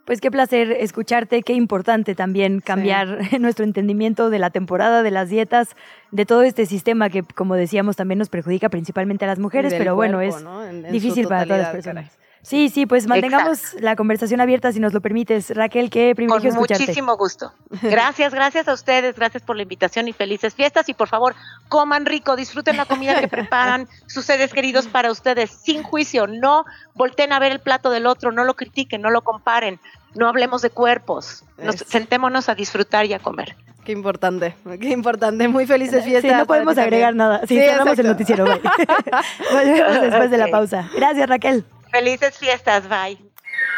Pues 0.04 0.20
qué 0.20 0.30
placer 0.30 0.70
escucharte, 0.70 1.42
qué 1.42 1.52
importante 1.52 2.14
también 2.14 2.60
cambiar 2.60 3.18
nuestro 3.40 3.64
entendimiento 3.64 4.30
de 4.30 4.38
la 4.38 4.50
temporada, 4.50 5.02
de 5.02 5.10
las 5.10 5.28
dietas, 5.28 5.70
de 6.12 6.24
todo 6.24 6.42
este 6.42 6.64
sistema 6.66 7.10
que, 7.10 7.24
como 7.24 7.56
decíamos, 7.56 7.96
también 7.96 8.18
nos 8.18 8.28
perjudica 8.28 8.68
principalmente 8.68 9.24
a 9.24 9.28
las 9.28 9.40
mujeres, 9.40 9.74
pero 9.76 9.96
bueno, 9.96 10.20
es 10.20 10.40
¿no? 10.42 10.64
En- 10.64 10.76
en 10.84 10.86
su 10.86 10.92
difícil 10.92 11.26
para 11.26 11.44
todas 11.44 11.58
las 11.62 11.70
personas. 11.72 12.18
Sí, 12.46 12.68
sí, 12.68 12.86
pues 12.86 13.08
mantengamos 13.08 13.74
la 13.80 13.96
conversación 13.96 14.40
abierta 14.40 14.70
si 14.70 14.78
nos 14.78 14.92
lo 14.92 15.00
permites. 15.00 15.50
Raquel, 15.50 15.90
qué 15.90 16.14
privilegio 16.14 16.50
Con 16.50 16.58
escucharte. 16.58 16.84
muchísimo 16.84 17.16
gusto. 17.16 17.52
Gracias, 17.82 18.32
gracias 18.32 18.68
a 18.68 18.72
ustedes, 18.72 19.16
gracias 19.16 19.42
por 19.42 19.56
la 19.56 19.62
invitación 19.62 20.06
y 20.06 20.12
felices 20.12 20.54
fiestas. 20.54 20.88
Y 20.88 20.94
por 20.94 21.08
favor, 21.08 21.34
coman 21.68 22.06
rico, 22.06 22.36
disfruten 22.36 22.76
la 22.76 22.84
comida 22.84 23.20
que 23.20 23.26
preparan 23.42 23.88
sus 24.06 24.26
seres 24.26 24.52
queridos 24.52 24.86
para 24.86 25.10
ustedes, 25.10 25.50
sin 25.50 25.82
juicio. 25.82 26.28
No 26.28 26.64
volteen 26.94 27.32
a 27.32 27.40
ver 27.40 27.50
el 27.50 27.58
plato 27.58 27.90
del 27.90 28.06
otro, 28.06 28.30
no 28.30 28.44
lo 28.44 28.54
critiquen, 28.54 29.02
no 29.02 29.10
lo 29.10 29.22
comparen, 29.22 29.80
no 30.14 30.28
hablemos 30.28 30.62
de 30.62 30.70
cuerpos. 30.70 31.42
Nos, 31.58 31.74
sentémonos 31.74 32.48
a 32.48 32.54
disfrutar 32.54 33.06
y 33.06 33.14
a 33.14 33.18
comer. 33.18 33.56
Qué 33.84 33.90
importante, 33.90 34.54
qué 34.80 34.90
importante. 34.90 35.48
Muy 35.48 35.66
felices 35.66 36.04
fiestas. 36.04 36.30
Sí, 36.30 36.36
no 36.36 36.46
podemos 36.46 36.78
agregar 36.78 37.10
también. 37.10 37.28
nada. 37.28 37.40
Sí, 37.48 37.58
cerramos 37.58 37.98
el 37.98 38.06
noticiero. 38.06 38.44
Volvemos 38.44 40.00
después 40.00 40.30
de 40.30 40.38
la 40.38 40.46
pausa. 40.46 40.88
Gracias, 40.94 41.28
Raquel. 41.28 41.64
Felices 41.90 42.36
fiestas, 42.38 42.88
bye. 42.88 43.18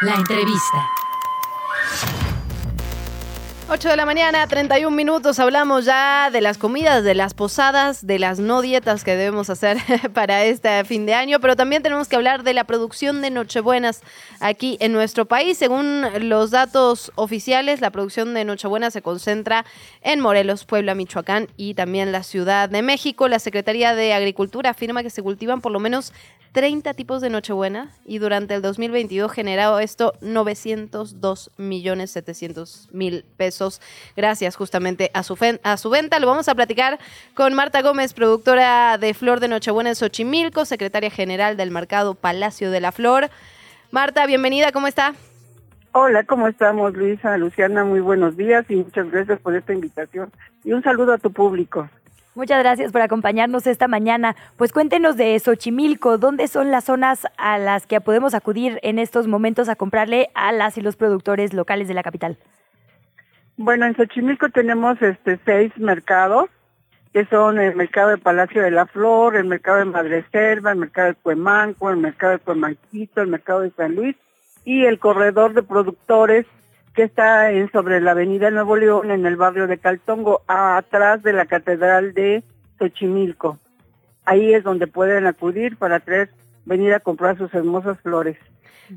La 0.01 0.15
entrevista. 0.15 0.89
8 3.71 3.87
de 3.87 3.97
la 3.97 4.05
mañana, 4.07 4.47
31 4.47 4.97
minutos. 4.97 5.37
Hablamos 5.37 5.85
ya 5.85 6.31
de 6.31 6.41
las 6.41 6.57
comidas, 6.57 7.03
de 7.03 7.13
las 7.13 7.35
posadas, 7.35 8.07
de 8.07 8.17
las 8.17 8.39
no 8.39 8.63
dietas 8.63 9.03
que 9.03 9.15
debemos 9.15 9.51
hacer 9.51 9.77
para 10.15 10.43
este 10.43 10.83
fin 10.85 11.05
de 11.05 11.13
año, 11.13 11.39
pero 11.39 11.55
también 11.55 11.83
tenemos 11.83 12.07
que 12.07 12.15
hablar 12.15 12.41
de 12.41 12.55
la 12.55 12.63
producción 12.63 13.21
de 13.21 13.29
Nochebuenas 13.29 14.01
aquí 14.39 14.77
en 14.79 14.91
nuestro 14.91 15.25
país. 15.25 15.59
Según 15.59 16.03
los 16.27 16.49
datos 16.49 17.11
oficiales, 17.13 17.79
la 17.79 17.91
producción 17.91 18.33
de 18.33 18.43
Nochebuena 18.43 18.89
se 18.89 19.03
concentra 19.03 19.65
en 20.01 20.19
Morelos, 20.19 20.65
Puebla, 20.65 20.95
Michoacán 20.95 21.47
y 21.55 21.75
también 21.75 22.11
la 22.11 22.23
Ciudad 22.23 22.69
de 22.69 22.81
México. 22.81 23.27
La 23.27 23.37
Secretaría 23.37 23.93
de 23.93 24.13
Agricultura 24.13 24.71
afirma 24.71 25.03
que 25.03 25.11
se 25.11 25.21
cultivan 25.21 25.61
por 25.61 25.71
lo 25.71 25.79
menos 25.79 26.11
30 26.53 26.95
tipos 26.95 27.21
de 27.21 27.29
Nochebuena 27.29 27.91
y 28.03 28.17
durante 28.17 28.55
el 28.55 28.63
2022 28.63 29.31
generado 29.31 29.79
esto 29.79 30.13
902 30.21 31.51
millones 31.57 32.09
700 32.09 32.89
mil 32.91 33.23
pesos 33.37 33.58
gracias 34.15 34.55
justamente 34.55 35.11
a 35.13 35.23
su, 35.23 35.35
fen- 35.35 35.59
a 35.63 35.77
su 35.77 35.89
venta. 35.89 36.19
Lo 36.19 36.27
vamos 36.27 36.47
a 36.47 36.55
platicar 36.55 36.99
con 37.33 37.53
Marta 37.53 37.81
Gómez, 37.81 38.13
productora 38.13 38.97
de 38.97 39.13
Flor 39.13 39.39
de 39.39 39.47
Nochebuena 39.49 39.89
en 39.89 39.95
Xochimilco, 39.95 40.65
secretaria 40.65 41.09
general 41.09 41.57
del 41.57 41.71
Mercado 41.71 42.15
Palacio 42.15 42.71
de 42.71 42.79
la 42.81 42.91
Flor. 42.91 43.29
Marta, 43.91 44.25
bienvenida, 44.25 44.71
¿cómo 44.71 44.87
está? 44.87 45.13
Hola, 45.91 46.23
¿cómo 46.23 46.47
estamos, 46.47 46.93
Luisa, 46.93 47.35
Luciana? 47.37 47.83
Muy 47.83 47.99
buenos 47.99 48.37
días 48.37 48.63
y 48.69 48.75
muchas 48.75 49.09
gracias 49.09 49.39
por 49.39 49.55
esta 49.55 49.73
invitación. 49.73 50.31
Y 50.63 50.73
un 50.73 50.83
saludo 50.83 51.13
a 51.13 51.17
tu 51.17 51.31
público. 51.33 51.89
Muchas 52.35 52.59
gracias 52.59 52.91
por 52.91 53.01
acompañarnos 53.01 53.65
esta 53.65 53.87
mañana. 53.87 54.35
Pues 54.55 54.71
cuéntenos 54.71 55.17
de 55.17 55.37
Xochimilco, 55.39 56.19
¿dónde 56.19 56.47
son 56.47 56.69
las 56.69 56.83
zonas 56.85 57.25
a 57.37 57.57
las 57.57 57.87
que 57.87 57.99
podemos 57.99 58.35
acudir 58.35 58.79
en 58.83 58.99
estos 58.99 59.25
momentos 59.25 59.67
a 59.67 59.75
comprarle 59.75 60.29
a 60.35 60.51
las 60.51 60.77
y 60.77 60.81
los 60.81 60.95
productores 60.95 61.53
locales 61.53 61.87
de 61.87 61.95
la 61.95 62.03
capital? 62.03 62.37
Bueno, 63.61 63.85
en 63.85 63.93
Xochimilco 63.93 64.47
tenemos 64.47 65.01
este 65.01 65.37
seis 65.43 65.77
mercados, 65.77 66.45
que 67.11 67.25
son 67.25 67.59
el 67.59 67.75
mercado 67.75 68.11
de 68.11 68.17
Palacio 68.17 68.63
de 68.63 68.71
la 68.71 68.85
Flor, 68.85 69.35
el 69.35 69.47
mercado 69.47 69.79
de 69.79 69.83
Madre 69.83 70.23
Selva, 70.31 70.71
el 70.71 70.77
mercado 70.77 71.09
de 71.09 71.15
Cuemanco, 71.15 71.89
el 71.89 71.97
mercado 71.97 72.31
de 72.31 72.39
Cuemanquito, 72.39 73.21
el 73.21 73.27
mercado 73.27 73.59
de 73.59 73.71
San 73.71 73.95
Luis 73.95 74.15
y 74.63 74.85
el 74.85 74.97
corredor 74.97 75.53
de 75.53 75.63
productores 75.63 76.45
que 76.93 77.03
está 77.03 77.51
en 77.51 77.69
sobre 77.73 77.99
la 77.99 78.11
avenida 78.11 78.49
Nuevo 78.49 78.77
León 78.77 79.11
en 79.11 79.25
el 79.25 79.35
barrio 79.35 79.67
de 79.67 79.77
Caltongo, 79.77 80.41
atrás 80.47 81.21
de 81.21 81.33
la 81.33 81.45
catedral 81.45 82.13
de 82.13 82.45
Xochimilco. 82.77 83.59
Ahí 84.23 84.53
es 84.53 84.63
donde 84.63 84.87
pueden 84.87 85.27
acudir 85.27 85.75
para 85.75 85.99
traer, 85.99 86.29
venir 86.69 86.93
a 86.93 87.01
comprar 87.01 87.37
sus 87.37 87.53
hermosas 87.53 87.99
flores. 87.99 88.37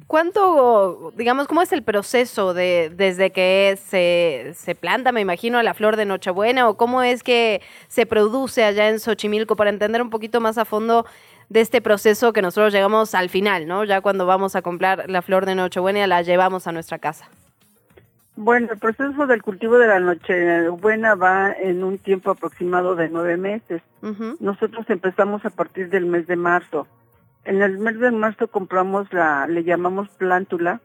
¿Cuánto, 0.07 1.13
digamos, 1.17 1.47
cómo 1.49 1.61
es 1.61 1.73
el 1.73 1.83
proceso 1.83 2.55
de 2.55 2.91
desde 2.95 3.31
que 3.31 3.79
se, 3.85 4.53
se 4.55 4.75
planta, 4.75 5.13
me 5.13 5.21
imagino, 5.21 5.63
la 5.63 5.75
flor 5.75 5.97
de 5.97 6.07
Nochebuena 6.07 6.69
o 6.69 6.77
cómo 6.77 7.03
es 7.03 7.23
que 7.23 7.61
se 7.89 8.07
produce 8.07 8.65
allá 8.65 8.89
en 8.89 9.01
Xochimilco 9.01 9.55
para 9.57 9.69
entender 9.71 10.01
un 10.01 10.09
poquito 10.09 10.41
más 10.41 10.57
a 10.57 10.65
fondo 10.65 11.05
de 11.51 11.61
este 11.61 11.83
proceso 11.83 12.33
que 12.33 12.41
nosotros 12.41 12.73
llegamos 12.73 13.15
al 13.15 13.29
final, 13.29 13.67
¿no? 13.67 13.85
Ya 13.85 14.01
cuando 14.01 14.25
vamos 14.25 14.57
a 14.57 14.63
comprar 14.63 15.11
la 15.11 15.21
flor 15.21 15.45
de 15.45 15.55
Nochebuena 15.55 16.07
la 16.07 16.23
llevamos 16.23 16.67
a 16.67 16.73
nuestra 16.73 16.99
casa. 16.99 17.29
Bueno, 18.35 18.69
el 18.73 18.79
proceso 18.79 19.27
del 19.27 19.43
cultivo 19.43 19.77
de 19.77 19.89
la 19.89 20.01
Nochebuena 20.01 21.15
va 21.17 21.53
en 21.53 21.85
un 21.85 21.99
tiempo 21.99 22.31
aproximado 22.31 22.95
de 22.95 23.11
nueve 23.11 23.37
meses. 23.37 23.83
Nosotros 24.41 24.89
empezamos 24.89 25.45
a 25.45 25.51
partir 25.51 25.91
del 25.91 26.07
mes 26.07 26.27
de 26.27 26.37
marzo. 26.37 26.87
En 27.45 27.61
el 27.63 27.79
mes 27.79 27.99
de 27.99 28.11
marzo 28.13 28.49
compramos 28.49 29.13
la, 29.13 29.47
le 29.47 29.65
llamamos 29.65 30.09
plántula, 30.11 30.81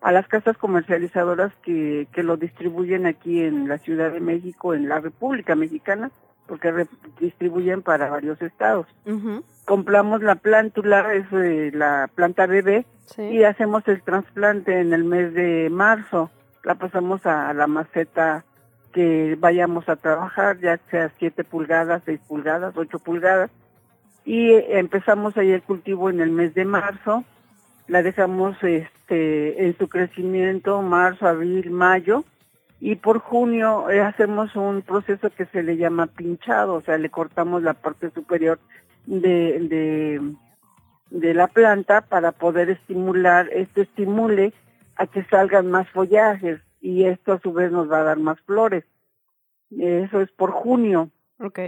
a 0.00 0.12
las 0.12 0.28
casas 0.28 0.56
comercializadoras 0.58 1.52
que, 1.62 2.06
que 2.12 2.22
lo 2.22 2.36
distribuyen 2.36 3.06
aquí 3.06 3.42
en 3.42 3.66
la 3.68 3.78
Ciudad 3.78 4.12
de 4.12 4.20
México, 4.20 4.74
en 4.74 4.88
la 4.88 5.00
República 5.00 5.56
Mexicana, 5.56 6.10
porque 6.46 6.70
re- 6.70 6.86
distribuyen 7.18 7.82
para 7.82 8.08
varios 8.08 8.40
estados. 8.40 8.86
Compramos 9.64 10.22
la 10.22 10.36
plántula, 10.36 11.12
es 11.14 11.26
eh, 11.32 11.72
la 11.74 12.08
planta 12.14 12.46
bebé, 12.46 12.86
y 13.32 13.42
hacemos 13.44 13.82
el 13.88 14.00
trasplante 14.02 14.80
en 14.80 14.92
el 14.92 15.02
mes 15.04 15.32
de 15.34 15.68
marzo. 15.70 16.30
La 16.62 16.74
pasamos 16.76 17.24
a, 17.26 17.52
la 17.52 17.66
maceta 17.66 18.44
que 18.92 19.36
vayamos 19.40 19.88
a 19.88 19.96
trabajar, 19.96 20.58
ya 20.60 20.78
sea 20.90 21.10
7 21.18 21.42
pulgadas, 21.44 22.02
6 22.04 22.20
pulgadas, 22.28 22.76
8 22.76 22.98
pulgadas. 23.00 23.50
Y 24.26 24.52
empezamos 24.52 25.36
ahí 25.36 25.52
el 25.52 25.62
cultivo 25.62 26.10
en 26.10 26.20
el 26.20 26.32
mes 26.32 26.52
de 26.52 26.64
marzo. 26.64 27.24
La 27.86 28.02
dejamos 28.02 28.60
este, 28.64 29.64
en 29.64 29.78
su 29.78 29.88
crecimiento 29.88 30.82
marzo, 30.82 31.28
abril, 31.28 31.70
mayo. 31.70 32.24
Y 32.80 32.96
por 32.96 33.20
junio 33.20 33.88
eh, 33.88 34.00
hacemos 34.00 34.56
un 34.56 34.82
proceso 34.82 35.30
que 35.30 35.46
se 35.46 35.62
le 35.62 35.76
llama 35.76 36.08
pinchado, 36.08 36.74
o 36.74 36.82
sea, 36.82 36.98
le 36.98 37.08
cortamos 37.08 37.62
la 37.62 37.74
parte 37.74 38.10
superior 38.10 38.58
de, 39.06 40.28
de, 41.10 41.34
la 41.34 41.46
planta 41.46 42.02
para 42.02 42.32
poder 42.32 42.68
estimular, 42.68 43.48
esto 43.52 43.80
estimule 43.80 44.52
a 44.96 45.06
que 45.06 45.24
salgan 45.24 45.70
más 45.70 45.88
follajes 45.90 46.60
y 46.80 47.04
esto 47.04 47.32
a 47.32 47.40
su 47.40 47.52
vez 47.52 47.70
nos 47.70 47.90
va 47.90 48.00
a 48.00 48.04
dar 48.04 48.18
más 48.18 48.40
flores. 48.40 48.84
Eso 49.70 50.20
es 50.20 50.30
por 50.32 50.50
junio. 50.50 51.10
Ok. 51.38 51.60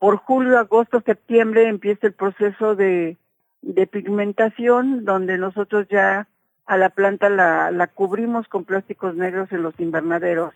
Por 0.00 0.16
julio, 0.16 0.58
agosto, 0.58 1.00
septiembre 1.06 1.68
empieza 1.68 2.08
el 2.08 2.14
proceso 2.14 2.74
de, 2.74 3.16
de 3.62 3.86
pigmentación 3.86 5.04
donde 5.04 5.38
nosotros 5.38 5.86
ya 5.88 6.26
a 6.66 6.76
la 6.76 6.88
planta 6.88 7.28
la, 7.28 7.70
la 7.70 7.86
cubrimos 7.86 8.48
con 8.48 8.64
plásticos 8.64 9.14
negros 9.14 9.52
en 9.52 9.62
los 9.62 9.78
invernaderos 9.78 10.54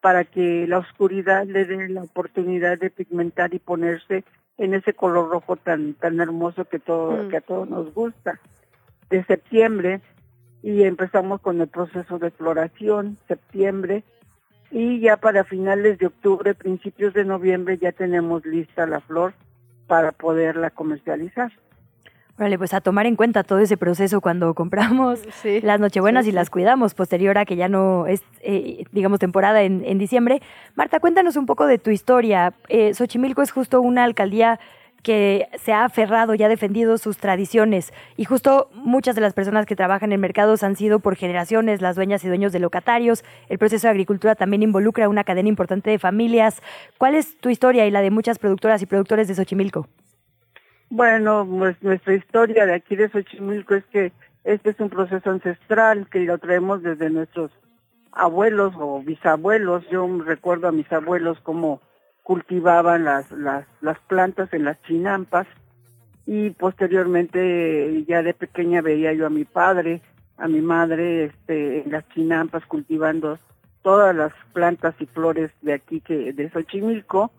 para 0.00 0.24
que 0.24 0.66
la 0.66 0.78
oscuridad 0.78 1.46
le 1.46 1.66
dé 1.66 1.88
la 1.88 2.02
oportunidad 2.02 2.78
de 2.78 2.90
pigmentar 2.90 3.54
y 3.54 3.58
ponerse 3.58 4.24
en 4.58 4.74
ese 4.74 4.92
color 4.92 5.30
rojo 5.30 5.56
tan 5.56 5.94
tan 5.94 6.20
hermoso 6.20 6.64
que 6.64 6.78
todo 6.78 7.24
Mm. 7.24 7.28
que 7.28 7.36
a 7.36 7.40
todos 7.42 7.68
nos 7.68 7.94
gusta. 7.94 8.40
De 9.08 9.22
septiembre 9.24 10.00
y 10.62 10.82
empezamos 10.82 11.40
con 11.40 11.60
el 11.60 11.68
proceso 11.68 12.18
de 12.18 12.30
floración, 12.30 13.18
septiembre 13.28 14.02
y 14.70 15.00
ya 15.00 15.16
para 15.16 15.44
finales 15.44 15.98
de 15.98 16.06
octubre, 16.06 16.54
principios 16.54 17.12
de 17.14 17.24
noviembre 17.24 17.78
ya 17.78 17.92
tenemos 17.92 18.44
lista 18.46 18.86
la 18.86 19.00
flor 19.00 19.34
para 19.86 20.12
poderla 20.12 20.70
comercializar. 20.70 21.52
Órale, 22.38 22.56
pues 22.56 22.72
a 22.72 22.80
tomar 22.80 23.04
en 23.04 23.16
cuenta 23.16 23.42
todo 23.42 23.58
ese 23.58 23.76
proceso 23.76 24.22
cuando 24.22 24.54
compramos 24.54 25.20
las 25.62 25.78
Nochebuenas 25.78 26.26
y 26.26 26.32
las 26.32 26.48
cuidamos 26.48 26.94
posterior 26.94 27.36
a 27.36 27.44
que 27.44 27.56
ya 27.56 27.68
no 27.68 28.06
es, 28.06 28.22
eh, 28.40 28.84
digamos, 28.92 29.18
temporada 29.18 29.62
en, 29.62 29.84
en 29.84 29.98
diciembre. 29.98 30.40
Marta, 30.74 31.00
cuéntanos 31.00 31.36
un 31.36 31.44
poco 31.44 31.66
de 31.66 31.76
tu 31.76 31.90
historia. 31.90 32.54
Eh, 32.68 32.94
Xochimilco 32.94 33.42
es 33.42 33.50
justo 33.50 33.82
una 33.82 34.04
alcaldía 34.04 34.58
que 35.02 35.48
se 35.58 35.72
ha 35.72 35.84
aferrado 35.84 36.34
y 36.34 36.42
ha 36.42 36.48
defendido 36.48 36.98
sus 36.98 37.18
tradiciones. 37.18 37.92
Y 38.16 38.24
justo 38.24 38.70
muchas 38.74 39.14
de 39.14 39.20
las 39.20 39.34
personas 39.34 39.66
que 39.66 39.76
trabajan 39.76 40.12
en 40.12 40.20
mercados 40.20 40.62
han 40.62 40.76
sido 40.76 41.00
por 41.00 41.16
generaciones 41.16 41.80
las 41.80 41.96
dueñas 41.96 42.24
y 42.24 42.28
dueños 42.28 42.52
de 42.52 42.58
locatarios. 42.58 43.24
El 43.48 43.58
proceso 43.58 43.86
de 43.86 43.92
agricultura 43.92 44.34
también 44.34 44.62
involucra 44.62 45.08
una 45.08 45.24
cadena 45.24 45.48
importante 45.48 45.90
de 45.90 45.98
familias. 45.98 46.62
¿Cuál 46.98 47.14
es 47.14 47.36
tu 47.38 47.48
historia 47.48 47.86
y 47.86 47.90
la 47.90 48.02
de 48.02 48.10
muchas 48.10 48.38
productoras 48.38 48.82
y 48.82 48.86
productores 48.86 49.28
de 49.28 49.34
Xochimilco? 49.34 49.86
Bueno, 50.90 51.46
pues 51.48 51.80
nuestra 51.82 52.14
historia 52.14 52.66
de 52.66 52.74
aquí 52.74 52.96
de 52.96 53.08
Xochimilco 53.08 53.76
es 53.76 53.84
que 53.86 54.12
este 54.44 54.70
es 54.70 54.80
un 54.80 54.90
proceso 54.90 55.30
ancestral 55.30 56.08
que 56.10 56.20
lo 56.20 56.38
traemos 56.38 56.82
desde 56.82 57.10
nuestros 57.10 57.50
abuelos 58.12 58.74
o 58.76 59.00
bisabuelos. 59.00 59.88
Yo 59.90 60.08
recuerdo 60.24 60.68
a 60.68 60.72
mis 60.72 60.90
abuelos 60.92 61.38
cómo 61.42 61.80
cultivaban 62.22 63.04
las, 63.04 63.30
las, 63.30 63.66
las 63.80 63.98
plantas 64.00 64.52
en 64.52 64.64
las 64.64 64.80
chinampas 64.82 65.46
y 66.26 66.50
posteriormente 66.50 68.04
ya 68.06 68.22
de 68.22 68.34
pequeña 68.34 68.82
veía 68.82 69.12
yo 69.12 69.26
a 69.26 69.30
mi 69.30 69.44
padre, 69.44 70.00
a 70.36 70.48
mi 70.48 70.60
madre 70.60 71.24
este, 71.24 71.82
en 71.82 71.92
las 71.92 72.08
chinampas 72.10 72.64
cultivando 72.66 73.38
todas 73.82 74.14
las 74.14 74.32
plantas 74.52 74.94
y 75.00 75.06
flores 75.06 75.50
de 75.62 75.72
aquí 75.72 76.00
que 76.00 76.32
de 76.32 76.50
Xochimilco 76.50 77.32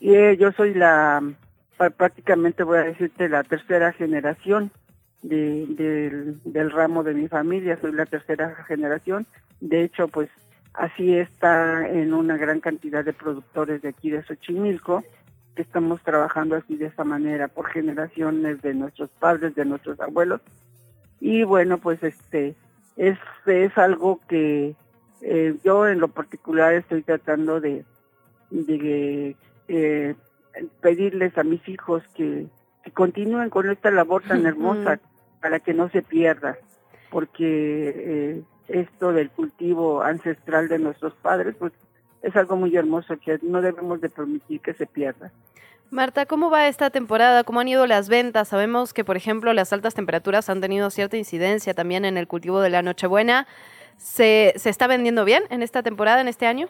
y 0.00 0.14
eh, 0.14 0.36
yo 0.36 0.52
soy 0.52 0.74
la 0.74 1.22
prácticamente 1.96 2.62
voy 2.62 2.78
a 2.78 2.84
decirte 2.84 3.28
la 3.28 3.42
tercera 3.42 3.92
generación 3.92 4.70
de, 5.22 5.66
del, 5.66 6.40
del 6.44 6.70
ramo 6.70 7.02
de 7.02 7.14
mi 7.14 7.28
familia, 7.28 7.78
soy 7.80 7.92
la 7.92 8.06
tercera 8.06 8.64
generación. 8.66 9.26
De 9.60 9.84
hecho, 9.84 10.08
pues 10.08 10.28
así 10.74 11.16
está 11.16 11.88
en 11.88 12.14
una 12.14 12.36
gran 12.36 12.60
cantidad 12.60 13.04
de 13.04 13.12
productores 13.12 13.82
de 13.82 13.88
aquí 13.88 14.10
de 14.10 14.22
Xochimilco, 14.22 15.04
que 15.54 15.62
estamos 15.62 16.02
trabajando 16.02 16.56
así 16.56 16.76
de 16.76 16.86
esta 16.86 17.04
manera 17.04 17.48
por 17.48 17.68
generaciones 17.68 18.62
de 18.62 18.74
nuestros 18.74 19.10
padres, 19.10 19.54
de 19.54 19.64
nuestros 19.64 20.00
abuelos. 20.00 20.40
Y 21.20 21.44
bueno, 21.44 21.78
pues 21.78 22.02
este 22.02 22.54
es, 22.96 23.18
es 23.46 23.76
algo 23.76 24.20
que 24.28 24.74
eh, 25.20 25.56
yo 25.62 25.86
en 25.86 26.00
lo 26.00 26.08
particular 26.08 26.74
estoy 26.74 27.02
tratando 27.02 27.60
de, 27.60 27.84
de 28.50 29.36
eh, 29.68 30.14
pedirles 30.80 31.36
a 31.38 31.44
mis 31.44 31.66
hijos 31.68 32.02
que, 32.14 32.46
que 32.82 32.90
continúen 32.90 33.50
con 33.50 33.70
esta 33.70 33.90
labor 33.90 34.22
tan 34.22 34.46
hermosa 34.46 35.00
para 35.40 35.60
que 35.60 35.74
no 35.74 35.88
se 35.90 36.02
pierda, 36.02 36.56
porque 37.10 37.92
eh, 37.96 38.42
esto 38.68 39.12
del 39.12 39.30
cultivo 39.30 40.02
ancestral 40.02 40.68
de 40.68 40.78
nuestros 40.78 41.14
padres, 41.14 41.54
pues 41.58 41.72
es 42.22 42.36
algo 42.36 42.56
muy 42.56 42.74
hermoso 42.76 43.16
que 43.18 43.38
no 43.42 43.60
debemos 43.60 44.00
de 44.00 44.08
permitir 44.08 44.60
que 44.60 44.74
se 44.74 44.86
pierda. 44.86 45.30
Marta, 45.90 46.24
¿cómo 46.24 46.50
va 46.50 46.68
esta 46.68 46.88
temporada? 46.88 47.44
¿Cómo 47.44 47.60
han 47.60 47.68
ido 47.68 47.86
las 47.86 48.08
ventas? 48.08 48.48
Sabemos 48.48 48.94
que, 48.94 49.04
por 49.04 49.16
ejemplo, 49.16 49.52
las 49.52 49.72
altas 49.74 49.94
temperaturas 49.94 50.48
han 50.48 50.60
tenido 50.60 50.88
cierta 50.88 51.18
incidencia 51.18 51.74
también 51.74 52.06
en 52.06 52.16
el 52.16 52.26
cultivo 52.26 52.60
de 52.60 52.70
la 52.70 52.80
Nochebuena. 52.80 53.46
¿Se, 53.98 54.54
se 54.56 54.70
está 54.70 54.86
vendiendo 54.86 55.26
bien 55.26 55.42
en 55.50 55.62
esta 55.62 55.82
temporada, 55.82 56.22
en 56.22 56.28
este 56.28 56.46
año? 56.46 56.68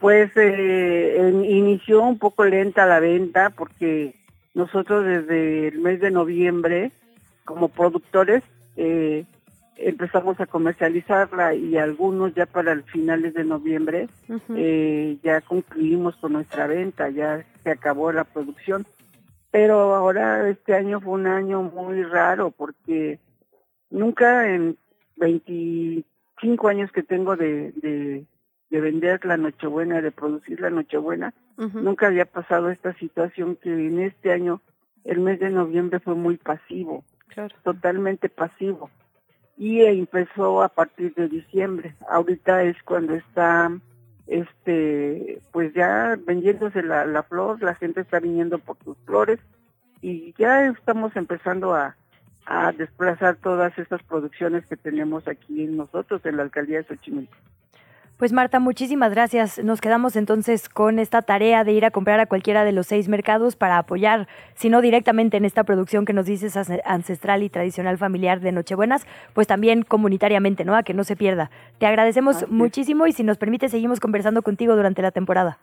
Pues 0.00 0.32
eh, 0.34 1.32
inició 1.48 2.02
un 2.02 2.18
poco 2.18 2.44
lenta 2.44 2.84
la 2.86 2.98
venta 2.98 3.50
porque 3.50 4.16
nosotros 4.54 5.04
desde 5.04 5.68
el 5.68 5.78
mes 5.78 6.00
de 6.00 6.10
noviembre, 6.10 6.90
como 7.44 7.68
productores, 7.68 8.42
eh, 8.76 9.24
empezamos 9.76 10.38
a 10.40 10.46
comercializarla 10.46 11.54
y 11.54 11.76
algunos 11.76 12.34
ya 12.34 12.46
para 12.46 12.72
el 12.72 12.82
finales 12.84 13.34
de 13.34 13.44
noviembre 13.44 14.08
eh, 14.56 15.18
ya 15.22 15.40
concluimos 15.40 16.16
con 16.16 16.34
nuestra 16.34 16.66
venta, 16.66 17.08
ya 17.10 17.44
se 17.62 17.70
acabó 17.70 18.12
la 18.12 18.24
producción. 18.24 18.86
Pero 19.50 19.94
ahora 19.94 20.48
este 20.48 20.74
año 20.74 21.00
fue 21.00 21.14
un 21.14 21.26
año 21.26 21.62
muy 21.62 22.02
raro 22.02 22.50
porque 22.50 23.18
nunca 23.90 24.48
en 24.48 24.78
25 25.16 26.68
años 26.68 26.90
que 26.90 27.02
tengo 27.02 27.36
de, 27.36 27.72
de, 27.72 28.24
de 28.70 28.80
vender 28.80 29.24
la 29.24 29.36
Nochebuena, 29.36 30.00
de 30.00 30.10
producir 30.10 30.60
la 30.60 30.70
Nochebuena, 30.70 31.34
nunca 31.74 32.06
había 32.06 32.24
pasado 32.24 32.70
esta 32.70 32.94
situación 32.94 33.56
que 33.56 33.70
en 33.70 34.00
este 34.00 34.32
año 34.32 34.62
el 35.04 35.20
mes 35.20 35.38
de 35.38 35.50
noviembre 35.50 36.00
fue 36.00 36.14
muy 36.14 36.38
pasivo, 36.38 37.04
totalmente 37.62 38.28
pasivo 38.28 38.90
y 39.56 39.82
empezó 39.82 40.62
a 40.62 40.68
partir 40.68 41.14
de 41.14 41.28
diciembre. 41.28 41.94
Ahorita 42.08 42.62
es 42.64 42.80
cuando 42.82 43.14
está, 43.14 43.70
este, 44.26 45.40
pues 45.52 45.72
ya 45.74 46.18
vendiéndose 46.26 46.82
la, 46.82 47.04
la 47.04 47.22
flor, 47.22 47.62
la 47.62 47.74
gente 47.74 48.00
está 48.00 48.20
viniendo 48.20 48.58
por 48.58 48.76
sus 48.84 48.96
flores 49.04 49.38
y 50.00 50.34
ya 50.36 50.66
estamos 50.66 51.14
empezando 51.16 51.74
a, 51.74 51.96
a 52.46 52.72
desplazar 52.72 53.36
todas 53.36 53.76
estas 53.78 54.02
producciones 54.02 54.66
que 54.66 54.76
tenemos 54.76 55.28
aquí 55.28 55.66
nosotros 55.66 56.24
en 56.24 56.38
la 56.38 56.42
alcaldía 56.42 56.78
de 56.78 56.84
Xochimilco. 56.84 57.36
Pues 58.22 58.32
Marta, 58.32 58.60
muchísimas 58.60 59.10
gracias. 59.10 59.58
Nos 59.64 59.80
quedamos 59.80 60.14
entonces 60.14 60.68
con 60.68 61.00
esta 61.00 61.22
tarea 61.22 61.64
de 61.64 61.72
ir 61.72 61.84
a 61.84 61.90
comprar 61.90 62.20
a 62.20 62.26
cualquiera 62.26 62.62
de 62.62 62.70
los 62.70 62.86
seis 62.86 63.08
mercados 63.08 63.56
para 63.56 63.78
apoyar, 63.78 64.28
si 64.54 64.70
no 64.70 64.80
directamente 64.80 65.38
en 65.38 65.44
esta 65.44 65.64
producción 65.64 66.04
que 66.04 66.12
nos 66.12 66.26
dices 66.26 66.56
ancestral 66.84 67.42
y 67.42 67.48
tradicional 67.48 67.98
familiar 67.98 68.38
de 68.38 68.52
Nochebuenas, 68.52 69.08
pues 69.34 69.48
también 69.48 69.82
comunitariamente, 69.82 70.64
¿no? 70.64 70.76
A 70.76 70.84
que 70.84 70.94
no 70.94 71.02
se 71.02 71.16
pierda. 71.16 71.50
Te 71.78 71.86
agradecemos 71.86 72.48
muchísimo 72.48 73.08
y 73.08 73.12
si 73.12 73.24
nos 73.24 73.38
permite 73.38 73.68
seguimos 73.68 73.98
conversando 73.98 74.42
contigo 74.42 74.76
durante 74.76 75.02
la 75.02 75.10
temporada. 75.10 75.58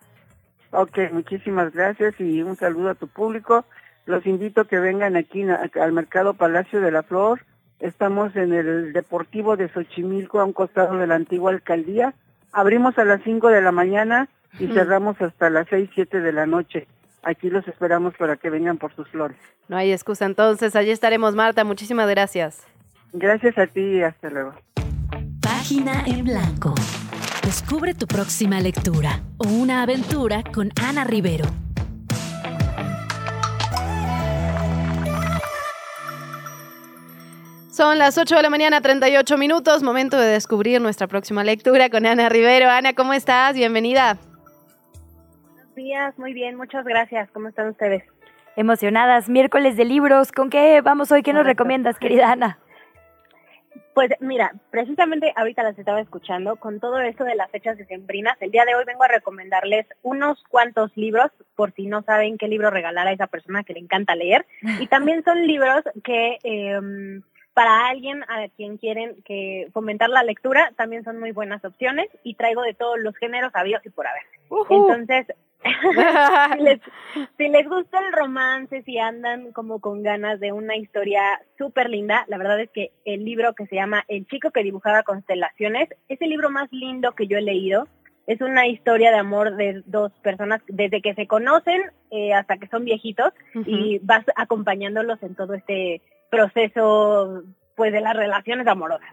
Ok, 0.70 0.98
muchísimas 1.12 1.72
gracias 1.72 2.20
y 2.20 2.42
un 2.42 2.56
saludo 2.56 2.90
a 2.90 2.94
tu 2.94 3.08
público. 3.08 3.64
Los 4.04 4.26
invito 4.26 4.60
a 4.60 4.68
que 4.68 4.78
vengan 4.78 5.16
aquí 5.16 5.46
al 5.48 5.92
Mercado 5.92 6.34
Palacio 6.34 6.82
de 6.82 6.90
la 6.90 7.04
Flor. 7.04 7.40
Estamos 7.78 8.36
en 8.36 8.52
el 8.52 8.92
Deportivo 8.92 9.56
de 9.56 9.70
Xochimilco, 9.70 10.40
a 10.40 10.44
un 10.44 10.52
costado 10.52 10.98
de 10.98 11.06
la 11.06 11.14
antigua 11.14 11.52
alcaldía 11.52 12.12
Abrimos 12.52 12.98
a 12.98 13.04
las 13.04 13.22
5 13.22 13.48
de 13.48 13.62
la 13.62 13.72
mañana 13.72 14.28
y 14.58 14.66
cerramos 14.68 15.20
hasta 15.20 15.50
las 15.50 15.68
6, 15.68 15.90
7 15.94 16.20
de 16.20 16.32
la 16.32 16.46
noche. 16.46 16.86
Aquí 17.22 17.50
los 17.50 17.66
esperamos 17.68 18.14
para 18.16 18.36
que 18.36 18.50
vengan 18.50 18.78
por 18.78 18.94
sus 18.94 19.08
flores. 19.08 19.36
No 19.68 19.76
hay 19.76 19.92
excusa 19.92 20.24
entonces, 20.26 20.74
allí 20.74 20.90
estaremos 20.90 21.34
Marta, 21.34 21.64
muchísimas 21.64 22.08
gracias. 22.08 22.66
Gracias 23.12 23.58
a 23.58 23.66
ti 23.66 23.80
y 23.80 24.02
hasta 24.02 24.30
luego. 24.30 24.54
Página 25.40 26.04
en 26.06 26.24
blanco. 26.24 26.74
Descubre 27.44 27.94
tu 27.94 28.06
próxima 28.06 28.60
lectura 28.60 29.22
o 29.38 29.48
una 29.48 29.82
aventura 29.82 30.42
con 30.52 30.70
Ana 30.80 31.04
Rivero. 31.04 31.46
Son 37.80 37.96
las 37.96 38.18
8 38.18 38.36
de 38.36 38.42
la 38.42 38.50
mañana, 38.50 38.82
38 38.82 39.38
minutos, 39.38 39.82
momento 39.82 40.18
de 40.18 40.26
descubrir 40.26 40.82
nuestra 40.82 41.06
próxima 41.06 41.44
lectura 41.44 41.88
con 41.88 42.04
Ana 42.04 42.28
Rivero. 42.28 42.68
Ana, 42.68 42.92
¿cómo 42.92 43.14
estás? 43.14 43.54
Bienvenida. 43.54 44.18
Buenos 45.46 45.74
días, 45.74 46.18
muy 46.18 46.34
bien, 46.34 46.56
muchas 46.56 46.84
gracias. 46.84 47.30
¿Cómo 47.30 47.48
están 47.48 47.68
ustedes? 47.68 48.02
Emocionadas, 48.54 49.30
miércoles 49.30 49.78
de 49.78 49.86
libros. 49.86 50.30
¿Con 50.30 50.50
qué 50.50 50.82
vamos 50.82 51.10
hoy? 51.10 51.22
¿Qué 51.22 51.32
nos 51.32 51.46
recomiendas, 51.46 51.98
querida 51.98 52.30
Ana? 52.30 52.58
Pues 53.94 54.10
mira, 54.20 54.52
precisamente 54.70 55.32
ahorita 55.34 55.62
las 55.62 55.78
estaba 55.78 56.02
escuchando 56.02 56.56
con 56.56 56.80
todo 56.80 57.00
esto 57.00 57.24
de 57.24 57.34
las 57.34 57.50
fechas 57.50 57.78
decembrinas. 57.78 58.36
El 58.42 58.50
día 58.50 58.66
de 58.66 58.74
hoy 58.74 58.84
vengo 58.86 59.04
a 59.04 59.08
recomendarles 59.08 59.86
unos 60.02 60.44
cuantos 60.50 60.94
libros 60.98 61.30
por 61.56 61.72
si 61.72 61.86
no 61.86 62.02
saben 62.02 62.36
qué 62.36 62.46
libro 62.46 62.68
regalar 62.68 63.06
a 63.06 63.12
esa 63.12 63.26
persona 63.26 63.64
que 63.64 63.72
le 63.72 63.80
encanta 63.80 64.14
leer. 64.14 64.44
Y 64.80 64.86
también 64.86 65.24
son 65.24 65.46
libros 65.46 65.82
que 66.04 66.38
eh, 66.44 66.78
para 67.60 67.88
alguien 67.88 68.22
a 68.22 68.48
quien 68.56 68.78
quieren 68.78 69.22
que 69.22 69.68
fomentar 69.74 70.08
la 70.08 70.22
lectura, 70.22 70.72
también 70.78 71.04
son 71.04 71.20
muy 71.20 71.32
buenas 71.32 71.62
opciones 71.62 72.08
y 72.24 72.34
traigo 72.34 72.62
de 72.62 72.72
todos 72.72 72.98
los 72.98 73.14
géneros 73.18 73.54
habidos 73.54 73.84
y 73.84 73.90
por 73.90 74.06
haber. 74.06 74.22
Entonces, 74.70 75.26
si, 76.56 76.62
les, 76.62 76.80
si 77.36 77.48
les 77.48 77.68
gusta 77.68 77.98
el 77.98 78.14
romance, 78.14 78.80
si 78.84 78.98
andan 78.98 79.52
como 79.52 79.78
con 79.78 80.02
ganas 80.02 80.40
de 80.40 80.52
una 80.52 80.74
historia 80.74 81.42
súper 81.58 81.90
linda, 81.90 82.24
la 82.28 82.38
verdad 82.38 82.58
es 82.60 82.70
que 82.70 82.92
el 83.04 83.26
libro 83.26 83.52
que 83.52 83.66
se 83.66 83.76
llama 83.76 84.04
El 84.08 84.26
chico 84.26 84.52
que 84.52 84.62
dibujaba 84.62 85.02
constelaciones 85.02 85.90
es 86.08 86.18
el 86.22 86.30
libro 86.30 86.48
más 86.48 86.72
lindo 86.72 87.12
que 87.12 87.26
yo 87.26 87.36
he 87.36 87.42
leído. 87.42 87.88
Es 88.26 88.40
una 88.40 88.68
historia 88.68 89.10
de 89.10 89.18
amor 89.18 89.56
de 89.56 89.82
dos 89.84 90.12
personas 90.22 90.62
desde 90.66 91.02
que 91.02 91.12
se 91.14 91.26
conocen 91.26 91.82
eh, 92.10 92.32
hasta 92.32 92.56
que 92.56 92.68
son 92.68 92.86
viejitos 92.86 93.34
y 93.66 93.98
vas 93.98 94.24
acompañándolos 94.34 95.22
en 95.22 95.34
todo 95.34 95.52
este 95.52 96.00
proceso 96.30 97.42
pues 97.74 97.92
de 97.92 98.00
las 98.00 98.14
relaciones 98.14 98.66
amorosas. 98.66 99.08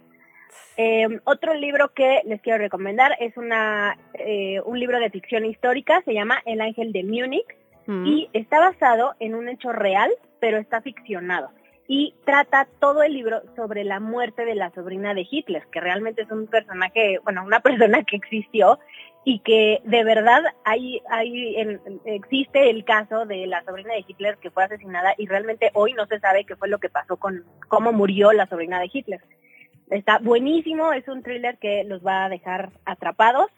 Eh, 0.78 1.08
otro 1.24 1.56
libro 1.56 1.92
que 1.94 2.22
les 2.26 2.40
quiero 2.42 2.60
recomendar 2.60 3.16
es 3.20 3.36
una, 3.36 3.98
eh, 4.14 4.62
un 4.64 4.80
libro 4.80 5.00
de 5.00 5.10
ficción 5.10 5.46
histórica, 5.46 6.02
se 6.06 6.14
llama 6.14 6.40
El 6.46 6.62
Ángel 6.62 6.94
de 6.94 7.04
Múnich 7.04 7.48
mm. 7.88 8.06
y 8.06 8.30
está 8.34 8.60
basado 8.60 9.16
en 9.20 9.34
un 9.34 9.50
hecho 9.50 9.72
real, 9.72 10.12
pero 10.40 10.58
está 10.58 10.82
ficcionado. 10.82 11.50
Y 11.88 12.14
trata 12.26 12.68
todo 12.80 13.02
el 13.02 13.14
libro 13.14 13.42
sobre 13.56 13.86
la 13.86 14.00
muerte 14.00 14.46
de 14.46 14.54
la 14.54 14.70
sobrina 14.72 15.14
de 15.14 15.26
Hitler, 15.30 15.64
que 15.72 15.80
realmente 15.80 16.24
es 16.24 16.32
un 16.32 16.46
personaje, 16.46 17.20
bueno, 17.24 17.44
una 17.44 17.60
persona 17.62 18.04
que 18.04 18.18
existió 18.18 18.78
y 19.30 19.40
que 19.40 19.82
de 19.84 20.06
verdad 20.06 20.42
hay, 20.64 21.02
hay 21.10 21.58
existe 22.06 22.70
el 22.70 22.86
caso 22.86 23.26
de 23.26 23.46
la 23.46 23.62
sobrina 23.66 23.94
de 23.94 24.06
Hitler 24.08 24.38
que 24.38 24.52
fue 24.52 24.64
asesinada 24.64 25.16
y 25.18 25.28
realmente 25.28 25.70
hoy 25.74 25.92
no 25.92 26.06
se 26.06 26.22
sabe 26.22 26.46
qué 26.46 26.56
fue 26.56 26.70
lo 26.70 26.80
que 26.80 26.88
pasó 26.88 27.18
con 27.18 27.44
cómo 27.68 27.92
murió 27.92 28.32
la 28.32 28.48
sobrina 28.48 28.80
de 28.80 28.90
Hitler. 28.90 29.20
Está 29.90 30.20
buenísimo, 30.20 30.94
es 30.94 31.06
un 31.10 31.24
thriller 31.24 31.58
que 31.58 31.84
los 31.84 32.08
va 32.08 32.24
a 32.24 32.30
dejar 32.30 32.70
atrapados. 32.86 33.52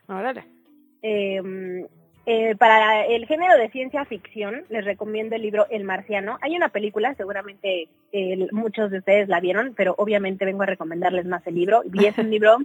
Em, 1.03 1.85
eh, 2.25 2.55
para 2.55 3.05
el 3.05 3.27
género 3.27 3.55
de 3.55 3.69
ciencia 3.69 4.05
ficción, 4.05 4.65
les 4.69 4.85
recomiendo 4.85 5.35
el 5.35 5.43
libro 5.43 5.67
El 5.69 5.83
Marciano. 5.83 6.39
Hay 6.41 6.55
una 6.55 6.69
película, 6.69 7.13
seguramente 7.13 7.89
muchos 8.51 8.89
de 8.89 8.97
ustedes 8.97 9.29
la 9.29 9.39
vieron, 9.39 9.75
pero 9.77 9.93
obviamente 9.99 10.45
vengo 10.45 10.63
a 10.63 10.65
recomendarles 10.65 11.27
más 11.27 11.45
el 11.45 11.53
libro. 11.53 11.83
Y 11.93 12.07
es 12.07 12.17
un 12.17 12.31
libro 12.31 12.57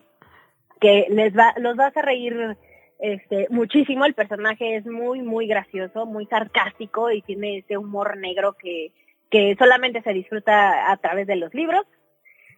que 0.81 1.07
les 1.11 1.37
va, 1.37 1.53
los 1.59 1.77
vas 1.77 1.95
a 1.99 2.01
reír 2.01 2.57
este, 3.05 3.47
muchísimo. 3.51 4.05
El 4.05 4.15
personaje 4.15 4.77
es 4.77 4.87
muy, 4.87 5.21
muy 5.21 5.47
gracioso, 5.47 6.07
muy 6.07 6.27
sarcástico 6.27 7.11
y 7.11 7.23
tiene 7.23 7.59
ese 7.59 7.77
humor 7.77 8.17
negro 8.17 8.55
que, 8.55 8.93
que 9.31 9.55
solamente 9.59 10.03
se 10.03 10.13
disfruta 10.13 10.91
a 10.91 10.97
través 10.97 11.27
de 11.27 11.37
los 11.37 11.53
libros. 11.53 11.85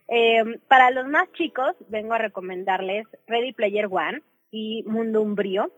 Eh, 0.09 0.45
para 0.69 0.91
los 0.93 1.09
más 1.09 1.31
chicos, 1.33 1.75
vengo 1.89 2.15
a 2.15 2.19
recomendarles 2.19 3.07
Ready 3.27 3.53
Player 3.53 3.89
One 3.91 4.23
y 4.53 4.85
Mundo 4.87 5.21
Umbrío. 5.21 5.73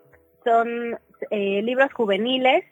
Son 0.44 0.98
eh, 1.30 1.62
libros 1.62 1.92
juveniles 1.94 2.64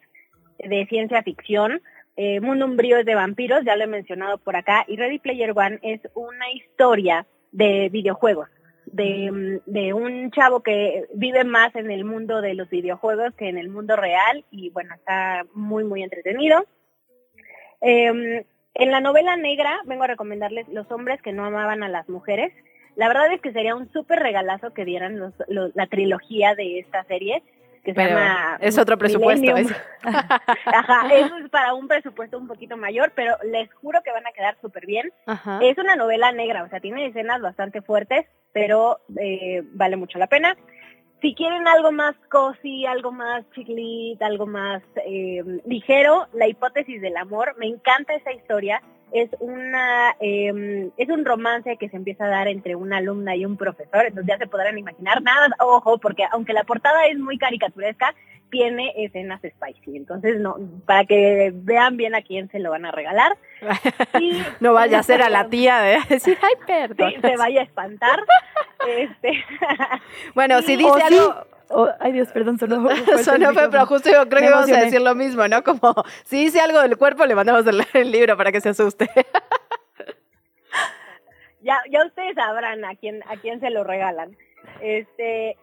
de 0.59 0.87
ciencia 0.87 1.23
ficción 1.23 1.81
eh, 2.17 2.41
Mundo 2.41 2.65
Umbrío 2.65 2.97
es 2.97 3.05
de 3.05 3.15
vampiros, 3.15 3.63
ya 3.65 3.77
lo 3.77 3.85
he 3.85 3.89
mencionado 3.89 4.39
por 4.39 4.57
acá, 4.57 4.85
y 4.89 4.97
Ready 4.97 5.19
Player 5.19 5.53
One 5.55 5.79
es 5.83 6.01
una 6.15 6.51
historia 6.51 7.27
de 7.53 7.91
videojuegos, 7.91 8.49
de, 8.87 9.61
de 9.67 9.93
un 9.93 10.31
chavo 10.31 10.61
que 10.63 11.05
vive 11.15 11.45
más 11.45 11.75
en 11.77 11.91
el 11.91 12.05
mundo 12.05 12.41
de 12.41 12.55
los 12.55 12.69
videojuegos 12.71 13.35
que 13.35 13.49
en 13.49 13.59
el 13.59 13.69
mundo 13.69 13.97
real, 13.97 14.45
y 14.51 14.71
bueno, 14.71 14.95
está 14.95 15.45
muy, 15.55 15.85
muy 15.85 16.03
entretenido. 16.03 16.65
Eh, 17.81 18.45
en 18.79 18.91
la 18.91 19.01
novela 19.01 19.37
negra 19.37 19.81
vengo 19.85 20.05
a 20.05 20.09
recomendarles 20.09 20.69
Los 20.69 20.91
hombres 20.91 21.21
que 21.23 21.33
no 21.33 21.45
amaban 21.45 21.83
a 21.83 21.89
las 21.89 22.09
mujeres. 22.09 22.53
La 22.95 23.09
verdad 23.09 23.33
es 23.33 23.41
que 23.41 23.53
sería 23.53 23.75
un 23.75 23.91
súper 23.93 24.21
regalazo 24.21 24.73
que 24.73 24.85
dieran 24.85 25.19
los, 25.19 25.35
los, 25.49 25.75
la 25.75 25.87
trilogía 25.87 26.55
de 26.55 26.79
esta 26.79 27.05
serie. 27.05 27.43
Que 27.85 27.95
se 27.95 28.05
llama 28.05 28.59
es 28.61 28.79
otro 28.79 28.99
presupuesto. 28.99 29.57
Es- 29.57 29.71
Ajá, 30.03 31.15
eso 31.15 31.37
es 31.39 31.49
para 31.51 31.75
un 31.75 31.87
presupuesto 31.89 32.37
un 32.39 32.49
poquito 32.49 32.77
mayor, 32.77 33.13
pero 33.15 33.37
les 33.45 33.73
juro 33.75 34.01
que 34.03 34.11
van 34.13 34.27
a 34.27 34.33
quedar 34.33 34.57
súper 34.61 34.87
bien. 34.87 35.13
Ajá. 35.27 35.61
Es 35.63 35.79
una 35.79 35.95
novela 35.95 36.33
negra, 36.33 36.65
o 36.65 36.69
sea, 36.69 36.81
tiene 36.81 37.07
escenas 37.07 37.41
bastante 37.41 37.83
fuertes, 37.83 38.27
pero 38.57 39.01
eh, 39.21 39.63
vale 39.75 39.99
mucho 39.99 40.19
la 40.19 40.29
pena. 40.29 40.57
Si 41.21 41.35
quieren 41.35 41.69
algo 41.69 41.93
más 41.93 42.15
cozy, 42.31 42.87
algo 42.87 43.13
más 43.13 43.45
chiclit, 43.55 44.23
algo 44.23 44.47
más 44.47 44.83
eh, 45.05 45.45
ligero, 45.67 46.27
La 46.33 46.49
hipótesis 46.49 47.03
del 47.03 47.19
amor, 47.19 47.55
me 47.59 47.67
encanta 47.67 48.15
esa 48.15 48.33
historia. 48.33 48.81
Es 49.13 49.29
una 49.41 50.17
eh, 50.21 50.89
es 50.97 51.09
un 51.11 51.27
romance 51.27 51.77
que 51.77 51.91
se 51.91 51.97
empieza 51.97 52.25
a 52.25 52.29
dar 52.29 52.49
entre 52.49 52.77
una 52.77 52.97
alumna 52.97 53.37
y 53.37 53.45
un 53.45 53.59
profesor, 53.59 54.07
entonces 54.07 54.27
ya 54.27 54.39
se 54.39 54.47
podrán 54.47 54.79
imaginar 54.79 55.21
nada, 55.23 55.55
ojo, 55.61 55.99
porque 55.99 56.25
aunque 56.33 56.55
la 56.55 56.65
portada 56.65 57.07
es 57.09 57.19
muy 57.19 57.37
caricaturesca, 57.37 58.15
tiene 58.51 58.93
escenas 58.97 59.41
spicy, 59.41 59.97
entonces 59.97 60.39
no, 60.41 60.57
para 60.87 61.05
que 61.05 61.51
vean 61.55 61.97
bien 61.97 62.15
a 62.15 62.23
quién 62.23 62.51
se 62.51 62.59
lo 62.59 62.71
van 62.71 62.85
a 62.87 62.91
regalar. 62.93 63.37
Y- 64.21 64.43
No 64.61 64.73
vaya 64.73 64.99
a 64.99 65.03
ser 65.03 65.23
a 65.23 65.29
la 65.31 65.47
tía 65.51 65.81
de 65.81 65.99
decir, 66.09 66.39
ay, 66.43 66.55
perdón. 66.67 67.13
Sí, 67.15 67.21
se 67.21 67.37
vaya 67.37 67.61
a 67.61 67.65
espantar. 67.65 68.21
este, 68.89 69.45
Bueno, 70.35 70.61
si 70.63 70.77
dice 70.77 70.91
sí. 71.09 71.15
algo... 71.15 71.35
Oh, 71.69 71.89
ay 71.99 72.13
Dios, 72.13 72.29
perdón, 72.29 72.59
sonó. 72.61 72.81
fuerte 72.81 73.11
el 73.11 73.25
Sonó 73.25 73.53
feo, 73.53 73.69
pero 73.71 73.87
justo 73.87 74.09
yo 74.09 74.29
creo 74.29 74.41
Me 74.41 74.47
que 74.47 74.53
vamos 74.53 74.71
a 74.71 74.81
decir 74.83 75.01
lo 75.01 75.17
mismo, 75.17 75.49
¿no? 75.49 75.65
Como 75.65 75.95
si 76.25 76.45
dice 76.45 76.61
algo 76.61 76.81
del 76.81 76.97
cuerpo, 76.97 77.27
le 77.27 77.35
mandamos 77.35 77.67
el, 77.67 77.85
el 77.93 78.13
libro 78.13 78.37
para 78.37 78.53
que 78.53 78.61
se 78.61 78.69
asuste. 78.69 79.11
ya, 81.61 81.79
ya 81.91 82.05
ustedes 82.07 82.37
sabrán 82.37 82.85
a 82.85 82.95
quién, 82.95 83.21
a 83.29 83.37
quién 83.37 83.59
se 83.61 83.71
lo 83.71 83.83
regalan. 83.83 84.37
Este, 84.81 85.57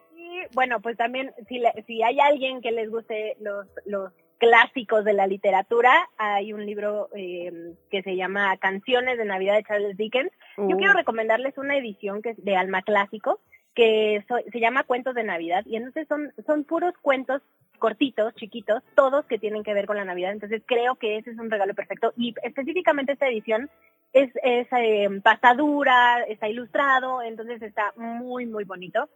bueno, 0.54 0.80
pues 0.82 0.98
también, 0.98 1.32
si, 1.48 1.60
le- 1.60 1.84
si 1.88 2.02
hay 2.04 2.20
alguien 2.20 2.62
que 2.62 2.72
les 2.72 2.90
guste 2.90 3.36
los, 3.40 3.68
los 3.86 4.12
clásicos 4.38 5.06
de 5.06 5.14
la 5.14 5.26
literatura, 5.28 5.94
hay 6.18 6.52
un 6.54 6.66
libro 6.66 7.10
eh, 7.16 7.74
que 7.90 8.04
se 8.04 8.16
llama 8.16 8.58
Canciones 8.58 9.18
de 9.18 9.26
Navidad 9.26 9.56
de 9.56 9.64
Charles 9.64 9.98
Dickens. 9.98 10.32
Yo 10.58 10.66
Uh. 10.76 10.78
quiero 10.78 10.94
recomendarles 10.94 11.58
una 11.58 11.78
edición 11.78 12.22
que 12.22 12.32
es 12.32 12.44
de 12.44 12.56
Alma 12.56 12.82
Clásico, 12.82 13.40
que 13.74 14.24
so- 14.28 14.44
se 14.52 14.60
llama 14.60 14.84
Cuentos 14.84 15.16
de 15.16 15.24
Navidad, 15.24 15.64
y 15.66 15.78
entonces 15.78 16.08
son, 16.08 16.34
son 16.46 16.64
puros 16.64 16.94
cuentos 17.02 17.42
cortitos, 17.80 18.34
chiquitos, 18.36 18.84
todos 18.96 19.26
que 19.26 19.40
tienen 19.40 19.64
que 19.64 19.74
ver 19.74 19.86
con 19.88 19.98
la 19.98 20.06
Navidad. 20.06 20.32
Entonces 20.32 20.62
creo 20.66 20.96
que 20.96 21.18
ese 21.18 21.32
es 21.32 21.38
un 21.40 21.50
regalo 21.52 21.74
perfecto. 21.74 22.14
Y 22.16 22.34
específicamente 22.44 23.14
esta 23.14 23.28
edición 23.28 23.70
es, 24.14 24.30
es 24.44 24.68
eh, 24.78 25.10
pastadura, 25.24 26.22
está 26.28 26.48
ilustrado, 26.48 27.22
entonces 27.22 27.62
está 27.62 27.92
muy, 27.98 28.46
muy 28.46 28.64
bonito. 28.64 29.10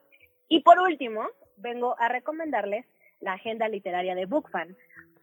Y 0.48 0.62
por 0.62 0.80
último, 0.80 1.28
vengo 1.58 1.96
a 2.00 2.08
recomendarles 2.08 2.86
la 3.20 3.34
agenda 3.34 3.68
literaria 3.68 4.16
de 4.16 4.26
BookFan. 4.26 4.76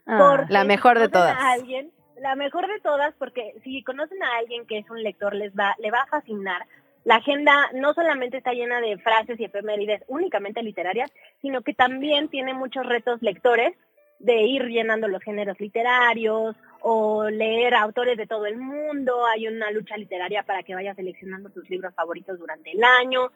Ah, 0.07 0.45
la 0.49 0.65
mejor 0.65 0.99
de 0.99 1.09
todas. 1.09 1.37
a 1.37 1.53
alguien, 1.53 1.91
la 2.19 2.35
mejor 2.37 2.67
de 2.67 2.81
todas, 2.81 3.15
porque 3.15 3.55
si 3.63 3.83
conocen 3.83 4.23
a 4.23 4.37
alguien 4.39 4.67
que 4.67 4.79
es 4.79 4.91
un 4.91 5.03
lector, 5.03 5.35
les 5.35 5.53
va, 5.55 5.75
le 5.79 5.91
va 5.91 6.03
a 6.03 6.07
fascinar. 6.07 6.67
La 7.05 7.17
agenda 7.17 7.71
no 7.75 7.93
solamente 7.93 8.39
está 8.39 8.53
llena 8.53 8.81
de 8.81 8.99
frases 8.99 9.39
y 9.39 9.45
efemérides 9.45 10.03
únicamente 10.09 10.63
literarias, 10.63 11.11
sino 11.43 11.63
que 11.63 11.75
también 11.75 12.29
tiene 12.29 12.55
muchos 12.55 12.87
retos 12.87 13.21
lectores 13.23 13.75
de 14.19 14.43
ir 14.43 14.67
llenando 14.69 15.07
los 15.07 15.23
géneros 15.23 15.61
literarios 15.61 16.57
o 16.81 17.29
leer 17.29 17.75
a 17.75 17.83
autores 17.83 18.17
de 18.17 18.27
todo 18.27 18.47
el 18.47 18.57
mundo. 18.57 19.27
Hay 19.27 19.47
una 19.49 19.71
lucha 19.71 19.97
literaria 19.99 20.45
para 20.45 20.63
que 20.63 20.75
vayas 20.75 20.97
seleccionando 20.97 21.51
tus 21.51 21.69
libros 21.69 21.95
favoritos 21.95 22.39
durante 22.39 22.73
el 22.73 22.83
año, 22.83 23.33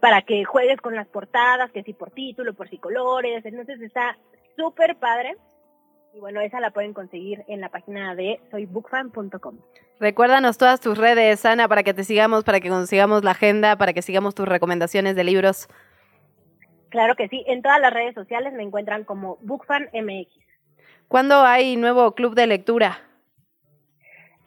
para 0.00 0.22
que 0.22 0.44
juegues 0.44 0.80
con 0.80 0.94
las 0.94 1.06
portadas, 1.06 1.70
que 1.70 1.82
si 1.82 1.92
por 1.92 2.10
título, 2.10 2.54
por 2.54 2.68
si 2.68 2.78
colores. 2.78 3.44
Entonces 3.44 3.80
está 3.80 4.16
súper 4.56 4.96
padre. 4.96 5.36
Y 6.12 6.20
bueno, 6.20 6.40
esa 6.40 6.58
la 6.58 6.70
pueden 6.70 6.92
conseguir 6.92 7.44
en 7.46 7.60
la 7.60 7.68
página 7.68 8.14
de 8.14 8.40
soybookfan.com. 8.50 9.58
Recuérdanos 10.00 10.58
todas 10.58 10.80
tus 10.80 10.98
redes, 10.98 11.44
Ana, 11.44 11.68
para 11.68 11.82
que 11.82 11.94
te 11.94 12.02
sigamos, 12.04 12.42
para 12.42 12.58
que 12.60 12.68
consigamos 12.68 13.22
la 13.22 13.32
agenda, 13.32 13.76
para 13.76 13.92
que 13.92 14.02
sigamos 14.02 14.34
tus 14.34 14.48
recomendaciones 14.48 15.14
de 15.14 15.24
libros. 15.24 15.68
Claro 16.88 17.14
que 17.14 17.28
sí, 17.28 17.44
en 17.46 17.62
todas 17.62 17.80
las 17.80 17.92
redes 17.92 18.14
sociales 18.14 18.52
me 18.54 18.64
encuentran 18.64 19.04
como 19.04 19.36
BookFanMX. 19.42 20.30
¿Cuándo 21.06 21.42
hay 21.42 21.76
nuevo 21.76 22.14
club 22.14 22.34
de 22.34 22.46
lectura? 22.46 23.09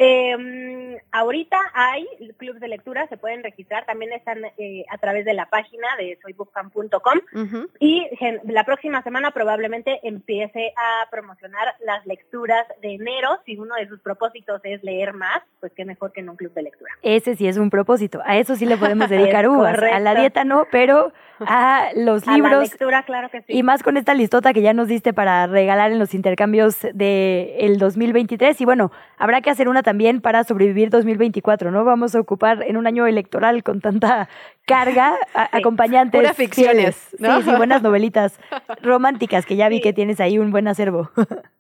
Eh, 0.06 0.98
ahorita 1.14 1.58
hay 1.74 2.06
clubs 2.38 2.60
de 2.60 2.68
lectura, 2.68 3.08
se 3.08 3.16
pueden 3.16 3.42
registrar, 3.42 3.86
también 3.86 4.12
están 4.12 4.40
eh, 4.58 4.84
a 4.90 4.98
través 4.98 5.24
de 5.24 5.34
la 5.34 5.46
página 5.46 5.88
de 5.98 6.18
soybookfan.com 6.22 7.20
Ujú. 7.34 7.70
y 7.80 8.06
gen- 8.20 8.42
la 8.44 8.66
próxima 8.66 9.02
semana 9.04 9.32
probablemente 9.32 10.02
empiece 10.04 10.74
a 10.76 11.10
promocionar 11.10 11.74
las 11.86 12.06
lecturas 12.06 12.66
de 12.82 12.96
enero. 12.96 13.30
Si 13.46 13.58
uno 13.58 13.76
de 13.76 13.88
sus 13.88 14.02
propósitos 14.02 14.60
es 14.66 14.84
leer 14.84 15.14
más, 15.14 15.42
pues 15.62 15.72
qué 15.74 15.86
mejor 15.86 16.12
que 16.12 16.20
en 16.20 16.30
un 16.30 16.36
club 16.36 16.54
de 16.54 16.64
lectura. 16.64 16.92
Ese 17.02 17.36
sí 17.38 17.48
es 17.48 17.58
un 17.58 17.70
propósito. 17.70 18.22
A 18.26 18.38
eso 18.38 18.56
sí 18.56 18.66
le 18.66 18.76
podemos 18.78 19.08
dedicar 19.10 19.48
uvas. 19.48 19.80
A 19.82 20.00
la 20.00 20.16
dieta 20.16 20.44
no, 20.44 20.68
pero 20.70 21.14
a 21.48 21.90
los 21.96 22.28
A 22.28 22.32
la 22.32 22.38
libros. 22.38 22.64
lectura, 22.70 23.04
claro 23.04 23.30
que 23.30 23.42
sí. 23.42 23.54
Y 23.54 23.64
más 23.64 23.84
con 23.84 23.98
esta 23.98 24.14
listota 24.14 24.54
que 24.54 24.62
ya 24.62 24.74
nos 24.74 24.88
diste 24.88 25.14
para 25.14 25.48
regalar 25.48 25.92
en 25.92 26.00
los 26.00 26.14
intercambios 26.14 26.78
de 26.94 27.56
el 27.60 27.78
2023. 27.78 28.60
Y 28.62 28.66
bueno, 28.66 28.92
habrá 29.18 29.42
que 29.42 29.50
hacer 29.50 29.68
una 29.70 29.84
también 29.84 30.22
para 30.22 30.44
sobrevivir 30.44 30.90
2024, 30.90 31.72
¿no? 31.72 31.84
Vamos 31.84 32.16
a 32.16 32.20
ocupar 32.20 32.64
en 32.64 32.78
un 32.78 32.88
año 32.88 33.06
electoral 33.08 33.64
con 33.64 33.82
tanta 33.82 34.30
carga 34.66 35.16
a- 35.34 35.50
acompañantes. 35.58 36.20
Puras 36.22 36.36
ficciones. 36.38 37.10
¿no? 37.20 37.42
Sí, 37.42 37.50
sí, 37.50 37.56
buenas 37.56 37.82
novelitas 37.82 38.40
románticas, 38.82 39.46
que 39.46 39.56
ya 39.56 39.70
vi 39.70 39.82
que 39.82 39.94
tienes 39.94 40.20
ahí 40.20 40.38
un 40.40 40.52
buen 40.52 40.68
acervo. 40.68 41.10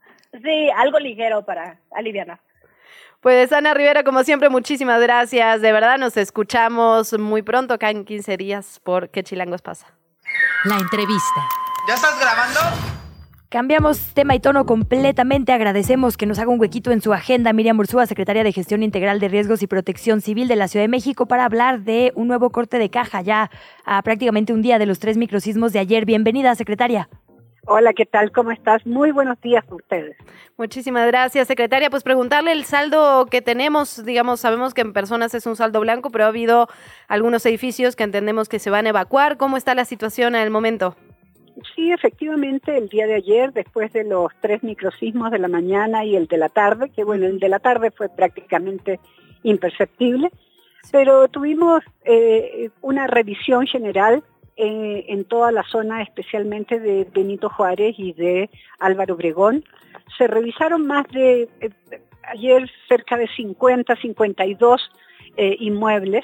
Sí, 0.44 0.68
algo 0.76 0.98
ligero 0.98 1.46
para 1.46 1.78
aliviar. 1.92 2.40
Pues 3.24 3.54
Ana 3.54 3.74
Rivera, 3.74 4.04
como 4.04 4.22
siempre, 4.26 4.50
muchísimas 4.50 5.02
gracias. 5.02 5.62
De 5.62 5.72
verdad, 5.72 5.98
nos 5.98 6.18
escuchamos 6.18 7.18
muy 7.18 7.42
pronto, 7.42 7.74
acá 7.74 7.90
en 7.90 8.04
15 8.04 8.36
días, 8.36 8.82
por 8.84 9.12
¿Qué 9.12 9.24
Chilangos 9.24 9.62
pasa? 9.62 9.88
La 10.66 10.76
entrevista. 10.76 11.48
¿Ya 11.88 11.94
estás 11.94 12.20
grabando? 12.20 12.60
Cambiamos 13.48 14.14
tema 14.14 14.36
y 14.36 14.42
tono 14.42 14.66
completamente. 14.66 15.54
Agradecemos 15.54 16.18
que 16.18 16.26
nos 16.26 16.38
haga 16.38 16.50
un 16.50 16.60
huequito 16.60 16.92
en 16.92 17.00
su 17.00 17.14
agenda 17.14 17.54
Miriam 17.54 17.80
Ursúa, 17.80 18.08
secretaria 18.08 18.44
de 18.44 18.52
Gestión 18.52 18.84
Integral 18.84 19.22
de 19.22 19.30
Riesgos 19.30 19.64
y 19.64 19.68
Protección 19.68 20.20
Civil 20.20 20.50
de 20.50 20.58
la 20.58 20.68
Ciudad 20.68 20.84
de 20.84 20.90
México, 20.90 21.26
para 21.26 21.46
hablar 21.46 21.82
de 21.82 22.12
un 22.16 22.28
nuevo 22.28 22.50
corte 22.50 22.78
de 22.78 22.90
caja 22.90 23.22
ya 23.22 23.52
a 23.86 24.02
prácticamente 24.02 24.52
un 24.52 24.62
día 24.62 24.80
de 24.80 24.86
los 24.86 25.00
tres 25.00 25.16
microsismos 25.16 25.72
de 25.72 25.80
ayer. 25.80 26.04
Bienvenida, 26.04 26.56
secretaria. 26.56 27.08
Hola, 27.66 27.94
¿qué 27.94 28.06
tal? 28.06 28.32
¿Cómo 28.34 28.52
estás? 28.52 28.86
Muy 28.86 29.12
buenos 29.12 29.40
días 29.40 29.64
a 29.70 29.76
ustedes. 29.76 30.18
Muchísimas 30.58 31.08
gracias, 31.08 31.48
secretaria. 31.48 31.90
Pues 31.90 32.04
preguntarle 32.04 32.52
el 32.52 32.66
saldo 32.66 33.26
que 33.26 33.42
tenemos, 33.42 34.04
digamos, 34.04 34.42
sabemos 34.42 34.74
que 34.74 34.82
en 34.82 34.92
personas 34.92 35.34
es 35.34 35.46
un 35.46 35.56
saldo 35.56 35.80
blanco, 35.80 36.10
pero 36.10 36.26
ha 36.26 36.28
habido 36.28 36.68
algunos 37.08 37.46
edificios 37.46 37.96
que 37.96 38.04
entendemos 38.04 38.50
que 38.50 38.60
se 38.60 38.70
van 38.70 38.86
a 38.86 38.90
evacuar. 38.90 39.38
¿Cómo 39.38 39.56
está 39.56 39.76
la 39.76 39.86
situación 39.86 40.36
en 40.36 40.42
el 40.42 40.50
momento? 40.50 40.98
Sí, 41.74 41.92
efectivamente, 41.94 42.78
el 42.78 42.90
día 42.90 43.08
de 43.08 43.16
ayer, 43.16 43.54
después 43.54 43.94
de 43.94 44.04
los 44.04 44.34
tres 44.42 44.62
microsismos 44.62 45.32
de 45.32 45.40
la 45.40 45.48
mañana 45.48 46.04
y 46.04 46.18
el 46.18 46.28
de 46.28 46.38
la 46.38 46.50
tarde, 46.50 46.90
que 46.90 47.06
bueno, 47.06 47.28
el 47.28 47.40
de 47.40 47.48
la 47.48 47.60
tarde 47.60 47.92
fue 47.92 48.10
prácticamente 48.10 49.00
imperceptible, 49.44 50.32
pero 50.92 51.30
tuvimos 51.30 51.82
eh, 52.04 52.72
una 52.82 53.08
revisión 53.08 53.68
general 53.68 54.22
en 54.56 55.26
toda 55.26 55.52
la 55.52 55.64
zona, 55.64 56.02
especialmente 56.02 56.80
de 56.80 57.08
Benito 57.12 57.50
Juárez 57.50 57.96
y 57.98 58.14
de 58.14 58.50
Álvaro 58.80 59.16
Obregón. 59.16 59.64
Se 60.18 60.28
revisaron 60.28 60.86
más 60.86 61.08
de, 61.08 61.50
eh, 61.62 61.70
ayer 62.24 62.70
cerca 62.88 63.18
de 63.18 63.28
50, 63.28 63.96
52 63.96 64.92
eh, 65.36 65.58
inmuebles, 65.60 66.24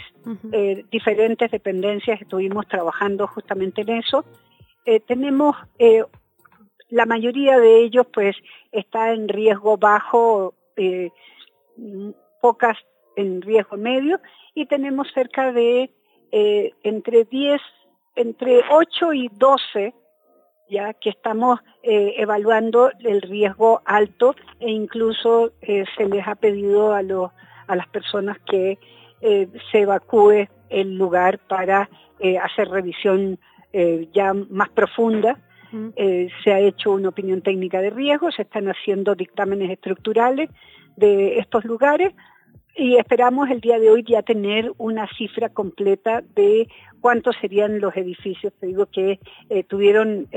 eh, 0.51 0.85
diferentes 0.91 1.49
dependencias 1.51 2.21
estuvimos 2.21 2.67
trabajando 2.67 3.27
justamente 3.27 3.81
en 3.81 3.89
eso. 3.89 4.23
Eh, 4.85 4.99
tenemos 4.99 5.55
eh, 5.79 6.03
la 6.89 7.05
mayoría 7.05 7.59
de 7.59 7.83
ellos 7.83 8.05
pues 8.13 8.35
está 8.71 9.11
en 9.11 9.27
riesgo 9.27 9.77
bajo, 9.77 10.53
pocas 12.41 12.77
en 13.15 13.41
riesgo 13.41 13.77
medio 13.77 14.21
y 14.53 14.65
tenemos 14.65 15.07
cerca 15.13 15.51
de 15.51 15.91
entre 16.31 17.25
10, 17.25 17.59
entre 18.15 18.61
8 18.69 19.13
y 19.13 19.29
12 19.29 19.93
ya 20.69 20.93
que 20.93 21.09
estamos 21.09 21.59
eh, 21.83 22.13
evaluando 22.17 22.91
el 22.99 23.21
riesgo 23.21 23.81
alto 23.85 24.35
e 24.59 24.69
incluso 24.69 25.51
eh, 25.61 25.85
se 25.97 26.05
les 26.05 26.27
ha 26.27 26.35
pedido 26.35 26.93
a, 26.93 27.01
los, 27.01 27.31
a 27.67 27.75
las 27.75 27.87
personas 27.87 28.37
que 28.39 28.77
eh, 29.21 29.47
se 29.71 29.81
evacúe 29.81 30.47
el 30.69 30.95
lugar 30.97 31.39
para 31.39 31.89
hacer 32.43 32.67
revisión 32.67 33.39
ya 34.11 34.33
más 34.33 34.67
profunda. 34.69 35.39
se 35.71 36.51
ha 36.51 36.59
hecho 36.59 36.91
una 36.91 37.09
opinión 37.09 37.41
técnica 37.41 37.79
de 37.79 37.91
riesgo, 37.91 38.29
se 38.29 38.41
están 38.41 38.67
haciendo 38.67 39.15
dictámenes 39.15 39.71
estructurales 39.71 40.49
de 40.97 41.39
estos 41.39 41.63
lugares 41.63 42.13
y 42.75 42.97
esperamos 42.97 43.49
el 43.49 43.61
día 43.61 43.79
de 43.79 43.89
hoy 43.89 44.03
ya 44.03 44.21
tener 44.21 44.71
una 44.77 45.07
cifra 45.17 45.49
completa 45.49 46.21
de 46.35 46.67
cuántos 47.01 47.35
serían 47.41 47.79
los 47.79 47.95
edificios, 47.97 48.53
te 48.59 48.67
digo, 48.67 48.85
que 48.85 49.19
tuvieron 49.67 50.27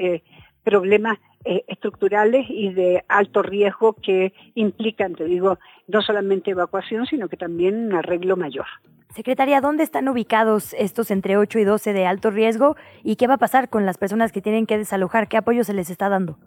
problemas 0.64 1.18
eh, 1.44 1.64
estructurales 1.66 2.46
y 2.48 2.72
de 2.72 3.04
alto 3.08 3.42
riesgo 3.42 3.94
que 3.94 4.32
implican, 4.54 5.16
te 5.16 5.24
digo, 5.24 5.58
no 5.88 6.00
solamente 6.00 6.52
evacuación, 6.52 7.04
sino 7.06 7.28
que 7.28 7.36
también 7.36 7.86
un 7.86 7.94
arreglo 7.94 8.36
mayor. 8.36 8.66
Secretaria, 9.08 9.60
¿dónde 9.60 9.82
están 9.82 10.08
ubicados 10.08 10.72
estos 10.74 11.10
entre 11.10 11.36
8 11.36 11.58
y 11.58 11.64
12 11.64 11.92
de 11.92 12.06
alto 12.06 12.30
riesgo 12.30 12.76
y 13.02 13.16
qué 13.16 13.26
va 13.26 13.34
a 13.34 13.38
pasar 13.38 13.70
con 13.70 13.84
las 13.84 13.98
personas 13.98 14.30
que 14.30 14.40
tienen 14.40 14.66
que 14.66 14.78
desalojar? 14.78 15.26
¿Qué 15.26 15.36
apoyo 15.36 15.64
se 15.64 15.74
les 15.74 15.90
está 15.90 16.08
dando? 16.08 16.38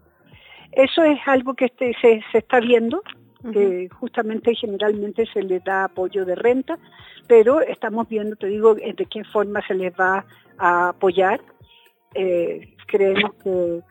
Eso 0.71 1.03
es 1.03 1.19
algo 1.25 1.55
que 1.55 1.65
este, 1.65 1.93
se, 1.99 2.23
se 2.31 2.37
está 2.37 2.61
viendo, 2.61 3.03
que 3.51 3.89
justamente 3.89 4.55
generalmente 4.55 5.25
se 5.33 5.41
les 5.41 5.63
da 5.63 5.85
apoyo 5.85 6.25
de 6.25 6.35
renta, 6.35 6.77
pero 7.27 7.61
estamos 7.61 8.07
viendo, 8.07 8.35
te 8.35 8.47
digo, 8.47 8.75
de 8.75 9.05
qué 9.09 9.23
forma 9.23 9.65
se 9.67 9.73
les 9.73 9.93
va 9.93 10.25
a 10.57 10.89
apoyar. 10.89 11.41
Eh, 12.13 12.75
creemos 12.87 13.33
que 13.43 13.81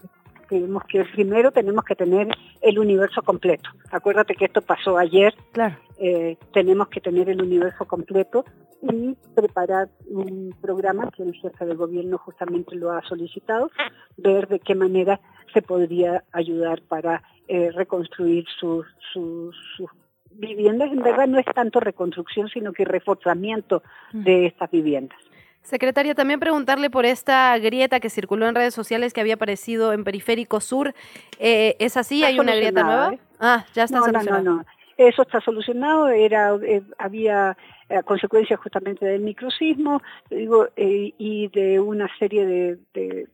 creemos 0.47 0.85
que 0.85 1.05
primero 1.05 1.51
tenemos 1.51 1.85
que 1.85 1.97
tener 1.97 2.29
el 2.61 2.79
universo 2.79 3.23
completo. 3.23 3.71
Acuérdate 3.91 4.35
que 4.35 4.45
esto 4.45 4.63
pasó 4.63 4.99
ayer. 4.99 5.35
Claro. 5.53 5.77
Eh, 5.99 6.37
tenemos 6.53 6.89
que 6.89 7.01
tener 7.01 7.29
el 7.29 7.43
universo 7.43 7.87
completo 7.87 8.45
y 8.83 9.17
preparar 9.35 9.89
un 10.09 10.55
programa 10.61 11.11
que 11.11 11.23
el 11.23 11.35
jefe 11.35 11.65
del 11.65 11.77
gobierno 11.77 12.19
justamente 12.19 12.77
lo 12.77 12.93
ha 12.93 13.03
solicitado, 13.03 13.71
ver 14.17 14.49
de 14.49 14.61
qué 14.61 14.75
manera 14.75 15.21
se 15.53 15.63
podría 15.63 16.25
ayudar 16.33 16.83
para 16.83 17.23
eh, 17.49 17.71
reconstruir 17.73 18.45
sus, 18.59 18.87
sus, 19.13 19.57
sus 19.77 19.91
viviendas. 20.33 20.93
En 20.93 21.03
verdad 21.03 21.27
no 21.27 21.39
es 21.39 21.47
tanto 21.55 21.81
reconstrucción, 21.81 22.49
sino 22.49 22.73
que 22.73 22.85
reforzamiento 22.85 23.83
de 24.13 24.47
estas 24.47 24.71
viviendas. 24.71 25.19
Secretaria, 25.63 26.15
también 26.15 26.41
preguntarle 26.41 26.91
por 26.91 27.07
esta 27.07 27.57
grieta 27.59 27.99
que 27.99 28.11
circuló 28.11 28.47
en 28.47 28.55
redes 28.55 28.75
sociales 28.75 29.15
que 29.15 29.23
había 29.23 29.35
aparecido 29.35 29.95
en 29.95 30.05
Periférico 30.05 30.61
Sur. 30.61 30.95
Eh, 31.39 31.77
¿Es 31.79 31.97
así? 31.97 32.23
¿Hay 32.23 32.39
una 32.39 32.55
grieta 32.55 32.83
nueva? 32.83 33.15
¿eh? 33.15 33.19
Ah, 33.41 33.65
ya 33.73 33.85
está 33.85 34.01
solucionado. 34.01 34.43
No, 34.43 34.51
no, 34.51 34.57
no. 34.59 34.65
Eso 34.99 35.23
está 35.23 35.41
solucionado. 35.41 36.09
Era, 36.09 36.55
eh, 36.63 36.83
había 36.99 37.57
a 37.95 38.03
consecuencia 38.03 38.57
justamente 38.57 39.05
del 39.07 39.21
microsismo 39.21 40.03
digo, 40.31 40.69
eh, 40.77 41.13
y 41.19 41.49
de 41.49 41.81
una 41.81 42.09
serie 42.19 42.47
de, 42.93 43.29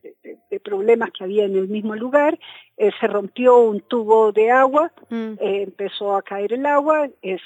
problemas 0.63 1.09
que 1.11 1.23
había 1.23 1.45
en 1.45 1.55
el 1.55 1.67
mismo 1.67 1.95
lugar. 1.95 2.37
Eh, 2.77 2.91
se 2.99 3.07
rompió 3.07 3.57
un 3.57 3.81
tubo 3.81 4.31
de 4.31 4.51
agua, 4.51 4.91
mm. 5.09 5.33
eh, 5.39 5.63
empezó 5.63 6.15
a 6.15 6.21
caer 6.21 6.53
el 6.53 6.65
agua, 6.65 7.07
es, 7.21 7.41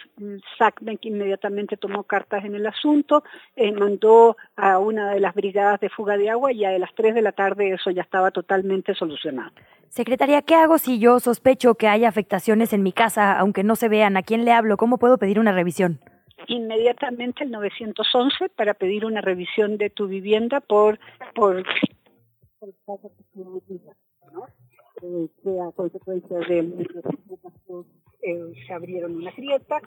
SACMEC 0.57 1.05
inmediatamente 1.05 1.77
tomó 1.77 2.03
cartas 2.03 2.45
en 2.45 2.55
el 2.55 2.65
asunto, 2.65 3.23
mandó 3.77 4.37
a 4.55 4.79
una 4.79 5.11
de 5.11 5.19
las 5.19 5.33
brigadas 5.33 5.79
de 5.79 5.89
fuga 5.89 6.17
de 6.17 6.29
agua 6.29 6.51
y 6.51 6.63
a 6.63 6.77
las 6.77 6.93
3 6.95 7.15
de 7.15 7.21
la 7.21 7.31
tarde 7.31 7.73
eso 7.73 7.91
ya 7.91 8.01
estaba 8.01 8.31
totalmente 8.31 8.93
solucionado. 8.95 9.51
Secretaria, 9.89 10.41
¿qué 10.41 10.55
hago 10.55 10.77
si 10.77 10.99
yo 10.99 11.19
sospecho 11.19 11.75
que 11.75 11.87
hay 11.87 12.05
afectaciones 12.05 12.73
en 12.73 12.83
mi 12.83 12.91
casa, 12.91 13.37
aunque 13.39 13.63
no 13.63 13.75
se 13.75 13.87
vean? 13.87 14.17
¿A 14.17 14.23
quién 14.23 14.45
le 14.45 14.51
hablo? 14.51 14.77
¿Cómo 14.77 14.97
puedo 14.97 15.17
pedir 15.17 15.39
una 15.39 15.53
revisión? 15.53 15.99
Inmediatamente 16.47 17.43
el 17.43 17.51
911 17.51 18.49
para 18.49 18.73
pedir 18.73 19.05
una 19.05 19.21
revisión 19.21 19.77
de 19.77 19.89
tu 19.89 20.07
vivienda 20.07 20.61
por 20.61 20.99
por, 21.33 21.63
¿no? 24.33 24.47
eh, 25.01 25.27
que 25.43 25.59
a 25.61 25.71
consecuencia 25.71 26.39
de 26.39 26.59
eh, 28.21 28.53
se 28.65 28.73
abrieron 28.73 29.15
una 29.15 29.31
grieta 29.31 29.81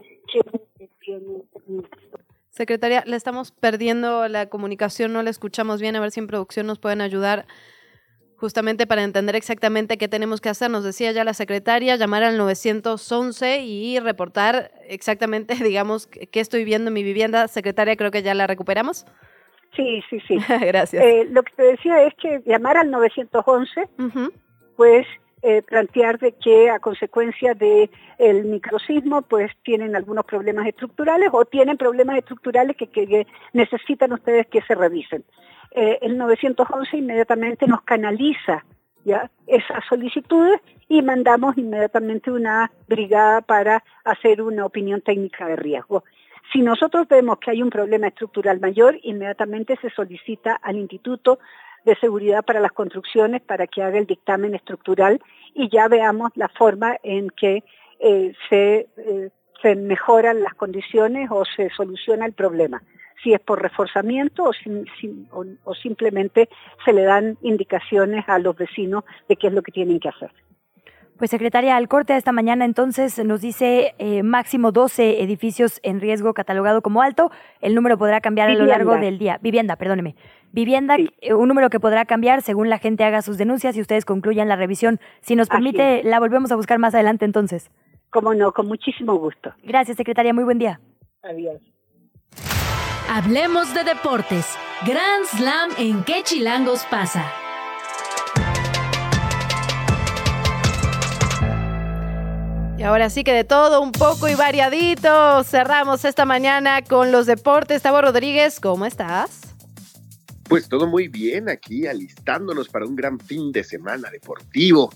Secretaria, 2.50 3.04
le 3.06 3.16
estamos 3.16 3.52
perdiendo 3.52 4.26
la 4.28 4.48
comunicación, 4.48 5.12
no 5.12 5.22
la 5.22 5.30
escuchamos 5.30 5.80
bien, 5.80 5.96
a 5.96 6.00
ver 6.00 6.10
si 6.10 6.20
en 6.20 6.26
producción 6.26 6.66
nos 6.66 6.78
pueden 6.78 7.00
ayudar 7.00 7.46
justamente 8.38 8.86
para 8.86 9.02
entender 9.02 9.36
exactamente 9.36 9.98
qué 9.98 10.08
tenemos 10.08 10.40
que 10.40 10.48
hacer. 10.48 10.70
Nos 10.70 10.84
decía 10.84 11.12
ya 11.12 11.24
la 11.24 11.34
secretaria, 11.34 11.96
llamar 11.96 12.22
al 12.22 12.38
911 12.38 13.60
y 13.60 13.98
reportar 13.98 14.70
exactamente, 14.86 15.54
digamos, 15.62 16.06
qué 16.06 16.40
estoy 16.40 16.64
viendo 16.64 16.88
en 16.88 16.94
mi 16.94 17.02
vivienda. 17.02 17.48
Secretaria, 17.48 17.96
creo 17.96 18.10
que 18.10 18.22
ya 18.22 18.34
la 18.34 18.46
recuperamos. 18.46 19.06
Sí, 19.76 20.02
sí, 20.08 20.20
sí. 20.26 20.38
Gracias. 20.60 21.04
Eh, 21.04 21.26
lo 21.30 21.42
que 21.42 21.52
te 21.54 21.62
decía 21.62 22.02
es 22.04 22.14
que 22.14 22.40
llamar 22.46 22.76
al 22.76 22.90
911, 22.90 23.88
pues 24.76 25.06
eh, 25.42 25.62
plantear 25.62 26.18
de 26.18 26.32
que 26.32 26.70
a 26.70 26.78
consecuencia 26.78 27.54
del 27.54 27.90
el 28.18 28.44
microsismo 28.44 29.22
pues 29.22 29.52
tienen 29.62 29.94
algunos 29.94 30.24
problemas 30.24 30.66
estructurales 30.66 31.28
o 31.32 31.44
tienen 31.44 31.76
problemas 31.76 32.18
estructurales 32.18 32.76
que 32.76 33.26
necesitan 33.52 34.12
ustedes 34.12 34.46
que 34.48 34.62
se 34.62 34.74
revisen. 34.74 35.24
Eh, 35.72 35.98
el 36.02 36.16
911 36.16 36.96
inmediatamente 36.96 37.66
nos 37.66 37.82
canaliza 37.82 38.64
ya 39.04 39.30
esas 39.46 39.84
solicitudes 39.88 40.60
y 40.88 41.02
mandamos 41.02 41.56
inmediatamente 41.56 42.30
una 42.30 42.70
brigada 42.88 43.40
para 43.40 43.84
hacer 44.04 44.42
una 44.42 44.66
opinión 44.66 45.00
técnica 45.00 45.46
de 45.46 45.56
riesgo. 45.56 46.04
Si 46.52 46.60
nosotros 46.60 47.06
vemos 47.08 47.38
que 47.38 47.50
hay 47.50 47.62
un 47.62 47.70
problema 47.70 48.08
estructural 48.08 48.58
mayor, 48.60 48.98
inmediatamente 49.02 49.76
se 49.80 49.90
solicita 49.90 50.54
al 50.54 50.76
Instituto 50.76 51.38
de 51.84 51.94
Seguridad 51.96 52.44
para 52.44 52.60
las 52.60 52.72
Construcciones 52.72 53.42
para 53.42 53.66
que 53.66 53.82
haga 53.82 53.98
el 53.98 54.06
dictamen 54.06 54.54
estructural 54.54 55.20
y 55.54 55.68
ya 55.68 55.88
veamos 55.88 56.30
la 56.34 56.48
forma 56.48 56.96
en 57.02 57.30
que 57.30 57.62
eh, 58.00 58.32
eh, 58.50 59.30
se 59.62 59.76
mejoran 59.76 60.42
las 60.42 60.54
condiciones 60.54 61.28
o 61.30 61.44
se 61.44 61.68
soluciona 61.70 62.24
el 62.26 62.32
problema 62.32 62.82
si 63.22 63.32
es 63.32 63.40
por 63.40 63.62
reforzamiento 63.62 64.50
o, 64.50 65.74
simplemente 65.74 66.48
se 66.84 66.92
le 66.92 67.02
dan 67.02 67.36
indicaciones 67.42 68.24
a 68.28 68.38
los 68.38 68.56
vecinos 68.56 69.04
de 69.28 69.36
qué 69.36 69.48
es 69.48 69.52
lo 69.52 69.62
que 69.62 69.72
tienen 69.72 70.00
que 70.00 70.08
hacer. 70.08 70.30
Pues 71.18 71.32
secretaria, 71.32 71.76
al 71.76 71.88
corte 71.88 72.12
de 72.12 72.18
esta 72.20 72.30
mañana 72.30 72.64
entonces 72.64 73.18
nos 73.24 73.40
dice 73.40 73.94
eh, 73.98 74.22
máximo 74.22 74.70
12 74.70 75.20
edificios 75.20 75.80
en 75.82 76.00
riesgo 76.00 76.32
catalogado 76.32 76.80
como 76.80 77.02
alto. 77.02 77.32
El 77.60 77.74
número 77.74 77.98
podrá 77.98 78.20
cambiar 78.20 78.50
a 78.50 78.54
lo 78.54 78.66
largo 78.66 78.96
del 78.98 79.18
día. 79.18 79.38
Vivienda, 79.42 79.74
perdóneme. 79.74 80.14
Vivienda, 80.52 80.96
eh, 80.96 81.34
un 81.34 81.48
número 81.48 81.70
que 81.70 81.80
podrá 81.80 82.04
cambiar 82.04 82.42
según 82.42 82.70
la 82.70 82.78
gente 82.78 83.02
haga 83.02 83.22
sus 83.22 83.36
denuncias 83.36 83.76
y 83.76 83.80
ustedes 83.80 84.04
concluyan 84.04 84.48
la 84.48 84.54
revisión. 84.54 85.00
Si 85.20 85.34
nos 85.34 85.48
permite, 85.48 86.04
la 86.04 86.20
volvemos 86.20 86.52
a 86.52 86.56
buscar 86.56 86.78
más 86.78 86.94
adelante 86.94 87.24
entonces. 87.24 87.68
Como 88.10 88.32
no, 88.32 88.52
con 88.52 88.68
muchísimo 88.68 89.16
gusto. 89.16 89.52
Gracias, 89.64 89.96
secretaria. 89.96 90.32
Muy 90.32 90.44
buen 90.44 90.58
día. 90.58 90.80
Adiós. 91.24 91.60
Hablemos 93.10 93.72
de 93.72 93.84
deportes. 93.84 94.44
Grand 94.86 95.24
Slam 95.24 95.70
en 95.78 96.04
qué 96.04 96.22
chilangos 96.22 96.84
pasa. 96.90 97.24
Y 102.76 102.82
ahora 102.82 103.08
sí 103.08 103.24
que 103.24 103.32
de 103.32 103.44
todo 103.44 103.80
un 103.80 103.92
poco 103.92 104.28
y 104.28 104.34
variadito. 104.34 105.42
Cerramos 105.44 106.04
esta 106.04 106.26
mañana 106.26 106.82
con 106.82 107.10
los 107.10 107.24
deportes. 107.24 107.80
Tavo 107.80 108.02
Rodríguez, 108.02 108.60
¿cómo 108.60 108.84
estás? 108.84 109.54
Pues 110.42 110.68
todo 110.68 110.86
muy 110.86 111.08
bien 111.08 111.48
aquí, 111.48 111.86
alistándonos 111.86 112.68
para 112.68 112.84
un 112.84 112.94
gran 112.94 113.18
fin 113.18 113.52
de 113.52 113.64
semana 113.64 114.10
deportivo. 114.10 114.92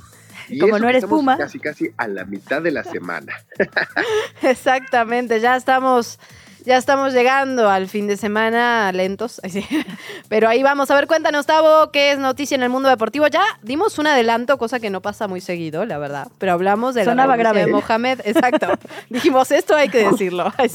Y 0.50 0.58
Como 0.58 0.78
no 0.78 0.86
eres 0.86 1.06
Puma. 1.06 1.38
Casi, 1.38 1.58
casi 1.58 1.90
a 1.96 2.08
la 2.08 2.26
mitad 2.26 2.60
de 2.60 2.72
la 2.72 2.84
semana. 2.84 3.32
Exactamente, 4.42 5.40
ya 5.40 5.56
estamos 5.56 6.18
ya 6.64 6.76
estamos 6.76 7.12
llegando 7.12 7.68
al 7.68 7.88
fin 7.88 8.06
de 8.06 8.16
semana 8.16 8.92
lentos, 8.92 9.40
pero 10.28 10.48
ahí 10.48 10.62
vamos. 10.62 10.90
A 10.90 10.94
ver, 10.94 11.06
cuéntanos, 11.06 11.46
Tavo, 11.46 11.90
qué 11.90 12.12
es 12.12 12.18
noticia 12.18 12.54
en 12.54 12.62
el 12.62 12.68
mundo 12.68 12.88
deportivo. 12.88 13.26
Ya 13.26 13.44
dimos 13.62 13.98
un 13.98 14.06
adelanto, 14.06 14.58
cosa 14.58 14.80
que 14.80 14.90
no 14.90 15.00
pasa 15.00 15.28
muy 15.28 15.40
seguido, 15.40 15.84
la 15.84 15.98
verdad, 15.98 16.28
pero 16.38 16.52
hablamos 16.52 16.94
de 16.94 17.04
Sonaba 17.04 17.36
la 17.36 17.36
grave. 17.36 17.66
de 17.66 17.72
Mohamed, 17.72 18.20
exacto. 18.24 18.68
Dijimos, 19.10 19.50
esto 19.50 19.74
hay 19.74 19.88
que 19.88 20.08
decirlo. 20.08 20.52
Ay, 20.58 20.70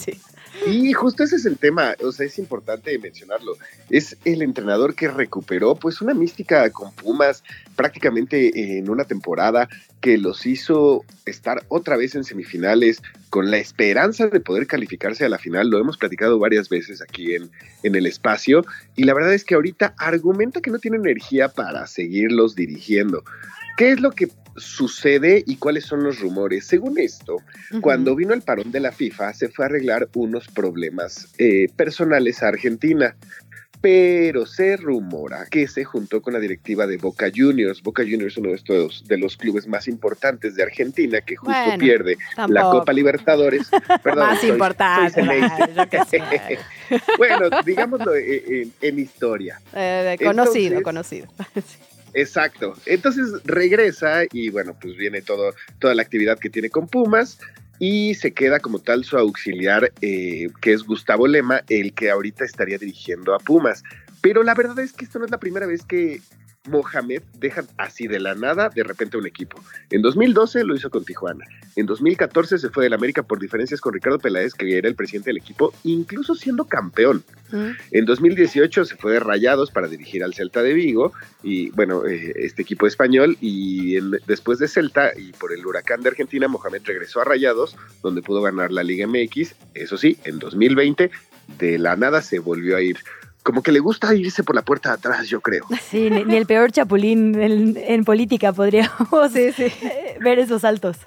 Sí, 0.63 0.91
justo 0.93 1.23
ese 1.23 1.37
es 1.37 1.45
el 1.45 1.57
tema, 1.57 1.95
o 2.03 2.11
sea, 2.11 2.25
es 2.25 2.37
importante 2.39 2.97
mencionarlo. 2.99 3.57
Es 3.89 4.17
el 4.25 4.41
entrenador 4.41 4.95
que 4.95 5.07
recuperó 5.07 5.75
pues 5.75 6.01
una 6.01 6.13
mística 6.13 6.69
con 6.71 6.91
Pumas 6.93 7.43
prácticamente 7.75 8.77
en 8.77 8.89
una 8.89 9.05
temporada 9.05 9.69
que 10.01 10.17
los 10.17 10.45
hizo 10.45 11.05
estar 11.25 11.63
otra 11.69 11.95
vez 11.95 12.15
en 12.15 12.23
semifinales 12.23 13.01
con 13.29 13.49
la 13.49 13.57
esperanza 13.57 14.27
de 14.27 14.39
poder 14.39 14.67
calificarse 14.67 15.25
a 15.25 15.29
la 15.29 15.37
final. 15.37 15.69
Lo 15.69 15.79
hemos 15.79 15.97
platicado 15.97 16.39
varias 16.39 16.69
veces 16.69 17.01
aquí 17.01 17.35
en, 17.35 17.49
en 17.83 17.95
el 17.95 18.05
espacio 18.05 18.65
y 18.95 19.03
la 19.03 19.13
verdad 19.13 19.33
es 19.33 19.43
que 19.43 19.55
ahorita 19.55 19.95
argumenta 19.97 20.61
que 20.61 20.71
no 20.71 20.79
tiene 20.79 20.97
energía 20.97 21.49
para 21.49 21.87
seguirlos 21.87 22.55
dirigiendo. 22.55 23.23
¿Qué 23.77 23.91
es 23.91 23.99
lo 23.99 24.11
que 24.11 24.29
sucede 24.57 25.43
y 25.47 25.55
cuáles 25.57 25.85
son 25.85 26.03
los 26.03 26.19
rumores? 26.19 26.65
Según 26.65 26.99
esto, 26.99 27.37
cuando 27.81 28.15
vino 28.15 28.33
el 28.33 28.41
parón 28.41 28.71
de 28.71 28.79
la 28.79 28.91
FIFA, 28.91 29.33
se 29.33 29.49
fue 29.49 29.65
a 29.65 29.67
arreglar 29.67 30.09
unos 30.15 30.47
problemas 30.47 31.27
eh, 31.37 31.67
personales 31.75 32.43
a 32.43 32.49
Argentina. 32.49 33.15
Pero 33.79 34.47
se 34.47 34.75
rumora 34.75 35.45
que 35.51 35.67
se 35.67 35.83
juntó 35.83 36.19
con 36.23 36.33
la 36.33 36.39
directiva 36.39 36.87
de 36.87 36.97
Boca 36.97 37.27
Juniors. 37.33 37.83
Boca 37.83 38.01
Juniors 38.01 38.33
es 38.33 38.37
uno 38.39 38.49
de, 38.49 38.55
estos, 38.55 39.03
de 39.07 39.19
los 39.19 39.37
clubes 39.37 39.67
más 39.67 39.87
importantes 39.87 40.55
de 40.55 40.63
Argentina 40.63 41.21
que 41.21 41.35
justo 41.35 41.53
Bueno, 41.53 41.77
pierde 41.77 42.17
la. 42.49 42.63
Copa 42.63 42.91
Libertadores. 42.91 43.69
Perdón, 44.03 44.25
Más 44.29 44.39
soy- 44.41 44.49
importante, 44.49 45.23
soy 45.23 45.27
bueno, 47.19 47.49
digámoslo 47.63 48.15
en, 48.15 48.41
en- 48.47 48.73
en 48.81 48.99
historia. 48.99 49.61
Eh, 49.75 50.17
conocido, 50.23 50.79
Entonces- 50.79 50.83
conocido. 50.83 51.27
Exacto. 52.13 52.73
Entonces 52.85 53.41
regresa 53.45 54.23
y 54.31 54.49
bueno, 54.49 54.75
pues 54.79 54.95
viene 54.95 55.21
todo, 55.21 55.53
toda 55.79 55.95
la 55.95 56.01
actividad 56.01 56.39
que 56.39 56.49
tiene 56.49 56.69
con 56.69 56.87
Pumas 56.87 57.39
y 57.79 58.15
se 58.15 58.33
queda 58.33 58.59
como 58.59 58.79
tal 58.79 59.03
su 59.03 59.17
auxiliar, 59.17 59.91
eh, 60.01 60.47
que 60.61 60.73
es 60.73 60.83
Gustavo 60.83 61.27
Lema, 61.27 61.61
el 61.69 61.93
que 61.93 62.09
ahorita 62.09 62.43
estaría 62.43 62.77
dirigiendo 62.77 63.35
a 63.35 63.39
Pumas. 63.39 63.83
Pero 64.21 64.43
la 64.43 64.55
verdad 64.55 64.79
es 64.79 64.93
que 64.93 65.05
esto 65.05 65.19
no 65.19 65.25
es 65.25 65.31
la 65.31 65.39
primera 65.39 65.67
vez 65.67 65.83
que 65.83 66.21
Mohamed 66.67 67.21
deja 67.39 67.63
así 67.77 68.07
de 68.07 68.19
la 68.19 68.35
nada 68.35 68.69
de 68.69 68.83
repente 68.83 69.17
un 69.17 69.25
equipo. 69.25 69.61
En 69.89 70.01
2012 70.01 70.63
lo 70.63 70.75
hizo 70.75 70.89
con 70.89 71.03
Tijuana. 71.05 71.45
En 71.75 71.85
2014 71.85 72.57
se 72.57 72.69
fue 72.69 72.83
del 72.83 72.93
América 72.93 73.23
por 73.23 73.39
diferencias 73.39 73.81
con 73.81 73.93
Ricardo 73.93 74.17
Peláez, 74.19 74.53
que 74.53 74.77
era 74.77 74.87
el 74.87 74.95
presidente 74.95 75.29
del 75.29 75.37
equipo, 75.37 75.73
incluso 75.83 76.33
siendo 76.35 76.65
campeón. 76.65 77.23
En 77.91 78.05
2018 78.05 78.83
se 78.85 78.95
fue 78.97 79.13
de 79.13 79.19
Rayados 79.19 79.71
para 79.71 79.87
dirigir 79.87 80.23
al 80.23 80.33
Celta 80.33 80.61
de 80.63 80.73
Vigo 80.73 81.13
y 81.43 81.69
bueno, 81.71 82.05
eh, 82.05 82.33
este 82.35 82.61
equipo 82.63 82.87
español 82.87 83.37
y 83.39 83.95
en- 83.97 84.11
después 84.25 84.59
de 84.59 84.67
Celta 84.67 85.11
y 85.17 85.31
por 85.33 85.53
el 85.53 85.65
huracán 85.65 86.01
de 86.01 86.09
Argentina, 86.09 86.47
Mohamed 86.47 86.81
regresó 86.85 87.21
a 87.21 87.25
Rayados 87.25 87.75
donde 88.03 88.21
pudo 88.21 88.41
ganar 88.41 88.71
la 88.71 88.83
Liga 88.83 89.05
MX. 89.07 89.55
Eso 89.75 89.97
sí, 89.97 90.17
en 90.25 90.39
2020 90.39 91.09
de 91.59 91.77
la 91.79 91.95
nada 91.95 92.21
se 92.21 92.39
volvió 92.39 92.75
a 92.75 92.81
ir. 92.81 92.97
Como 93.47 93.63
que 93.63 93.71
le 93.71 93.79
gusta 93.79 94.13
irse 94.13 94.43
por 94.43 94.55
la 94.57 94.61
puerta 94.61 94.89
de 94.89 94.95
atrás, 94.95 95.29
yo 95.29 95.39
creo. 95.39 95.63
Sí, 95.89 96.09
ni, 96.09 96.25
ni 96.25 96.35
el 96.35 96.45
peor 96.45 96.69
chapulín 96.69 97.33
en, 97.41 97.77
en 97.77 98.03
política 98.03 98.51
podríamos 98.51 99.31
ver 100.19 100.39
esos 100.39 100.63
saltos. 100.63 100.97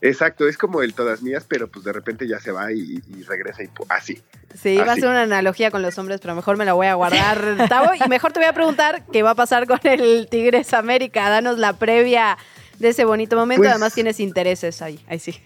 Exacto, 0.00 0.48
es 0.48 0.58
como 0.58 0.82
el 0.82 0.94
todas 0.94 1.22
mías, 1.22 1.44
pero 1.48 1.68
pues 1.70 1.84
de 1.84 1.92
repente 1.92 2.26
ya 2.26 2.40
se 2.40 2.50
va 2.50 2.72
y, 2.72 3.00
y 3.06 3.22
regresa 3.22 3.62
y 3.62 3.68
así. 3.88 4.20
Sí, 4.60 4.70
iba 4.70 4.90
a 4.90 4.96
ser 4.96 5.04
una 5.10 5.22
analogía 5.22 5.70
con 5.70 5.80
los 5.80 5.96
hombres, 5.96 6.18
pero 6.20 6.34
mejor 6.34 6.56
me 6.56 6.64
la 6.64 6.72
voy 6.72 6.88
a 6.88 6.94
guardar, 6.94 7.68
Tavo. 7.68 7.90
Y 7.94 8.08
mejor 8.08 8.32
te 8.32 8.40
voy 8.40 8.48
a 8.48 8.52
preguntar 8.52 9.04
qué 9.12 9.22
va 9.22 9.30
a 9.30 9.34
pasar 9.36 9.68
con 9.68 9.78
el 9.84 10.26
Tigres 10.28 10.74
América. 10.74 11.28
Danos 11.30 11.56
la 11.56 11.74
previa 11.74 12.36
de 12.80 12.88
ese 12.88 13.04
bonito 13.04 13.36
momento. 13.36 13.60
Pues- 13.60 13.70
Además, 13.70 13.94
tienes 13.94 14.18
intereses 14.18 14.82
ahí. 14.82 14.98
Ahí 15.06 15.20
sí. 15.20 15.40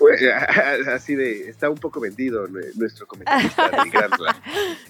Pues, 0.00 0.20
así 0.88 1.14
de, 1.14 1.48
está 1.50 1.68
un 1.70 1.76
poco 1.78 2.00
vendido 2.00 2.48
nue- 2.48 2.74
nuestro 2.74 3.06
comentarista. 3.06 3.70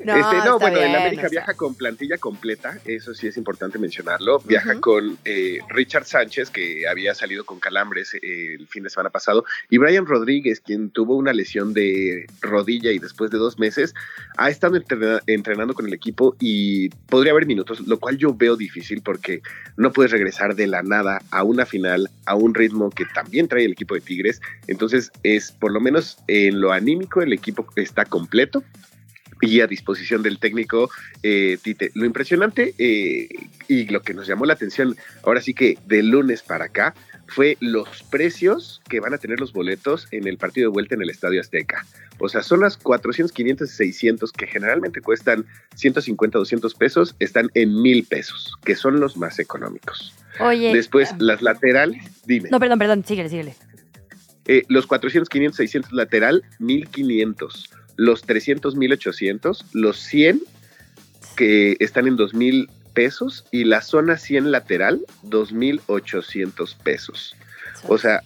No, 0.04 0.16
Este, 0.16 0.36
está 0.38 0.54
bueno, 0.56 0.78
bien, 0.78 0.90
el 0.90 0.96
América 0.96 1.28
viaja 1.28 1.52
con 1.54 1.74
plantilla 1.74 2.16
completa, 2.16 2.78
eso 2.86 3.12
sí 3.12 3.26
es 3.26 3.36
importante 3.36 3.78
mencionarlo. 3.78 4.38
Viaja 4.40 4.80
con 4.80 5.18
eh, 5.26 5.58
Richard 5.68 6.04
Sánchez, 6.06 6.48
que 6.50 6.86
había 6.88 7.14
salido 7.14 7.44
con 7.44 7.58
calambres 7.60 8.14
eh, 8.14 8.20
el 8.58 8.66
fin 8.68 8.82
de 8.84 8.90
semana 8.90 9.10
pasado, 9.10 9.44
y 9.68 9.76
Brian 9.78 10.06
Rodríguez, 10.06 10.60
quien 10.60 10.90
tuvo 10.90 11.16
una 11.16 11.32
lesión 11.34 11.74
de 11.74 12.26
rodilla 12.40 12.92
y 12.92 12.98
después 12.98 13.30
de 13.30 13.36
dos 13.38 13.58
meses 13.58 13.94
ha 14.38 14.48
estado 14.48 14.76
entrena- 14.76 15.20
entrenando 15.26 15.74
con 15.74 15.86
el 15.86 15.92
equipo 15.92 16.36
y 16.40 16.88
podría 17.10 17.32
haber 17.32 17.46
minutos, 17.46 17.86
lo 17.86 17.98
cual 17.98 18.16
yo 18.16 18.32
veo 18.34 18.56
difícil 18.56 19.02
porque 19.02 19.42
no 19.76 19.92
puedes 19.92 20.12
regresar 20.12 20.54
de 20.54 20.66
la 20.66 20.82
nada 20.82 21.20
a 21.30 21.42
una 21.42 21.66
final, 21.66 22.08
a 22.26 22.36
un 22.36 22.54
ritmo 22.54 22.90
que 22.90 23.04
también 23.12 23.48
trae 23.48 23.64
el 23.64 23.72
equipo 23.72 23.94
de 23.94 24.00
Tigres. 24.00 24.40
Entonces, 24.66 24.99
es 25.22 25.52
por 25.52 25.72
lo 25.72 25.80
menos 25.80 26.18
en 26.26 26.60
lo 26.60 26.72
anímico, 26.72 27.22
el 27.22 27.32
equipo 27.32 27.66
está 27.76 28.04
completo 28.04 28.62
y 29.40 29.60
a 29.60 29.66
disposición 29.66 30.22
del 30.22 30.38
técnico 30.38 30.90
eh, 31.22 31.58
Tite. 31.62 31.90
Lo 31.94 32.04
impresionante 32.04 32.74
eh, 32.78 33.28
y 33.68 33.86
lo 33.86 34.02
que 34.02 34.14
nos 34.14 34.26
llamó 34.26 34.44
la 34.44 34.54
atención 34.54 34.96
ahora 35.22 35.40
sí 35.40 35.54
que 35.54 35.78
de 35.86 36.02
lunes 36.02 36.42
para 36.42 36.66
acá 36.66 36.94
fue 37.26 37.56
los 37.60 38.02
precios 38.10 38.82
que 38.88 39.00
van 39.00 39.14
a 39.14 39.18
tener 39.18 39.40
los 39.40 39.52
boletos 39.52 40.08
en 40.10 40.26
el 40.26 40.36
partido 40.36 40.68
de 40.68 40.72
vuelta 40.72 40.94
en 40.96 41.02
el 41.02 41.10
Estadio 41.10 41.40
Azteca. 41.40 41.86
O 42.18 42.28
sea, 42.28 42.42
son 42.42 42.60
las 42.60 42.76
400, 42.76 43.32
500, 43.32 43.70
600 43.70 44.32
que 44.32 44.46
generalmente 44.46 45.00
cuestan 45.00 45.46
150, 45.76 46.38
200 46.38 46.74
pesos, 46.74 47.14
están 47.18 47.48
en 47.54 47.80
mil 47.80 48.04
pesos, 48.04 48.56
que 48.64 48.74
son 48.74 49.00
los 49.00 49.16
más 49.16 49.38
económicos. 49.38 50.12
Oye. 50.40 50.74
Después, 50.74 51.14
las 51.18 51.40
laterales, 51.40 52.02
dime. 52.26 52.50
No, 52.50 52.58
perdón, 52.58 52.78
perdón, 52.78 53.04
síguele, 53.04 53.28
síguele. 53.28 53.54
Eh, 54.46 54.64
los 54.68 54.86
400, 54.86 55.28
500, 55.28 55.56
600 55.56 55.92
lateral, 55.92 56.42
1500. 56.58 57.70
Los 57.96 58.22
300, 58.22 58.76
1800. 58.76 59.66
Los 59.72 59.98
100 59.98 60.42
que 61.36 61.76
están 61.80 62.06
en 62.06 62.16
2000 62.16 62.68
pesos. 62.94 63.44
Y 63.50 63.64
la 63.64 63.82
zona 63.82 64.16
100 64.16 64.50
lateral, 64.50 65.00
2800 65.22 66.74
pesos. 66.76 67.36
O 67.86 67.98
sea, 67.98 68.22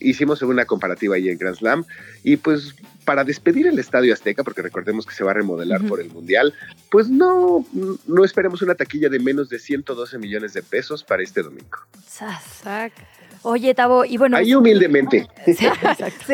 hicimos 0.00 0.42
una 0.42 0.64
comparativa 0.64 1.16
ahí 1.16 1.28
en 1.28 1.38
Grand 1.38 1.56
Slam. 1.56 1.84
Y 2.22 2.36
pues 2.36 2.74
para 3.04 3.24
despedir 3.24 3.66
el 3.66 3.78
Estadio 3.78 4.12
Azteca, 4.12 4.44
porque 4.44 4.60
recordemos 4.60 5.06
que 5.06 5.14
se 5.14 5.24
va 5.24 5.30
a 5.30 5.34
remodelar 5.34 5.82
por 5.84 5.98
el 5.98 6.10
Mundial, 6.10 6.52
pues 6.90 7.08
no, 7.08 7.66
no 8.06 8.24
esperemos 8.24 8.60
una 8.60 8.74
taquilla 8.74 9.08
de 9.08 9.18
menos 9.18 9.48
de 9.48 9.58
112 9.58 10.18
millones 10.18 10.52
de 10.52 10.62
pesos 10.62 11.04
para 11.04 11.22
este 11.22 11.42
domingo. 11.42 11.78
Sas. 12.06 12.92
Oye, 13.42 13.74
Tavo, 13.74 14.04
y 14.04 14.16
bueno. 14.16 14.36
Ahí 14.36 14.54
humildemente. 14.54 15.28
Sí, 15.46 15.66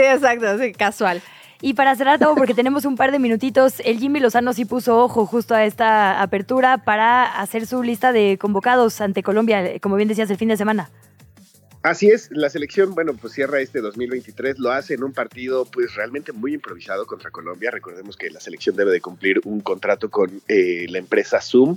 exacto, 0.01 0.59
sí, 0.59 0.73
casual. 0.73 1.23
Y 1.61 1.75
para 1.75 1.95
cerrar, 1.97 2.19
Tavo, 2.19 2.35
porque 2.35 2.53
tenemos 2.53 2.85
un 2.85 2.97
par 2.97 3.13
de 3.13 3.19
minutitos, 3.19 3.81
el 3.85 3.99
Jimmy 3.99 4.21
Lozano 4.21 4.53
sí 4.53 4.65
puso 4.65 4.99
ojo 5.03 5.25
justo 5.25 5.55
a 5.55 5.65
esta 5.65 6.21
apertura 6.21 6.85
para 6.85 7.41
hacer 7.41 7.67
su 7.67 7.83
lista 7.83 8.13
de 8.13 8.37
convocados 8.39 9.01
ante 9.01 9.23
Colombia, 9.23 9.65
eh, 9.65 9.81
como 9.81 9.97
bien 9.97 10.09
decías, 10.09 10.31
el 10.31 10.37
fin 10.37 10.49
de 10.49 10.57
semana. 10.57 10.91
Así 11.85 12.09
es, 12.09 12.31
la 12.31 12.49
selección, 12.49 12.95
bueno, 12.95 13.13
pues 13.13 13.35
cierra 13.35 13.61
este 13.61 13.83
2023, 13.83 14.59
lo 14.59 14.73
hace 14.73 14.95
en 14.95 15.05
un 15.05 15.13
partido 15.13 15.67
pues 15.67 15.95
realmente 15.95 16.33
muy 16.33 16.55
improvisado 16.55 17.07
contra 17.07 17.31
Colombia. 17.31 17.71
Recordemos 17.71 18.17
que 18.17 18.31
la 18.31 18.41
selección 18.41 18.75
debe 18.75 18.91
de 18.91 19.03
cumplir 19.03 19.43
un 19.45 19.61
contrato 19.61 20.11
con 20.11 20.41
eh, 20.49 20.87
la 20.89 20.97
empresa 20.97 21.43
Zoom, 21.43 21.77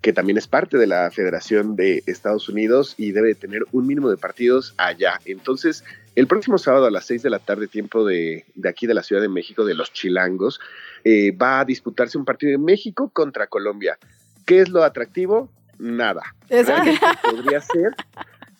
que 0.00 0.12
también 0.12 0.38
es 0.38 0.46
parte 0.46 0.78
de 0.78 0.86
la 0.86 1.10
Federación 1.10 1.74
de 1.76 2.02
Estados 2.06 2.48
Unidos 2.48 2.94
y 2.96 3.12
debe 3.12 3.28
de 3.28 3.34
tener 3.34 3.62
un 3.72 3.86
mínimo 3.86 4.10
de 4.10 4.16
partidos 4.16 4.74
allá. 4.76 5.20
Entonces, 5.24 5.84
el 6.14 6.26
próximo 6.26 6.58
sábado 6.58 6.86
a 6.86 6.90
las 6.90 7.04
6 7.06 7.22
de 7.22 7.30
la 7.30 7.38
tarde, 7.40 7.66
tiempo 7.66 8.04
de, 8.04 8.44
de 8.54 8.68
aquí 8.68 8.86
de 8.86 8.94
la 8.94 9.02
Ciudad 9.02 9.22
de 9.22 9.28
México, 9.28 9.64
de 9.64 9.74
los 9.74 9.92
Chilangos, 9.92 10.60
eh, 11.04 11.32
va 11.32 11.60
a 11.60 11.64
disputarse 11.64 12.18
un 12.18 12.24
partido 12.24 12.52
de 12.52 12.58
México 12.58 13.10
contra 13.12 13.46
Colombia. 13.46 13.98
¿Qué 14.44 14.60
es 14.60 14.68
lo 14.68 14.84
atractivo? 14.84 15.50
Nada. 15.78 16.22
Realmente 16.48 17.00
podría 17.22 17.60
ser 17.60 17.94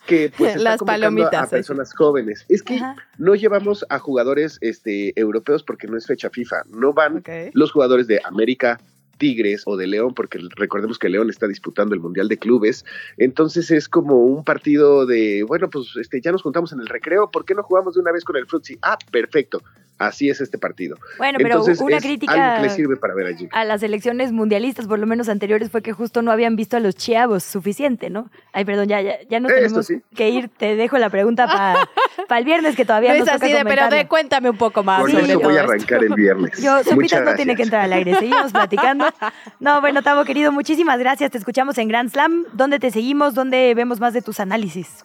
que 0.06 0.32
pues 0.36 0.56
está 0.56 0.62
Las 0.70 0.81
palomitas, 0.81 1.35
a 1.35 1.44
sí. 1.47 1.51
personas 1.51 1.94
jóvenes. 1.94 2.47
Es 2.48 2.62
que 2.62 2.81
no 3.19 3.35
llevamos 3.35 3.85
a 3.90 3.98
jugadores 3.98 4.59
este, 4.62 5.12
europeos 5.20 5.62
porque 5.62 5.86
no 5.86 5.97
es 5.97 6.06
fecha 6.06 6.31
FIFA. 6.31 6.62
No 6.70 6.93
van 6.93 7.23
los 7.52 7.73
jugadores 7.73 8.06
de 8.06 8.20
América, 8.24 8.81
Tigres 9.18 9.64
o 9.66 9.76
de 9.76 9.86
León, 9.86 10.14
porque 10.14 10.38
recordemos 10.56 10.98
que 10.98 11.08
León 11.08 11.28
está 11.28 11.46
disputando 11.46 11.94
el 11.94 12.00
Mundial 12.00 12.28
de 12.28 12.38
Clubes. 12.38 12.84
Entonces 13.16 13.70
es 13.70 13.88
como 13.88 14.16
un 14.24 14.44
partido 14.44 15.04
de, 15.06 15.42
bueno, 15.46 15.68
pues 15.68 15.88
este, 16.00 16.20
ya 16.20 16.32
nos 16.32 16.42
juntamos 16.42 16.72
en 16.72 16.80
el 16.80 16.86
recreo, 16.86 17.30
¿por 17.30 17.44
qué 17.44 17.54
no 17.54 17.62
jugamos 17.62 17.94
de 17.94 18.00
una 18.00 18.12
vez 18.12 18.24
con 18.24 18.36
el 18.36 18.46
Frutzi? 18.46 18.78
Ah, 18.82 18.96
perfecto. 19.10 19.60
Así 19.98 20.30
es 20.30 20.40
este 20.40 20.58
partido. 20.58 20.96
Bueno, 21.18 21.38
pero 21.38 21.56
Entonces, 21.56 21.80
una 21.80 21.96
es 21.96 22.04
crítica- 22.04 22.32
Algo 22.32 22.62
que 22.62 22.68
le 22.68 22.72
sirve 22.72 22.96
para 22.96 23.14
ver 23.14 23.26
allí. 23.26 23.48
A 23.50 23.64
las 23.64 23.82
elecciones 23.82 24.30
mundialistas, 24.30 24.86
por 24.86 25.00
lo 25.00 25.08
menos 25.08 25.28
anteriores, 25.28 25.72
fue 25.72 25.82
que 25.82 25.92
justo 25.92 26.22
no 26.22 26.30
habían 26.30 26.54
visto 26.54 26.76
a 26.76 26.80
los 26.80 26.94
chiavos 26.94 27.42
suficiente, 27.42 28.08
¿no? 28.08 28.30
Ay, 28.52 28.64
perdón, 28.64 28.86
ya, 28.86 29.00
ya, 29.02 29.16
ya 29.28 29.38
Esto 29.38 29.48
tenemos 29.52 29.86
sí. 29.86 30.00
que 30.14 30.30
ir. 30.30 30.50
Te 30.50 30.76
dejo 30.76 30.98
la 30.98 31.10
pregunta 31.10 31.48
para 31.48 31.88
el 32.38 32.44
viernes, 32.44 32.76
que 32.76 32.84
todavía 32.84 33.10
No 33.14 33.18
nos 33.18 33.26
es 33.26 33.34
toca 33.34 33.46
así 33.46 33.54
de, 33.56 33.64
pero 33.64 33.88
de, 33.90 34.06
cuéntame 34.06 34.50
un 34.50 34.56
poco 34.56 34.84
más 34.84 35.00
Con 35.00 35.10
sobre 35.10 35.24
eso 35.24 35.40
voy 35.40 35.54
a 35.56 35.60
esto. 35.62 35.72
arrancar 35.72 36.04
el 36.04 36.14
viernes. 36.14 36.62
Yo, 36.62 36.84
Sopitas 36.84 37.24
no 37.24 37.34
tiene 37.34 37.56
que 37.56 37.64
entrar 37.64 37.82
al 37.82 37.92
aire. 37.92 38.14
Seguimos 38.14 38.52
platicando. 38.52 39.04
No, 39.60 39.80
bueno, 39.80 40.02
Tavo, 40.02 40.24
querido, 40.24 40.52
muchísimas 40.52 40.98
gracias. 40.98 41.30
Te 41.30 41.39
escuchamos 41.39 41.78
en 41.78 41.89
Grand 41.89 42.10
Slam. 42.10 42.44
¿Dónde 42.52 42.78
te 42.78 42.90
seguimos? 42.90 43.35
¿Dónde 43.35 43.74
vemos 43.74 44.01
más 44.01 44.14
de 44.14 44.22
tus 44.22 44.40
análisis? 44.40 45.05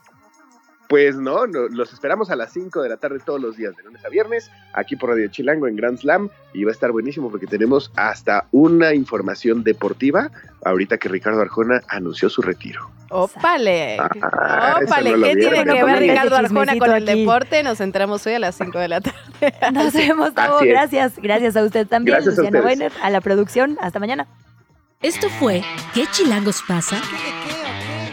Pues 0.93 1.15
no, 1.15 1.47
no, 1.47 1.69
los 1.69 1.91
esperamos 1.91 2.29
a 2.29 2.35
las 2.35 2.53
5 2.53 2.83
de 2.83 2.87
la 2.89 2.97
tarde 2.97 3.17
todos 3.17 3.41
los 3.41 3.57
días, 3.57 3.75
de 3.75 3.81
lunes 3.81 4.05
a 4.05 4.09
viernes, 4.09 4.51
aquí 4.73 4.95
por 4.95 5.09
Radio 5.09 5.27
Chilango 5.27 5.67
en 5.67 5.75
Grand 5.75 5.97
Slam. 5.97 6.29
Y 6.53 6.65
va 6.65 6.69
a 6.69 6.71
estar 6.71 6.91
buenísimo 6.91 7.31
porque 7.31 7.47
tenemos 7.47 7.91
hasta 7.95 8.45
una 8.51 8.93
información 8.93 9.63
deportiva 9.63 10.29
ahorita 10.63 10.99
que 10.99 11.09
Ricardo 11.09 11.41
Arjona 11.41 11.81
anunció 11.87 12.29
su 12.29 12.43
retiro. 12.43 12.91
¡Ópale! 13.09 13.97
Ah, 13.97 14.81
¡Ópale! 14.85 15.17
no 15.17 15.25
¿Qué 15.25 15.33
vieron, 15.33 15.53
tiene 15.55 15.73
que 15.73 15.83
ver 15.83 15.97
Ricardo 15.97 16.35
Arjona 16.35 16.77
con 16.77 16.91
el 16.91 17.09
aquí. 17.09 17.21
deporte? 17.21 17.63
Nos 17.63 17.81
enteramos 17.81 18.27
hoy 18.27 18.35
a 18.35 18.39
las 18.39 18.53
5 18.53 18.77
de 18.77 18.87
la 18.87 19.01
tarde. 19.01 19.17
Nos 19.73 19.93
vemos, 19.93 20.35
Tavo. 20.35 20.59
Gracias. 20.61 21.13
Gracias 21.17 21.55
a 21.55 21.63
usted 21.63 21.87
también, 21.87 22.17
Gracias 22.17 22.37
a 22.37 22.41
Luciana 22.43 22.59
ustedes. 22.59 22.79
Weiner, 22.79 22.91
a 23.01 23.09
la 23.09 23.19
producción. 23.19 23.79
Hasta 23.81 23.99
mañana. 23.99 24.27
Esto 25.01 25.27
fue 25.39 25.63
¿Qué 25.95 26.05
chilangos 26.11 26.61
pasa? 26.67 27.01